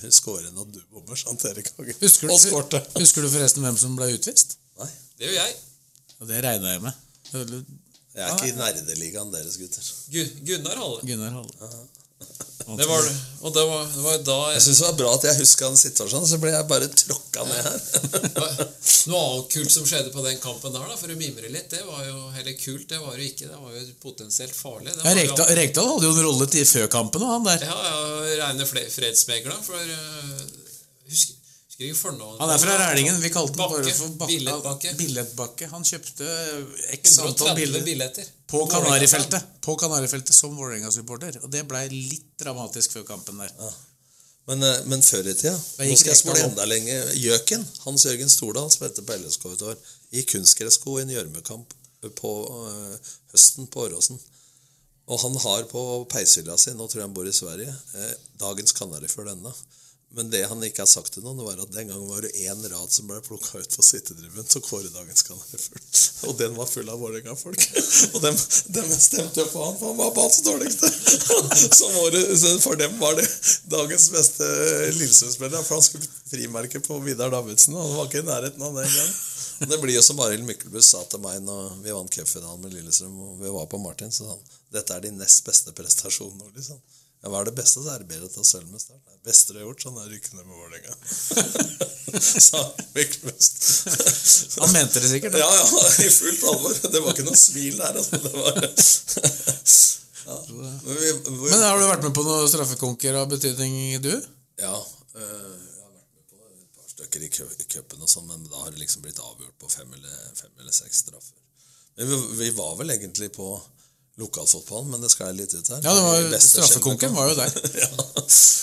I 0.10 0.12
skåre 0.16 0.48
enn 0.50 0.58
at 0.64 0.72
du 0.74 0.80
bommer, 0.90 1.20
sa 1.20 1.30
han 1.30 1.38
Erik 1.52 1.70
Hagen. 1.78 1.96
Husker 2.02 2.32
du, 2.32 2.80
husker 2.98 3.22
du 3.22 3.30
forresten 3.30 3.64
hvem 3.68 3.78
som 3.78 3.94
ble 4.00 4.10
utvist? 4.18 4.58
Nei, 4.80 4.90
Det 5.20 5.28
gjør 5.30 5.38
jeg. 5.44 5.58
Og 6.20 6.28
det 6.28 6.42
regna 6.44 6.74
jeg 6.74 6.82
med. 6.84 7.06
jeg 7.32 8.26
er 8.26 8.34
ikke 8.36 8.50
i 8.52 8.58
nerdeligaen 8.58 9.32
deres, 9.32 9.56
gutter. 9.62 9.94
Gu- 10.12 10.44
Gunnar 10.50 10.82
Halle. 10.82 11.02
Gunnar 11.08 11.38
Halle. 11.40 11.72
Det 12.70 12.86
var 12.86 13.02
det. 13.02 13.14
Og 13.48 13.54
det 13.56 13.62
var, 13.66 13.86
det 13.96 14.02
var 14.04 14.18
da 14.28 14.34
Jeg 14.52 14.58
jeg, 14.60 14.64
syns 14.66 14.80
det 14.82 14.86
var 14.90 14.98
bra 15.00 15.14
at 15.16 15.24
jeg 15.26 15.38
huska 15.40 15.70
den 15.72 15.80
situasjonen, 15.80 16.28
så 16.30 16.38
ble 16.42 16.52
jeg 16.54 16.68
bare 16.70 16.90
tråkka 16.92 17.46
ned 17.48 17.62
her. 17.66 17.80
Noe 19.10 19.22
annet 19.24 19.48
kult 19.56 19.72
som 19.74 19.88
skjedde 19.90 20.12
på 20.14 20.22
den 20.26 20.38
kampen 20.44 20.76
der, 20.76 20.84
da, 20.92 20.98
for 21.00 21.10
å 21.10 21.16
mimre 21.18 21.50
litt, 21.50 21.72
det 21.72 21.80
var 21.88 22.04
jo 22.06 22.28
heller 22.36 22.58
kult, 22.60 22.86
det 22.92 23.00
var 23.02 23.16
jo 23.18 23.26
ikke. 23.26 23.48
Det 23.50 23.62
var 23.64 23.74
jo 23.80 23.86
potensielt 24.04 24.54
farlig. 24.60 24.94
Ja, 25.00 25.16
Rekdal, 25.18 25.54
Rekdal 25.62 25.90
hadde 25.94 26.10
jo 26.10 26.14
en 26.18 26.22
rolle 26.28 26.50
til 26.52 26.68
før 26.70 26.92
kampen, 27.00 27.26
og 27.26 27.34
han 27.38 27.48
der. 27.48 27.66
Ja, 27.72 27.80
ja, 27.88 28.38
reine 28.44 28.68
fredsmegler, 28.70 29.64
for 29.66 29.80
uh, 29.80 30.46
husker, 31.10 31.39
husker 31.80 31.94
ikke 31.94 32.00
fornavnet 32.00 32.42
Han 32.42 32.50
er 32.52 32.58
fra 32.60 32.78
Rælingen. 32.82 33.20
Vi 33.22 33.30
kalte 33.32 33.56
han 33.56 33.72
bare 33.72 33.94
for 33.96 34.16
Bakke. 34.20 34.34
Billettbakke. 34.34 34.94
Billettbakke. 35.00 35.68
Han 35.72 35.84
kjøpte 35.84 36.26
x 36.98 37.20
antall 37.24 37.54
130 37.56 37.84
billetter. 37.86 38.26
på 38.48 38.66
Kanarifeltet 38.68 39.46
På 39.62 39.76
Kanarifeltet 39.76 40.36
som 40.36 40.58
Vålerenga-supporter. 40.58 41.40
Og 41.44 41.52
det 41.52 41.66
blei 41.68 41.88
litt 41.90 42.36
dramatisk 42.40 42.98
før 42.98 43.06
kampen 43.08 43.40
der. 43.40 43.54
Men, 44.50 44.64
eh, 44.64 44.86
men 44.86 45.02
før 45.02 45.28
i 45.30 45.34
tida 45.34 45.54
Nå 45.54 45.96
skal 45.96 46.12
jeg 46.12 46.18
spole 46.24 46.44
enda 46.44 46.66
lenger. 46.66 47.14
Gjøken, 47.16 47.66
Hans 47.86 48.06
Jørgen 48.06 48.30
Stordal, 48.30 48.72
spilte 48.72 49.06
på 49.06 49.16
LSK 49.16 49.46
et 49.54 49.66
år. 49.72 49.76
I 50.12 50.26
kunstgressko 50.26 50.98
i 50.98 51.06
en 51.06 51.16
gjørmekamp 51.16 51.74
på 52.16 52.34
øh, 52.66 52.96
høsten 53.32 53.68
på 53.68 53.86
Åråsen. 53.86 54.20
Og 55.10 55.20
han 55.22 55.36
har 55.46 55.64
på 55.70 55.82
peishylla 56.12 56.58
si, 56.58 56.74
nå 56.78 56.88
tror 56.88 57.02
jeg 57.02 57.08
han 57.08 57.14
bor 57.14 57.28
i 57.28 57.34
Sverige, 57.34 57.74
eh, 57.96 58.16
dagens 58.42 58.76
Kanarifugl 58.78 59.32
ennå. 59.32 59.54
Men 60.18 60.30
det 60.34 60.42
han 60.50 60.64
ikke 60.66 60.82
har 60.82 60.90
sagt 60.90 61.14
til 61.14 61.22
noen, 61.22 61.44
var 61.46 61.60
at 61.62 61.70
den 61.74 61.92
gangen 61.92 62.10
var 62.10 62.26
det 62.26 62.32
én 62.42 62.64
rad 62.72 62.90
som 62.90 63.06
ble 63.06 63.20
plukka 63.22 63.62
ut 63.62 63.76
på 63.78 63.84
sittedriven 63.86 64.48
til 64.50 64.64
Kåredagens 64.66 65.22
kåre 65.28 65.44
dagens 65.46 65.62
Kanarifugl. 65.62 65.84
Og 66.30 66.40
den 66.40 66.56
var 66.58 66.70
full 66.72 66.90
av 66.90 67.04
Vålerenga-folk. 67.04 67.68
Og 68.16 68.24
dem, 68.24 68.40
dem 68.74 68.90
stemte 68.96 69.44
jo 69.44 69.52
på 69.54 69.68
han, 69.68 69.78
for 69.78 69.92
han 69.92 70.00
var 70.02 70.16
banens 70.18 70.42
dårligste. 70.48 70.90
Så 71.78 72.58
for 72.66 72.80
dem 72.82 72.98
var 73.00 73.20
det 73.20 73.28
dagens 73.70 74.10
beste 74.16 74.50
Lillesund-spiller, 74.98 75.62
For 75.62 75.78
han 75.78 75.86
skulle 75.86 76.10
frimerke 76.32 76.82
på 76.82 76.98
Vidar 77.06 77.30
Davidsen, 77.36 77.78
og 77.78 77.86
han 77.86 77.98
var 78.00 78.10
ikke 78.10 78.24
i 78.24 78.30
nærheten 78.32 78.66
av 78.66 78.80
det 78.80 78.90
engang. 78.90 79.18
Det 79.70 79.78
blir 79.84 79.94
jo 79.94 80.02
som 80.02 80.20
Arild 80.24 80.48
Myklebust 80.48 80.96
sa 80.96 81.04
til 81.12 81.22
meg 81.22 81.42
når 81.44 81.82
vi 81.84 81.94
vant 81.94 82.14
cupfinalen 82.16 82.64
med 82.64 82.74
Lillestrøm, 82.74 83.18
og 83.28 83.42
vi 83.44 83.52
var 83.54 83.70
på 83.70 83.82
Martin, 83.84 84.12
så 84.12 84.26
sa 84.26 84.34
han 84.34 84.56
dette 84.74 84.96
er 84.96 85.06
din 85.06 85.18
nest 85.18 85.46
beste 85.46 85.74
prestasjon 85.76 86.34
nå, 86.38 86.50
liksom. 86.56 86.80
Ja, 87.20 87.28
hva 87.28 87.42
er 87.42 87.50
det 87.50 87.58
beste, 87.58 87.82
så 87.84 87.92
er 87.92 88.00
det 88.00 88.08
bedre 88.08 88.30
å 88.30 88.32
ta 88.32 88.46
sølv 88.48 88.70
med 88.72 88.80
start. 88.80 89.02
Det 89.04 89.28
beste 89.28 89.52
du 89.52 89.58
har 89.60 89.66
gjort, 89.66 89.82
sånn 89.84 89.98
er 90.00 90.08
rykke 90.08 90.38
ned 90.38 90.46
med 90.48 90.56
Vålerenga. 90.56 90.94
Sa 92.48 92.62
Myklebust. 92.96 93.58
Han 94.62 94.72
mente 94.72 95.02
det 95.04 95.10
sikkert. 95.12 95.36
da. 95.36 95.42
Ja, 95.44 95.50
ja, 95.52 95.82
i 96.06 96.08
fullt 96.16 96.46
alvor. 96.48 96.78
Det 96.80 97.02
var 97.04 97.12
ikke 97.12 97.26
noe 97.28 97.40
smil 97.40 97.76
der, 97.82 98.00
altså. 98.00 98.22
Det 98.24 98.32
var 98.38 98.60
ja. 100.30 100.38
Men, 100.48 100.78
vi, 100.86 101.12
vi, 101.12 101.50
Men 101.50 101.66
har 101.66 101.76
du 101.82 101.90
vært 101.90 102.06
med 102.08 102.16
på 102.16 102.24
noen 102.24 102.48
straffekonker 102.54 103.20
av 103.20 103.28
betydning, 103.34 103.76
du? 104.06 104.14
Ja, 104.64 104.78
øh, 104.80 105.58
jeg 105.60 105.84
har 105.84 105.92
vært 105.92 106.14
med 106.16 106.24
på 106.32 106.40
et 106.40 106.72
par 106.80 106.88
stykker 106.94 107.28
i 107.28 107.32
cupen 107.76 108.00
og 108.00 108.14
sånn, 108.14 108.32
men 108.32 108.48
da 108.48 108.64
har 108.64 108.72
det 108.72 108.80
liksom 108.86 109.04
blitt 109.04 109.20
avgjort 109.20 109.60
på 109.60 109.74
fem 109.76 109.92
eller, 109.92 110.24
fem 110.40 110.56
eller 110.56 110.72
seks 110.72 111.04
straffer. 111.04 111.36
Men 112.00 112.14
vi, 112.14 112.22
vi 112.46 112.50
var 112.56 112.80
vel 112.80 112.96
egentlig 112.96 113.34
på 113.36 113.58
lokalfotballen, 114.20 114.92
men 114.92 115.04
det 115.04 115.12
sklei 115.14 115.32
litt 115.38 115.54
ut 115.54 115.72
her. 115.72 115.82
Ja, 115.84 115.94
det 115.96 116.04
var, 116.06 116.40
straffekonken 116.44 117.16
var 117.16 117.32
jo 117.32 117.38
der. 117.40 117.56
ja. 117.84 117.90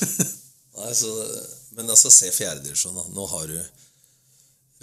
Nei, 0.76 0.94
så, 0.94 1.12
men 1.78 1.90
altså, 1.90 2.12
se 2.12 2.30
fjerdedivisjon. 2.34 3.00
Nå 3.16 3.26
har 3.32 3.48
du 3.50 3.58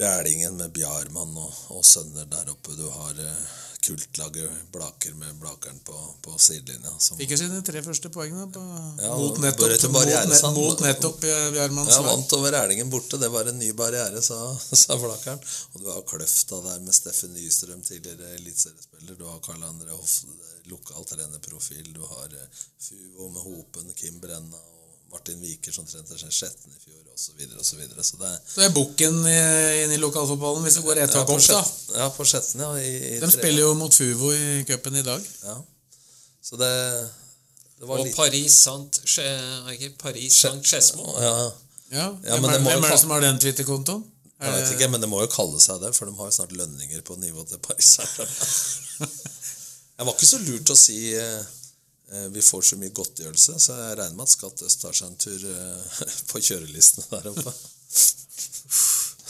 Rælingen 0.02 0.58
med 0.58 0.72
Bjarmann 0.74 1.38
og, 1.38 1.54
og 1.78 1.86
sønner 1.86 2.26
der 2.26 2.50
oppe. 2.50 2.74
Du 2.74 2.88
har 2.90 3.20
eh, 3.22 3.44
kultlaget 3.84 4.50
Blaker 4.72 5.14
med 5.20 5.36
Blakeren 5.42 5.80
på, 5.86 5.96
på 6.24 6.38
sidelinja. 6.40 6.92
som- 7.00 7.18
Fikk 7.20 7.34
jo 7.36 7.38
sine 7.42 7.62
tre 7.68 7.82
første 7.86 8.10
poengene 8.14 8.46
på, 8.56 8.62
Ja, 9.04 9.12
mot, 9.20 9.38
nettopp, 9.44 9.92
mot, 9.92 10.06
net, 10.08 10.44
mot 10.58 10.80
nettopp 10.86 11.24
eh, 11.24 11.50
Ja, 11.60 11.68
vant 12.08 12.34
over 12.38 12.56
Erlingen 12.62 12.90
borte. 12.94 13.20
Det 13.20 13.30
var 13.34 13.52
en 13.52 13.60
ny 13.60 13.72
barriere, 13.74 14.22
sa, 14.24 14.40
sa 14.84 14.98
Blakeren. 14.98 15.42
Og 15.74 15.82
du 15.84 15.90
har 15.92 16.02
Kløfta 16.08 16.62
der 16.70 16.80
med 16.86 16.96
Steffen 16.96 17.34
Nystrøm, 17.36 17.82
tidligere 17.84 18.34
eliteseriespiller. 18.40 19.16
Du 19.20 19.26
har 19.28 19.40
Karl 19.46 19.64
André 19.68 19.92
Hoff, 19.92 20.22
lokal 20.72 21.04
trenerprofil. 21.06 21.92
Du 21.94 22.02
har 22.08 22.32
eh, 22.40 22.62
Fuvo 22.80 23.30
med 23.36 23.42
Hopen, 23.50 23.92
Kim 24.00 24.20
Brenna 24.24 24.58
og 24.58 24.83
Martin 25.14 25.40
Viker 25.46 25.72
som 25.76 25.86
trente 25.88 26.18
seg 26.20 26.32
Skjetten 26.34 26.74
i 26.74 26.80
fjor, 26.82 27.02
osv. 27.14 27.20
Så, 27.24 27.34
videre, 27.38 27.60
og 27.62 27.66
så, 27.68 27.76
videre. 27.78 28.04
så 28.04 28.18
det 28.20 28.30
er 28.34 28.40
Så 28.56 28.62
er 28.66 28.72
bukken 28.74 29.20
inne 29.22 29.84
inn 29.84 29.92
i 29.94 30.00
lokalfotballen 30.02 30.64
hvis 30.66 30.80
det 30.80 30.86
går 30.88 31.02
ett 31.04 31.14
hakk 31.20 31.30
opp, 31.36 31.44
da. 31.46 31.60
Ja, 32.02 32.08
på 32.16 32.26
Skjetten, 32.26 32.64
ja. 32.66 32.72
I, 32.82 32.94
i 33.14 33.20
De 33.22 33.28
tre- 33.28 33.36
spiller 33.38 33.62
jo 33.68 33.74
mot 33.78 33.94
Fuvo 33.94 34.32
i 34.34 34.64
cupen 34.70 34.98
i 34.98 35.04
dag. 35.06 35.28
Ja. 35.46 35.60
Så 36.44 36.58
det, 36.60 36.72
det 37.80 37.88
var 37.88 38.02
Og 38.02 38.08
litt 38.10 38.18
Paris 38.18 38.58
Saint 38.66 38.98
er 39.22 39.94
Paris 40.02 40.42
Skedsmo. 40.42 41.06
ja, 41.22 41.36
Ja, 41.94 42.08
Ja, 42.26 42.34
Hvem, 42.34 42.42
men 42.42 42.50
er, 42.50 42.58
det 42.58 42.66
hvem 42.66 42.84
er 42.84 42.90
det 42.90 43.00
som 43.04 43.12
har 43.14 43.22
den 43.22 43.38
Twitter-kontoen? 43.40 44.04
Er 44.42 44.50
Jeg 44.50 44.64
vet 44.64 44.72
ikke, 44.76 44.88
men 44.92 45.00
det 45.06 45.08
må 45.12 45.22
jo 45.22 45.28
kalle 45.32 45.60
seg 45.62 45.78
det, 45.86 45.94
for 45.96 46.10
de 46.10 46.18
har 46.18 46.28
jo 46.32 46.34
snart 46.36 46.52
lønninger 46.58 47.04
på 47.06 47.16
nivå 47.22 47.46
til 47.48 47.62
Paris. 47.64 47.94
Jeg 49.98 50.08
var 50.08 50.16
ikke 50.18 50.28
så 50.28 50.40
lurt 50.42 50.72
å 50.74 50.76
si 50.78 50.98
eh, 51.16 51.44
vi 52.36 52.42
får 52.46 52.62
så 52.70 52.78
mye 52.82 52.94
godtgjørelse, 52.96 53.56
så 53.60 53.78
jeg 53.80 53.98
regner 54.00 54.18
med 54.20 54.28
at 54.28 54.34
Skatt 54.36 54.62
Øst 54.68 54.82
tar 54.84 54.94
seg 54.98 55.08
en 55.12 55.20
tur 55.24 55.46
eh, 55.50 56.02
på 56.32 56.42
kjørelistene 56.50 57.08
der 57.12 57.32
oppe. 57.34 57.54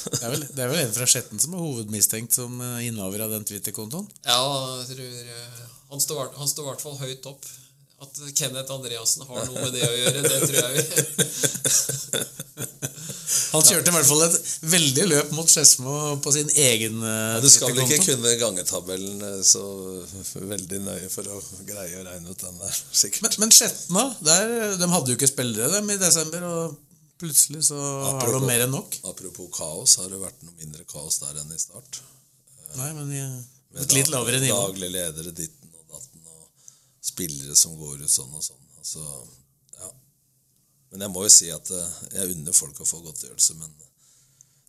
Det 0.03 0.19
er, 0.19 0.31
vel, 0.33 0.41
det 0.51 0.59
er 0.65 0.67
vel 0.73 0.81
en 0.83 0.91
fra 0.95 1.05
Skjetten 1.07 1.39
som 1.39 1.53
er 1.55 1.61
hovedmistenkt 1.63 2.35
som 2.35 2.57
eh, 2.59 2.81
innehaver 2.89 3.23
av 3.23 3.31
den 3.37 3.45
Twitter-kontoen? 3.47 4.09
Ja, 4.27 4.39
jeg 4.83 4.97
tror 4.97 5.19
eh, 5.37 5.61
han 5.93 6.03
står, 6.03 6.19
hvert- 6.19 6.39
han 6.41 6.49
står 6.51 6.65
i 6.65 6.69
hvert 6.73 6.83
fall 6.83 6.97
høyt 6.99 7.29
opp. 7.31 7.45
At 8.03 8.19
Kenneth 8.37 8.71
Andreassen 8.73 9.23
har 9.29 9.45
noe 9.47 9.63
med 9.63 9.73
det 9.77 9.83
å 9.87 9.95
gjøre, 10.01 10.23
det 10.25 10.39
tror 10.43 10.57
jeg 10.59 10.71
vi 10.75 10.83
Han 13.53 13.61
kjørte 13.65 13.89
i 13.89 13.93
hvert 13.95 14.07
fall 14.09 14.23
et 14.25 14.35
veldig 14.69 15.03
løp 15.09 15.31
mot 15.37 15.49
Skedsmo 15.49 15.93
på 16.25 16.31
sin 16.35 16.49
egen 16.63 16.99
eh, 17.05 17.35
Du 17.41 17.47
skal 17.53 17.73
vel 17.73 17.83
ikke 17.85 17.99
kunne 18.07 18.33
gangetabellen 18.41 19.21
eh, 19.27 19.39
så 19.45 19.61
veldig 20.41 20.79
nøye 20.85 21.09
for 21.13 21.29
å 21.29 21.37
greie 21.67 21.99
å 22.01 22.05
regne 22.07 22.33
ut 22.33 22.41
den 22.45 22.57
der, 22.61 22.79
sikkert. 23.03 23.21
Men, 23.27 23.37
men 23.45 23.53
Skjetna. 23.53 24.05
Der, 24.25 24.53
de 24.81 24.89
hadde 24.95 25.13
jo 25.13 25.17
ikke 25.19 25.29
spillere 25.29 25.69
dem 25.75 25.89
i 25.93 25.99
desember, 26.01 26.45
og 26.49 26.77
plutselig 27.21 27.61
så 27.69 27.77
har 27.79 28.19
de 28.19 28.25
Apropos- 28.25 28.47
mer 28.49 28.65
enn 28.65 28.73
nok. 28.73 28.99
Apropos 29.13 29.49
kaos, 29.55 29.97
har 30.01 30.09
det 30.13 30.21
vært 30.21 30.45
noe 30.45 30.57
mindre 30.61 30.85
kaos 30.89 31.21
der 31.23 31.41
enn 31.43 31.53
i 31.53 31.61
start. 31.61 32.01
Nei, 32.79 32.89
men 32.97 33.13
i, 33.13 33.21
Med 33.73 33.85
et 33.85 33.97
litt 33.99 34.09
lavere 34.13 34.41
nivå. 34.41 34.57
Daglig 34.71 34.89
ledere 34.97 35.33
ditt 35.37 35.59
spillere 37.13 37.55
som 37.57 37.77
går 37.79 38.03
ut 38.03 38.11
sånn 38.11 38.33
og 38.33 38.43
sånn. 38.43 38.67
Altså, 38.81 39.05
ja. 39.79 39.89
Men 40.91 41.05
jeg 41.05 41.13
må 41.13 41.25
jo 41.25 41.33
si 41.33 41.49
at 41.53 41.71
eh, 41.73 41.97
jeg 42.17 42.35
unner 42.35 42.57
folk 42.57 42.81
å 42.81 42.89
få 42.89 43.01
godtgjørelse, 43.05 43.57
men 43.61 43.73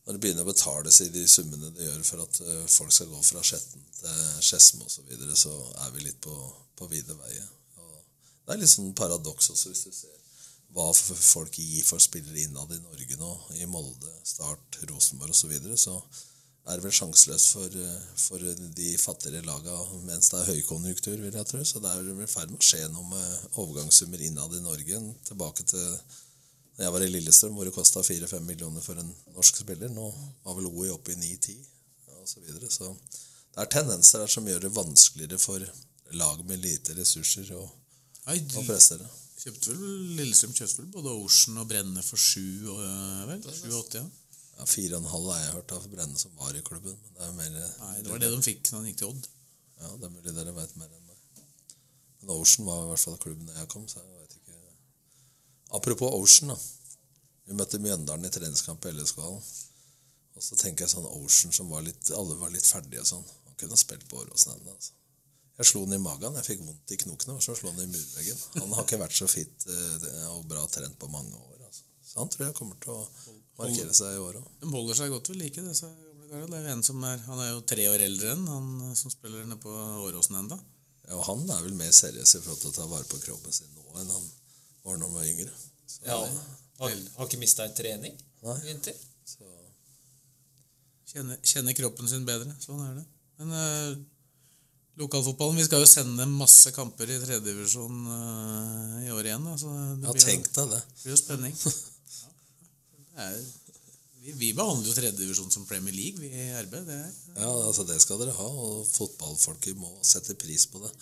når 0.05 0.17
det 0.17 0.21
begynner 0.21 0.45
å 0.45 0.51
betales 0.53 1.01
i 1.01 1.09
de 1.13 1.25
summene 1.31 1.73
det 1.75 1.87
gjør 1.89 2.03
for 2.05 2.25
at 2.27 2.41
eh, 2.45 2.65
folk 2.69 2.93
skal 2.93 3.11
gå 3.13 3.23
fra 3.25 3.45
Skjetten 3.45 3.87
til 3.99 4.25
Skedsmo 4.45 4.85
osv., 4.85 5.01
så, 5.01 5.07
videre, 5.09 5.37
så 5.39 5.55
er 5.87 5.95
vi 5.97 6.05
litt 6.05 6.21
på, 6.25 6.35
på 6.77 6.91
vide 6.93 7.17
veier. 7.19 7.51
Det 8.45 8.53
er 8.53 8.61
litt 8.61 8.69
sånn 8.69 8.93
paradoks 8.97 9.49
også, 9.55 9.73
hvis 9.73 9.87
du 9.89 9.97
ser 9.97 10.21
hva 10.75 10.89
folk 10.93 11.55
gir 11.55 11.85
for 11.87 12.03
spillere 12.03 12.43
innad 12.43 12.73
i 12.75 12.81
Norge 12.83 13.17
nå, 13.21 13.31
i 13.63 13.67
Molde, 13.71 14.11
Start, 14.27 14.81
Rosenborg 14.91 15.31
osv., 15.31 15.45
så, 15.45 15.51
videre, 15.53 15.77
så 15.79 15.95
er 16.73 16.81
vel 16.81 16.93
sjanseløst 16.97 17.51
for, 17.53 17.75
eh, 17.77 18.05
for 18.17 18.39
de 18.79 18.91
fattigere 19.01 19.45
laga 19.45 19.75
mens 20.07 20.31
det 20.33 20.39
er 20.41 20.53
høykonjunktur, 20.55 21.19
vil 21.21 21.35
jeg 21.37 21.47
tro. 21.51 21.61
Så 21.65 21.81
det 21.85 21.91
er 21.93 22.03
vel 22.07 22.23
i 22.25 22.31
ferd 22.31 22.53
med 22.55 22.61
å 22.63 22.69
skje 22.69 22.87
noe 22.93 23.05
med 23.11 23.59
overgangssummer 23.61 24.23
innad 24.25 24.55
i 24.57 24.63
Norge. 24.65 25.01
Tilbake 25.29 25.67
til 25.69 25.99
da 26.77 26.89
jeg 26.89 26.93
var 26.97 27.05
i 27.07 27.11
Lillestrøm, 27.13 27.55
hvor 27.55 27.69
det 27.69 27.75
kosta 27.77 28.01
4-5 28.03 28.41
millioner 28.49 28.83
for 28.83 28.99
en 28.99 29.13
norsk 29.37 29.61
spiller. 29.63 29.93
Nå 29.95 30.09
var 30.45 30.57
vel 30.59 30.67
OI 30.73 30.89
oppe 30.95 31.13
i 31.13 31.19
9-10 31.21 31.61
og 32.09 32.25
Så, 32.29 32.41
videre. 32.41 32.71
så 32.73 32.89
det 33.55 33.61
er 33.63 33.67
tendenser 33.71 34.19
der 34.25 34.27
som 34.33 34.47
gjør 34.49 34.65
det 34.65 34.73
vanskeligere 34.75 35.39
for 35.39 35.61
lag 36.17 36.41
med 36.49 36.63
lite 36.65 36.95
ressurser 36.97 37.53
å, 37.55 37.63
Nei, 38.27 38.39
å 38.41 38.49
du 38.49 38.67
prestere. 38.67 39.05
kjøpte 39.45 39.75
vel, 39.77 40.17
Lillestrøm 40.17 40.55
kjøpte 40.57 40.81
vel 40.83 40.91
både 40.97 41.13
Ocean 41.21 41.59
og 41.61 41.69
Brenne 41.69 42.03
for 42.03 42.17
sju, 42.17 42.73
øh, 42.73 43.27
vel? 43.29 43.43
7-8, 43.45 44.01
ja. 44.01 44.05
Ja, 44.59 44.67
4,5 44.71 45.09
har 45.11 45.41
jeg 45.43 45.55
hørt 45.57 45.73
av 45.75 45.87
Brenne 45.91 46.21
som 46.21 46.35
var 46.39 46.55
i 46.55 46.63
klubben. 46.67 46.95
Men 47.03 47.17
det 47.17 47.25
er 47.27 47.35
mer 47.39 47.57
Nei, 47.57 47.95
det 48.03 48.13
var 48.13 48.23
det 48.23 48.31
de 48.35 48.43
fikk 48.47 48.63
da 48.69 48.79
han 48.79 48.87
gikk 48.89 49.01
til 49.03 49.11
Odd. 49.11 49.27
Ja, 49.81 49.91
det 49.99 50.09
er 50.09 50.15
mulig 50.15 50.35
dere 50.37 50.55
vet 50.57 50.77
mer 50.81 50.93
enn 50.93 51.09
meg. 51.09 51.43
Men 52.21 52.33
Ocean 52.37 52.69
var 52.69 52.85
i 52.85 52.89
hvert 52.93 53.05
fall 53.05 53.21
klubben 53.21 53.51
da 53.51 53.59
jeg 53.59 53.71
kom, 53.73 53.87
så 53.91 54.01
jeg 54.01 54.23
vet 54.23 54.39
ikke 54.39 54.61
Apropos 55.75 56.15
Ocean, 56.15 56.55
da. 56.55 56.59
Vi 57.45 57.57
møtte 57.59 57.81
Mjøndalen 57.83 58.29
i 58.29 58.33
treningskamp 58.33 58.87
i 58.87 58.93
LSK-hallen. 58.95 59.41
Og 60.35 60.43
så 60.43 60.57
tenker 60.59 60.85
jeg 60.85 60.95
sånn 60.95 61.09
Ocean 61.11 61.55
som 61.55 61.71
var 61.71 61.85
litt 61.87 62.11
Alle 62.17 62.37
var 62.39 62.53
litt 62.55 62.67
ferdige 62.67 63.03
og 63.03 63.11
sånn. 63.11 63.27
Han 63.49 63.59
kunne 63.59 63.77
ha 63.77 63.81
spilt 63.81 64.07
på 64.11 64.23
Åråsen 64.23 64.55
ennå. 64.55 64.73
Altså. 64.73 64.95
Jeg 65.59 65.69
slo 65.71 65.85
han 65.85 65.95
i 65.95 66.03
magen. 66.03 66.39
Jeg 66.41 66.49
fikk 66.49 66.63
vondt 66.67 66.95
i 66.95 66.99
knokene. 67.05 67.37
Og 67.39 67.45
så 67.45 67.55
slo 67.59 67.71
han 67.71 67.83
i 67.85 67.91
murveggen. 67.91 68.41
Han 68.57 68.73
har 68.75 68.87
ikke 68.87 69.03
vært 69.03 69.19
så 69.19 69.29
fit 69.31 69.67
eh, 69.71 70.17
og 70.33 70.47
bra 70.51 70.65
trent 70.71 70.97
på 70.99 71.11
mange 71.13 71.37
år. 71.39 71.61
Altså. 71.69 71.85
Så 72.03 72.19
han 72.23 72.33
tror 72.33 72.49
jeg 72.49 72.57
kommer 72.59 72.81
til 72.83 72.97
å 72.97 73.05
markere 73.59 73.95
seg 73.97 74.17
i 74.17 74.23
år 74.23 74.41
òg. 74.41 74.47
De 74.63 74.71
holder 74.73 74.99
seg 74.99 75.13
godt 75.15 75.31
ved 75.33 75.41
like, 75.43 75.65
disse 75.69 75.89
gamle. 75.89 76.49
Det 76.51 76.59
er 76.59 76.69
jo 76.69 76.75
en 76.75 76.87
som 76.87 77.05
er, 77.07 77.21
han 77.29 77.43
er 77.45 77.51
jo 77.53 77.61
tre 77.71 77.85
år 77.93 78.03
eldre 78.07 78.33
enn 78.35 78.47
han 78.51 78.71
eh, 78.89 78.95
som 78.99 79.13
spiller 79.13 79.45
nede 79.47 79.61
på 79.63 79.71
Åråsen 80.09 80.41
enda. 80.41 80.59
Ja, 81.05 81.19
og 81.19 81.27
han 81.29 81.45
er 81.53 81.63
vel 81.67 81.77
mer 81.79 81.93
seriøs 81.95 82.37
i 82.39 82.41
forhold 82.41 82.63
til 82.63 82.73
å 82.73 82.77
ta 82.79 82.87
vare 82.91 83.07
på 83.11 83.21
kroppen 83.23 83.53
sin 83.55 83.71
nå 83.77 83.85
enn 84.01 84.11
han 84.11 84.31
var 84.85 84.97
når 84.99 85.07
han 85.07 85.19
var 85.19 85.29
yngre. 85.29 85.53
Så, 85.87 86.01
Ja, 86.09 86.17
har, 86.81 86.97
har 87.19 87.29
ikke 87.29 87.43
mista 87.43 87.67
en 87.69 87.77
trening 87.77 88.17
Nei. 88.45 88.57
i 88.65 88.71
vinter. 88.73 88.97
så 89.29 89.47
Kjenner, 91.15 91.39
kjenner 91.47 91.77
kroppen 91.79 92.11
sin 92.11 92.25
bedre. 92.27 92.57
Sånn 92.59 92.81
er 92.83 92.97
det. 92.99 93.05
Men 93.39 93.55
eh, 93.55 94.03
lokalfotballen 94.99 95.61
Vi 95.61 95.67
skal 95.69 95.85
jo 95.85 95.91
sende 95.91 96.27
masse 96.31 96.73
kamper 96.75 97.11
i 97.11 97.19
tredjedivisjon 97.23 98.01
uh, 98.09 98.99
i 99.05 99.11
år 99.15 99.29
igjen. 99.29 99.47
Da, 99.47 99.55
så 99.61 99.71
det 100.01 100.09
ja, 100.09 100.15
tenk 100.27 100.51
deg 100.57 100.73
det. 100.75 100.81
blir 101.03 101.15
jo 101.15 101.21
spenning. 101.21 101.55
Er, 103.17 103.39
vi, 104.25 104.33
vi 104.41 104.53
behandler 104.57 104.89
jo 104.89 104.97
tredjedivisjon 104.97 105.53
som 105.53 105.67
Premier 105.69 105.95
League, 105.95 106.21
vi 106.21 106.31
i 106.33 106.51
RB. 106.65 106.79
Det 106.89 106.99
er, 107.01 107.11
Ja, 107.37 107.51
altså 107.69 107.85
Det 107.89 108.01
skal 108.03 108.21
dere 108.23 108.37
ha, 108.37 108.47
og 108.69 108.87
fotballfolket 108.89 109.77
må 109.79 109.91
sette 110.03 110.37
pris 110.41 110.67
på 110.71 110.83
det. 110.85 110.93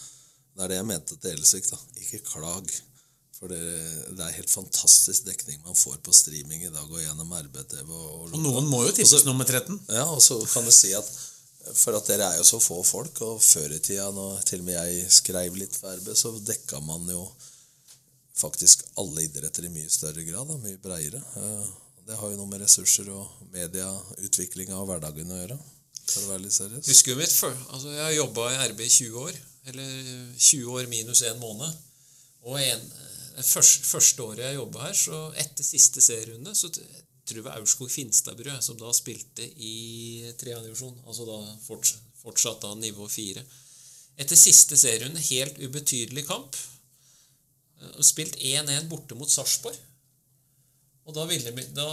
Det 0.53 0.65
er 0.65 0.73
det 0.73 0.81
jeg 0.81 0.89
mente 0.91 1.17
til 1.17 1.37
Elsvik. 1.37 1.69
da. 1.71 1.79
Ikke 2.03 2.25
klag. 2.33 2.73
For 3.39 3.51
det, 3.51 3.61
det 4.15 4.23
er 4.23 4.37
helt 4.37 4.53
fantastisk 4.53 5.25
dekning 5.27 5.63
man 5.65 5.75
får 5.75 5.97
på 6.07 6.13
streaming 6.15 6.63
i 6.63 6.71
dag 6.71 6.87
og 6.87 7.01
gjennom 7.03 7.33
RBTV. 7.35 7.89
Og, 7.91 8.27
og 8.29 8.39
noen 8.39 8.69
må 8.71 8.85
jo 8.87 8.93
tippes 8.95 9.25
nummer 9.27 9.49
13. 9.49 9.81
Ja, 9.91 10.05
og 10.13 10.21
så 10.23 10.39
kan 10.53 10.69
du 10.69 10.71
si 10.75 10.93
at 10.95 11.09
for 11.79 11.95
at 11.95 12.09
dere 12.11 12.27
er 12.27 12.39
jo 12.41 12.45
så 12.47 12.59
få 12.63 12.81
folk, 12.87 13.21
og 13.23 13.43
før 13.43 13.71
i 13.75 13.79
tida, 13.79 14.09
når 14.15 14.41
til 14.47 14.63
og 14.63 14.67
med 14.67 14.75
jeg 14.79 15.11
skrev 15.15 15.59
litt 15.59 15.77
for 15.79 15.95
RB, 15.95 16.09
så 16.19 16.33
dekka 16.43 16.81
man 16.83 17.07
jo 17.11 17.23
faktisk 18.39 18.83
alle 18.99 19.27
idretter 19.29 19.69
i 19.69 19.71
mye 19.71 19.91
større 19.93 20.25
grad, 20.27 20.49
da, 20.51 20.57
mye 20.63 20.81
breiere. 20.83 21.21
Det 22.07 22.17
har 22.19 22.33
jo 22.33 22.39
noe 22.41 22.51
med 22.51 22.63
ressurser 22.65 23.09
og 23.15 23.47
medieutviklinga 23.53 24.75
og 24.79 24.89
hverdagen 24.91 25.31
å 25.31 25.39
gjøre. 25.39 25.59
For 26.03 26.25
å 26.25 26.33
være 26.33 26.45
litt 26.45 26.57
seriøs. 26.57 26.89
Husker 26.91 27.15
du 27.15 27.23
mitt 27.23 27.33
før? 27.35 27.55
Altså, 27.71 27.93
jeg 27.95 28.03
har 28.03 28.15
jobba 28.17 28.49
i 28.51 28.59
RB 28.73 28.83
i 28.85 28.91
20 28.91 29.21
år. 29.23 29.39
Eller 29.71 29.93
20 30.35 30.73
år 30.75 30.91
minus 30.91 31.23
én 31.29 31.39
måned. 31.39 31.79
Og 32.43 32.59
en, 32.59 32.83
det 33.37 33.47
første, 33.47 33.87
første 33.87 34.25
året 34.27 34.43
jeg 34.49 34.59
jobba 34.59 34.89
her, 34.89 34.97
så 34.99 35.21
etter 35.39 35.67
siste 35.67 36.03
serierunde, 36.03 36.55
så 36.59 36.73
tror 36.75 36.91
jeg 36.91 37.07
tror 37.31 37.39
det 37.39 37.45
var 37.47 37.61
Aurskog 37.61 37.91
Finstadbrød 37.95 38.65
som 38.67 38.75
da 38.81 38.89
spilte 38.99 39.45
i 39.47 40.27
tredjedivisjon. 40.41 40.97
Altså 41.07 41.23
da 41.29 41.37
fortsatt, 41.69 42.09
fortsatt 42.19 42.65
da 42.65 42.73
nivå 42.81 43.07
fire. 43.07 43.45
Etter 44.19 44.37
siste 44.37 44.75
serierunde, 44.77 45.23
helt 45.31 45.61
ubetydelig 45.63 46.27
kamp. 46.27 46.59
eh, 47.79 48.03
Spilt 48.03 48.35
1-1 48.43 48.91
borte 48.91 49.15
mot 49.15 49.31
Sarpsborg. 49.31 49.79
Og 51.03 51.17
da 51.17 51.25
ville, 51.27 51.51
de, 51.51 51.65
da, 51.75 51.87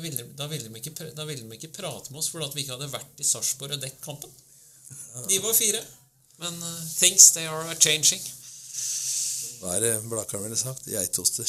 ville, 0.00 0.24
da, 0.38 0.46
ville 0.48 0.70
de 0.70 0.80
ikke, 0.80 1.10
da 1.12 1.26
ville 1.28 1.44
de 1.44 1.58
ikke 1.58 1.74
prate 1.76 2.12
med 2.12 2.22
oss 2.22 2.30
fordi 2.32 2.46
at 2.46 2.56
vi 2.56 2.64
ikke 2.64 2.76
hadde 2.78 2.92
vært 2.94 3.20
i 3.20 3.26
Sarpsborg 3.28 3.76
og 3.76 3.82
dekket 3.82 4.04
kampen. 4.06 4.32
De 5.28 5.38
var 5.44 5.54
fire. 5.56 5.82
Men 6.40 6.56
uh, 6.62 6.80
things 6.96 7.30
they 7.36 7.46
are 7.46 7.76
changing. 7.78 8.24
Hva 9.60 9.76
er 9.76 9.84
det 9.84 9.92
Blakkaren 10.10 10.44
ville 10.48 10.58
sagt? 10.58 10.88
Geitoster. 10.90 11.48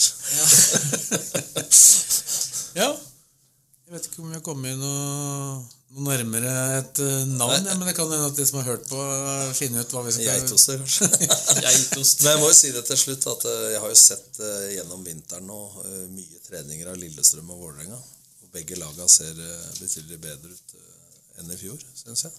Ja. 2.75 2.89
Jeg 3.85 3.93
vet 3.93 4.05
ikke 4.09 4.23
om 4.23 4.31
vi 4.31 4.33
har 4.33 4.41
kommet 4.41 4.79
noe, 4.81 5.57
noe 5.93 6.05
nærmere 6.07 6.53
et 6.79 7.01
eh, 7.05 7.27
navn, 7.29 7.53
ja, 7.53 7.75
men 7.77 7.85
det 7.85 7.93
kan 7.93 8.09
hende 8.09 8.31
at 8.31 8.39
de 8.39 8.45
som 8.49 8.57
har 8.57 8.71
hørt 8.71 8.87
på, 8.89 8.97
eh, 8.97 9.51
finner 9.53 9.85
ut 9.85 9.93
hva 9.93 10.01
vi 10.07 10.13
skal 10.15 10.25
Geitoster, 10.25 10.81
kanskje. 10.81 11.09
Men 12.23 12.31
jeg 12.31 12.39
må 12.41 12.49
jo 12.49 12.55
si 12.57 12.71
det 12.73 12.81
til 12.87 12.97
slutt, 12.97 13.27
at 13.29 13.45
eh, 13.51 13.67
jeg 13.75 13.83
har 13.83 13.93
jo 13.93 13.99
sett 14.01 14.41
gjennom 14.73 15.05
vinteren 15.05 15.45
nå 15.45 15.59
mye 16.15 16.41
treninger 16.47 16.89
av 16.89 16.97
Lillestrøm 16.97 17.53
og 17.53 17.61
Vålerenga. 17.61 18.01
Og 18.41 18.49
begge 18.57 18.81
laga 18.81 19.05
ser 19.11 19.37
betydelig 19.77 20.17
bedre 20.23 20.57
ut 20.57 20.75
enn 21.43 21.53
i 21.53 21.61
fjor, 21.61 21.77
syns 22.01 22.25
jeg. 22.25 22.33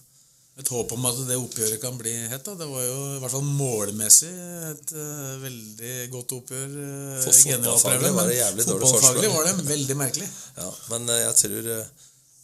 Et 0.57 0.69
håp 0.73 0.93
om 0.95 1.03
at 1.05 1.19
det 1.29 1.37
oppgjøret 1.37 1.81
kan 1.83 1.99
bli 2.01 2.13
hett. 2.31 2.47
Det 2.59 2.67
var 2.71 2.85
jo 2.85 2.97
i 3.13 3.19
hvert 3.21 3.33
fall 3.35 3.45
målmessig 3.45 4.31
et 4.71 4.93
uh, 4.97 5.35
veldig 5.43 5.97
godt 6.15 6.33
oppgjør. 6.39 6.77
uh, 6.81 7.19
For 7.27 7.37
fotballfaglig 7.43 8.13
var 8.17 8.31
det 8.31 8.39
jævlig 8.39 8.65
dårlig 8.71 8.89
forsvar. 8.95 9.21
var 9.35 9.51
det 9.51 9.67
veldig 9.69 9.97
merkelig. 10.01 10.29
Ja, 10.57 10.71
men 10.95 11.13
eh, 11.13 11.21
jeg 11.27 11.35
tror 11.43 11.59
det 11.67 11.77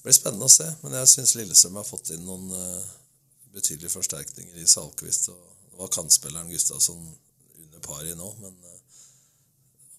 blir 0.02 0.16
spennende 0.18 0.50
å 0.50 0.52
se. 0.52 0.66
Men 0.82 0.98
jeg 0.98 1.12
syns 1.14 1.32
Lillestrøm 1.38 1.78
har 1.80 1.88
fått 1.88 2.12
inn 2.12 2.26
noen 2.28 2.52
betydelige 3.56 3.94
forsterkninger 3.94 4.60
i 4.60 4.68
Salkvist. 4.68 5.30
Og 5.32 5.72
det 5.72 5.80
var 5.80 5.94
kantspilleren 5.96 6.52
Gustavsson 6.52 7.00
under 7.64 7.80
par 7.86 8.04
i 8.04 8.12
nå, 8.18 8.28
men 8.44 8.60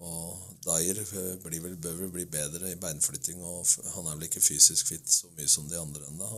Og 0.03 0.37
Dyer 0.65 0.99
blir 1.43 1.61
vel, 1.63 1.75
bør 1.79 1.97
vel 2.01 2.09
bli 2.11 2.25
bedre 2.27 2.73
i 2.73 2.77
beinflytting, 2.79 3.39
og 3.41 3.63
han 3.95 4.07
er 4.09 4.17
vel 4.17 4.25
ikke 4.27 4.43
fysisk 4.43 4.89
fit 4.91 5.07
så 5.07 5.29
mye 5.37 5.47
som 5.47 5.69
de 5.71 5.79
andre 5.79 6.05
ennå. 6.09 6.29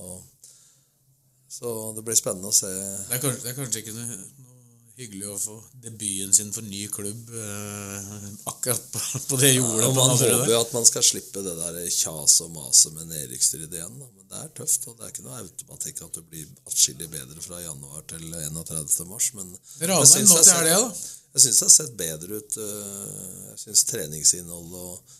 Så 1.56 1.72
det 1.96 2.04
blir 2.08 2.18
spennende 2.20 2.50
å 2.52 2.56
se. 2.56 2.68
Det 3.08 3.16
er 3.16 3.22
kanskje, 3.24 3.44
det 3.46 3.52
er 3.54 3.58
kanskje 3.60 3.82
ikke 3.84 3.94
noe, 3.96 4.18
noe 4.44 4.54
hyggelig 4.96 5.28
å 5.28 5.38
få 5.40 5.54
debuten 5.84 6.32
sin 6.36 6.52
for 6.56 6.64
ny 6.68 6.82
klubb 6.92 7.32
eh, 7.36 8.10
akkurat 8.52 8.86
på, 8.94 9.02
på 9.30 9.40
det 9.42 9.50
jordet. 9.58 9.82
Ja, 9.86 9.90
man 9.96 10.12
håper 10.14 10.52
jo 10.54 10.60
at 10.62 10.72
man 10.76 10.88
skal 10.88 11.04
slippe 11.04 11.44
det 11.44 11.54
der 11.60 11.80
kjaset 11.92 12.46
og 12.46 12.54
maset 12.56 12.96
med 12.96 13.10
nedrykksstrid 13.12 13.76
igjen. 13.76 13.98
Da. 14.00 14.08
Men 14.16 14.30
det 14.32 14.40
er 14.46 14.54
tøft, 14.60 14.88
og 14.92 14.96
det 15.00 15.08
er 15.08 15.14
ikke 15.16 15.26
noe 15.28 15.40
automatikk 15.44 16.00
at 16.08 16.20
du 16.20 16.24
blir 16.32 16.48
atskillig 16.72 17.10
bedre 17.12 17.44
fra 17.44 17.60
januar 17.64 18.08
til 18.12 18.24
31. 18.32 18.96
mars. 19.12 19.30
Men 19.36 19.52
Ranheim 19.84 20.06
jeg 20.06 20.14
syns 20.14 20.32
nå 20.32 20.40
det 20.40 20.48
til 20.48 20.56
har 20.56 20.64
helga, 20.64 20.80
sett- 20.80 21.06
da. 21.12 21.22
Jeg 21.36 21.44
syns 21.46 21.60
det 21.60 21.68
har 21.68 21.76
sett 21.76 21.96
bedre 22.00 22.40
ut. 22.40 22.58
øh, 22.64 23.46
Jeg 23.52 23.60
syns 23.66 23.84
treningsinnhold 23.92 24.76
og, 24.80 25.16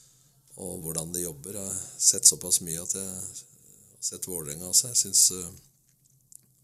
og 0.64 0.78
hvordan 0.86 1.12
de 1.16 1.26
jobber 1.26 1.60
Jeg 1.60 1.68
har 1.68 1.82
sett 2.12 2.28
såpass 2.32 2.62
mye 2.64 2.80
at 2.88 2.96
jeg 2.96 3.08
har 3.12 3.44
sett 4.12 4.28
Vålerenga 4.32 4.72
også. 4.72 4.94
Jeg 4.94 5.02
syns 5.04 5.26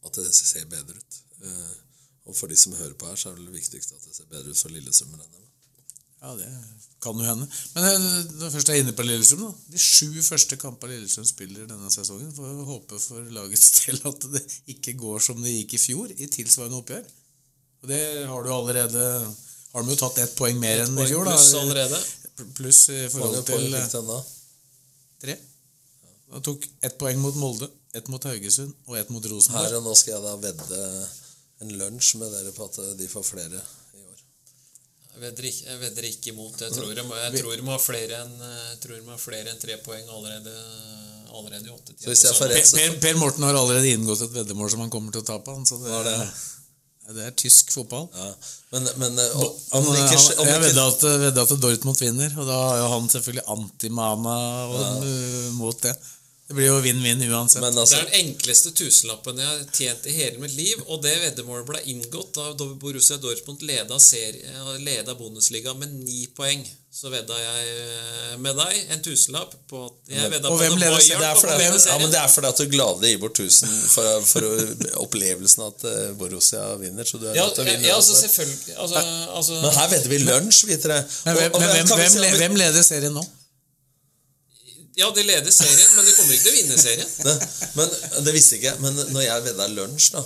at 0.06 0.18
det 0.20 0.34
ser 0.34 0.66
bedre 0.72 0.98
ut. 0.98 1.22
Eh, 1.46 1.72
Og 2.30 2.36
for 2.38 2.48
de 2.48 2.56
som 2.56 2.74
hører 2.78 2.94
på 2.94 3.08
her, 3.10 3.16
så 3.18 3.32
er 3.32 3.38
det 3.38 3.48
vel 3.48 3.56
viktigst 3.58 3.96
at 3.96 4.04
det 4.06 4.14
ser 4.16 4.28
bedre 4.30 4.52
ut 4.54 4.60
for 4.60 4.70
Lillestrøm 4.70 5.16
enn 5.16 5.24
dem. 5.26 5.48
Ja, 6.22 6.36
det 6.38 6.50
kan 7.02 7.18
jo 7.18 7.26
hende. 7.26 7.48
Men 7.74 7.88
eh, 7.88 8.04
når 8.38 8.44
jeg 8.46 8.54
først 8.54 8.70
er 8.70 8.78
inne 8.78 8.94
på 8.94 9.06
Lillestrøm, 9.08 9.42
da. 9.48 9.72
De 9.74 9.82
sju 9.82 10.22
første 10.22 10.58
kampene 10.62 11.00
Lillestrøm 11.00 11.26
spiller 11.26 11.66
denne 11.66 11.90
sesongen, 11.92 12.30
får 12.38 12.52
vi 12.60 12.68
håpe 12.70 13.00
for 13.02 13.32
lagets 13.40 13.72
del 13.80 13.98
at 14.12 14.28
det 14.36 14.44
ikke 14.76 14.94
går 15.02 15.24
som 15.26 15.42
det 15.42 15.56
gikk 15.56 15.74
i 15.80 15.82
fjor, 15.88 16.14
i 16.14 16.30
tilsvarende 16.38 16.78
oppgjør. 16.84 17.10
Og 17.82 17.90
det 17.90 18.02
har 18.30 18.44
du 18.46 18.52
allerede 18.54 19.06
Har 19.72 19.84
de 19.88 19.94
jo 19.96 20.02
tatt 20.04 20.18
ett 20.22 20.34
poeng 20.38 20.58
mer 20.62 20.84
enn 20.84 20.98
i 21.00 21.08
fjor, 21.10 21.26
da. 21.26 21.34
Pluss 21.34 21.54
allerede. 21.58 22.00
Pluss 22.58 22.84
i 22.94 23.02
forhold 23.10 23.46
til 23.48 23.74
tre. 25.24 25.36
Da 26.32 26.40
tok 26.40 26.66
ett 26.82 26.98
poeng 27.00 27.20
mot 27.20 27.36
Molde, 27.36 27.68
ett 27.94 28.08
mot 28.08 28.24
Haugesund 28.24 28.74
og 28.88 28.98
ett 28.98 29.10
mot 29.12 29.24
Her 29.24 29.34
Rosenborg. 29.34 29.74
og 29.82 29.84
nå 29.90 29.96
skal 30.00 30.14
jeg 30.16 30.24
da 30.24 30.36
vedde 30.40 30.84
en 31.62 31.74
lunsj 31.82 32.16
med 32.22 32.32
dere 32.32 32.54
på 32.56 32.68
at 32.70 32.80
de 32.98 33.08
får 33.12 33.26
flere 33.28 33.60
i 33.98 34.04
år. 34.06 34.22
Jeg 35.12 35.24
vedder 35.26 35.50
ikke, 35.50 35.66
jeg 35.68 35.82
vedder 35.82 36.08
ikke 36.08 36.32
imot. 36.32 36.62
Jeg 36.64 36.72
tror 36.78 36.94
de, 36.96 37.04
jeg 37.26 37.42
tror 37.42 37.58
de 37.60 37.68
har 37.68 37.84
flere 37.84 38.22
enn 38.24 38.38
jeg 38.46 38.80
tror 38.86 38.96
de 38.96 39.10
har 39.10 39.20
flere 39.26 39.52
enn 39.52 39.60
tre 39.66 39.78
poeng 39.84 40.08
allerede, 40.08 40.56
allerede 41.36 41.68
i 41.68 41.76
åttetida. 41.76 42.06
Så 42.06 42.14
hvis 42.14 42.24
jeg 42.30 42.40
får 42.40 42.48
Per, 42.48 42.56
rett, 42.56 42.72
så 42.72 42.80
per, 42.80 42.96
per 43.04 43.20
Morten 43.20 43.46
har 43.50 43.60
allerede 43.60 43.92
inngått 43.92 44.24
et 44.26 44.34
veddemål 44.40 44.72
som 44.72 44.86
han 44.86 44.96
kommer 44.96 45.12
til 45.12 45.26
å 45.26 45.28
tape. 45.34 45.58
Han, 45.58 45.68
så 45.68 45.82
det, 45.84 45.92
er 46.00 46.08
det? 46.08 46.18
Ja, 47.02 47.18
det 47.18 47.28
er 47.28 47.36
tysk 47.44 47.76
fotball. 47.76 48.08
ja. 48.16 48.32
Men, 48.72 48.88
men 49.04 49.20
og, 49.20 49.60
Han, 49.74 49.84
om 49.84 50.00
ikke, 50.00 50.16
han, 50.16 50.48
jeg 50.48 50.64
vedda 50.64 50.88
at, 50.88 51.02
vedde 51.26 51.44
at 51.44 51.54
Dortmund 51.60 52.00
vinner, 52.00 52.32
og 52.40 52.48
da 52.48 52.58
har 52.70 52.78
jo 52.80 52.90
han 52.94 53.10
selvfølgelig 53.12 53.46
antimana 53.52 54.36
og, 54.72 54.80
ja. 54.80 55.50
mot 55.60 55.82
det. 55.84 55.92
Det 56.52 56.58
blir 56.58 56.68
jo 56.68 56.80
vinn-vinn 56.84 57.22
uansett. 57.32 57.62
Men 57.64 57.72
Det 57.78 57.86
altså, 57.86 58.02
er 58.02 58.10
den 58.12 58.26
enkleste 58.28 58.74
tusenlappen 58.76 59.38
jeg 59.40 59.48
har 59.48 59.62
tjent 59.72 60.08
i 60.12 60.16
hele 60.18 60.42
mitt 60.44 60.52
liv, 60.58 60.82
og 60.92 61.00
det 61.06 61.14
veddemålet 61.24 61.70
ble 61.70 61.80
inngått 61.94 62.36
da 62.36 62.68
Borussia 62.82 63.16
Dortmund 63.24 63.64
leda, 63.64 63.96
serie, 64.04 64.52
leda 64.84 65.16
Bundesliga 65.16 65.72
med 65.80 65.94
ni 66.04 66.26
poeng. 66.36 66.66
Så 66.92 67.08
vedda 67.08 67.38
jeg 67.40 67.68
eh, 67.72 68.34
med 68.44 68.58
deg 68.60 68.92
en 68.92 69.00
tusenlapp 69.06 69.54
på 69.72 69.86
at 69.88 70.10
jeg 70.12 70.28
vedda 70.34 70.50
Og 70.52 70.58
på 70.58 70.60
hvem 70.60 70.74
leder- 70.76 70.98
Bayern 71.00 71.22
det 71.24 71.30
er 71.30 71.38
fordi, 71.40 71.70
ja, 71.88 71.98
men 72.04 72.12
det 72.12 72.20
er 72.20 72.28
fordi 72.34 72.50
at 72.52 72.60
du 72.60 72.66
gladelig 72.74 73.12
gir 73.14 73.22
bort 73.24 73.40
1000 73.40 73.78
for, 73.94 74.10
for 74.28 74.48
opplevelsen 75.06 75.64
at 75.70 75.86
eh, 75.88 76.10
Borussia 76.20 76.66
vinner. 76.82 77.08
Så 77.08 77.22
du 77.22 77.30
er 77.32 77.38
Ja, 77.40 77.46
nødt 77.48 77.56
til 77.56 77.64
å 77.64 77.70
vinne. 77.72 77.88
ja, 77.88 77.96
altså 77.96 78.18
selvfølgelig 78.20 78.76
altså, 78.76 79.06
altså, 79.40 79.62
Men 79.64 79.78
her 79.80 79.88
vedder 79.96 80.10
vi 80.12 80.20
lunsj, 80.28 80.66
vi 80.68 80.78
tre. 80.84 81.00
Og- 81.32 81.46
og 81.56 81.62
men 81.64 81.72
hvem, 81.78 81.94
hvem, 81.96 82.36
hvem 82.44 82.60
leder 82.66 82.84
serien 82.84 83.16
nå? 83.16 83.24
Ja, 85.02 85.10
de 85.16 85.24
leder 85.26 85.52
serien, 85.54 85.90
men 85.96 86.06
de 86.06 86.14
kommer 86.14 86.34
ikke 86.36 86.46
til 86.46 86.54
å 86.54 86.60
vinne 86.60 86.78
serien. 86.78 87.10
Ne, 87.28 87.34
men 87.78 87.88
det 88.28 88.34
visste 88.36 88.58
ikke 88.58 88.70
jeg. 88.70 88.80
Men 88.84 88.94
når 89.16 89.22
jeg 89.26 89.46
vedda 89.50 89.66
lunsj, 89.74 90.12
da 90.18 90.24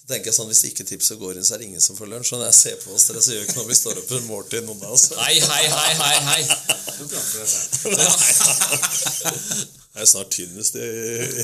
så 0.00 0.04
tenker 0.08 0.30
jeg 0.30 0.34
sånn, 0.34 0.48
Hvis 0.50 0.64
ikke 0.70 0.84
tipset 0.88 1.18
går 1.20 1.36
inn, 1.38 1.44
så 1.46 1.54
er 1.54 1.58
det 1.62 1.68
ingen 1.68 1.84
som 1.84 1.94
får 1.98 2.08
lunsj. 2.10 2.32
Og 2.34 2.38
når 2.40 2.48
jeg 2.48 2.58
ser 2.58 2.76
på 2.82 2.88
oss 2.96 3.04
dere, 3.06 3.20
så 3.22 3.30
gjør 3.34 3.44
ikke 3.46 3.56
noe 3.58 3.66
om 3.66 3.70
vi 3.70 3.78
står 3.78 4.00
opp 4.00 4.10
en 4.16 4.26
måltid, 4.26 4.62
noen 4.66 4.82
av 4.88 4.92
oss. 4.96 5.04
Hei, 5.20 5.36
hei, 5.38 5.64
hei, 5.70 5.92
hei, 6.00 6.16
hei. 6.30 6.42
Jeg 9.90 10.04
er 10.06 10.08
snart 10.08 10.30
tynnest 10.32 10.74
i, 10.78 10.86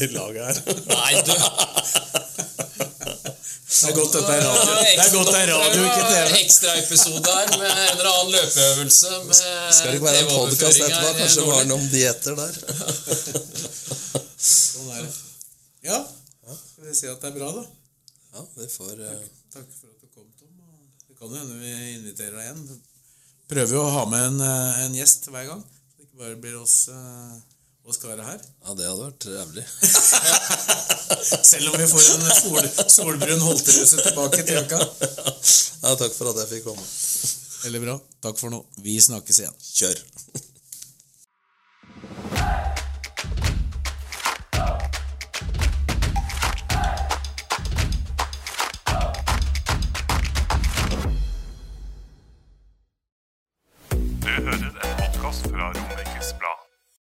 i 0.01 0.09
laget 0.15 0.43
her. 0.47 0.57
Nei, 0.89 1.15
du. 1.27 1.35
Det 3.67 3.89
er 3.91 3.95
godt 3.97 4.13
dette 4.15 4.31
er 4.31 4.45
radio, 4.47 4.75
det 4.79 4.91
er, 5.03 5.09
godt 5.11 5.31
det 5.35 5.39
er 5.43 5.49
radio 5.51 5.81
ikke 5.89 6.03
TV. 6.07 6.35
Ekstraepisode 6.45 7.33
her 7.35 7.49
med 7.59 7.67
en 7.67 7.89
eller 7.97 8.11
annen 8.13 8.31
løpeøvelse. 8.37 9.11
Med 9.27 9.41
Skal 9.41 9.89
det 9.91 9.95
ikke 9.99 10.07
være 10.07 10.21
en 10.21 10.29
podkast 10.31 10.83
etterpå? 10.87 11.09
Kanskje 11.19 11.41
det 11.41 11.49
var 11.49 11.67
noe 11.67 11.79
om 11.81 11.89
dietter 11.91 12.39
der? 12.39 12.61
Sånn 14.47 14.93
er 14.95 15.03
det. 15.03 15.11
Ja, 15.89 15.99
skal 16.47 16.87
vi 16.87 16.95
si 16.95 17.11
at 17.11 17.19
det 17.25 17.33
er 17.33 17.35
bra, 17.41 17.51
da? 17.59 17.65
Ja, 18.37 18.47
vi 18.55 18.69
får 18.71 19.03
eh, 19.03 19.27
Takk 19.57 19.67
for 19.81 19.91
at 19.91 19.99
du 19.99 20.09
kom, 20.15 20.31
Tom. 20.39 20.55
Det 21.09 21.19
kan 21.19 21.35
jo 21.35 21.43
hende 21.43 21.59
vi 21.59 21.75
inviterer 21.97 22.39
deg 22.39 22.47
igjen. 22.47 22.81
Prøver 23.51 23.79
jo 23.81 23.83
å 23.83 23.93
ha 23.99 24.07
med 24.13 24.29
en, 24.31 24.41
eh, 24.47 24.83
en 24.87 24.99
gjest 25.01 25.27
hver 25.33 25.51
gang. 25.51 25.67
Så 25.67 25.99
det 25.99 26.07
ikke 26.07 26.23
bare 26.23 26.39
blir 26.47 26.61
oss, 26.63 26.79
eh, 27.87 27.97
skal 27.97 28.13
være 28.13 28.27
her. 28.27 28.41
Ja, 28.67 28.75
det 28.79 28.89
hadde 28.89 29.07
vært 29.07 29.29
jævlig. 29.31 29.65
Selv 31.51 31.71
om 31.71 31.79
vi 31.81 31.87
får 31.91 32.09
en 32.17 32.27
sol, 32.41 32.69
solbrun 32.99 33.45
holteruse 33.47 34.03
tilbake 34.03 34.43
til 34.47 34.63
uka. 34.67 34.81
Ja, 34.81 35.95
takk 35.95 36.13
for 36.17 36.33
at 36.33 36.43
jeg 36.43 36.53
fikk 36.57 36.69
komme. 36.73 36.87
Veldig 37.67 37.83
bra. 37.87 37.97
Takk 38.27 38.43
for 38.43 38.53
nå. 38.53 38.63
Vi 38.83 38.99
snakkes 39.03 39.43
igjen. 39.43 39.57
Kjør. 39.79 40.05